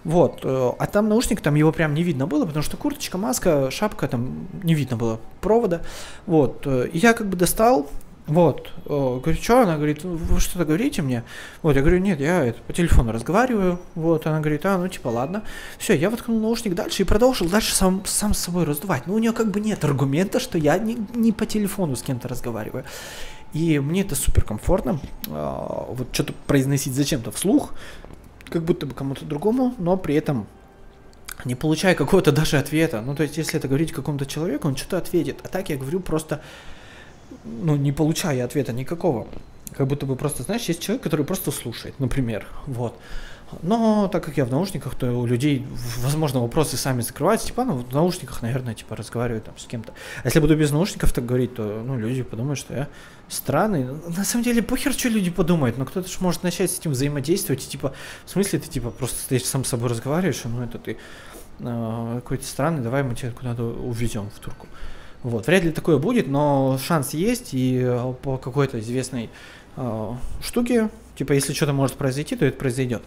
Вот. 0.03 0.41
Э, 0.43 0.71
а 0.77 0.85
там 0.87 1.09
наушник, 1.09 1.41
там 1.41 1.55
его 1.55 1.71
прям 1.71 1.93
не 1.93 2.03
видно 2.03 2.27
было, 2.27 2.45
потому 2.45 2.63
что 2.63 2.77
курточка, 2.77 3.17
маска, 3.17 3.71
шапка, 3.71 4.07
там 4.07 4.47
не 4.63 4.73
видно 4.73 4.97
было 4.97 5.19
провода. 5.41 5.81
Вот. 6.25 6.63
Э, 6.65 6.87
и 6.91 6.97
я 6.97 7.13
как 7.13 7.27
бы 7.27 7.37
достал, 7.37 7.87
Вот. 8.29 8.69
О, 8.85 9.19
говорю, 9.19 9.41
что? 9.41 9.63
Она 9.63 9.75
говорит, 9.75 10.03
вы 10.03 10.39
что-то 10.39 10.63
говорите 10.63 11.01
мне? 11.01 11.23
Вот, 11.63 11.75
я 11.75 11.81
говорю, 11.81 11.97
нет, 11.97 12.19
я 12.19 12.45
это, 12.45 12.61
по 12.61 12.73
телефону 12.73 13.11
разговариваю. 13.11 13.79
Вот, 13.95 14.27
она 14.27 14.39
говорит, 14.39 14.65
а, 14.65 14.77
ну, 14.77 14.87
типа, 14.87 15.07
ладно. 15.07 15.41
Все, 15.79 15.95
я 15.95 16.11
воткнул 16.11 16.39
наушник 16.39 16.75
дальше 16.75 17.01
и 17.01 17.05
продолжил 17.05 17.49
дальше 17.49 17.73
сам, 17.73 18.03
сам 18.05 18.35
с 18.35 18.39
собой 18.39 18.65
раздувать. 18.65 19.07
Но 19.07 19.15
у 19.15 19.17
нее 19.17 19.31
как 19.31 19.49
бы 19.49 19.59
нет 19.59 19.83
аргумента, 19.83 20.39
что 20.39 20.59
я 20.59 20.77
не, 20.77 20.97
не 21.15 21.31
по 21.31 21.47
телефону 21.47 21.95
с 21.95 22.03
кем-то 22.03 22.27
разговариваю. 22.27 22.85
И 23.53 23.79
мне 23.79 24.01
это 24.01 24.15
супер 24.15 24.43
комфортно. 24.43 24.99
А, 25.27 25.87
вот 25.89 26.07
что-то 26.11 26.33
произносить 26.47 26.93
зачем-то 26.93 27.31
вслух, 27.31 27.73
как 28.49 28.63
будто 28.63 28.85
бы 28.85 28.93
кому-то 28.93 29.25
другому, 29.25 29.73
но 29.77 29.97
при 29.97 30.15
этом 30.15 30.47
не 31.45 31.55
получая 31.55 31.95
какого-то 31.95 32.31
даже 32.31 32.57
ответа. 32.57 33.01
Ну, 33.01 33.15
то 33.15 33.23
есть, 33.23 33.37
если 33.37 33.57
это 33.57 33.67
говорить 33.67 33.91
какому-то 33.91 34.25
человеку, 34.25 34.67
он 34.67 34.75
что-то 34.75 34.97
ответит. 34.97 35.39
А 35.43 35.47
так 35.47 35.69
я 35.69 35.77
говорю 35.77 35.99
просто 35.99 36.41
ну, 37.43 37.75
не 37.75 37.91
получая 37.91 38.45
ответа 38.45 38.73
никакого. 38.73 39.27
Как 39.75 39.87
будто 39.87 40.05
бы 40.05 40.15
просто, 40.15 40.43
знаешь, 40.43 40.63
есть 40.65 40.81
человек, 40.81 41.03
который 41.03 41.25
просто 41.25 41.51
слушает, 41.51 41.99
например, 41.99 42.45
вот. 42.65 42.97
Но 43.61 44.07
так 44.07 44.23
как 44.23 44.37
я 44.37 44.45
в 44.45 44.51
наушниках, 44.51 44.95
то 44.95 45.11
у 45.11 45.25
людей, 45.25 45.65
возможно, 45.97 46.39
вопросы 46.39 46.77
сами 46.77 47.01
закрываются. 47.01 47.47
Типа, 47.47 47.63
ну, 47.63 47.73
в 47.73 47.93
наушниках, 47.93 48.41
наверное, 48.41 48.73
типа 48.73 48.95
разговариваю 48.95 49.41
там 49.41 49.57
с 49.57 49.65
кем-то. 49.65 49.93
А 50.23 50.27
если 50.27 50.39
буду 50.39 50.55
без 50.55 50.71
наушников 50.71 51.13
так 51.13 51.25
говорить, 51.25 51.55
то, 51.55 51.83
ну, 51.85 51.97
люди 51.97 52.23
подумают, 52.23 52.59
что 52.59 52.73
я 52.73 52.87
странный. 53.27 53.85
На 53.85 54.23
самом 54.23 54.43
деле, 54.43 54.61
похер, 54.61 54.93
что 54.93 55.09
люди 55.09 55.31
подумают. 55.31 55.77
Но 55.77 55.85
кто-то 55.85 56.07
же 56.07 56.17
может 56.19 56.43
начать 56.43 56.71
с 56.71 56.79
этим 56.79 56.91
взаимодействовать. 56.91 57.65
И, 57.65 57.69
типа, 57.69 57.93
в 58.25 58.29
смысле, 58.29 58.59
ты, 58.59 58.69
типа, 58.69 58.91
просто 58.91 59.19
стоишь 59.19 59.45
сам 59.45 59.65
с 59.65 59.69
собой 59.69 59.89
разговариваешь, 59.89 60.41
ну, 60.45 60.63
это 60.63 60.77
ты 60.77 60.97
э, 61.59 62.21
какой-то 62.23 62.45
странный, 62.45 62.81
давай 62.81 63.03
мы 63.03 63.15
тебя 63.15 63.31
куда-то 63.31 63.63
увезем 63.63 64.29
в 64.29 64.39
турку. 64.39 64.67
Вот, 65.23 65.47
вряд 65.47 65.63
ли 65.63 65.71
такое 65.71 65.97
будет, 65.97 66.27
но 66.27 66.79
шанс 66.81 67.13
есть, 67.13 67.53
и 67.53 67.81
э, 67.83 68.13
по 68.21 68.37
какой-то 68.37 68.79
известной 68.79 69.29
э, 69.75 70.13
штуке, 70.41 70.89
типа, 71.19 71.33
если 71.33 71.53
что-то 71.53 71.73
может 71.73 71.97
произойти, 71.97 72.37
то 72.37 72.45
это 72.45 72.57
произойдет. 72.57 73.03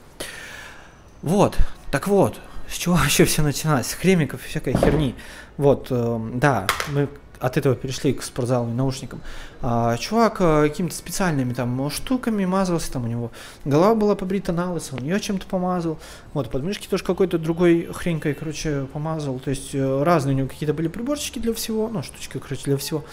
Вот, 1.23 1.57
так 1.91 2.09
вот, 2.09 2.39
с 2.69 2.77
чего 2.77 2.95
вообще 3.03 3.25
все 3.25 3.43
начиналось? 3.43 3.87
С 3.87 3.95
хремиков 3.95 4.45
и 4.45 4.49
всякой 4.49 4.75
херни. 4.75 5.15
Вот, 5.57 5.87
э, 5.91 6.31
да, 6.35 6.67
мы 6.89 7.09
от 7.41 7.57
этого 7.57 7.75
перешли 7.75 8.13
к 8.13 8.23
спортзалу 8.23 8.69
и 8.69 8.73
наушникам. 8.73 9.21
А, 9.63 9.97
чувак 9.97 10.37
а, 10.41 10.69
какими-то 10.69 10.95
специальными 10.95 11.55
там 11.55 11.91
штуками 11.91 12.45
мазался, 12.45 12.93
там 12.93 13.05
у 13.05 13.09
него 13.09 13.33
голова 13.65 13.97
была 13.97 14.15
побрита 14.15 14.53
на 14.53 14.73
лысо, 14.73 14.95
он 14.95 15.03
ее 15.03 15.19
чем-то 15.19 15.47
помазал. 15.47 15.99
Вот, 16.35 16.51
подмышки 16.51 16.87
тоже 16.87 17.03
какой-то 17.03 17.39
другой 17.39 17.89
хренькой, 17.93 18.35
короче, 18.35 18.87
помазал. 18.93 19.41
То 19.41 19.51
есть 19.51 19.75
э, 19.75 20.03
разные 20.03 20.35
у 20.35 20.39
него 20.39 20.49
какие-то 20.49 20.75
были 20.75 20.89
приборчики 20.89 21.39
для 21.39 21.55
всего, 21.55 21.89
ну, 21.89 22.03
штучки, 22.03 22.39
короче, 22.39 22.63
для 22.65 22.77
всего 22.77 23.05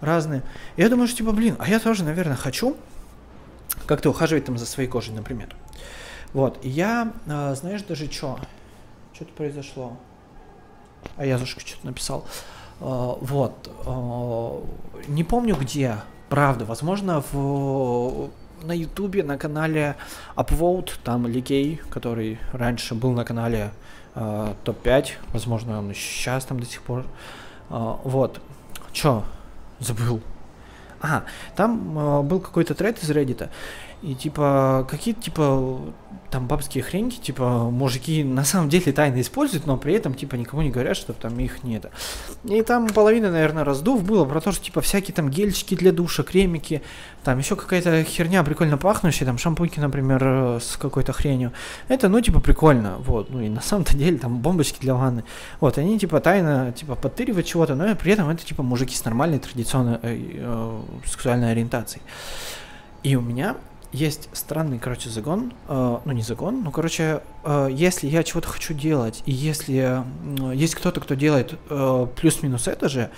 разные. 0.00 0.42
Я 0.76 0.88
думаю, 0.90 1.08
что 1.08 1.16
типа, 1.16 1.32
блин, 1.32 1.56
а 1.58 1.68
я 1.68 1.80
тоже, 1.80 2.04
наверное, 2.04 2.36
хочу 2.36 2.76
как-то 3.86 4.10
ухаживать 4.10 4.44
там 4.44 4.58
за 4.58 4.66
своей 4.66 4.88
кожей, 4.88 5.14
например. 5.14 5.54
Вот, 6.32 6.58
и 6.62 6.68
я, 6.68 7.12
а, 7.26 7.54
знаешь, 7.54 7.82
даже 7.82 8.10
что, 8.10 8.38
что-то 9.12 9.32
произошло. 9.34 9.96
А 11.16 11.26
я 11.26 11.34
Язушка 11.34 11.60
что-то 11.60 11.86
написал. 11.86 12.24
Э, 12.80 13.14
вот. 13.20 13.70
Э, 13.86 15.08
не 15.08 15.24
помню 15.24 15.56
где, 15.56 15.96
правда, 16.28 16.64
возможно, 16.64 17.22
в 17.32 18.30
на 18.62 18.72
ютубе, 18.72 19.24
на 19.24 19.38
канале 19.38 19.96
Upvote, 20.36 20.92
там 21.02 21.26
Ликей, 21.26 21.80
который 21.90 22.38
раньше 22.52 22.94
был 22.94 23.12
на 23.12 23.24
канале 23.24 23.72
э, 24.14 24.54
топ-5, 24.64 25.12
возможно, 25.32 25.78
он 25.78 25.92
сейчас 25.94 26.44
там 26.44 26.60
до 26.60 26.66
сих 26.66 26.82
пор. 26.82 27.04
Э, 27.70 27.96
вот. 28.04 28.40
Чё? 28.92 29.24
Забыл. 29.80 30.20
А, 31.02 31.24
там 31.56 31.98
э, 31.98 32.22
был 32.22 32.40
какой-то 32.40 32.74
тред 32.74 33.02
из 33.02 33.10
Reddit, 33.10 33.48
и 34.02 34.14
типа 34.14 34.86
какие-то 34.88 35.20
типа 35.20 35.80
там 36.32 36.46
бабские 36.46 36.82
хреньки, 36.82 37.20
типа, 37.20 37.68
мужики 37.70 38.24
на 38.24 38.42
самом 38.44 38.70
деле 38.70 38.90
тайно 38.92 39.20
используют, 39.20 39.66
но 39.66 39.76
при 39.76 39.92
этом, 39.92 40.14
типа, 40.14 40.36
никому 40.36 40.62
не 40.62 40.70
говорят, 40.70 40.96
что 40.96 41.12
там 41.12 41.38
их 41.38 41.62
нет. 41.62 41.86
И 42.44 42.62
там 42.62 42.88
половина, 42.88 43.30
наверное, 43.30 43.64
раздув 43.64 44.02
было 44.02 44.24
про 44.24 44.40
то, 44.40 44.50
что, 44.50 44.64
типа, 44.64 44.80
всякие 44.80 45.14
там 45.14 45.28
гельчики 45.28 45.76
для 45.76 45.92
душа, 45.92 46.22
кремики, 46.22 46.82
там 47.22 47.38
еще 47.38 47.54
какая-то 47.54 48.02
херня 48.04 48.42
прикольно 48.44 48.78
пахнущая, 48.78 49.26
там 49.26 49.36
шампуньки, 49.36 49.78
например, 49.78 50.22
э, 50.24 50.58
с 50.60 50.78
какой-то 50.78 51.12
хренью. 51.12 51.52
Это, 51.88 52.08
ну, 52.08 52.18
типа, 52.22 52.40
прикольно, 52.40 52.96
вот. 53.00 53.28
Ну, 53.28 53.42
и 53.42 53.50
на 53.50 53.60
самом-то 53.60 53.94
деле 53.94 54.16
там 54.16 54.38
бомбочки 54.38 54.80
для 54.80 54.94
ванны. 54.94 55.24
Вот, 55.60 55.76
они, 55.76 55.98
типа, 55.98 56.20
тайно, 56.20 56.72
типа, 56.72 56.94
подтыривают 56.94 57.46
чего-то, 57.46 57.74
но 57.74 57.94
при 57.94 58.12
этом 58.12 58.30
это, 58.30 58.42
типа, 58.42 58.62
мужики 58.62 58.96
с 58.96 59.04
нормальной 59.04 59.38
традиционной 59.38 59.98
э, 60.02 60.18
э, 60.34 60.80
сексуальной 61.04 61.52
ориентацией. 61.52 62.02
И 63.02 63.16
у 63.16 63.20
меня 63.20 63.56
есть 63.92 64.28
странный, 64.32 64.78
короче, 64.78 65.10
загон, 65.10 65.52
э, 65.68 65.98
ну 66.04 66.12
не 66.12 66.22
загон, 66.22 66.62
ну, 66.64 66.70
короче, 66.70 67.22
э, 67.44 67.68
если 67.70 68.06
я 68.06 68.22
чего-то 68.22 68.48
хочу 68.48 68.74
делать, 68.74 69.22
и 69.26 69.32
если 69.32 70.02
э, 70.50 70.54
есть 70.54 70.74
кто-то, 70.74 71.00
кто 71.00 71.14
делает 71.14 71.58
э, 71.68 72.06
плюс-минус 72.16 72.68
это 72.68 72.88
же, 72.88 73.10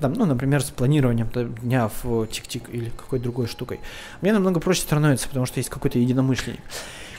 там, 0.00 0.14
ну, 0.14 0.24
например, 0.24 0.62
с 0.62 0.70
планированием 0.70 1.28
дня 1.62 1.90
в 2.02 2.26
тик-тик 2.26 2.68
или 2.70 2.90
какой 2.90 3.18
другой 3.18 3.46
штукой, 3.46 3.80
мне 4.20 4.32
намного 4.32 4.60
проще 4.60 4.82
становится, 4.82 5.28
потому 5.28 5.46
что 5.46 5.60
есть 5.60 5.70
какой-то 5.70 5.98
единомышленник. 5.98 6.60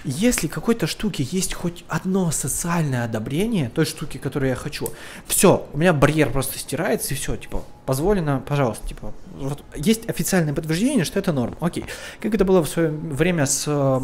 Если 0.03 0.47
какой-то 0.47 0.85
штуке 0.85 1.23
есть 1.23 1.53
хоть 1.53 1.85
одно 1.87 2.29
социальное 2.31 3.05
одобрение 3.05 3.69
той 3.69 3.85
штуки, 3.85 4.17
которую 4.17 4.49
я 4.49 4.55
хочу, 4.55 4.89
все, 5.27 5.65
у 5.71 5.77
меня 5.77 5.93
барьер 5.93 6.29
просто 6.29 6.59
стирается 6.59 7.13
и 7.13 7.17
все, 7.17 7.37
типа, 7.37 7.63
позволено, 7.85 8.43
пожалуйста, 8.45 8.85
типа, 8.87 9.13
вот 9.35 9.63
есть 9.75 10.09
официальное 10.09 10.53
подтверждение, 10.53 11.05
что 11.05 11.19
это 11.19 11.31
норм, 11.31 11.55
окей. 11.61 11.85
Как 12.19 12.35
это 12.35 12.43
было 12.43 12.61
в 12.63 12.67
свое 12.67 12.89
время 12.89 13.45
с 13.45 13.63
э, 13.67 13.99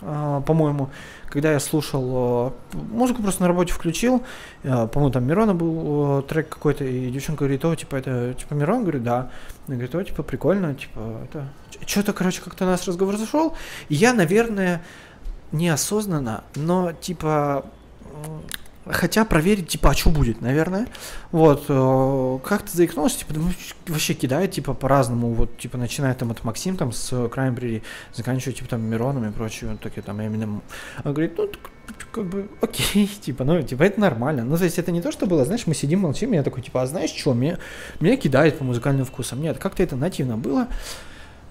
э, 0.00 0.42
по-моему, 0.44 0.90
когда 1.28 1.52
я 1.52 1.60
слушал 1.60 2.52
э, 2.72 2.76
музыку, 2.90 3.22
просто 3.22 3.42
на 3.42 3.48
работе 3.48 3.72
включил, 3.72 4.24
э, 4.62 4.88
по-моему, 4.88 5.12
там 5.12 5.26
Мирона 5.26 5.54
был 5.54 6.20
э, 6.20 6.22
трек 6.22 6.48
какой-то, 6.48 6.84
и 6.84 7.10
девчонка 7.10 7.44
говорит, 7.44 7.64
о, 7.64 7.74
типа, 7.76 7.96
это, 7.96 8.34
типа, 8.34 8.54
Мирон? 8.54 8.82
Говорю, 8.82 9.00
да. 9.00 9.30
Она 9.66 9.76
говорит, 9.76 9.94
о, 9.94 10.02
типа, 10.02 10.22
прикольно, 10.22 10.74
типа, 10.74 11.20
это... 11.24 11.46
Что-то, 11.86 12.12
короче, 12.12 12.40
как-то 12.40 12.64
у 12.64 12.68
нас 12.68 12.86
разговор 12.86 13.16
зашел, 13.16 13.56
я, 13.88 14.12
наверное, 14.12 14.82
неосознанно, 15.52 16.44
но, 16.54 16.92
типа, 16.92 17.64
Хотя 18.90 19.26
проверить, 19.26 19.68
типа, 19.68 19.90
а 19.90 19.94
что 19.94 20.08
будет, 20.10 20.40
наверное. 20.40 20.86
Вот, 21.30 21.66
э, 21.68 22.38
как-то 22.42 22.74
заикнулся, 22.74 23.18
типа, 23.18 23.34
вообще 23.86 24.14
кидает, 24.14 24.52
типа, 24.52 24.72
по-разному. 24.72 25.34
Вот, 25.34 25.58
типа, 25.58 25.76
начиная 25.76 26.14
там 26.14 26.30
от 26.30 26.42
Максим, 26.42 26.76
там, 26.76 26.92
с 26.92 27.28
Краймбрери, 27.28 27.82
заканчивая, 28.14 28.54
типа, 28.54 28.70
там, 28.70 28.82
Мироном 28.82 29.28
и 29.28 29.32
прочее, 29.32 29.70
вот 29.70 29.80
такие 29.80 30.02
там, 30.02 30.20
именно. 30.22 30.62
Он 31.04 31.12
говорит, 31.12 31.36
ну, 31.36 31.50
как 32.12 32.24
бы, 32.26 32.48
окей, 32.62 33.06
типа, 33.20 33.44
ну, 33.44 33.60
типа, 33.62 33.82
это 33.82 34.00
нормально. 34.00 34.44
Ну, 34.44 34.56
то 34.56 34.64
есть, 34.64 34.78
это 34.78 34.90
не 34.90 35.02
то, 35.02 35.12
что 35.12 35.26
было, 35.26 35.44
знаешь, 35.44 35.66
мы 35.66 35.74
сидим, 35.74 36.00
молчим, 36.00 36.32
я 36.32 36.42
такой, 36.42 36.62
типа, 36.62 36.82
а 36.82 36.86
знаешь 36.86 37.10
что, 37.10 37.34
меня, 37.34 37.58
меня 38.00 38.16
кидает 38.16 38.56
по 38.56 38.64
музыкальным 38.64 39.04
вкусам. 39.04 39.42
Нет, 39.42 39.58
как-то 39.58 39.82
это 39.82 39.96
нативно 39.96 40.38
было. 40.38 40.68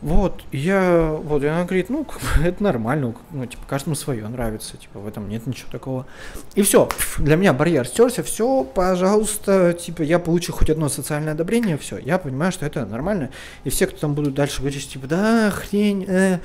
Вот, 0.01 0.43
я, 0.51 1.17
вот, 1.23 1.43
и 1.43 1.47
она 1.47 1.63
говорит, 1.63 1.89
ну, 1.89 2.05
это 2.43 2.61
нормально, 2.61 3.15
ну, 3.31 3.45
типа, 3.45 3.63
каждому 3.67 3.95
свое 3.95 4.27
нравится, 4.27 4.77
типа, 4.77 4.99
в 4.99 5.07
этом 5.07 5.27
нет 5.27 5.47
ничего 5.47 5.71
такого. 5.71 6.05
И 6.53 6.61
все, 6.61 6.87
для 7.17 7.35
меня 7.35 7.51
барьер 7.53 7.87
стерся, 7.87 8.21
все, 8.21 8.63
пожалуйста, 8.63 9.73
типа, 9.73 10.03
я 10.03 10.19
получу 10.19 10.53
хоть 10.53 10.69
одно 10.69 10.87
социальное 10.89 11.33
одобрение, 11.33 11.77
все, 11.77 11.97
я 11.97 12.19
понимаю, 12.19 12.51
что 12.51 12.65
это 12.65 12.85
нормально. 12.85 13.31
И 13.63 13.69
все, 13.69 13.87
кто 13.87 13.97
там 13.97 14.13
будут 14.13 14.35
дальше 14.35 14.59
говорить, 14.59 14.87
типа, 14.87 15.07
да, 15.07 15.49
хрень, 15.49 16.05
э, 16.07 16.39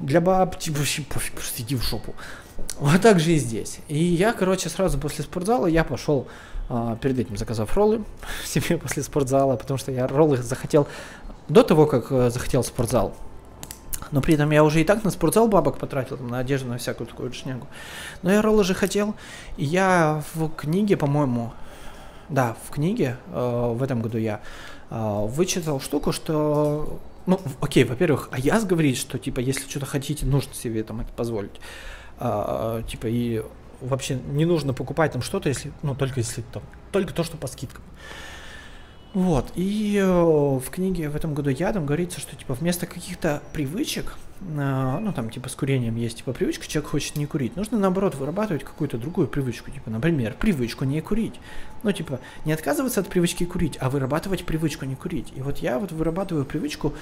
для 0.00 0.20
баб, 0.20 0.58
типа, 0.58 0.78
вообще 0.78 1.02
пофиг, 1.02 1.34
просто 1.34 1.62
иди 1.62 1.76
в 1.76 1.82
шопу. 1.84 2.14
Вот 2.78 3.00
так 3.02 3.20
же 3.20 3.32
и 3.32 3.38
здесь. 3.38 3.78
И 3.88 3.98
я, 3.98 4.32
короче, 4.32 4.68
сразу 4.68 4.98
после 4.98 5.24
спортзала 5.24 5.66
я 5.66 5.84
пошел 5.84 6.26
а, 6.68 6.96
перед 6.96 7.18
этим 7.18 7.36
заказав 7.36 7.74
роллы 7.76 8.04
себе 8.44 8.78
после 8.78 9.02
спортзала, 9.02 9.56
потому 9.56 9.78
что 9.78 9.92
я 9.92 10.06
роллы 10.06 10.38
захотел 10.38 10.88
до 11.48 11.62
того, 11.62 11.86
как 11.86 12.10
э, 12.10 12.30
захотел 12.30 12.64
спортзал. 12.64 13.14
Но 14.12 14.20
при 14.20 14.34
этом 14.34 14.50
я 14.50 14.62
уже 14.62 14.80
и 14.80 14.84
так 14.84 15.04
на 15.04 15.10
спортзал 15.10 15.48
бабок 15.48 15.78
потратил, 15.78 16.16
там, 16.16 16.28
на 16.28 16.38
одежду, 16.38 16.68
на 16.68 16.78
всякую 16.78 17.06
такую 17.06 17.32
шнягу. 17.32 17.66
Но 18.22 18.30
я 18.30 18.42
роллы 18.42 18.64
же 18.64 18.74
хотел. 18.74 19.14
И 19.56 19.64
я 19.64 20.22
в 20.34 20.48
книге, 20.50 20.96
по-моему, 20.96 21.52
да, 22.28 22.56
в 22.66 22.70
книге 22.70 23.16
э, 23.32 23.72
в 23.74 23.82
этом 23.82 24.02
году 24.02 24.18
я 24.18 24.40
э, 24.90 25.26
вычитал 25.26 25.80
штуку, 25.80 26.12
что 26.12 27.00
ну, 27.26 27.40
окей, 27.60 27.84
во-первых, 27.84 28.28
а 28.30 28.38
я 28.38 28.60
говорит, 28.60 28.96
что, 28.96 29.18
типа, 29.18 29.40
если 29.40 29.68
что-то 29.68 29.86
хотите, 29.86 30.24
нужно 30.24 30.54
себе 30.54 30.84
там 30.84 31.00
это 31.00 31.12
позволить. 31.12 31.60
А, 32.18 32.82
типа, 32.84 33.08
и 33.08 33.42
вообще 33.80 34.14
не 34.14 34.44
нужно 34.44 34.72
покупать 34.72 35.12
там 35.12 35.22
что-то, 35.22 35.48
если, 35.48 35.72
ну, 35.82 35.94
только 35.94 36.20
если 36.20 36.42
там, 36.52 36.62
только 36.92 37.12
то, 37.12 37.24
что 37.24 37.36
по 37.36 37.48
скидкам. 37.48 37.82
Вот, 39.16 39.50
и 39.54 39.96
э, 39.96 40.06
в 40.06 40.68
книге 40.70 41.08
в 41.08 41.16
этом 41.16 41.32
году 41.32 41.48
я 41.48 41.72
там 41.72 41.86
говорится, 41.86 42.20
что 42.20 42.36
типа 42.36 42.52
вместо 42.52 42.84
каких-то 42.84 43.42
привычек, 43.54 44.18
э, 44.42 44.98
ну 45.00 45.10
там 45.14 45.30
типа 45.30 45.48
с 45.48 45.54
курением 45.54 45.96
есть 45.96 46.18
типа 46.18 46.34
привычка, 46.34 46.68
человек 46.68 46.90
хочет 46.90 47.16
не 47.16 47.24
курить, 47.24 47.56
нужно 47.56 47.78
наоборот 47.78 48.14
вырабатывать 48.14 48.62
какую-то 48.62 48.98
другую 48.98 49.26
привычку, 49.26 49.70
типа, 49.70 49.88
например, 49.88 50.34
привычку 50.38 50.84
не 50.84 51.00
курить. 51.00 51.40
Ну, 51.86 51.92
типа, 51.92 52.18
не 52.44 52.52
отказываться 52.52 52.98
от 52.98 53.06
привычки 53.06 53.44
курить, 53.44 53.78
а 53.80 53.90
вырабатывать 53.90 54.44
привычку 54.44 54.84
не 54.86 54.96
курить. 54.96 55.32
И 55.36 55.40
вот 55.40 55.58
я 55.58 55.78
вот 55.78 55.92
вырабатываю 55.92 56.44
привычку 56.44 56.92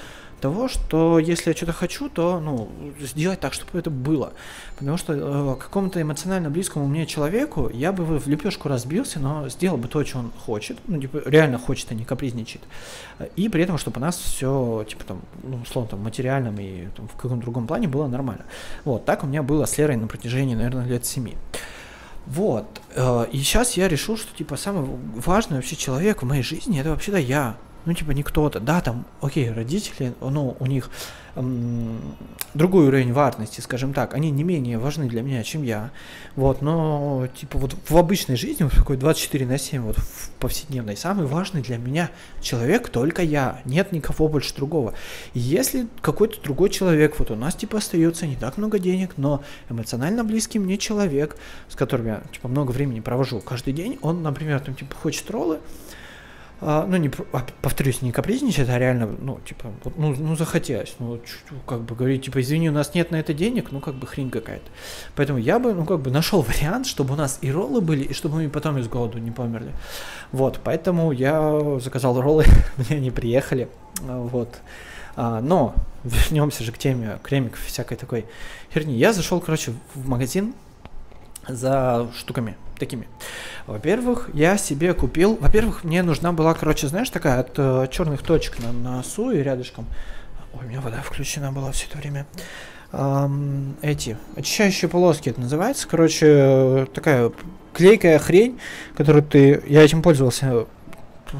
того, 0.43 0.69
что 0.69 1.19
если 1.19 1.49
я 1.49 1.57
что-то 1.57 1.73
хочу, 1.73 2.11
то, 2.11 2.39
ну, 2.39 2.69
сделать 3.01 3.41
так, 3.41 3.55
чтобы 3.55 3.79
это 3.79 3.89
было. 3.89 4.35
Потому 4.77 4.99
что 4.99 5.15
э, 5.15 5.57
какому-то 5.59 6.03
эмоционально 6.03 6.51
близкому 6.51 6.87
мне 6.87 7.07
человеку 7.07 7.71
я 7.73 7.93
бы 7.93 8.05
в 8.19 8.29
лепешку 8.29 8.69
разбился, 8.69 9.19
но 9.21 9.49
сделал 9.49 9.79
бы 9.79 9.89
то, 9.89 10.05
что 10.05 10.19
он 10.19 10.31
хочет, 10.45 10.77
ну, 10.87 11.01
типа, 11.01 11.23
реально 11.25 11.59
хочет, 11.59 11.91
а 11.91 11.95
не 11.95 12.05
капризничает. 12.05 12.65
И 13.37 13.49
при 13.49 13.63
этом, 13.63 13.79
чтобы 13.79 14.01
у 14.01 14.03
нас 14.03 14.19
все, 14.19 14.85
типа, 14.87 15.05
там, 15.05 15.23
ну, 15.43 15.63
условно, 15.63 15.93
там, 15.93 16.01
материальном 16.01 16.61
и 16.61 16.89
там, 16.95 17.09
в 17.09 17.17
каком-то 17.17 17.41
другом 17.41 17.67
плане 17.67 17.89
было 17.89 18.07
нормально. 18.07 18.45
Вот, 18.85 19.07
так 19.07 19.25
у 19.25 19.27
меня 19.27 19.43
было 19.43 19.65
с 19.65 19.79
Лерой 19.79 19.97
на 19.97 20.09
протяжении, 20.09 20.55
наверное, 20.55 20.85
лет 20.85 21.07
семи. 21.07 21.37
Вот. 22.27 22.81
Э, 22.95 23.27
и 23.33 23.39
сейчас 23.39 23.77
я 23.77 23.89
решил, 23.89 24.17
что, 24.17 24.35
типа, 24.37 24.57
самый 24.57 24.89
важный 25.17 25.57
вообще 25.57 25.77
человек 25.77 26.23
в 26.23 26.27
моей 26.27 26.43
жизни, 26.43 26.81
это 26.81 26.91
вообще-то 26.91 27.19
я 27.19 27.57
ну, 27.85 27.93
типа, 27.93 28.13
не 28.13 28.23
кто-то. 28.23 28.61
Да, 28.61 28.81
там, 28.81 29.05
окей, 29.21 29.51
родители, 29.51 30.15
ну, 30.21 30.57
у 30.59 30.67
них 30.67 30.91
другой 32.55 32.87
уровень 32.87 33.13
важности, 33.13 33.61
скажем 33.61 33.93
так, 33.93 34.15
они 34.15 34.31
не 34.31 34.45
менее 34.45 34.79
важны 34.79 35.09
для 35.09 35.23
меня, 35.23 35.43
чем 35.43 35.63
я. 35.63 35.91
Вот, 36.37 36.63
но, 36.63 37.29
типа, 37.35 37.59
вот 37.59 37.77
в 37.89 37.97
обычной 37.97 38.37
жизни, 38.37 38.65
вот 38.65 38.73
такой 38.73 38.97
24 38.97 39.47
на 39.47 39.59
7, 39.59 39.83
вот 39.83 39.97
в 39.97 40.31
повседневной, 40.39 40.97
самый 40.97 41.27
важный 41.27 41.63
для 41.63 41.77
меня 41.77 42.11
человек 42.41 42.89
только 42.89 43.23
я. 43.23 43.61
Нет 43.65 43.93
никого 43.93 44.29
больше 44.29 44.55
другого. 44.55 44.95
И 45.33 45.41
если 45.41 45.89
какой-то 46.01 46.41
другой 46.43 46.71
человек, 46.71 47.19
вот 47.19 47.31
у 47.31 47.37
нас, 47.37 47.55
типа, 47.55 47.79
остается 47.79 48.27
не 48.27 48.37
так 48.37 48.57
много 48.57 48.79
денег, 48.79 49.15
но 49.17 49.43
эмоционально 49.69 50.23
близкий 50.25 50.59
мне 50.59 50.79
человек, 50.79 51.37
с 51.69 51.75
которым 51.75 52.07
я, 52.07 52.23
типа, 52.33 52.49
много 52.49 52.71
времени 52.71 53.01
провожу 53.01 53.41
каждый 53.41 53.73
день, 53.73 53.99
он, 54.03 54.23
например, 54.23 54.61
там, 54.61 54.75
типа, 54.75 54.95
хочет 54.95 55.29
роллы, 55.31 55.59
ну, 56.65 56.97
не, 56.97 57.11
а, 57.33 57.45
повторюсь, 57.61 58.01
не 58.01 58.11
капризничать, 58.11 58.71
а 58.71 58.79
реально, 58.79 59.07
ну, 59.21 59.39
типа, 59.45 59.71
ну, 59.97 60.15
ну 60.19 60.35
захотелось, 60.35 60.97
ну, 60.99 61.21
как 61.67 61.83
бы 61.83 61.95
говорить, 61.95 62.25
типа, 62.25 62.41
извини, 62.41 62.71
у 62.71 62.73
нас 62.73 62.95
нет 62.95 63.11
на 63.11 63.17
это 63.17 63.35
денег, 63.35 63.71
ну, 63.71 63.81
как 63.81 63.95
бы 63.95 64.07
хрень 64.07 64.31
какая-то. 64.31 64.65
Поэтому 65.15 65.39
я 65.39 65.59
бы, 65.59 65.75
ну, 65.75 65.85
как 65.85 66.01
бы 66.01 66.11
нашел 66.11 66.41
вариант, 66.49 66.87
чтобы 66.87 67.15
у 67.15 67.17
нас 67.17 67.39
и 67.43 67.53
роллы 67.53 67.83
были, 67.83 68.05
и 68.05 68.15
чтобы 68.15 68.37
мы 68.37 68.49
потом 68.49 68.79
из 68.79 68.89
голоду 68.89 69.19
не 69.19 69.31
померли. 69.31 69.73
Вот, 70.33 70.61
поэтому 70.65 71.13
я 71.13 71.79
заказал 71.81 72.21
роллы, 72.21 72.45
мне 72.77 72.97
они 72.97 73.11
приехали, 73.11 73.69
вот. 74.01 74.49
А, 75.17 75.41
но 75.41 75.75
вернемся 76.03 76.65
же 76.65 76.73
к 76.73 76.79
теме 76.79 77.19
кремиков 77.23 77.61
всякой 77.61 77.97
такой 77.97 78.25
херни. 78.73 78.97
Я 78.97 79.13
зашел, 79.13 79.41
короче, 79.41 79.73
в 79.95 80.09
магазин 80.09 80.55
за 81.47 82.09
штуками 82.17 82.57
такими. 82.79 83.09
Во-первых, 83.67 84.31
я 84.35 84.57
себе 84.57 84.95
купил, 84.95 85.37
во-первых, 85.41 85.85
мне 85.85 86.03
нужна 86.03 86.33
была, 86.33 86.55
короче, 86.55 86.89
знаешь, 86.89 87.11
такая 87.11 87.41
от 87.41 87.53
э, 87.57 87.87
черных 87.91 88.23
точек 88.23 88.59
на 88.61 88.73
носу 88.73 89.31
и 89.31 89.39
рядышком. 89.39 89.87
Ой, 90.53 90.67
у 90.67 90.69
меня 90.69 90.81
вода 90.81 91.01
включена 91.03 91.53
была 91.53 91.73
все 91.73 91.87
это 91.87 91.99
время. 91.99 92.27
Эм, 92.93 93.77
эти 93.83 94.17
очищающие 94.37 94.89
полоски 94.89 95.29
это 95.31 95.41
называется. 95.41 95.89
Короче, 95.89 96.87
такая 96.95 97.33
клейкая 97.73 98.19
хрень, 98.19 98.61
которую 98.97 99.25
ты. 99.25 99.63
Я 99.67 99.83
этим 99.83 100.03
пользовался 100.03 100.67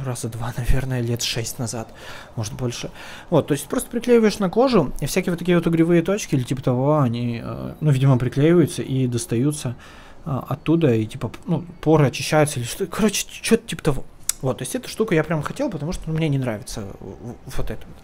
раза 0.05 0.29
два, 0.29 0.53
наверное, 0.57 1.01
лет 1.01 1.23
шесть 1.23 1.59
назад, 1.59 1.89
может 2.35 2.55
больше. 2.55 2.91
Вот, 3.31 3.47
то 3.47 3.53
есть 3.53 3.67
просто 3.67 3.89
приклеиваешь 3.91 4.39
на 4.41 4.51
кожу, 4.51 4.93
и 5.01 5.07
всякие 5.07 5.33
вот 5.33 5.39
такие 5.39 5.57
вот 5.57 5.67
угревые 5.67 6.03
точки 6.03 6.35
или 6.35 6.43
типа 6.43 6.63
того, 6.63 6.99
они, 7.01 7.41
э, 7.45 7.75
ну, 7.81 7.91
видимо, 7.91 8.19
приклеиваются 8.19 8.83
и 8.83 9.07
достаются 9.07 9.77
а, 10.25 10.45
оттуда, 10.49 10.95
и 10.95 11.07
типа, 11.07 11.31
ну, 11.47 11.65
поры 11.81 12.07
очищаются 12.07 12.59
или 12.59 12.67
что. 12.67 12.87
Короче, 12.87 13.27
что-то 13.29 13.67
типа 13.67 13.83
того. 13.83 14.05
Вот, 14.43 14.59
то 14.59 14.63
есть 14.63 14.75
эту 14.75 14.89
штуку 14.89 15.15
я 15.15 15.25
прям 15.25 15.43
хотел, 15.43 15.71
потому 15.71 15.93
что 15.93 16.03
ну, 16.07 16.15
мне 16.15 16.29
не 16.29 16.39
нравится 16.39 16.87
вот 17.01 17.71
это 17.71 17.87
вот. 17.87 17.97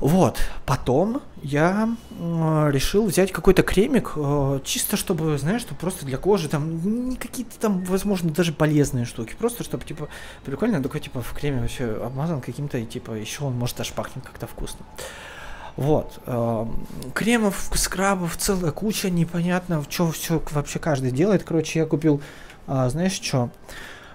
Вот, 0.00 0.38
потом 0.64 1.20
я 1.42 1.94
э, 2.10 2.70
решил 2.72 3.04
взять 3.04 3.32
какой-то 3.32 3.62
кремик, 3.62 4.12
э, 4.16 4.60
чисто 4.64 4.96
чтобы, 4.96 5.36
знаешь, 5.36 5.60
что 5.60 5.74
просто 5.74 6.06
для 6.06 6.16
кожи, 6.16 6.48
там, 6.48 7.10
не 7.10 7.16
какие-то 7.16 7.58
там, 7.60 7.84
возможно, 7.84 8.30
даже 8.30 8.54
полезные 8.54 9.04
штуки, 9.04 9.34
просто 9.38 9.62
чтобы, 9.62 9.84
типа, 9.84 10.08
прикольно, 10.42 10.82
такой, 10.82 11.00
типа, 11.00 11.20
в 11.20 11.34
креме 11.34 11.60
вообще 11.60 11.84
обмазан 12.02 12.40
каким-то, 12.40 12.78
и, 12.78 12.86
типа, 12.86 13.12
еще 13.12 13.44
он, 13.44 13.52
может, 13.52 13.76
даже 13.76 13.92
пахнет 13.92 14.24
как-то 14.24 14.46
вкусно. 14.46 14.86
Вот. 15.80 16.20
Э, 16.26 16.66
кремов, 17.14 17.70
скрабов, 17.74 18.36
целая 18.36 18.70
куча, 18.70 19.08
непонятно, 19.08 19.82
что 19.88 20.10
все 20.10 20.42
вообще 20.50 20.78
каждый 20.78 21.10
делает. 21.10 21.42
Короче, 21.42 21.78
я 21.78 21.86
купил, 21.86 22.20
э, 22.66 22.88
знаешь, 22.90 23.14
что? 23.14 23.48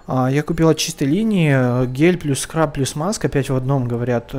Э, 0.08 0.28
я 0.30 0.44
купил 0.44 0.70
от 0.70 0.78
чистой 0.78 1.06
линии 1.06 1.88
гель 1.88 2.20
плюс 2.20 2.42
скраб 2.42 2.76
плюс 2.76 2.96
маска, 2.96 3.26
опять 3.28 3.50
в 3.50 3.56
одном, 3.56 3.88
говорят. 3.88 4.32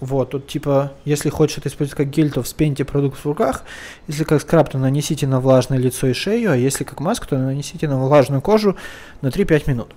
Вот, 0.00 0.30
тут 0.30 0.48
типа, 0.48 0.92
если 1.04 1.28
хочешь 1.28 1.58
это 1.58 1.68
использовать 1.68 1.96
как 1.96 2.10
гель, 2.10 2.30
то 2.30 2.42
вспеньте 2.42 2.86
продукт 2.86 3.18
в 3.18 3.26
руках. 3.26 3.64
Если 4.06 4.24
как 4.24 4.40
скраб, 4.40 4.70
то 4.70 4.78
нанесите 4.78 5.26
на 5.26 5.40
влажное 5.40 5.78
лицо 5.78 6.06
и 6.06 6.14
шею, 6.14 6.52
а 6.52 6.56
если 6.56 6.84
как 6.84 7.00
маску, 7.00 7.26
то 7.26 7.36
нанесите 7.36 7.86
на 7.86 7.98
влажную 7.98 8.40
кожу 8.40 8.76
на 9.20 9.28
3-5 9.28 9.68
минут. 9.68 9.94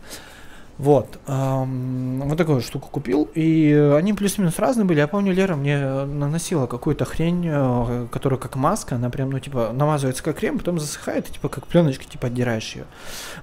Вот. 0.78 1.20
Эм, 1.28 2.22
вот 2.22 2.38
такую 2.38 2.62
штуку 2.62 2.90
купил. 2.90 3.30
И 3.34 3.74
они 3.98 4.14
плюс-минус 4.14 4.60
разные 4.60 4.86
были. 4.86 5.00
Я 5.00 5.08
помню, 5.08 5.34
Лера 5.34 5.56
мне 5.56 5.80
наносила 5.80 6.68
какую-то 6.68 7.06
хрень, 7.06 7.46
э, 7.48 8.08
которая 8.12 8.40
как 8.40 8.56
маска. 8.56 8.96
Она 8.96 9.10
прям, 9.10 9.32
ну, 9.32 9.40
типа, 9.40 9.72
намазывается 9.74 10.24
как 10.24 10.38
крем, 10.38 10.60
потом 10.60 10.80
засыхает, 10.80 11.30
и 11.30 11.34
типа 11.34 11.50
как 11.50 11.68
пленочка, 11.68 12.06
типа, 12.06 12.28
отдираешь 12.28 12.76
ее. 12.76 12.86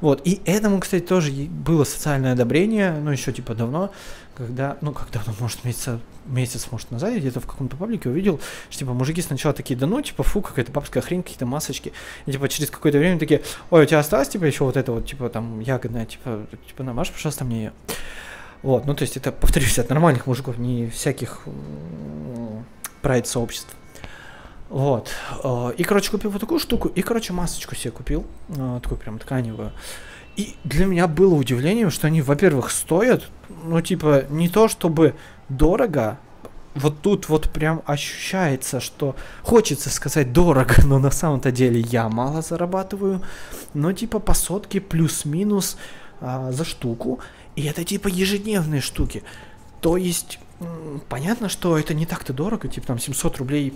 Вот. 0.00 0.20
И 0.24 0.40
этому, 0.44 0.78
кстати, 0.78 1.02
тоже 1.02 1.32
было 1.32 1.84
социальное 1.84 2.32
одобрение, 2.32 2.92
ну, 3.02 3.10
еще 3.10 3.32
типа 3.32 3.54
давно 3.54 3.90
когда, 4.34 4.76
ну, 4.80 4.92
как 4.92 5.10
давно, 5.12 5.32
может, 5.38 5.64
месяца, 5.64 6.00
месяц, 6.26 6.68
может, 6.70 6.90
назад, 6.90 7.14
где-то 7.14 7.40
в 7.40 7.46
каком-то 7.46 7.76
паблике 7.76 8.08
увидел, 8.08 8.40
что, 8.70 8.80
типа, 8.80 8.92
мужики 8.92 9.22
сначала 9.22 9.54
такие, 9.54 9.78
да 9.78 9.86
ну, 9.86 10.00
типа, 10.00 10.22
фу, 10.22 10.40
какая-то 10.40 10.72
бабская 10.72 11.02
хрень, 11.02 11.22
какие-то 11.22 11.46
масочки, 11.46 11.92
и, 12.26 12.32
типа, 12.32 12.48
через 12.48 12.70
какое-то 12.70 12.98
время 12.98 13.18
такие, 13.18 13.42
ой, 13.70 13.82
у 13.82 13.86
тебя 13.86 13.98
осталось, 13.98 14.28
типа, 14.28 14.44
еще 14.44 14.64
вот 14.64 14.76
это 14.76 14.92
вот, 14.92 15.06
типа, 15.06 15.28
там, 15.28 15.60
ягодная, 15.60 16.06
типа, 16.06 16.46
типа, 16.66 16.82
намажь, 16.82 17.10
пожалуйста, 17.10 17.44
мне 17.44 17.56
ее. 17.56 17.72
Вот, 18.62 18.86
ну, 18.86 18.94
то 18.94 19.02
есть 19.02 19.16
это, 19.16 19.30
повторюсь, 19.30 19.78
от 19.78 19.90
нормальных 19.90 20.26
мужиков, 20.26 20.56
не 20.58 20.88
всяких 20.88 21.42
прайд-сообществ. 23.02 23.76
Вот. 24.70 25.10
Э, 25.44 25.72
и, 25.76 25.84
короче, 25.84 26.10
купил 26.10 26.30
вот 26.30 26.40
такую 26.40 26.58
штуку, 26.58 26.88
и, 26.88 27.02
короче, 27.02 27.32
масочку 27.32 27.74
себе 27.74 27.90
купил, 27.90 28.26
э, 28.48 28.80
такую 28.82 28.98
прям 28.98 29.18
тканевую. 29.18 29.72
И 30.36 30.56
для 30.64 30.86
меня 30.86 31.06
было 31.06 31.34
удивлением, 31.34 31.90
что 31.90 32.08
они, 32.08 32.22
во-первых, 32.22 32.70
стоят, 32.70 33.28
ну, 33.64 33.80
типа, 33.80 34.24
не 34.30 34.48
то 34.48 34.66
чтобы 34.66 35.14
дорого, 35.48 36.18
вот 36.74 37.00
тут 37.02 37.28
вот 37.28 37.50
прям 37.50 37.82
ощущается, 37.86 38.80
что 38.80 39.14
хочется 39.42 39.90
сказать 39.90 40.32
дорого, 40.32 40.74
но 40.84 40.98
на 40.98 41.10
самом-то 41.10 41.52
деле 41.52 41.80
я 41.80 42.08
мало 42.08 42.42
зарабатываю, 42.42 43.22
но 43.74 43.92
типа 43.92 44.18
по 44.18 44.34
сотке 44.34 44.80
плюс-минус 44.80 45.76
а, 46.20 46.52
за 46.52 46.64
штуку, 46.64 47.20
и 47.56 47.64
это 47.64 47.84
типа 47.84 48.08
ежедневные 48.08 48.80
штуки. 48.80 49.22
То 49.80 49.96
есть, 49.96 50.38
понятно, 51.08 51.48
что 51.48 51.78
это 51.78 51.94
не 51.94 52.06
так-то 52.06 52.32
дорого, 52.32 52.68
типа 52.68 52.86
там 52.86 52.98
700 52.98 53.36
рублей 53.38 53.74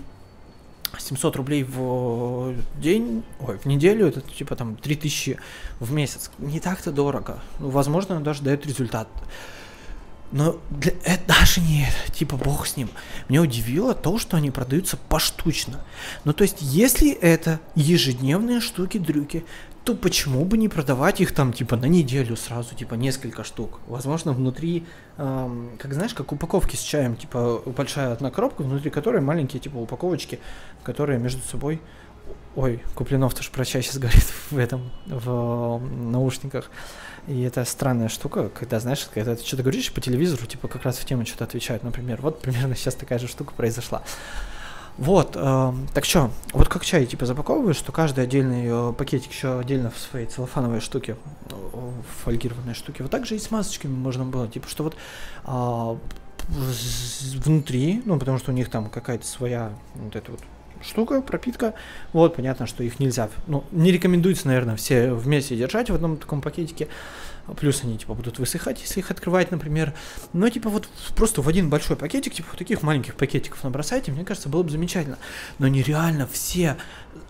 700 0.96 1.36
рублей 1.36 1.64
в 1.64 2.54
день, 2.80 3.22
ой, 3.40 3.58
в 3.58 3.66
неделю, 3.66 4.06
это 4.06 4.22
типа 4.22 4.56
там 4.56 4.76
3000 4.76 5.36
в 5.80 5.92
месяц. 5.92 6.30
Не 6.38 6.60
так-то 6.60 6.90
дорого. 6.90 7.40
Ну, 7.60 7.68
возможно, 7.68 8.20
даже 8.20 8.42
дает 8.42 8.66
результат. 8.66 9.08
Но 10.30 10.58
для, 10.70 10.92
это 11.04 11.26
даже 11.26 11.60
не 11.60 11.82
это, 11.82 12.12
типа 12.12 12.36
бог 12.36 12.66
с 12.66 12.76
ним. 12.76 12.90
Мне 13.28 13.40
удивило 13.40 13.94
то, 13.94 14.18
что 14.18 14.36
они 14.36 14.50
продаются 14.50 14.96
поштучно. 14.96 15.80
Ну 16.24 16.32
то 16.32 16.42
есть, 16.42 16.58
если 16.60 17.10
это 17.10 17.60
ежедневные 17.74 18.60
штуки-дрюки, 18.60 19.44
то 19.84 19.94
почему 19.94 20.44
бы 20.44 20.58
не 20.58 20.68
продавать 20.68 21.22
их 21.22 21.32
там 21.32 21.54
типа 21.54 21.76
на 21.76 21.86
неделю 21.86 22.36
сразу, 22.36 22.74
типа 22.74 22.92
несколько 22.94 23.42
штук? 23.42 23.80
Возможно, 23.86 24.34
внутри, 24.34 24.84
эм, 25.16 25.70
как 25.78 25.94
знаешь, 25.94 26.12
как 26.12 26.30
упаковки 26.30 26.76
с 26.76 26.80
чаем, 26.80 27.16
типа 27.16 27.62
большая 27.64 28.12
одна 28.12 28.30
коробка, 28.30 28.62
внутри 28.62 28.90
которой 28.90 29.22
маленькие 29.22 29.60
типа 29.60 29.78
упаковочки, 29.78 30.40
которые 30.82 31.18
между 31.18 31.40
собой... 31.40 31.80
Ой, 32.56 32.82
Куплинов 32.94 33.34
тоже 33.34 33.50
про 33.50 33.64
чай 33.64 33.82
сейчас 33.82 33.98
говорит 33.98 34.24
в 34.50 34.58
этом, 34.58 34.90
в 35.06 35.78
наушниках. 35.78 36.70
И 37.28 37.42
это 37.42 37.64
странная 37.64 38.08
штука, 38.08 38.48
когда, 38.48 38.80
знаешь, 38.80 39.06
когда 39.12 39.36
ты 39.36 39.44
что-то 39.44 39.62
говоришь 39.62 39.92
по 39.92 40.00
телевизору, 40.00 40.46
типа 40.46 40.66
как 40.66 40.82
раз 40.82 40.96
в 40.96 41.04
тему 41.04 41.26
что-то 41.26 41.44
отвечают, 41.44 41.82
например. 41.82 42.20
Вот 42.22 42.40
примерно 42.40 42.74
сейчас 42.74 42.94
такая 42.94 43.18
же 43.18 43.28
штука 43.28 43.52
произошла. 43.54 44.02
Вот, 44.96 45.36
э, 45.36 45.72
так 45.94 46.04
что, 46.04 46.32
вот 46.52 46.68
как 46.68 46.84
чай 46.84 47.06
типа 47.06 47.24
запаковываешь, 47.24 47.76
что 47.76 47.92
каждый 47.92 48.24
отдельный 48.24 48.64
э, 48.66 48.92
пакетик 48.92 49.30
еще 49.30 49.60
отдельно 49.60 49.92
в 49.92 49.98
своей 49.98 50.26
целлофановой 50.26 50.80
штуке, 50.80 51.16
э, 51.50 51.90
фольгированной 52.24 52.74
штуке. 52.74 53.04
Вот 53.04 53.12
так 53.12 53.24
же 53.24 53.36
и 53.36 53.38
с 53.38 53.52
масочками 53.52 53.94
можно 53.94 54.24
было, 54.24 54.48
типа, 54.48 54.68
что 54.68 54.82
вот 54.82 54.96
э, 55.44 55.96
внутри, 57.44 58.02
ну, 58.04 58.18
потому 58.18 58.38
что 58.38 58.50
у 58.50 58.54
них 58.54 58.68
там 58.70 58.90
какая-то 58.90 59.24
своя 59.24 59.72
вот 59.94 60.16
эта 60.16 60.32
вот 60.32 60.40
штука, 60.82 61.20
пропитка. 61.20 61.74
Вот, 62.12 62.36
понятно, 62.36 62.66
что 62.66 62.82
их 62.82 62.98
нельзя, 62.98 63.28
ну, 63.46 63.64
не 63.72 63.92
рекомендуется, 63.92 64.46
наверное, 64.46 64.76
все 64.76 65.12
вместе 65.12 65.56
держать 65.56 65.90
в 65.90 65.94
одном 65.94 66.16
таком 66.16 66.40
пакетике. 66.40 66.88
Плюс 67.56 67.82
они, 67.82 67.96
типа, 67.96 68.14
будут 68.14 68.38
высыхать, 68.38 68.80
если 68.82 69.00
их 69.00 69.10
открывать, 69.10 69.50
например. 69.50 69.94
Но, 70.32 70.48
типа, 70.50 70.68
вот 70.68 70.88
просто 71.16 71.40
в 71.40 71.48
один 71.48 71.70
большой 71.70 71.96
пакетик, 71.96 72.34
типа, 72.34 72.56
таких 72.56 72.82
маленьких 72.82 73.14
пакетиков 73.14 73.64
набросайте, 73.64 74.12
мне 74.12 74.24
кажется, 74.24 74.48
было 74.48 74.62
бы 74.62 74.70
замечательно. 74.70 75.18
Но 75.58 75.66
нереально 75.66 76.26
все, 76.30 76.76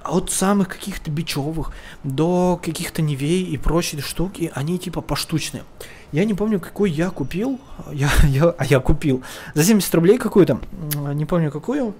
от 0.02 0.30
самых 0.30 0.68
каких-то 0.68 1.10
бичевых 1.10 1.72
до 2.02 2.60
каких-то 2.62 3.00
невей 3.00 3.44
и 3.44 3.56
прочие 3.56 4.02
штуки, 4.02 4.50
они, 4.54 4.78
типа, 4.78 5.00
поштучные. 5.02 5.62
Я 6.10 6.24
не 6.24 6.34
помню, 6.34 6.58
какой 6.58 6.90
я 6.90 7.10
купил. 7.10 7.60
Я, 7.92 8.10
я, 8.24 8.50
а 8.50 8.64
я 8.64 8.80
купил. 8.80 9.22
За 9.54 9.62
70 9.62 9.94
рублей 9.94 10.18
какую-то. 10.18 10.60
Не 11.14 11.26
помню, 11.26 11.50
какую. 11.50 11.94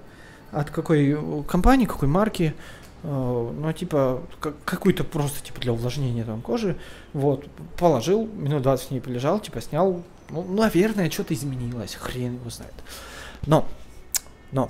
От 0.51 0.69
какой 0.71 1.17
компании, 1.47 1.85
какой 1.85 2.07
марки. 2.07 2.55
Э, 3.03 3.51
ну, 3.57 3.71
типа, 3.73 4.21
какую-то 4.65 5.03
просто, 5.03 5.43
типа, 5.45 5.61
для 5.61 5.73
увлажнения 5.73 6.23
там 6.23 6.41
кожи. 6.41 6.77
Вот, 7.13 7.47
положил, 7.77 8.27
минут 8.27 8.63
20 8.63 8.87
в 8.87 8.91
ней 8.91 8.99
полежал, 8.99 9.39
типа, 9.39 9.61
снял. 9.61 10.03
Ну, 10.29 10.43
наверное, 10.43 11.09
что-то 11.09 11.33
изменилось, 11.33 11.95
хрен 11.95 12.35
его 12.35 12.49
знает. 12.49 12.73
Но, 13.45 13.67
но, 14.51 14.69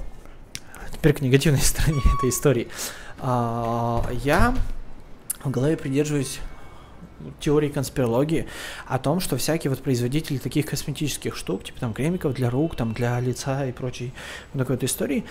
теперь 0.91 1.13
к 1.13 1.21
негативной 1.21 1.61
стороне 1.61 2.01
этой 2.17 2.29
истории. 2.29 2.67
А, 3.19 4.07
я 4.23 4.55
в 5.43 5.49
голове 5.49 5.77
придерживаюсь 5.77 6.39
теории 7.39 7.69
конспирологии 7.69 8.47
о 8.87 8.99
том, 8.99 9.19
что 9.19 9.37
всякие 9.37 9.69
вот 9.69 9.81
производители 9.81 10.37
таких 10.37 10.65
косметических 10.65 11.35
штук, 11.35 11.63
типа 11.63 11.79
там 11.79 11.93
кремиков 11.93 12.33
для 12.33 12.49
рук, 12.49 12.75
там 12.75 12.93
для 12.93 13.19
лица 13.19 13.65
и 13.65 13.71
прочей 13.71 14.13
вот 14.53 14.59
такой 14.59 14.75
вот 14.75 14.83
истории, 14.83 15.25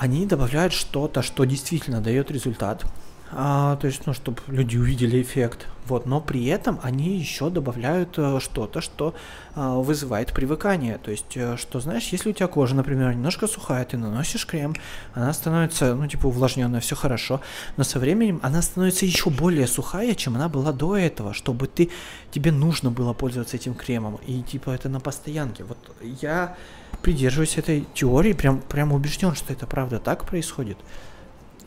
они 0.00 0.24
добавляют 0.24 0.72
что-то, 0.72 1.22
что 1.22 1.44
действительно 1.44 2.00
дает 2.00 2.30
результат, 2.30 2.86
а, 3.32 3.76
то 3.76 3.86
есть, 3.86 4.06
ну, 4.06 4.14
чтобы 4.14 4.38
люди 4.48 4.78
увидели 4.78 5.20
эффект, 5.20 5.66
вот, 5.86 6.06
но 6.06 6.22
при 6.22 6.46
этом 6.46 6.80
они 6.82 7.18
еще 7.18 7.50
добавляют 7.50 8.14
а, 8.16 8.40
что-то, 8.40 8.80
что 8.80 9.14
а, 9.54 9.76
вызывает 9.76 10.32
привыкание, 10.32 10.96
то 10.96 11.10
есть, 11.10 11.36
а, 11.36 11.58
что, 11.58 11.80
знаешь, 11.80 12.08
если 12.08 12.30
у 12.30 12.32
тебя 12.32 12.48
кожа, 12.48 12.74
например, 12.74 13.12
немножко 13.14 13.46
сухая, 13.46 13.84
ты 13.84 13.98
наносишь 13.98 14.46
крем, 14.46 14.74
она 15.12 15.34
становится, 15.34 15.94
ну, 15.94 16.06
типа, 16.08 16.28
увлажненная, 16.28 16.80
все 16.80 16.96
хорошо, 16.96 17.42
но 17.76 17.84
со 17.84 17.98
временем 17.98 18.40
она 18.42 18.62
становится 18.62 19.04
еще 19.04 19.28
более 19.28 19.66
сухая, 19.66 20.14
чем 20.14 20.34
она 20.34 20.48
была 20.48 20.72
до 20.72 20.96
этого, 20.96 21.34
чтобы 21.34 21.66
ты, 21.66 21.90
тебе 22.30 22.52
нужно 22.52 22.90
было 22.90 23.12
пользоваться 23.12 23.56
этим 23.56 23.74
кремом, 23.74 24.18
и, 24.26 24.40
типа, 24.40 24.70
это 24.70 24.88
на 24.88 24.98
постоянке, 24.98 25.62
вот, 25.64 25.78
я 26.22 26.56
придерживаюсь 27.02 27.58
этой 27.58 27.86
теории, 27.94 28.32
прям, 28.32 28.60
прям 28.60 28.92
убежден, 28.92 29.34
что 29.34 29.52
это 29.52 29.66
правда 29.66 29.98
так 29.98 30.24
происходит, 30.24 30.78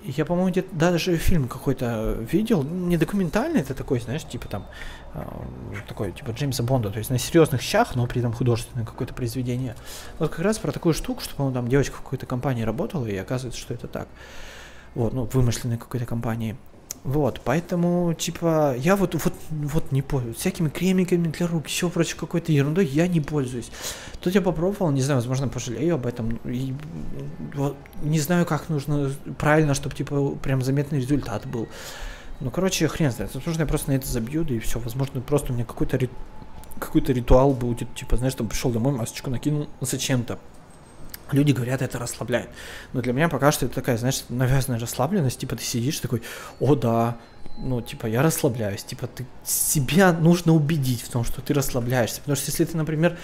я, 0.05 0.25
по-моему, 0.25 0.49
где-то 0.49 0.75
даже 0.75 1.15
фильм 1.17 1.47
какой-то 1.47 2.17
видел, 2.29 2.63
не 2.63 2.97
документальный, 2.97 3.61
это 3.61 3.73
такой, 3.73 3.99
знаешь, 3.99 4.25
типа 4.25 4.47
там, 4.49 4.65
э, 5.13 5.23
такой, 5.87 6.11
типа 6.11 6.31
Джеймса 6.31 6.63
Бонда, 6.63 6.89
то 6.89 6.97
есть 6.97 7.09
на 7.09 7.17
серьезных 7.17 7.61
щах, 7.61 7.95
но 7.95 8.05
при 8.05 8.19
этом 8.19 8.33
художественное 8.33 8.85
какое-то 8.85 9.13
произведение. 9.13 9.75
Вот 10.19 10.31
как 10.31 10.39
раз 10.39 10.59
про 10.59 10.71
такую 10.71 10.93
штуку, 10.93 11.21
что, 11.21 11.35
по-моему, 11.35 11.55
там 11.55 11.67
девочка 11.69 11.95
в 11.95 12.01
какой-то 12.01 12.25
компании 12.25 12.63
работала, 12.63 13.05
и 13.05 13.15
оказывается, 13.15 13.61
что 13.61 13.73
это 13.73 13.87
так. 13.87 14.07
Вот, 14.93 15.13
ну, 15.13 15.23
вымышленной 15.31 15.77
какой-то 15.77 16.05
компании. 16.05 16.57
Вот, 17.03 17.41
поэтому, 17.43 18.13
типа, 18.13 18.75
я 18.77 18.95
вот, 18.95 19.13
вот, 19.13 19.33
вот 19.49 19.91
не 19.91 20.01
пользуюсь. 20.01 20.37
Всякими 20.37 20.69
кремиками 20.69 21.27
для 21.27 21.47
рук, 21.47 21.67
еще 21.67 21.89
прочей 21.89 22.15
какой-то 22.15 22.53
ерундой 22.53 22.85
я 22.85 23.07
не 23.07 23.19
пользуюсь. 23.19 23.71
Тут 24.21 24.33
я 24.35 24.41
попробовал, 24.41 24.89
не 24.91 25.01
знаю, 25.01 25.19
возможно, 25.19 25.49
пожалею 25.49 25.95
об 25.95 26.05
этом. 26.05 26.39
И, 26.45 26.73
вот, 27.55 27.75
не 28.03 28.19
знаю, 28.19 28.45
как 28.45 28.69
нужно 28.69 29.11
правильно, 29.37 29.73
чтобы, 29.73 29.95
типа, 29.95 30.35
прям 30.41 30.61
заметный 30.61 31.01
результат 31.01 31.45
был. 31.45 31.67
Ну, 32.39 32.49
короче, 32.51 32.87
хрен 32.87 33.11
знает. 33.11 33.35
Возможно, 33.35 33.61
я 33.61 33.67
просто 33.67 33.91
на 33.91 33.95
это 33.95 34.07
забью, 34.07 34.45
да 34.45 34.53
и 34.53 34.59
все. 34.59 34.79
Возможно, 34.79 35.19
просто 35.19 35.51
у 35.51 35.55
меня 35.55 35.65
какой-то 35.65 35.97
ри... 35.97 36.09
какой-то 36.79 37.11
ритуал 37.11 37.51
будет, 37.51 37.93
типа, 37.95 38.15
знаешь, 38.15 38.35
там 38.35 38.47
пришел 38.47 38.71
домой, 38.71 38.93
масочку 38.93 39.29
накинул 39.29 39.67
зачем-то. 39.81 40.39
Люди 41.33 41.51
говорят, 41.51 41.81
это 41.81 41.99
расслабляет. 41.99 42.49
Но 42.93 43.01
для 43.01 43.13
меня 43.13 43.29
пока 43.29 43.51
что 43.51 43.65
это 43.65 43.75
такая, 43.75 43.97
знаешь, 43.97 44.23
навязанная 44.29 44.79
расслабленность. 44.79 45.39
Типа 45.39 45.55
ты 45.55 45.63
сидишь 45.63 45.99
такой, 45.99 46.21
о 46.59 46.75
да, 46.75 47.17
ну, 47.57 47.81
типа, 47.81 48.07
я 48.07 48.21
расслабляюсь. 48.21 48.83
Типа, 48.83 49.07
ты 49.07 49.25
себя 49.43 50.11
нужно 50.11 50.53
убедить 50.53 51.01
в 51.01 51.09
том, 51.09 51.23
что 51.23 51.41
ты 51.41 51.53
расслабляешься. 51.53 52.19
Потому 52.21 52.35
что 52.35 52.49
если 52.49 52.65
ты, 52.65 52.75
например, 52.75 53.17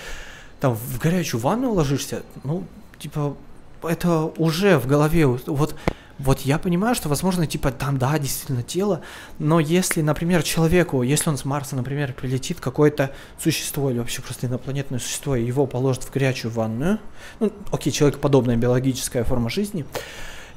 там 0.59 0.75
в 0.75 0.99
горячую 0.99 1.41
ванну 1.41 1.71
ложишься, 1.71 2.23
ну, 2.43 2.65
типа, 2.99 3.35
это 3.81 4.25
уже 4.37 4.77
в 4.77 4.87
голове, 4.87 5.25
вот 5.25 5.75
вот 6.19 6.41
я 6.41 6.59
понимаю, 6.59 6.95
что, 6.95 7.07
возможно, 7.07 7.47
типа, 7.47 7.71
там, 7.71 7.97
да, 7.97 8.19
действительно 8.19 8.61
тело, 8.61 9.01
но 9.39 9.59
если, 9.61 10.01
например, 10.01 10.43
человеку, 10.43 11.01
если 11.01 11.29
он 11.29 11.37
с 11.37 11.45
Марса, 11.45 11.77
например, 11.77 12.13
прилетит 12.13 12.59
какое-то 12.59 13.11
существо 13.41 13.89
или 13.89 13.99
вообще 13.99 14.21
просто 14.21 14.47
инопланетное 14.47 14.99
существо, 14.99 15.37
и 15.37 15.45
его 15.45 15.65
положат 15.65 16.03
в 16.03 16.11
горячую 16.11 16.51
ванную, 16.51 16.99
ну, 17.39 17.53
окей, 17.71 17.91
человекоподобная 17.91 18.57
биологическая 18.57 19.23
форма 19.23 19.49
жизни, 19.49 19.85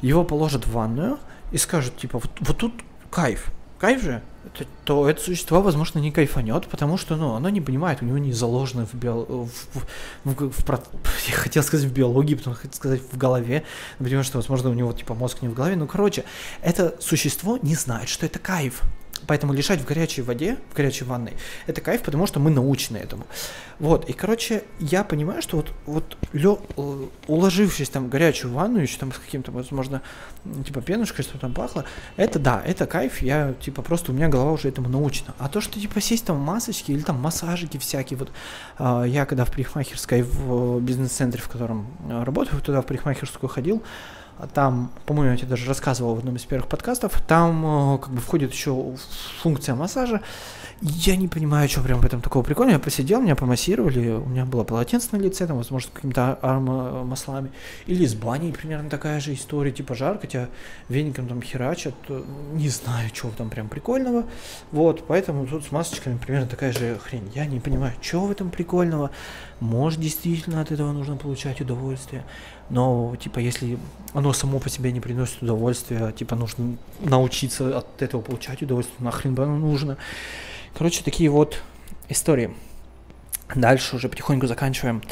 его 0.00 0.24
положат 0.24 0.66
в 0.66 0.72
ванную 0.72 1.20
и 1.52 1.58
скажут, 1.58 1.96
типа, 1.96 2.18
вот, 2.18 2.30
вот 2.40 2.58
тут 2.58 2.74
кайф, 3.10 3.52
кайф 3.78 4.02
же, 4.02 4.22
то, 4.54 4.64
то 4.84 5.08
это 5.08 5.20
существо, 5.20 5.62
возможно, 5.62 5.98
не 5.98 6.10
кайфанет, 6.10 6.66
потому 6.66 6.96
что, 6.96 7.16
ну, 7.16 7.34
оно 7.34 7.48
не 7.48 7.60
понимает, 7.60 8.02
у 8.02 8.04
него 8.04 8.18
не 8.18 8.32
заложено 8.32 8.86
в, 8.86 8.94
био... 8.94 9.14
в, 9.14 9.48
в, 9.74 9.84
в, 10.24 10.50
в, 10.50 10.64
я 11.28 11.34
хотел 11.34 11.62
сказать 11.62 11.86
в 11.86 11.92
биологии, 11.92 12.34
потом 12.34 12.54
хотел 12.54 12.72
сказать 12.72 13.00
в 13.10 13.16
голове, 13.16 13.64
потому 13.98 14.22
что, 14.22 14.38
возможно, 14.38 14.70
у 14.70 14.74
него, 14.74 14.92
типа, 14.92 15.14
мозг 15.14 15.42
не 15.42 15.48
в 15.48 15.54
голове, 15.54 15.76
ну, 15.76 15.86
короче, 15.86 16.24
это 16.60 16.96
существо 17.00 17.58
не 17.62 17.74
знает, 17.74 18.08
что 18.08 18.26
это 18.26 18.38
кайф, 18.38 18.82
Поэтому 19.26 19.52
лежать 19.52 19.80
в 19.80 19.84
горячей 19.84 20.22
воде, 20.22 20.58
в 20.70 20.76
горячей 20.76 21.04
ванной, 21.04 21.34
это 21.66 21.80
кайф, 21.80 22.02
потому 22.02 22.26
что 22.26 22.40
мы 22.40 22.50
научены 22.50 22.96
этому. 22.96 23.26
Вот, 23.78 24.08
и, 24.08 24.12
короче, 24.12 24.64
я 24.80 25.04
понимаю, 25.04 25.42
что 25.42 25.56
вот, 25.56 25.72
вот 25.86 26.16
лё, 26.32 26.60
э, 26.76 27.06
уложившись 27.28 27.88
там 27.88 28.06
в 28.06 28.08
горячую 28.08 28.52
ванну, 28.52 28.78
еще 28.78 28.98
там 28.98 29.12
с 29.12 29.18
каким-то, 29.18 29.52
возможно, 29.52 30.02
типа 30.66 30.80
пенушкой, 30.82 31.24
что 31.24 31.38
там 31.38 31.52
пахло, 31.52 31.84
это 32.16 32.38
да, 32.38 32.62
это 32.64 32.86
кайф, 32.86 33.22
я, 33.22 33.54
типа, 33.60 33.82
просто 33.82 34.12
у 34.12 34.14
меня 34.14 34.28
голова 34.28 34.52
уже 34.52 34.68
этому 34.68 34.88
научена. 34.88 35.34
А 35.38 35.48
то, 35.48 35.60
что, 35.60 35.80
типа, 35.80 36.00
сесть 36.00 36.26
там 36.26 36.38
масочки 36.38 36.92
или 36.92 37.02
там 37.02 37.20
массажики 37.20 37.78
всякие, 37.78 38.18
вот, 38.18 38.30
э, 38.78 39.04
я 39.08 39.24
когда 39.26 39.44
в 39.44 39.52
парикмахерской, 39.52 40.22
в 40.22 40.80
бизнес-центре, 40.80 41.40
в 41.40 41.48
котором 41.48 41.86
э, 42.08 42.24
работаю, 42.24 42.60
туда 42.60 42.82
в 42.82 42.86
парикмахерскую 42.86 43.48
ходил, 43.48 43.82
там, 44.46 44.90
по-моему, 45.06 45.32
я 45.32 45.36
тебе 45.36 45.48
даже 45.48 45.66
рассказывал 45.66 46.14
в 46.14 46.18
одном 46.18 46.36
из 46.36 46.44
первых 46.44 46.68
подкастов, 46.68 47.20
там 47.26 47.94
э, 47.94 47.98
как 47.98 48.10
бы 48.10 48.20
входит 48.20 48.52
еще 48.52 48.94
функция 49.42 49.74
массажа. 49.74 50.20
Я 50.84 51.14
не 51.14 51.28
понимаю, 51.28 51.68
что 51.68 51.80
прям 51.80 52.00
в 52.00 52.04
этом 52.04 52.20
такого 52.20 52.42
прикольного. 52.42 52.78
Я 52.78 52.78
посидел, 52.80 53.20
меня 53.20 53.36
помассировали, 53.36 54.10
у 54.10 54.26
меня 54.26 54.44
было 54.44 54.64
полотенце 54.64 55.10
на 55.12 55.16
лице, 55.18 55.46
там, 55.46 55.56
возможно, 55.58 55.90
какими-то 55.92 56.34
аромамаслами. 56.42 57.52
Или 57.86 58.04
с 58.04 58.14
баней 58.14 58.52
примерно 58.52 58.90
такая 58.90 59.20
же 59.20 59.32
история, 59.32 59.70
типа 59.70 59.94
жарко, 59.94 60.26
тебя 60.26 60.48
веником 60.88 61.28
там 61.28 61.40
херачат. 61.40 61.94
Не 62.54 62.68
знаю, 62.68 63.10
чего 63.10 63.30
там 63.30 63.48
прям 63.48 63.68
прикольного. 63.68 64.24
Вот, 64.72 65.04
поэтому 65.06 65.46
тут 65.46 65.64
с 65.64 65.70
масочками 65.70 66.18
примерно 66.18 66.48
такая 66.48 66.72
же 66.72 66.98
хрень. 66.98 67.30
Я 67.32 67.46
не 67.46 67.60
понимаю, 67.60 67.94
что 68.00 68.26
в 68.26 68.32
этом 68.32 68.50
прикольного. 68.50 69.12
Может, 69.60 70.00
действительно 70.00 70.60
от 70.60 70.72
этого 70.72 70.90
нужно 70.90 71.16
получать 71.16 71.60
удовольствие 71.60 72.24
но, 72.72 73.14
типа, 73.16 73.38
если 73.38 73.78
оно 74.14 74.32
само 74.32 74.58
по 74.58 74.70
себе 74.70 74.92
не 74.92 75.00
приносит 75.00 75.42
удовольствия, 75.42 76.10
типа, 76.12 76.36
нужно 76.36 76.78
научиться 77.00 77.78
от 77.78 78.00
этого 78.00 78.22
получать 78.22 78.62
удовольствие, 78.62 78.96
нахрен 79.00 79.34
бы 79.34 79.42
оно 79.42 79.58
нужно. 79.58 79.98
Короче, 80.76 81.02
такие 81.02 81.30
вот 81.30 81.62
истории. 82.08 82.54
Дальше 83.54 83.96
уже 83.96 84.08
потихоньку 84.08 84.46
заканчиваем. 84.46 85.02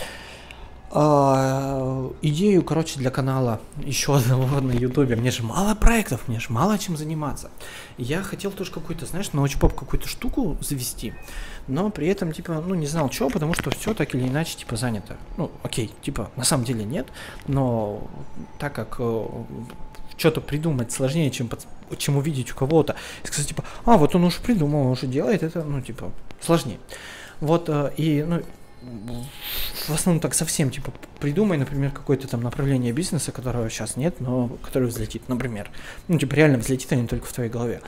А, 0.93 2.11
идею, 2.21 2.65
короче, 2.65 2.99
для 2.99 3.11
канала 3.11 3.61
еще 3.85 4.17
одного 4.17 4.61
на 4.61 4.73
ютубе. 4.73 5.17
Мне 5.17 5.31
же 5.31 5.43
мало 5.43 5.75
проектов, 5.75 6.27
мне 6.27 6.41
же 6.41 6.51
мало 6.51 6.79
чем 6.79 6.97
заниматься. 6.97 7.51
Я 7.99 8.23
хотел 8.23 8.51
тоже 8.51 8.73
какую-то, 8.73 9.07
знаешь, 9.07 9.33
научпоп 9.33 9.75
какую-то 9.75 10.09
штуку 10.09 10.57
завести 10.61 11.15
но 11.71 11.91
при 11.91 12.09
этом, 12.09 12.33
типа, 12.33 12.63
ну, 12.67 12.75
не 12.75 12.87
знал 12.87 13.09
чего, 13.09 13.31
потому 13.31 13.55
что 13.55 13.71
все 13.71 13.95
так 13.95 14.15
или 14.15 14.27
иначе, 14.27 14.57
типа, 14.57 14.77
занято. 14.77 15.17
Ну, 15.37 15.51
окей, 15.63 15.91
типа, 16.03 16.31
на 16.37 16.45
самом 16.45 16.65
деле 16.65 16.85
нет, 16.85 17.07
но 17.47 18.11
так 18.59 18.75
как 18.75 18.97
э, 18.99 19.27
что-то 20.17 20.41
придумать 20.41 20.93
сложнее, 20.93 21.31
чем, 21.31 21.49
чем 21.97 22.17
увидеть 22.17 22.53
у 22.53 22.55
кого-то, 22.55 22.97
и 23.23 23.27
сказать, 23.27 23.49
типа, 23.49 23.65
а, 23.85 23.97
вот 23.97 24.15
он 24.15 24.25
уже 24.25 24.41
придумал, 24.41 24.87
он 24.87 24.93
уже 24.93 25.07
делает 25.07 25.43
это, 25.43 25.63
ну, 25.63 25.81
типа, 25.81 26.13
сложнее. 26.41 26.79
Вот, 27.41 27.69
э, 27.69 27.93
и, 27.97 28.25
ну, 28.27 28.43
в 29.89 29.91
основном 29.91 30.21
так 30.21 30.35
совсем, 30.35 30.71
типа, 30.71 30.93
придумай, 31.19 31.59
например, 31.59 31.91
какое-то 31.91 32.29
там 32.29 32.43
направление 32.43 32.93
бизнеса, 32.93 33.33
которого 33.33 33.69
сейчас 33.69 33.97
нет, 33.97 34.21
но 34.21 34.49
которое 34.63 34.87
взлетит, 34.87 35.29
например. 35.29 35.71
Ну, 36.09 36.19
типа, 36.19 36.35
реально 36.35 36.59
взлетит, 36.59 36.93
а 36.93 36.97
не 36.97 37.07
только 37.07 37.27
в 37.27 37.33
твоей 37.33 37.51
голове. 37.51 37.83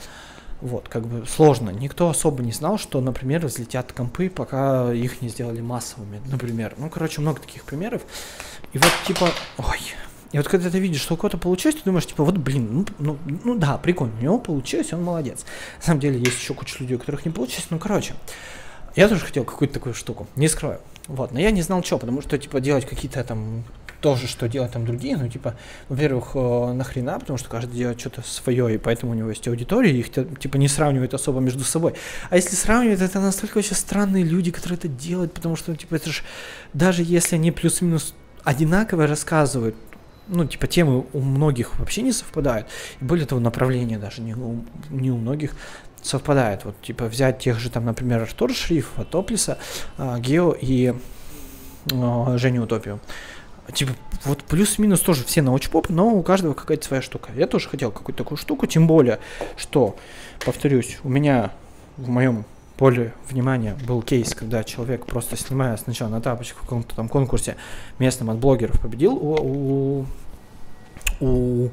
Вот, 0.61 0.89
как 0.89 1.07
бы 1.07 1.27
сложно. 1.27 1.70
Никто 1.70 2.09
особо 2.09 2.43
не 2.43 2.53
знал, 2.53 2.79
что, 2.79 3.01
например, 3.01 3.45
взлетят 3.45 3.93
компы, 3.93 4.31
пока 4.31 4.93
их 4.93 5.20
не 5.20 5.29
сделали 5.29 5.61
массовыми, 5.61 6.20
например. 6.27 6.74
Ну, 6.77 6.89
короче, 6.89 7.20
много 7.20 7.41
таких 7.41 7.65
примеров. 7.65 8.03
И 8.73 8.79
вот, 8.79 8.93
типа, 9.07 9.29
ой, 9.59 9.81
И 10.32 10.38
вот 10.38 10.48
когда 10.48 10.70
ты 10.70 10.78
видишь, 10.78 11.02
что 11.02 11.14
у 11.14 11.16
кого-то 11.16 11.38
получилось, 11.38 11.76
ты 11.76 11.82
думаешь, 11.84 12.06
типа, 12.06 12.24
вот, 12.24 12.38
блин, 12.38 12.86
ну, 12.98 13.16
ну, 13.26 13.38
ну 13.44 13.54
да, 13.54 13.76
прикольно, 13.76 14.14
у 14.18 14.22
него 14.22 14.38
получилось, 14.38 14.92
он 14.92 15.02
молодец. 15.04 15.44
На 15.78 15.84
самом 15.84 16.00
деле 16.00 16.18
есть 16.18 16.38
еще 16.40 16.54
куча 16.54 16.76
людей, 16.80 16.96
у 16.96 16.98
которых 16.98 17.24
не 17.24 17.30
получилось, 17.30 17.66
ну, 17.70 17.78
короче. 17.78 18.14
Я 18.96 19.09
тоже 19.09 19.24
хотел 19.24 19.44
какую-то 19.44 19.74
такую 19.74 19.94
штуку, 19.94 20.26
не 20.36 20.48
скрою. 20.48 20.80
Вот, 21.06 21.32
но 21.32 21.40
я 21.40 21.50
не 21.50 21.62
знал, 21.62 21.82
что, 21.82 21.98
потому 21.98 22.22
что, 22.22 22.38
типа, 22.38 22.60
делать 22.60 22.86
какие-то 22.86 23.22
там 23.24 23.64
тоже, 24.00 24.26
что 24.26 24.48
делать 24.48 24.72
там 24.72 24.84
другие, 24.84 25.16
ну, 25.16 25.28
типа, 25.28 25.54
во-первых, 25.88 26.32
э, 26.34 26.72
нахрена, 26.72 27.18
потому 27.18 27.38
что 27.38 27.48
каждый 27.48 27.76
делает 27.76 28.00
что-то 28.00 28.22
свое, 28.22 28.74
и 28.74 28.78
поэтому 28.78 29.12
у 29.12 29.14
него 29.14 29.30
есть 29.30 29.46
аудитория, 29.48 29.92
их, 29.92 30.10
типа, 30.10 30.56
не 30.56 30.68
сравнивают 30.68 31.14
особо 31.14 31.40
между 31.40 31.64
собой. 31.64 31.94
А 32.28 32.36
если 32.36 32.54
сравнивать, 32.56 33.00
это 33.00 33.20
настолько 33.20 33.56
вообще 33.56 33.74
странные 33.74 34.24
люди, 34.24 34.50
которые 34.50 34.78
это 34.78 34.88
делают, 34.88 35.32
потому 35.32 35.56
что, 35.56 35.74
типа, 35.76 35.94
это 35.94 36.10
же, 36.10 36.22
даже 36.74 37.02
если 37.02 37.36
они 37.36 37.52
плюс-минус 37.52 38.14
одинаково 38.44 39.06
рассказывают, 39.06 39.76
ну, 40.28 40.47
типа, 40.47 40.66
темы 40.66 41.05
у 41.12 41.20
многих 41.20 41.78
вообще 41.78 42.03
не 42.03 42.12
совпадают, 42.12 42.66
и 43.01 43.05
более 43.05 43.27
того, 43.27 43.40
направления 43.40 43.99
даже 43.99 44.23
не 44.23 44.35
у, 44.35 44.65
не 44.90 45.11
у 45.11 45.16
многих 45.16 45.55
совпадает. 46.03 46.65
Вот, 46.65 46.81
типа, 46.82 47.07
взять 47.07 47.39
тех 47.39 47.59
же, 47.59 47.70
там, 47.70 47.85
например, 47.85 48.23
Артур 48.23 48.53
Шрифа, 48.53 49.05
Топлиса, 49.05 49.59
а, 49.97 50.19
Гео 50.19 50.55
и 50.59 50.94
а, 51.93 52.36
Женю 52.39 52.65
Утопию. 52.65 53.01
Типа, 53.73 53.93
вот 54.24 54.43
плюс-минус 54.43 55.01
тоже 55.01 55.24
все 55.24 55.40
научпоп, 55.40 55.89
но 55.89 56.09
у 56.09 56.23
каждого 56.23 56.53
какая-то 56.53 56.85
своя 56.85 57.03
штука. 57.03 57.31
Я 57.35 57.47
тоже 57.47 57.69
хотел 57.69 57.93
какую-то 57.93 58.24
такую 58.24 58.39
штуку, 58.39 58.66
тем 58.66 58.86
более, 58.86 59.20
что, 59.57 59.97
повторюсь, 60.44 60.99
у 61.05 61.09
меня 61.09 61.53
в 61.97 62.09
моем 62.09 62.44
поле 62.82 63.14
внимания 63.30 63.76
был 63.86 64.02
кейс, 64.02 64.34
когда 64.34 64.64
человек 64.64 65.06
просто 65.06 65.36
снимая 65.36 65.76
сначала 65.76 66.09
на 66.09 66.20
тапочках 66.20 66.59
в 66.59 66.62
каком-то 66.62 66.96
там 66.96 67.09
конкурсе 67.09 67.54
местном 68.00 68.30
от 68.30 68.38
блогеров 68.38 68.80
победил 68.80 69.12
у, 69.12 69.36
у, 69.40 70.06
у 71.20 71.70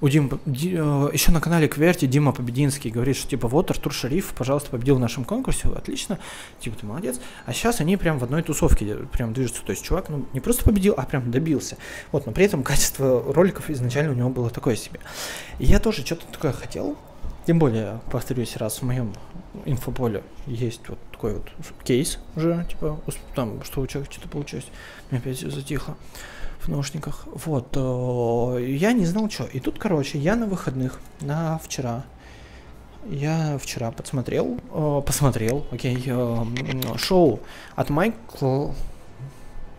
у 0.00 0.08
Дим, 0.08 0.40
Ди, 0.46 0.74
э, 0.74 1.10
еще 1.12 1.32
на 1.32 1.42
канале 1.42 1.68
Кверти 1.68 2.06
Дима 2.06 2.32
Побединский 2.32 2.90
говорит, 2.90 3.16
что 3.16 3.28
типа 3.28 3.46
вот 3.46 3.70
Артур 3.70 3.92
Шариф, 3.92 4.32
пожалуйста, 4.34 4.70
победил 4.70 4.96
в 4.96 5.00
нашем 5.00 5.24
конкурсе, 5.24 5.68
отлично, 5.68 6.18
типа 6.60 6.78
ты 6.78 6.86
молодец. 6.86 7.20
А 7.44 7.52
сейчас 7.52 7.80
они 7.80 7.98
прям 7.98 8.18
в 8.18 8.24
одной 8.24 8.42
тусовке 8.42 8.96
прям 9.12 9.34
движутся, 9.34 9.62
то 9.62 9.72
есть 9.72 9.84
чувак 9.84 10.08
ну, 10.08 10.24
не 10.32 10.40
просто 10.40 10.64
победил, 10.64 10.94
а 10.96 11.04
прям 11.04 11.30
добился. 11.30 11.76
Вот, 12.10 12.24
но 12.24 12.32
при 12.32 12.46
этом 12.46 12.62
качество 12.62 13.22
роликов 13.34 13.68
изначально 13.68 14.12
у 14.12 14.16
него 14.16 14.30
было 14.30 14.48
такое 14.48 14.76
себе. 14.76 15.00
И 15.58 15.66
я 15.66 15.78
тоже 15.78 16.06
что-то 16.06 16.24
такое 16.32 16.52
хотел, 16.52 16.96
тем 17.48 17.58
более, 17.58 18.02
повторюсь 18.10 18.58
раз, 18.58 18.80
в 18.80 18.82
моем 18.82 19.14
инфополе 19.64 20.22
есть 20.46 20.86
вот 20.86 20.98
такой 21.10 21.32
вот 21.32 21.50
кейс 21.82 22.18
уже, 22.36 22.66
типа, 22.68 23.00
там, 23.34 23.64
что 23.64 23.80
у 23.80 23.86
человека 23.86 24.12
что-то 24.12 24.28
получилось. 24.28 24.66
Меня 25.10 25.22
опять 25.22 25.38
все 25.38 25.48
затихло 25.48 25.96
в 26.60 26.68
наушниках. 26.68 27.26
Вот, 27.26 27.68
э, 27.74 28.66
я 28.66 28.92
не 28.92 29.06
знал, 29.06 29.30
что. 29.30 29.44
И 29.44 29.60
тут, 29.60 29.78
короче, 29.78 30.18
я 30.18 30.36
на 30.36 30.44
выходных, 30.44 31.00
на 31.22 31.56
вчера, 31.56 32.04
я 33.06 33.56
вчера 33.56 33.92
подсмотрел, 33.92 34.58
э, 34.70 35.02
посмотрел, 35.06 35.64
окей, 35.70 36.04
э, 36.04 36.98
шоу 36.98 37.40
от 37.76 37.88
Майкла, 37.88 38.74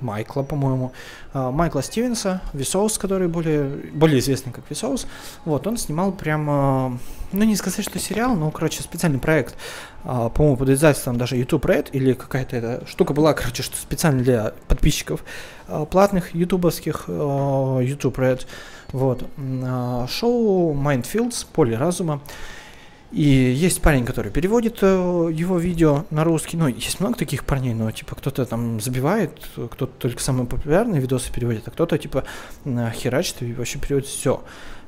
Майкла, 0.02 0.44
по-моему, 0.44 0.92
а, 1.34 1.52
Майкла 1.52 1.84
Стивенса, 1.84 2.42
Висоус, 2.54 2.98
который 2.98 3.28
более, 3.28 3.64
более 3.64 4.20
известный 4.20 4.52
как 4.52 4.64
Висоус, 4.70 5.08
вот, 5.46 5.68
он 5.68 5.78
снимал 5.78 6.12
прямо, 6.12 6.98
ну 7.32 7.44
не 7.44 7.56
сказать, 7.56 7.86
что 7.86 8.00
сериал, 8.00 8.36
но, 8.36 8.52
короче, 8.52 8.82
специальный 8.82 9.20
проект, 9.20 9.56
а, 10.04 10.30
по-моему, 10.30 10.58
под 10.58 10.70
издательством 10.70 11.18
даже 11.18 11.36
YouTube 11.36 11.66
Red, 11.66 11.90
или 11.92 12.14
какая-то 12.14 12.56
эта 12.56 12.88
штука 12.88 13.14
была, 13.14 13.34
короче, 13.34 13.64
что 13.64 13.76
специально 13.78 14.24
для 14.24 14.54
подписчиков 14.68 15.24
а, 15.68 15.86
платных 15.86 16.34
ютубовских 16.34 17.06
YouTube 17.08 18.18
Red, 18.18 18.46
вот, 18.92 19.24
шоу 20.10 20.74
Mindfields, 20.74 21.46
Поле 21.54 21.78
разума, 21.78 22.22
и 23.12 23.24
есть 23.24 23.82
парень, 23.82 24.06
который 24.06 24.32
переводит 24.32 24.80
э, 24.82 24.86
его 25.34 25.58
видео 25.58 26.06
на 26.12 26.24
русский. 26.24 26.58
Ну, 26.58 26.68
есть 26.68 27.00
много 27.00 27.18
таких 27.18 27.44
парней, 27.44 27.74
но 27.74 27.90
типа 27.90 28.16
кто-то 28.16 28.46
там 28.46 28.80
забивает, 28.80 29.32
кто-то 29.56 29.88
только 29.88 30.22
самые 30.22 30.46
популярные 30.46 31.02
видосы 31.02 31.34
переводит, 31.34 31.68
а 31.68 31.72
кто-то 31.72 31.98
типа 31.98 32.24
херачит 32.66 33.42
и 33.42 33.54
вообще 33.54 33.80
переводит 33.80 34.08
все. 34.08 34.44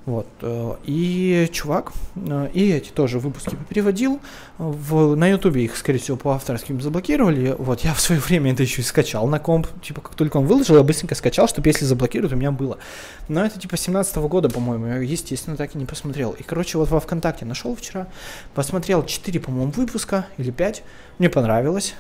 Вот. 0.06 0.28
Э, 0.42 0.76
и 0.84 1.48
чувак, 1.52 1.92
э, 2.16 2.50
и 2.54 2.72
эти 2.72 2.90
тоже 2.90 3.20
выпуски 3.20 3.56
переводил. 3.70 4.20
В, 4.58 5.16
на 5.16 5.28
ютубе 5.28 5.66
их, 5.66 5.78
скорее 5.78 6.00
всего, 6.00 6.18
по 6.18 6.34
авторским 6.34 6.82
заблокировали. 6.82 7.56
Вот, 7.58 7.82
я 7.82 7.94
в 7.94 8.02
свое 8.02 8.20
время 8.20 8.52
это 8.52 8.64
еще 8.64 8.82
и 8.82 8.86
скачал 8.86 9.28
на 9.28 9.38
комп. 9.38 9.68
Типа, 9.84 10.02
как 10.02 10.16
только 10.16 10.38
он 10.38 10.48
выложил, 10.48 10.76
я 10.76 10.84
быстренько 10.84 11.14
скачал, 11.14 11.48
чтобы 11.48 11.70
если 11.70 11.86
заблокируют, 11.86 12.34
у 12.34 12.36
меня 12.36 12.52
было. 12.52 12.80
Но 13.28 13.46
это 13.46 13.60
типа 13.60 13.78
17 13.78 14.18
-го 14.18 14.28
года, 14.28 14.50
по-моему. 14.50 14.88
Я, 14.88 14.96
естественно, 14.98 15.56
так 15.56 15.76
и 15.76 15.78
не 15.78 15.86
посмотрел. 15.86 16.32
И, 16.32 16.42
короче, 16.42 16.80
вот 16.80 16.90
во 16.90 17.00
ВКонтакте 17.00 17.46
нашел 17.46 17.76
вчера. 17.76 18.08
Посмотрел 18.56 19.06
4, 19.06 19.40
по-моему, 19.40 19.72
выпуска 19.72 20.26
или 20.38 20.50
5. 20.50 20.84
Мне 21.20 21.30
понравилось. 21.30 21.94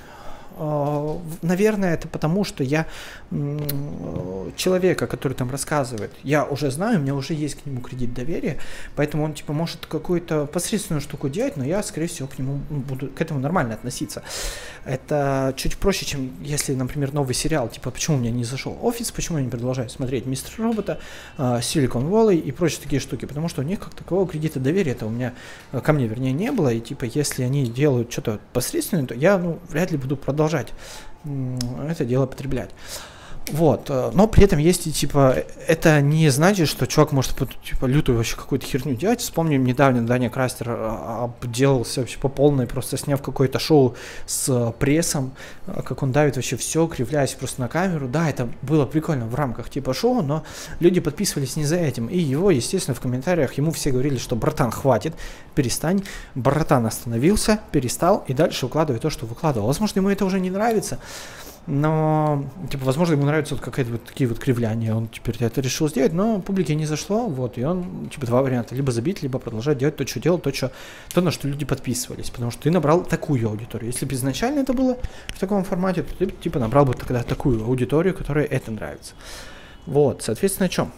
А, 0.58 1.20
наверное, 1.42 1.94
это 1.94 2.08
потому, 2.08 2.44
что 2.44 2.64
я 2.64 2.86
человека, 4.56 5.08
который 5.08 5.34
там 5.34 5.50
рассказывает, 5.50 6.12
я 6.24 6.46
уже 6.46 6.70
знаю, 6.72 7.00
у 7.00 7.02
меня 7.02 7.16
уже 7.16 7.34
есть 7.34 7.56
к 7.62 7.66
нему 7.66 7.82
кредит 7.82 8.14
доверия, 8.14 8.58
поэтому 8.96 9.24
он 9.24 9.34
типа 9.34 9.54
может 9.54 9.86
какую-то 9.86 10.46
посредственную 10.46 11.02
штуку 11.02 11.30
делать, 11.30 11.58
но 11.58 11.64
я, 11.64 11.82
скорее 11.84 12.08
всего, 12.08 12.28
к 12.28 12.38
нему 12.38 12.60
буду 12.70 13.08
к 13.08 13.22
этому 13.22 13.40
нормально 13.40 13.74
относиться. 13.74 14.24
Это 14.86 15.54
чуть 15.56 15.78
проще, 15.78 16.06
чем 16.06 16.32
если, 16.42 16.74
например, 16.74 17.14
новый 17.14 17.34
сериал, 17.34 17.70
типа 17.70 17.92
почему 17.92 18.18
у 18.18 18.20
меня 18.20 18.32
не 18.32 18.44
зашел 18.44 18.78
офис, 18.82 19.12
почему 19.12 19.38
я 19.38 19.44
не 19.44 19.50
продолжаю 19.50 19.90
смотреть 19.90 20.26
Мистер 20.26 20.54
Робота, 20.58 21.00
а, 21.38 21.60
Silicon 21.60 22.10
Valley 22.10 22.38
и 22.38 22.52
прочие 22.52 22.82
такие 22.84 23.00
штуки, 23.00 23.26
потому 23.26 23.48
что 23.48 23.62
у 23.62 23.64
них 23.64 23.80
как 23.80 23.94
такового 23.94 24.28
кредита 24.28 24.60
доверия 24.60 24.92
это 24.92 25.06
у 25.06 25.10
меня 25.10 25.34
ко 25.84 25.94
мне, 25.94 26.08
вернее, 26.08 26.34
не 26.34 26.52
было, 26.52 26.70
и 26.70 26.80
типа 26.80 27.06
если 27.06 27.44
они 27.44 27.66
делают 27.66 28.12
что-то 28.12 28.40
посредственное, 28.54 29.06
то 29.06 29.14
я 29.14 29.38
ну 29.38 29.60
вряд 29.70 29.92
ли 29.92 29.98
буду 29.98 30.18
продолжать 30.18 30.41
продолжать 30.42 30.74
это 31.88 32.04
дело 32.04 32.26
потреблять. 32.26 32.72
Вот, 33.50 33.90
э, 33.90 34.12
но 34.14 34.28
при 34.28 34.44
этом 34.44 34.60
есть 34.60 34.86
и 34.88 34.92
типа, 34.92 35.36
это 35.68 36.00
не 36.00 36.30
значит, 36.30 36.68
что 36.68 36.86
чувак 36.86 37.12
может 37.12 37.36
типа 37.64 37.86
лютую 37.86 38.18
вообще 38.18 38.36
какую-то 38.36 38.66
херню 38.66 38.96
делать. 38.96 39.20
Вспомним 39.20 39.66
недавно 39.66 40.06
Даня 40.06 40.30
Крастер 40.30 40.70
э, 40.70 41.24
обделался 41.24 42.02
вообще 42.02 42.20
по 42.20 42.30
полной, 42.30 42.68
просто 42.68 42.98
сняв 42.98 43.22
какое-то 43.22 43.58
шоу 43.58 43.96
с 44.28 44.74
прессом, 44.78 45.34
э, 45.66 45.82
как 45.84 46.04
он 46.04 46.12
давит 46.12 46.36
вообще 46.36 46.56
все, 46.56 46.86
кривляясь 46.88 47.34
просто 47.34 47.62
на 47.62 47.68
камеру. 47.68 48.08
Да, 48.08 48.30
это 48.30 48.48
было 48.62 48.86
прикольно 48.86 49.26
в 49.26 49.34
рамках 49.34 49.70
типа 49.70 49.94
шоу, 49.94 50.22
но 50.22 50.44
люди 50.80 51.00
подписывались 51.00 51.56
не 51.56 51.66
за 51.66 51.78
этим. 51.78 52.08
И 52.08 52.20
его, 52.20 52.52
естественно, 52.52 52.96
в 52.96 53.02
комментариях 53.02 53.54
ему 53.54 53.72
все 53.72 53.90
говорили, 53.92 54.18
что 54.18 54.36
братан, 54.36 54.72
хватит, 54.72 55.16
перестань. 55.56 56.04
Братан 56.36 56.86
остановился, 56.86 57.60
перестал 57.72 58.24
и 58.28 58.34
дальше 58.34 58.68
выкладывает 58.68 59.02
то, 59.02 59.10
что 59.10 59.26
выкладывал. 59.26 59.68
Возможно, 59.68 60.00
ему 60.00 60.10
это 60.10 60.26
уже 60.26 60.40
не 60.40 60.52
нравится 60.52 61.00
но, 61.68 62.44
типа, 62.72 62.86
возможно, 62.86 63.14
ему 63.14 63.26
нравятся 63.26 63.54
вот 63.54 63.64
какие-то 63.64 63.92
вот 63.92 64.04
такие 64.04 64.28
вот 64.28 64.40
кривляния, 64.40 64.96
он 64.96 65.08
теперь 65.08 65.36
это 65.40 65.62
решил 65.62 65.88
сделать, 65.88 66.12
но 66.12 66.42
публике 66.42 66.74
не 66.74 66.88
зашло, 66.88 67.28
вот, 67.28 67.58
и 67.60 67.64
он, 67.64 68.10
типа, 68.10 68.26
два 68.26 68.42
варианта, 68.42 68.74
либо 68.74 68.92
забить, 68.92 69.22
либо 69.22 69.38
продолжать 69.38 69.78
делать 69.78 69.96
то, 69.96 70.08
что 70.08 70.20
делал, 70.20 70.40
то, 70.40 70.52
что, 70.52 70.72
то, 71.14 71.22
на 71.22 71.30
что 71.30 71.48
люди 71.48 71.64
подписывались, 71.64 72.32
потому 72.32 72.50
что 72.50 72.64
ты 72.64 72.72
набрал 72.72 73.04
такую 73.04 73.48
аудиторию. 73.48 73.92
Если 73.92 74.06
бы 74.06 74.16
изначально 74.16 74.62
это 74.62 74.74
было 74.74 74.98
в 75.28 75.40
таком 75.40 75.64
формате, 75.64 76.02
то 76.02 76.16
ты, 76.16 76.28
типа, 76.32 76.58
набрал 76.58 76.86
бы 76.86 76.96
тогда 76.96 77.22
такую 77.22 77.64
аудиторию, 77.64 78.16
которой 78.16 78.46
это 78.46 78.72
нравится. 78.72 79.14
Вот, 79.86 80.24
соответственно, 80.24 80.66
о 80.66 80.70
чем? 80.70 80.92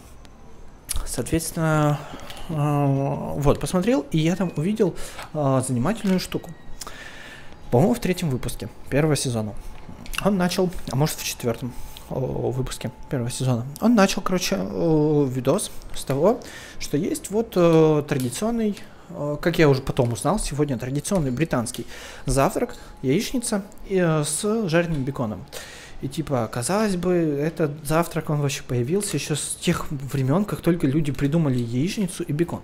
Соответственно, 1.04 2.00
э, 2.48 3.34
вот, 3.36 3.60
посмотрел, 3.60 4.06
и 4.12 4.18
я 4.18 4.34
там 4.34 4.50
увидел 4.56 4.94
э, 5.34 5.62
занимательную 5.66 6.20
штуку. 6.20 6.50
По-моему, 7.70 7.94
в 7.94 8.00
третьем 8.00 8.30
выпуске 8.30 8.68
первого 8.88 9.16
сезона 9.16 9.52
он 10.22 10.36
начал, 10.36 10.70
а 10.90 10.96
может 10.96 11.16
в 11.16 11.24
четвертом 11.24 11.72
выпуске 12.10 12.90
первого 13.08 13.30
сезона, 13.30 13.64
он 13.80 13.94
начал, 13.94 14.20
короче, 14.20 14.56
видос 14.56 15.70
с 15.94 16.04
того, 16.04 16.40
что 16.78 16.96
есть 16.98 17.30
вот 17.30 17.52
традиционный 18.06 18.76
как 19.40 19.58
я 19.58 19.68
уже 19.68 19.82
потом 19.82 20.12
узнал, 20.12 20.38
сегодня 20.38 20.78
традиционный 20.78 21.30
британский 21.30 21.86
завтрак, 22.24 22.74
яичница 23.02 23.62
с 23.88 24.68
жареным 24.68 25.04
беконом. 25.04 25.44
И 26.00 26.08
типа, 26.08 26.48
казалось 26.52 26.96
бы, 26.96 27.12
этот 27.12 27.86
завтрак, 27.86 28.30
он 28.30 28.40
вообще 28.40 28.62
появился 28.62 29.16
еще 29.16 29.36
с 29.36 29.56
тех 29.60 29.90
времен, 29.90 30.44
как 30.44 30.62
только 30.62 30.86
люди 30.86 31.12
придумали 31.12 31.58
яичницу 31.58 32.22
и 32.22 32.32
бекон. 32.32 32.62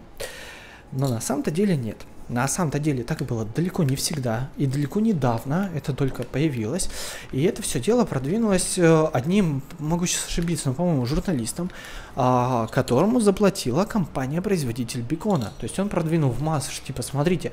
Но 0.93 1.09
на 1.09 1.21
самом-то 1.21 1.51
деле 1.51 1.77
нет. 1.77 1.99
На 2.31 2.49
самом-то 2.49 2.79
деле 2.79 3.05
так 3.05 3.21
было 3.23 3.45
далеко 3.45 3.83
не 3.83 3.97
всегда 3.97 4.49
и 4.57 4.67
далеко 4.67 5.01
недавно 5.01 5.71
это 5.75 5.93
только 5.93 6.23
появилось. 6.23 6.89
И 7.33 7.43
это 7.43 7.63
все 7.63 7.81
дело 7.81 8.05
продвинулось 8.05 8.79
э, 8.79 9.07
одним, 9.13 9.63
могу 9.79 10.07
сейчас 10.07 10.27
ошибиться, 10.27 10.69
но, 10.69 10.75
по-моему, 10.75 11.07
журналистом, 11.07 11.71
а, 12.17 12.67
которому 12.69 13.21
заплатила 13.21 13.85
компания-производитель 13.85 15.03
бекона. 15.03 15.53
То 15.59 15.65
есть 15.65 15.79
он 15.79 15.89
продвинул 15.89 16.31
в 16.31 16.43
массу, 16.43 16.73
что 16.73 16.87
типа, 16.87 17.03
смотрите, 17.03 17.53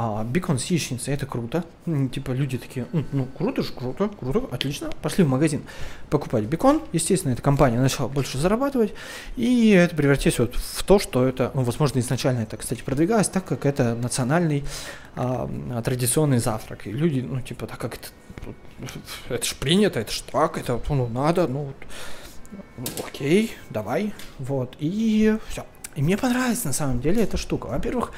а, 0.00 0.22
бекон 0.22 0.60
с 0.60 0.66
яичницей, 0.66 1.12
это 1.12 1.26
круто. 1.26 1.64
Типа 2.12 2.30
люди 2.30 2.56
такие, 2.56 2.86
ну 2.92 3.26
круто 3.36 3.64
же, 3.64 3.72
круто, 3.72 4.08
круто, 4.08 4.46
отлично. 4.54 4.90
Пошли 5.02 5.24
в 5.24 5.28
магазин 5.28 5.64
покупать 6.08 6.44
бекон. 6.44 6.82
Естественно, 6.92 7.32
эта 7.32 7.42
компания 7.42 7.80
начала 7.80 8.06
больше 8.06 8.38
зарабатывать. 8.38 8.94
И 9.34 9.70
это 9.70 9.96
превратилось 9.96 10.38
вот 10.38 10.54
в 10.54 10.84
то, 10.84 11.00
что 11.00 11.26
это, 11.26 11.50
ну, 11.52 11.62
возможно, 11.62 11.98
изначально 11.98 12.42
это, 12.42 12.56
кстати, 12.56 12.80
продвигалось, 12.80 13.28
так 13.28 13.44
как 13.44 13.66
это 13.66 13.96
национальный 13.96 14.62
а, 15.16 15.82
традиционный 15.82 16.38
завтрак. 16.38 16.86
И 16.86 16.92
люди, 16.92 17.18
ну, 17.18 17.40
типа, 17.40 17.66
так 17.66 17.78
как 17.78 17.94
это, 17.96 18.08
это 19.30 19.44
же 19.44 19.56
принято, 19.56 19.98
это 19.98 20.12
же 20.12 20.22
так, 20.22 20.58
это, 20.58 20.80
ну, 20.90 21.08
надо, 21.08 21.48
ну, 21.48 21.72
вот, 22.76 23.04
окей, 23.04 23.52
давай, 23.68 24.14
вот, 24.38 24.76
и 24.78 25.36
все. 25.48 25.66
И 25.96 26.02
мне 26.02 26.16
понравилась 26.16 26.62
на 26.62 26.72
самом 26.72 27.00
деле 27.00 27.24
эта 27.24 27.36
штука. 27.36 27.66
Во-первых, 27.66 28.12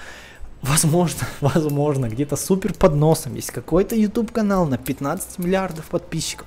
возможно, 0.62 1.26
возможно, 1.40 2.08
где-то 2.08 2.36
супер 2.36 2.74
под 2.74 2.94
носом 2.94 3.34
есть 3.34 3.50
какой-то 3.50 3.94
YouTube 3.94 4.32
канал 4.32 4.66
на 4.66 4.78
15 4.78 5.38
миллиардов 5.38 5.86
подписчиков, 5.86 6.46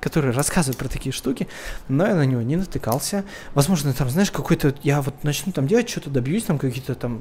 который 0.00 0.32
рассказывает 0.32 0.78
про 0.78 0.88
такие 0.88 1.12
штуки, 1.12 1.48
но 1.88 2.06
я 2.06 2.14
на 2.14 2.24
него 2.24 2.42
не 2.42 2.56
натыкался. 2.56 3.24
Возможно, 3.54 3.92
там, 3.92 4.08
знаешь, 4.10 4.30
какой-то, 4.30 4.74
я 4.82 5.02
вот 5.02 5.24
начну 5.24 5.52
там 5.52 5.66
делать, 5.66 5.88
что-то 5.88 6.10
добьюсь, 6.10 6.44
там 6.44 6.58
какие-то 6.58 6.94
там 6.94 7.20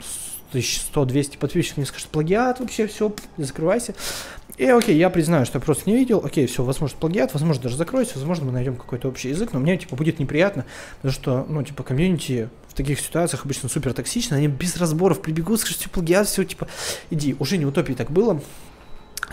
1100-200 0.54 1.38
подписчиков 1.38 1.78
мне 1.78 1.86
скажут, 1.86 2.10
плагиат 2.10 2.60
вообще, 2.60 2.88
все, 2.88 3.14
закрывайся. 3.38 3.96
И 4.58 4.66
окей, 4.66 4.98
я 4.98 5.12
признаю, 5.12 5.46
что 5.46 5.60
я 5.60 5.64
просто 5.64 5.88
не 5.88 5.96
видел, 5.96 6.22
окей, 6.26 6.48
все, 6.48 6.64
возможно, 6.64 6.98
плагиат, 7.00 7.32
возможно, 7.34 7.62
даже 7.62 7.78
закроюсь, 7.78 8.16
возможно, 8.16 8.46
мы 8.46 8.52
найдем 8.52 8.76
какой-то 8.76 9.08
общий 9.08 9.30
язык, 9.30 9.54
но 9.54 9.60
мне, 9.60 9.78
типа, 9.78 9.96
будет 9.96 10.18
неприятно, 10.18 10.66
потому 10.96 11.14
что, 11.14 11.46
ну, 11.48 11.62
типа, 11.62 11.84
комьюнити 11.84 12.50
в 12.68 12.74
таких 12.74 13.00
ситуациях 13.00 13.46
обычно 13.46 13.70
супер 13.70 13.94
токсично, 13.94 14.36
они 14.36 14.48
без 14.48 14.76
разборов 14.78 15.22
прибегут, 15.22 15.60
скажут, 15.60 15.82
типа, 15.82 15.94
плагиат, 15.96 16.28
все, 16.28 16.44
типа, 16.44 16.68
иди. 17.12 17.36
Уже 17.38 17.58
не 17.58 17.68
утопии 17.68 17.94
так 17.94 18.10
было, 18.10 18.42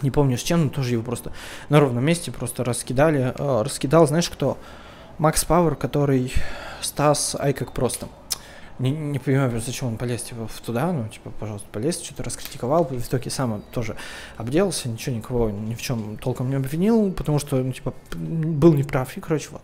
не 0.02 0.10
помню 0.10 0.36
с 0.36 0.42
чем, 0.42 0.64
но 0.64 0.68
тоже 0.68 0.92
его 0.92 1.02
просто 1.02 1.32
на 1.70 1.80
ровном 1.80 2.04
месте 2.04 2.30
просто 2.30 2.62
раскидали, 2.62 3.32
э, 3.36 3.62
раскидал, 3.62 4.06
знаешь, 4.06 4.28
кто? 4.28 4.58
Макс 5.16 5.42
Пауэр, 5.44 5.76
который 5.76 6.32
Стас, 6.82 7.34
ай 7.38 7.54
как 7.54 7.72
просто 7.72 8.08
не, 8.78 8.90
не 8.90 9.18
понимаю, 9.18 9.60
зачем 9.60 9.88
он 9.88 9.96
полез 9.96 10.22
типа, 10.22 10.48
в 10.48 10.60
туда, 10.60 10.92
ну, 10.92 11.08
типа, 11.08 11.30
пожалуйста, 11.38 11.68
полез, 11.70 12.00
что-то 12.02 12.24
раскритиковал, 12.24 12.84
в 12.84 12.92
итоге 12.92 13.30
сам 13.30 13.62
тоже 13.72 13.96
обделался, 14.36 14.88
ничего 14.88 15.14
никого 15.14 15.50
ни 15.50 15.74
в 15.74 15.82
чем 15.82 16.16
толком 16.16 16.50
не 16.50 16.56
обвинил, 16.56 17.12
потому 17.12 17.38
что, 17.38 17.56
ну, 17.56 17.72
типа, 17.72 17.94
был 18.14 18.74
неправ, 18.74 19.16
и, 19.16 19.20
короче, 19.20 19.48
вот. 19.52 19.62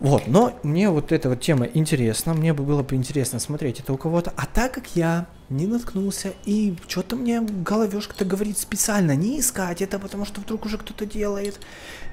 Вот, 0.00 0.28
но 0.28 0.56
мне 0.62 0.90
вот 0.90 1.10
эта 1.10 1.28
вот 1.28 1.40
тема 1.40 1.66
интересна, 1.66 2.32
мне 2.32 2.52
бы 2.52 2.62
было 2.62 2.84
бы 2.84 2.94
интересно 2.94 3.40
смотреть 3.40 3.80
это 3.80 3.92
у 3.92 3.96
кого-то, 3.96 4.32
а 4.36 4.46
так 4.46 4.72
как 4.72 4.94
я 4.94 5.26
не 5.50 5.66
наткнулся, 5.66 6.32
и 6.44 6.74
что-то 6.88 7.16
мне 7.16 7.40
головешка-то 7.40 8.24
говорит 8.24 8.58
специально 8.58 9.16
не 9.16 9.40
искать 9.40 9.82
это, 9.82 9.98
потому 9.98 10.24
что 10.24 10.40
вдруг 10.40 10.66
уже 10.66 10.78
кто-то 10.78 11.06
делает, 11.06 11.58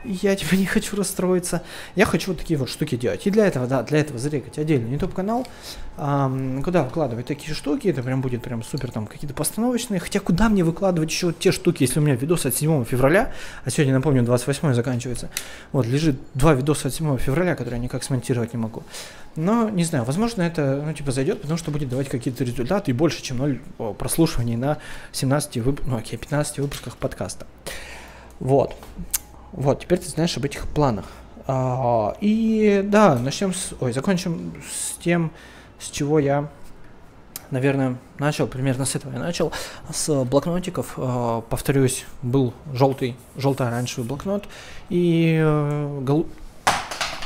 я 0.05 0.35
типа 0.35 0.55
не 0.55 0.65
хочу 0.65 0.95
расстроиться. 0.95 1.63
Я 1.95 2.05
хочу 2.05 2.31
вот 2.31 2.39
такие 2.39 2.57
вот 2.57 2.69
штуки 2.69 2.95
делать. 2.95 3.25
И 3.25 3.31
для 3.31 3.47
этого, 3.47 3.67
да, 3.67 3.83
для 3.83 3.99
этого 3.99 4.19
зарегать 4.19 4.57
отдельный 4.57 4.91
YouTube 4.91 5.13
канал, 5.13 5.47
эм, 5.97 6.61
куда 6.63 6.83
выкладывать 6.83 7.25
такие 7.25 7.53
штуки. 7.53 7.87
Это 7.87 8.03
прям 8.03 8.21
будет 8.21 8.41
прям 8.43 8.63
супер 8.63 8.91
там 8.91 9.07
какие-то 9.07 9.35
постановочные. 9.35 9.99
Хотя 9.99 10.19
куда 10.19 10.49
мне 10.49 10.63
выкладывать 10.63 11.09
еще 11.09 11.33
те 11.33 11.51
штуки, 11.51 11.83
если 11.83 11.99
у 11.99 12.03
меня 12.03 12.15
видос 12.15 12.45
от 12.45 12.55
7 12.55 12.85
февраля, 12.85 13.33
а 13.63 13.69
сегодня, 13.69 13.93
напомню, 13.93 14.23
28 14.23 14.73
заканчивается. 14.73 15.29
Вот, 15.71 15.85
лежит 15.87 16.17
два 16.33 16.53
видоса 16.53 16.89
от 16.89 16.93
7 16.93 17.17
февраля, 17.17 17.55
которые 17.55 17.79
я 17.79 17.83
никак 17.83 18.03
смонтировать 18.03 18.53
не 18.53 18.59
могу. 18.59 18.83
Но, 19.35 19.69
не 19.69 19.83
знаю, 19.83 20.05
возможно, 20.05 20.41
это, 20.41 20.81
ну, 20.85 20.93
типа, 20.93 21.11
зайдет, 21.11 21.41
потому 21.41 21.57
что 21.57 21.71
будет 21.71 21.89
давать 21.89 22.07
какие-то 22.07 22.43
результаты 22.43 22.91
и 22.91 22.93
больше, 22.93 23.21
чем 23.21 23.37
0 23.37 23.59
прослушиваний 23.97 24.55
на 24.55 24.77
17 25.11 25.57
вып... 25.57 25.81
ну, 25.85 25.97
окей, 25.97 26.17
15 26.17 26.59
выпусках 26.59 26.95
подкаста. 26.95 27.45
Вот. 28.39 28.75
Вот, 29.51 29.81
теперь 29.81 29.99
ты 29.99 30.09
знаешь 30.09 30.35
об 30.37 30.45
этих 30.45 30.67
планах. 30.67 31.05
А, 31.47 32.15
и 32.21 32.81
да, 32.85 33.17
начнем 33.17 33.53
с... 33.53 33.73
Ой, 33.79 33.93
закончим 33.93 34.53
с 34.69 34.97
тем, 34.97 35.31
с 35.79 35.89
чего 35.89 36.19
я, 36.19 36.49
наверное, 37.51 37.97
начал. 38.17 38.47
Примерно 38.47 38.85
с 38.85 38.95
этого 38.95 39.13
я 39.13 39.19
начал. 39.19 39.51
С 39.93 40.23
блокнотиков. 40.23 40.93
А, 40.97 41.41
повторюсь, 41.41 42.05
был 42.21 42.53
желтый, 42.73 43.15
желто-оранжевый 43.35 44.07
блокнот 44.07 44.45
и 44.89 45.39
а, 45.41 45.99
гол... 46.01 46.27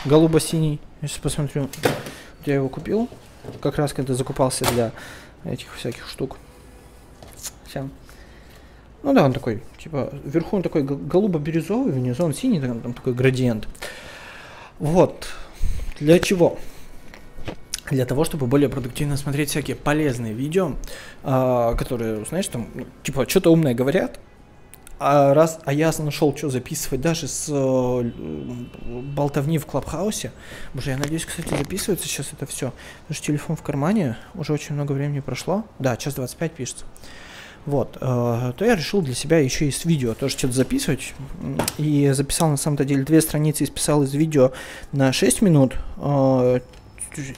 голубо-синий. 0.06 0.80
Если 1.02 1.20
посмотрю, 1.22 1.70
я 2.46 2.56
его 2.56 2.70
купил. 2.70 3.10
Как 3.62 3.78
раз 3.78 3.94
когда 3.94 4.14
закупался 4.14 4.66
для 4.66 4.92
этих 5.46 5.74
всяких 5.76 6.08
штук. 6.08 6.38
Все. 7.68 7.88
Ну 9.02 9.14
да, 9.14 9.24
он 9.24 9.32
такой, 9.32 9.64
типа, 9.78 10.12
вверху 10.26 10.58
он 10.58 10.62
такой 10.62 10.84
голубо-бирюзовый, 10.84 11.94
внизу 11.94 12.26
он 12.26 12.34
синий, 12.34 12.60
там, 12.60 12.82
там 12.82 12.94
такой 12.94 13.14
градиент. 13.14 13.68
Вот. 14.78 15.28
Для 16.00 16.20
чего? 16.20 16.58
Для 17.90 18.06
того, 18.06 18.24
чтобы 18.24 18.46
более 18.46 18.70
продуктивно 18.70 19.18
смотреть 19.18 19.50
всякие 19.50 19.76
полезные 19.76 20.34
видео, 20.34 20.74
э, 21.24 21.76
которые, 21.78 22.26
знаешь, 22.26 22.48
там, 22.48 22.68
ну, 22.76 22.86
типа, 23.04 23.28
что-то 23.28 23.52
умное 23.52 23.74
говорят, 23.74 24.20
а 25.00 25.34
раз, 25.34 25.60
а 25.64 25.72
я 25.72 25.92
нашел, 26.00 26.36
что 26.36 26.50
записывать 26.50 27.00
даже 27.00 27.30
с 27.30 27.46
э, 27.50 28.12
болтовни 29.16 29.58
в 29.58 29.66
Клабхаусе. 29.66 30.34
Боже, 30.74 30.92
я 30.92 30.98
надеюсь, 30.98 31.26
кстати, 31.26 31.48
записывается 31.50 32.06
сейчас 32.06 32.34
это 32.34 32.46
все. 32.46 32.74
Потому 33.02 33.16
что 33.16 33.26
телефон 33.26 33.56
в 33.56 33.64
кармане, 33.64 34.18
уже 34.36 34.52
очень 34.52 34.76
много 34.76 34.92
времени 34.92 35.22
прошло. 35.22 35.64
Да, 35.80 35.96
час 35.96 36.16
25 36.16 36.52
пишется. 36.52 36.86
Вот, 37.66 37.98
э, 38.02 38.54
то 38.58 38.66
я 38.66 38.76
решил 38.76 39.02
для 39.02 39.14
себя 39.14 39.40
еще 39.40 39.68
и 39.68 39.72
с 39.72 39.86
видео 39.86 40.16
тоже 40.16 40.38
что-то 40.38 40.54
записывать. 40.54 41.14
И 41.78 42.10
записал 42.12 42.50
на 42.50 42.58
самом-то 42.58 42.84
деле 42.84 43.04
две 43.04 43.22
страницы, 43.22 43.64
исписал 43.64 44.04
из 44.04 44.14
видео 44.14 44.52
на 44.92 45.14
6 45.14 45.42
минут. 45.42 45.76
Э, 45.98 46.60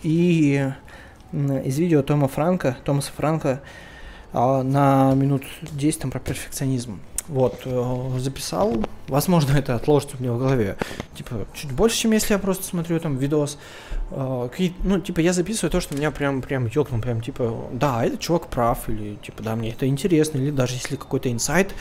и 0.01 0.71
из 1.31 1.77
видео 1.77 2.01
Тома 2.01 2.27
Франка, 2.27 2.77
Томаса 2.83 3.11
Франка 3.15 3.61
э, 4.33 4.61
на 4.63 5.13
минут 5.13 5.43
10 5.61 5.99
там 5.99 6.11
про 6.11 6.19
перфекционизм. 6.19 6.99
Вот, 7.31 7.61
э, 7.63 8.19
записал. 8.19 8.83
Возможно, 9.07 9.57
это 9.57 9.75
отложится 9.75 10.17
у 10.19 10.21
меня 10.21 10.33
в 10.33 10.37
голове. 10.37 10.75
Типа, 11.15 11.47
чуть 11.53 11.71
больше, 11.71 11.97
чем 11.97 12.11
если 12.11 12.33
я 12.33 12.39
просто 12.39 12.65
смотрю 12.65 12.99
там 12.99 13.15
видос. 13.15 13.57
Э, 14.11 14.49
ну, 14.83 14.99
типа, 14.99 15.21
я 15.21 15.31
записываю 15.31 15.71
то, 15.71 15.79
что 15.79 15.95
меня 15.95 16.11
прям, 16.11 16.41
прям 16.41 16.67
ёкнул, 16.67 16.99
прям, 16.99 17.21
типа, 17.21 17.69
да, 17.71 18.03
этот 18.03 18.19
чувак 18.19 18.47
прав, 18.47 18.89
или, 18.89 19.15
типа, 19.15 19.43
да, 19.43 19.55
мне 19.55 19.69
это 19.71 19.87
интересно, 19.87 20.39
или 20.39 20.51
даже 20.51 20.73
если 20.73 20.97
какой-то 20.97 21.31
инсайт, 21.31 21.73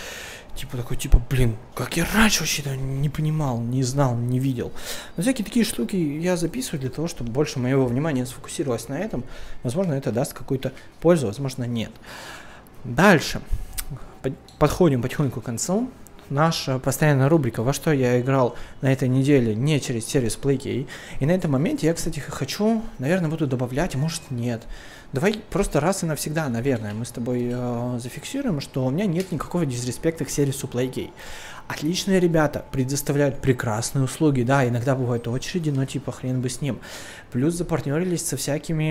типа, 0.55 0.77
такой, 0.77 0.97
типа, 0.97 1.21
блин, 1.29 1.57
как 1.75 1.97
я 1.97 2.07
раньше 2.15 2.43
вообще-то 2.43 2.77
не 2.77 3.09
понимал, 3.09 3.59
не 3.59 3.83
знал, 3.83 4.15
не 4.15 4.39
видел. 4.39 4.71
Но 5.17 5.25
всякие 5.25 5.45
такие 5.45 5.65
штуки 5.65 5.97
я 5.97 6.37
записываю 6.37 6.81
для 6.81 6.91
того, 6.91 7.09
чтобы 7.09 7.33
больше 7.33 7.59
моего 7.59 7.87
внимания 7.87 8.25
сфокусировалось 8.25 8.89
на 8.89 8.97
этом. 9.01 9.25
Возможно, 9.65 9.95
это 9.95 10.13
даст 10.13 10.33
какую-то 10.33 10.71
пользу, 11.01 11.27
возможно, 11.27 11.65
нет. 11.65 11.91
Дальше 12.85 13.43
подходим 14.59 15.03
потихоньку 15.03 15.41
к 15.41 15.45
концу. 15.45 15.89
Наша 16.31 16.79
постоянная 16.79 17.29
рубрика 17.29 17.65
«Во 17.65 17.73
что 17.73 17.93
я 17.93 18.21
играл 18.21 18.55
на 18.83 18.93
этой 18.93 19.09
неделе 19.09 19.53
не 19.57 19.81
через 19.81 20.07
сервис 20.07 20.39
PlayKey». 20.41 20.87
И 21.19 21.27
на 21.27 21.33
этом 21.33 21.51
моменте 21.51 21.89
я, 21.89 21.95
кстати, 21.95 22.21
хочу, 22.21 22.83
наверное, 23.01 23.29
буду 23.29 23.49
добавлять, 23.49 23.97
а 23.97 23.99
может 23.99 24.31
нет. 24.31 24.63
Давай 25.13 25.41
просто 25.51 25.81
раз 25.81 26.05
и 26.05 26.07
навсегда, 26.07 26.49
наверное, 26.49 26.95
мы 26.95 27.05
с 27.05 27.11
тобой 27.11 27.51
э, 27.53 27.99
зафиксируем, 28.01 28.61
что 28.61 28.87
у 28.87 28.91
меня 28.91 29.07
нет 29.07 29.33
никакого 29.33 29.67
дизреспекта 29.67 30.25
к 30.25 30.31
сервису 30.31 30.69
PlayKey. 30.69 31.11
Отличные 31.71 32.19
ребята, 32.19 32.65
предоставляют 32.73 33.41
прекрасные 33.41 34.03
услуги, 34.03 34.43
да, 34.43 34.67
иногда 34.67 34.97
бывают 34.97 35.29
очереди, 35.29 35.71
но 35.71 35.85
типа 35.85 36.11
хрен 36.11 36.41
бы 36.41 36.49
с 36.49 36.61
ним. 36.61 36.81
Плюс 37.31 37.55
запартнерились 37.55 38.27
со 38.27 38.37
всякими 38.37 38.91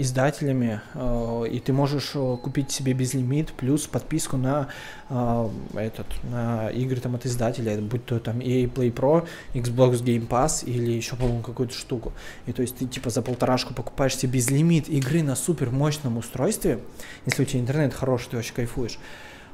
издателями, 0.00 0.80
э, 0.94 1.44
и 1.52 1.60
ты 1.60 1.74
можешь 1.74 2.12
э, 2.14 2.36
купить 2.42 2.70
себе 2.70 2.94
безлимит, 2.94 3.52
плюс 3.52 3.86
подписку 3.86 4.38
на 4.38 4.68
э, 5.10 5.48
этот, 5.74 6.06
на 6.22 6.70
игры 6.70 7.00
там 7.00 7.16
от 7.16 7.26
издателя, 7.26 7.76
будь 7.82 8.06
то 8.06 8.18
там 8.18 8.38
EA 8.38 8.64
Play 8.72 8.94
Pro, 8.94 9.28
Xbox 9.52 10.02
Game 10.02 10.26
Pass 10.26 10.64
или 10.64 10.92
еще, 10.92 11.16
по-моему, 11.16 11.42
какую-то 11.42 11.74
штуку. 11.74 12.14
И 12.46 12.52
то 12.52 12.62
есть 12.62 12.78
ты 12.78 12.86
типа 12.86 13.10
за 13.10 13.20
полторашку 13.20 13.74
покупаешь 13.74 14.16
себе 14.16 14.32
безлимит 14.32 14.88
игры 14.88 15.22
на 15.22 15.36
супер 15.36 15.68
мощном 15.68 16.16
устройстве, 16.16 16.80
если 17.26 17.42
у 17.42 17.44
тебя 17.44 17.60
интернет 17.60 17.92
хороший, 17.92 18.30
ты 18.30 18.38
очень 18.38 18.54
кайфуешь. 18.54 18.98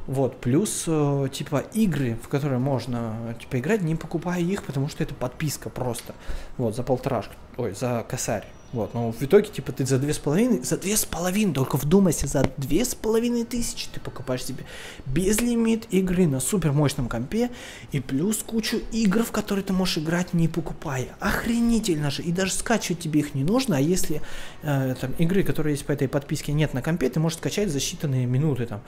Вот, 0.07 0.41
плюс, 0.41 0.85
э, 0.87 1.29
типа, 1.33 1.65
игры, 1.73 2.17
в 2.23 2.29
которые 2.29 2.59
можно, 2.59 3.35
типа, 3.41 3.59
играть, 3.59 3.83
не 3.83 3.97
покупая 3.97 4.41
их, 4.41 4.63
потому 4.63 4.89
что 4.89 5.03
это 5.03 5.15
подписка 5.15 5.69
просто. 5.69 6.15
Вот, 6.59 6.77
за 6.77 6.83
полторашку, 6.83 7.35
ой, 7.57 7.75
за 7.75 8.05
косарь. 8.09 8.45
Вот, 8.73 8.95
но 8.95 9.13
в 9.13 9.23
итоге, 9.23 9.49
типа, 9.49 9.73
ты 9.73 9.87
за 9.87 9.99
две 9.99 10.13
с 10.13 10.19
половиной, 10.19 10.63
за 10.63 10.77
две 10.77 10.97
с 10.97 11.05
половиной, 11.05 11.55
только 11.55 11.77
вдумайся, 11.77 12.27
за 12.27 12.51
две 12.57 12.85
с 12.85 12.95
половиной 12.95 13.45
тысячи 13.45 13.89
ты 13.93 14.01
покупаешь 14.01 14.45
себе 14.45 14.65
безлимит 15.07 15.87
игры 15.93 16.27
на 16.27 16.41
супер 16.41 16.73
мощном 16.73 17.09
компе 17.09 17.51
и 17.93 18.01
плюс 18.01 18.39
кучу 18.39 18.79
игр, 18.93 19.23
в 19.23 19.31
которые 19.31 19.65
ты 19.65 19.73
можешь 19.73 19.99
играть 19.99 20.35
не 20.35 20.49
покупая. 20.49 21.17
Охренительно 21.21 22.11
же, 22.11 22.23
и 22.23 22.33
даже 22.33 22.53
скачивать 22.53 23.01
тебе 23.01 23.21
их 23.21 23.35
не 23.35 23.45
нужно, 23.45 23.77
а 23.77 23.81
если 23.81 24.21
э, 24.63 24.95
там 25.01 25.13
игры, 25.19 25.45
которые 25.45 25.75
есть 25.75 25.87
по 25.87 25.93
этой 25.93 26.09
подписке 26.09 26.53
нет 26.53 26.75
на 26.75 26.83
компе, 26.83 27.09
ты 27.09 27.21
можешь 27.21 27.39
скачать 27.39 27.71
за 27.71 27.79
считанные 27.79 28.27
минуты, 28.27 28.67
там, 28.67 28.83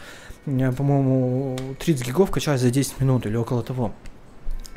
по-моему, 0.75 1.57
30 1.79 2.07
гигов 2.07 2.31
качать 2.31 2.61
за 2.61 2.71
10 2.71 3.01
минут 3.01 3.27
или 3.27 3.37
около 3.37 3.63
того. 3.63 3.95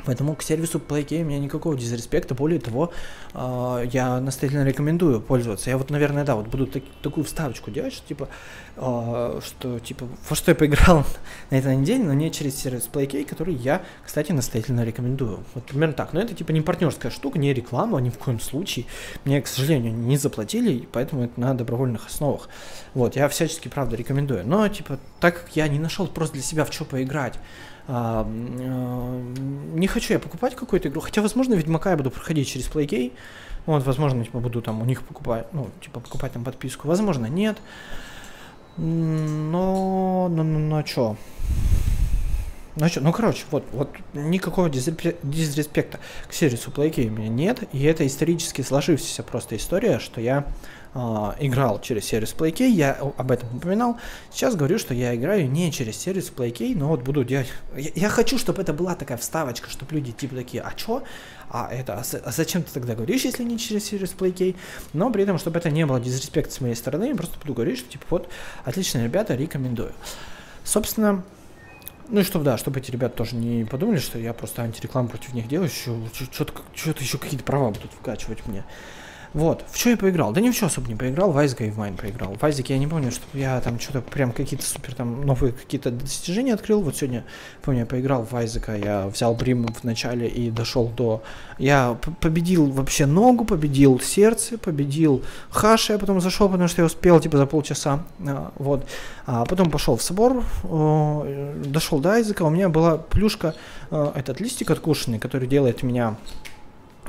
Поэтому 0.04 0.34
к 0.34 0.42
сервису 0.42 0.78
PlayKey 0.78 1.22
у 1.22 1.24
меня 1.24 1.38
никакого 1.38 1.76
дизреспекта. 1.76 2.34
Более 2.34 2.60
того, 2.60 2.92
э, 3.34 3.84
я 3.92 4.20
настоятельно 4.20 4.64
рекомендую 4.64 5.20
пользоваться. 5.20 5.70
Я 5.70 5.78
вот, 5.78 5.90
наверное, 5.90 6.24
да, 6.24 6.34
вот 6.34 6.48
буду 6.48 6.66
так, 6.66 6.82
такую 7.02 7.24
вставочку 7.24 7.70
делать, 7.70 7.92
что 7.92 8.06
типа, 8.06 8.28
э, 8.76 9.40
что 9.44 9.78
типа, 9.78 10.08
во 10.28 10.36
что 10.36 10.50
я 10.50 10.54
поиграл 10.54 11.04
на 11.50 11.56
этой 11.56 11.76
неделе, 11.76 12.04
но 12.04 12.12
не 12.12 12.30
через 12.30 12.56
сервис 12.56 12.88
PlayKey, 12.92 13.24
который 13.24 13.54
я, 13.54 13.82
кстати, 14.04 14.32
настоятельно 14.32 14.84
рекомендую. 14.84 15.40
Вот 15.54 15.64
примерно 15.64 15.94
так. 15.94 16.12
Но 16.12 16.20
это 16.20 16.34
типа 16.34 16.50
не 16.52 16.60
партнерская 16.60 17.10
штука, 17.10 17.38
не 17.38 17.52
реклама, 17.54 18.00
ни 18.00 18.10
в 18.10 18.18
коем 18.18 18.40
случае. 18.40 18.86
Мне, 19.24 19.40
к 19.40 19.46
сожалению, 19.46 19.92
не 19.94 20.16
заплатили, 20.16 20.88
поэтому 20.92 21.24
это 21.24 21.40
на 21.40 21.54
добровольных 21.54 22.06
основах. 22.06 22.48
Вот, 22.94 23.16
я 23.16 23.28
всячески, 23.28 23.68
правда, 23.68 23.96
рекомендую. 23.96 24.46
Но, 24.46 24.66
типа, 24.68 24.98
так 25.20 25.42
как 25.42 25.56
я 25.56 25.68
не 25.68 25.78
нашел 25.78 26.06
просто 26.06 26.34
для 26.34 26.42
себя 26.42 26.64
в 26.64 26.72
что 26.72 26.84
поиграть, 26.84 27.38
а, 27.88 28.26
а, 28.26 29.20
не 29.74 29.86
хочу 29.86 30.12
я 30.12 30.18
покупать 30.18 30.54
какую-то 30.54 30.88
игру, 30.88 31.00
хотя, 31.00 31.22
возможно, 31.22 31.54
Ведьмака 31.54 31.90
я 31.90 31.96
буду 31.96 32.10
проходить 32.10 32.48
через 32.48 32.68
PlayKey, 32.68 33.12
вот, 33.66 33.84
возможно, 33.84 34.24
типа, 34.24 34.40
буду 34.40 34.62
там 34.62 34.80
у 34.82 34.84
них 34.84 35.02
покупать, 35.02 35.46
ну, 35.52 35.70
типа, 35.80 36.00
покупать 36.00 36.32
там 36.32 36.44
подписку, 36.44 36.88
возможно, 36.88 37.26
нет, 37.26 37.58
но, 38.76 40.28
но, 40.28 40.42
но, 40.42 40.58
но 40.58 40.86
что? 40.86 41.16
Ну 42.74 42.88
что, 42.88 43.02
ну 43.02 43.12
короче, 43.12 43.44
вот, 43.50 43.64
вот 43.72 43.90
никакого 44.14 44.70
дизреспекта. 44.70 46.00
К 46.26 46.32
сервису 46.32 46.70
PlayKey 46.70 47.08
у 47.08 47.10
меня 47.10 47.28
нет, 47.28 47.64
и 47.72 47.82
это 47.84 48.06
исторически 48.06 48.62
сложившаяся 48.62 49.22
просто 49.22 49.56
история, 49.56 49.98
что 49.98 50.22
я 50.22 50.38
э, 50.38 50.42
играл 50.94 51.80
через 51.80 52.04
сервис 52.04 52.34
PlayKey, 52.36 52.68
я 52.68 52.92
об 53.16 53.30
этом 53.30 53.56
упоминал. 53.56 53.96
Сейчас 54.30 54.54
говорю, 54.56 54.78
что 54.78 54.92
я 54.92 55.14
играю 55.14 55.50
не 55.50 55.72
через 55.72 55.96
сервис 55.96 56.30
PlayKey, 56.34 56.76
но 56.76 56.88
вот 56.88 57.02
буду 57.02 57.24
делать... 57.24 57.48
Я, 57.74 57.90
я 57.94 58.08
хочу, 58.10 58.38
чтобы 58.38 58.60
это 58.60 58.74
была 58.74 58.94
такая 58.94 59.16
вставочка, 59.16 59.70
чтобы 59.70 59.94
люди 59.94 60.12
типа 60.12 60.36
такие, 60.36 60.62
а 60.62 60.72
чё? 60.74 61.02
А 61.48 61.68
это, 61.72 61.94
а, 61.94 62.02
а 62.24 62.30
зачем 62.30 62.62
ты 62.62 62.72
тогда 62.72 62.94
говоришь, 62.94 63.24
если 63.24 63.42
не 63.42 63.58
через 63.58 63.84
сервис 63.84 64.14
PlayKey? 64.18 64.54
Но 64.92 65.10
при 65.10 65.22
этом, 65.22 65.38
чтобы 65.38 65.58
это 65.58 65.70
не 65.70 65.86
было 65.86 65.98
дизреспект 65.98 66.52
с 66.52 66.60
моей 66.60 66.74
стороны, 66.74 67.04
я 67.04 67.14
просто 67.14 67.38
буду 67.38 67.54
говорить, 67.54 67.78
что 67.78 67.88
типа 67.88 68.04
вот, 68.10 68.28
отличные 68.64 69.04
ребята, 69.04 69.34
рекомендую. 69.34 69.92
Собственно, 70.62 71.24
ну 72.08 72.20
и 72.20 72.22
чтобы, 72.24 72.44
да, 72.44 72.58
чтобы 72.58 72.80
эти 72.80 72.90
ребята 72.90 73.16
тоже 73.16 73.36
не 73.36 73.64
подумали, 73.64 73.98
что 73.98 74.18
я 74.18 74.34
просто 74.34 74.60
антирекламу 74.62 75.08
против 75.08 75.32
них 75.32 75.48
делаю, 75.48 75.70
что-то 75.70 76.52
еще 77.00 77.16
какие-то 77.16 77.44
права 77.44 77.70
будут 77.70 77.92
вкачивать 77.92 78.46
мне. 78.46 78.64
Вот, 79.34 79.64
в 79.70 79.78
что 79.78 79.90
я 79.90 79.96
поиграл? 79.96 80.32
Да 80.32 80.40
ни 80.40 80.50
в 80.50 80.54
что 80.54 80.66
особо 80.66 80.88
не 80.88 80.94
поиграл, 80.94 81.32
в 81.32 81.38
в 81.38 81.78
Майн 81.78 81.96
поиграл. 81.96 82.36
В 82.38 82.44
я 82.46 82.78
не 82.78 82.86
помню, 82.86 83.10
что 83.10 83.24
я 83.32 83.60
там 83.60 83.80
что-то 83.80 84.02
прям 84.02 84.32
какие-то 84.32 84.66
супер 84.66 84.94
там 84.94 85.24
новые 85.24 85.52
какие-то 85.52 85.90
достижения 85.90 86.52
открыл. 86.52 86.82
Вот 86.82 86.96
сегодня, 86.96 87.24
помню, 87.62 87.80
я 87.80 87.86
поиграл 87.86 88.26
в 88.30 88.34
Айзека, 88.36 88.76
я 88.76 89.06
взял 89.06 89.34
Брим 89.34 89.66
в 89.66 89.84
начале 89.84 90.28
и 90.28 90.50
дошел 90.50 90.88
до... 90.88 91.22
Я 91.58 91.96
победил 92.20 92.70
вообще 92.70 93.06
ногу, 93.06 93.44
победил 93.44 94.00
сердце, 94.00 94.58
победил 94.58 95.22
Хаши, 95.50 95.94
я 95.94 95.98
потом 95.98 96.20
зашел, 96.20 96.48
потому 96.48 96.68
что 96.68 96.82
я 96.82 96.86
успел 96.86 97.18
типа 97.18 97.38
за 97.38 97.46
полчаса. 97.46 98.04
А, 98.26 98.52
вот. 98.58 98.86
А 99.26 99.46
потом 99.46 99.70
пошел 99.70 99.96
в 99.96 100.02
собор, 100.02 100.44
дошел 100.62 102.00
до 102.00 102.12
Айзека, 102.12 102.42
у 102.42 102.50
меня 102.50 102.68
была 102.68 102.98
плюшка, 102.98 103.54
а, 103.90 104.12
этот 104.14 104.40
листик 104.40 104.70
откушенный, 104.70 105.18
который 105.18 105.48
делает 105.48 105.82
меня 105.82 106.16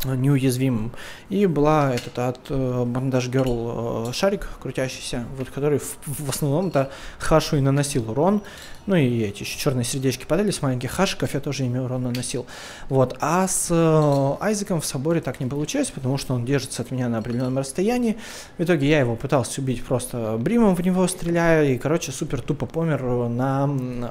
неуязвимым. 0.06 0.92
И 1.30 1.46
была 1.46 1.94
этот 1.94 2.20
от 2.20 2.40
э, 2.50 2.84
Бандаж 2.86 3.30
Герл 3.30 4.10
э, 4.10 4.14
шарик 4.14 4.50
крутящийся, 4.62 5.26
вот 5.38 5.50
который 5.50 5.80
в, 5.80 5.98
в 6.06 6.30
основном-то 6.30 6.92
Хашу 7.20 7.58
и 7.58 7.62
наносил 7.62 8.10
урон. 8.12 8.42
Ну 8.86 8.96
и 8.96 9.22
эти 9.22 9.44
еще 9.44 9.58
черные 9.58 9.86
сердечки 9.86 10.26
падали 10.26 10.52
с 10.52 10.62
маленьких 10.62 10.92
хашиков, 10.92 11.34
я 11.34 11.40
тоже 11.40 11.64
ими 11.64 11.80
урон 11.80 12.04
наносил. 12.04 12.46
Вот. 12.90 13.16
А 13.22 13.48
с 13.48 13.68
э, 13.70 14.44
Айзеком 14.44 14.82
в 14.82 14.86
соборе 14.86 15.22
так 15.22 15.40
не 15.40 15.46
получилось, 15.46 15.90
потому 15.90 16.18
что 16.18 16.34
он 16.34 16.44
держится 16.44 16.82
от 16.82 16.92
меня 16.92 17.08
на 17.08 17.20
определенном 17.20 17.58
расстоянии. 17.58 18.18
В 18.58 18.64
итоге 18.64 18.90
я 18.90 19.00
его 19.00 19.16
пытался 19.16 19.62
убить 19.62 19.84
просто 19.84 20.38
бримом 20.38 20.76
в 20.76 20.82
него 20.82 21.08
стреляя, 21.08 21.66
и, 21.66 21.78
короче, 21.78 22.12
супер 22.12 22.42
тупо 22.42 22.66
помер 22.66 23.04
на 23.30 23.64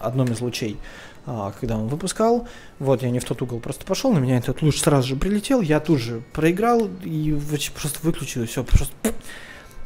одном 0.03 0.33
из 0.33 0.41
лучей 0.41 0.79
когда 1.25 1.77
он 1.77 1.89
выпускал. 1.89 2.49
Вот, 2.79 3.03
я 3.03 3.11
не 3.11 3.21
в 3.21 3.25
тот 3.25 3.43
угол 3.43 3.61
просто 3.61 3.85
пошел, 3.85 4.13
на 4.13 4.19
меня 4.19 4.39
этот 4.39 4.63
луч 4.63 4.81
сразу 4.81 5.09
же 5.09 5.17
прилетел, 5.17 5.61
я 5.61 5.81
тут 5.81 6.01
же 6.01 6.23
проиграл 6.33 6.89
и 7.05 7.39
просто 7.75 7.99
выключил, 8.03 8.43
и 8.43 8.47
все, 8.47 8.65
просто... 8.65 8.95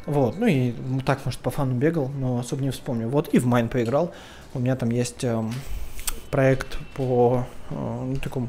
Вот, 0.05 0.39
ну 0.39 0.45
и 0.45 0.73
так, 1.05 1.25
может, 1.25 1.39
по 1.41 1.51
фану 1.51 1.73
бегал, 1.73 2.07
но 2.07 2.39
особо 2.39 2.63
не 2.63 2.71
вспомню. 2.71 3.09
Вот, 3.09 3.27
и 3.33 3.39
в 3.39 3.45
Майн 3.45 3.67
поиграл. 3.67 4.13
У 4.53 4.59
меня 4.59 4.77
там 4.77 4.89
есть 4.89 5.23
э, 5.25 5.43
проект 6.31 6.77
по 6.95 7.45
э, 7.69 7.73
ну, 7.73 8.15
такому 8.15 8.47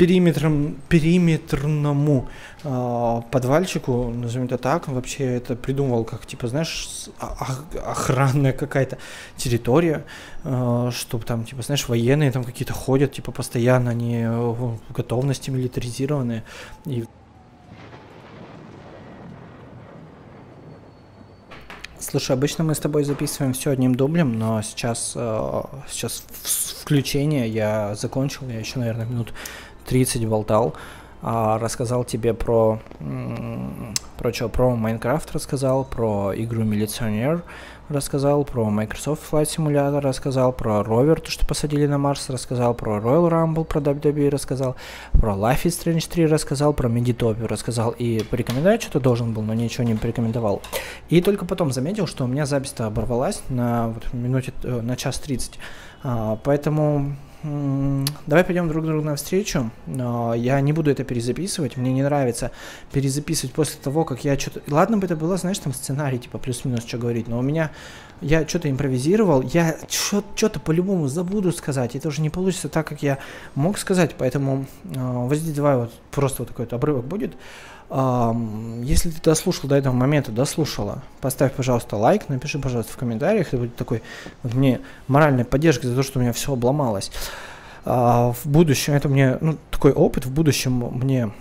периметром, 0.00 0.76
периметрному 0.88 2.30
э, 2.64 3.22
подвальчику, 3.30 4.08
назовем 4.08 4.46
это 4.46 4.56
так, 4.56 4.88
вообще 4.88 5.24
это 5.24 5.56
придумывал 5.56 6.04
как, 6.04 6.24
типа, 6.24 6.48
знаешь, 6.48 6.88
охранная 7.18 8.54
какая-то 8.54 8.96
территория, 9.36 10.06
э, 10.44 10.90
чтобы 10.94 11.26
там, 11.26 11.44
типа, 11.44 11.60
знаешь, 11.60 11.86
военные 11.86 12.32
там 12.32 12.44
какие-то 12.44 12.72
ходят, 12.72 13.12
типа, 13.12 13.30
постоянно, 13.30 13.90
они 13.90 14.24
в 14.26 14.78
готовности 14.88 15.50
милитаризированные. 15.50 16.44
И 16.86 17.04
Слушай, 21.98 22.32
обычно 22.32 22.64
мы 22.64 22.74
с 22.74 22.78
тобой 22.78 23.04
записываем 23.04 23.52
все 23.52 23.70
одним 23.70 23.94
дублем, 23.94 24.38
но 24.38 24.62
сейчас, 24.62 25.12
э, 25.14 25.62
сейчас 25.90 26.24
включение 26.80 27.46
я 27.46 27.94
закончил, 27.94 28.48
я 28.48 28.58
еще, 28.58 28.78
наверное, 28.78 29.04
минут 29.04 29.34
30 29.90 30.24
болтал, 30.26 30.74
а, 31.20 31.58
рассказал 31.58 32.04
тебе 32.04 32.32
про, 32.32 32.78
про 34.16 34.32
что, 34.32 34.48
про 34.48 34.76
Майнкрафт 34.76 35.32
рассказал, 35.32 35.84
про 35.84 36.32
игру 36.34 36.62
Милиционер 36.62 37.42
рассказал, 37.88 38.44
про 38.44 38.70
Microsoft 38.70 39.20
Flight 39.30 39.46
Simulator 39.46 40.00
рассказал, 40.00 40.52
про 40.52 40.84
ровер, 40.84 41.20
то, 41.20 41.28
что 41.32 41.44
посадили 41.44 41.86
на 41.86 41.98
Марс, 41.98 42.30
рассказал, 42.30 42.72
про 42.72 42.98
Royal 42.98 43.28
Rumble, 43.28 43.64
про 43.64 43.80
WWE 43.80 44.30
рассказал, 44.30 44.76
про 45.12 45.34
Life 45.34 45.64
is 45.64 45.70
Strange 45.70 46.08
3 46.08 46.26
рассказал, 46.26 46.72
про 46.72 46.88
Meditopia 46.88 47.48
рассказал 47.48 47.90
и 47.90 48.22
порекомендовать 48.22 48.82
что-то 48.82 49.00
должен 49.00 49.32
был, 49.32 49.42
но 49.42 49.54
ничего 49.54 49.82
не 49.82 49.96
порекомендовал. 49.96 50.62
И 51.08 51.20
только 51.20 51.44
потом 51.44 51.72
заметил, 51.72 52.06
что 52.06 52.24
у 52.24 52.28
меня 52.28 52.46
запись-то 52.46 52.86
оборвалась 52.86 53.42
на 53.48 53.88
вот, 53.88 54.12
минуте, 54.12 54.52
э, 54.62 54.80
на 54.80 54.96
час 54.96 55.18
30. 55.18 55.58
А, 56.04 56.38
поэтому 56.44 57.16
Давай 57.42 58.44
пойдем 58.44 58.68
друг 58.68 58.84
другу 58.84 59.02
навстречу. 59.02 59.70
Я 59.86 60.60
не 60.60 60.72
буду 60.72 60.90
это 60.90 61.04
перезаписывать. 61.04 61.76
Мне 61.76 61.92
не 61.92 62.02
нравится 62.02 62.50
перезаписывать 62.92 63.54
после 63.54 63.80
того, 63.80 64.04
как 64.04 64.24
я 64.24 64.38
что-то... 64.38 64.60
Ладно 64.68 64.98
бы 64.98 65.06
это 65.06 65.16
было, 65.16 65.36
знаешь, 65.36 65.58
там 65.58 65.72
сценарий, 65.72 66.18
типа 66.18 66.38
плюс-минус, 66.38 66.84
что 66.86 66.98
говорить, 66.98 67.28
но 67.28 67.38
у 67.38 67.42
меня... 67.42 67.70
Я 68.22 68.46
что-то 68.46 68.70
импровизировал, 68.70 69.40
я 69.40 69.78
что-то 69.88 70.60
по-любому 70.60 71.08
забуду 71.08 71.52
сказать. 71.52 71.96
Это 71.96 72.08
уже 72.08 72.20
не 72.20 72.28
получится 72.28 72.68
так, 72.68 72.86
как 72.86 73.02
я 73.02 73.16
мог 73.54 73.78
сказать. 73.78 74.14
Поэтому 74.18 74.66
вот 74.84 75.34
здесь 75.34 75.54
давай 75.54 75.76
вот 75.78 75.92
просто 76.10 76.42
вот 76.42 76.48
такой 76.48 76.66
вот 76.66 76.74
обрывок 76.74 77.06
будет. 77.06 77.32
Если 77.90 79.10
ты 79.10 79.20
дослушал 79.20 79.68
до 79.68 79.74
этого 79.74 79.92
момента, 79.92 80.30
дослушала, 80.30 81.02
поставь, 81.20 81.52
пожалуйста, 81.52 81.96
лайк, 81.96 82.28
напиши, 82.28 82.60
пожалуйста, 82.60 82.92
в 82.92 82.96
комментариях. 82.96 83.48
Это 83.48 83.58
будет 83.58 83.74
такой 83.74 84.02
вот 84.44 84.54
мне 84.54 84.80
моральной 85.08 85.44
поддержкой 85.44 85.86
за 85.86 85.96
то, 85.96 86.02
что 86.04 86.20
у 86.20 86.22
меня 86.22 86.32
все 86.32 86.52
обломалось. 86.52 87.10
А, 87.84 88.32
в 88.32 88.46
будущем 88.46 88.94
это 88.94 89.08
мне, 89.08 89.38
ну, 89.40 89.56
такой 89.70 89.92
опыт, 89.92 90.26
в 90.26 90.32
будущем 90.32 90.72
мне 90.72 91.32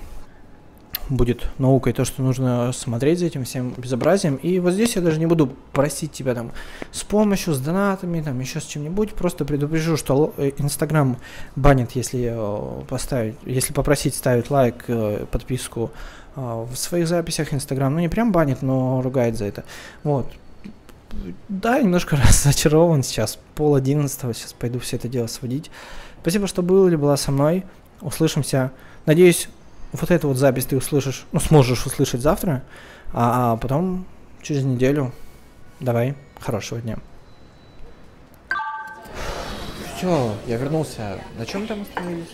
будет 1.09 1.47
наукой 1.57 1.93
то, 1.93 2.05
что 2.05 2.21
нужно 2.21 2.71
смотреть 2.71 3.19
за 3.19 3.25
этим 3.25 3.43
всем 3.43 3.73
безобразием. 3.77 4.35
И 4.35 4.59
вот 4.59 4.73
здесь 4.73 4.95
я 4.95 5.01
даже 5.01 5.19
не 5.19 5.25
буду 5.25 5.51
просить 5.73 6.11
тебя 6.11 6.35
там 6.35 6.51
с 6.91 7.03
помощью, 7.03 7.53
с 7.53 7.59
донатами, 7.59 8.21
там 8.21 8.39
еще 8.39 8.59
с 8.59 8.65
чем-нибудь. 8.65 9.13
Просто 9.13 9.45
предупрежу, 9.45 9.97
что 9.97 10.33
э, 10.37 10.51
Инстаграм 10.57 11.17
банит, 11.55 11.91
если 11.93 12.31
э, 12.31 12.83
поставить, 12.87 13.35
если 13.45 13.73
попросить 13.73 14.15
ставить 14.15 14.49
лайк, 14.49 14.85
э, 14.87 15.25
подписку 15.31 15.91
в 16.35 16.75
своих 16.75 17.07
записях 17.07 17.53
Инстаграм, 17.53 17.93
ну 17.93 17.99
не 17.99 18.09
прям 18.09 18.31
банит, 18.31 18.61
но 18.61 19.01
ругает 19.01 19.37
за 19.37 19.45
это. 19.45 19.63
Вот. 20.03 20.27
Да, 21.47 21.79
немножко 21.79 22.15
разочарован 22.27 23.03
сейчас, 23.03 23.39
пол 23.55 23.75
одиннадцатого, 23.75 24.33
сейчас 24.33 24.53
пойду 24.53 24.79
все 24.79 24.97
это 24.97 25.07
дело 25.07 25.27
сводить. 25.27 25.71
Спасибо, 26.21 26.47
что 26.47 26.61
был 26.61 26.87
или 26.87 26.95
была 26.95 27.17
со 27.17 27.31
мной. 27.31 27.65
Услышимся. 28.01 28.71
Надеюсь, 29.05 29.49
вот 29.91 30.11
эту 30.11 30.27
вот 30.27 30.37
запись 30.37 30.65
ты 30.65 30.77
услышишь, 30.77 31.25
ну, 31.31 31.39
сможешь 31.39 31.85
услышать 31.85 32.21
завтра. 32.21 32.63
А, 33.11 33.53
а 33.53 33.57
потом 33.57 34.05
через 34.41 34.63
неделю 34.63 35.11
давай, 35.79 36.15
хорошего 36.39 36.81
дня. 36.81 36.97
Все, 39.97 40.33
я 40.47 40.57
вернулся. 40.57 41.19
На 41.37 41.45
чем 41.45 41.67
там 41.67 41.81
остановились? 41.81 42.29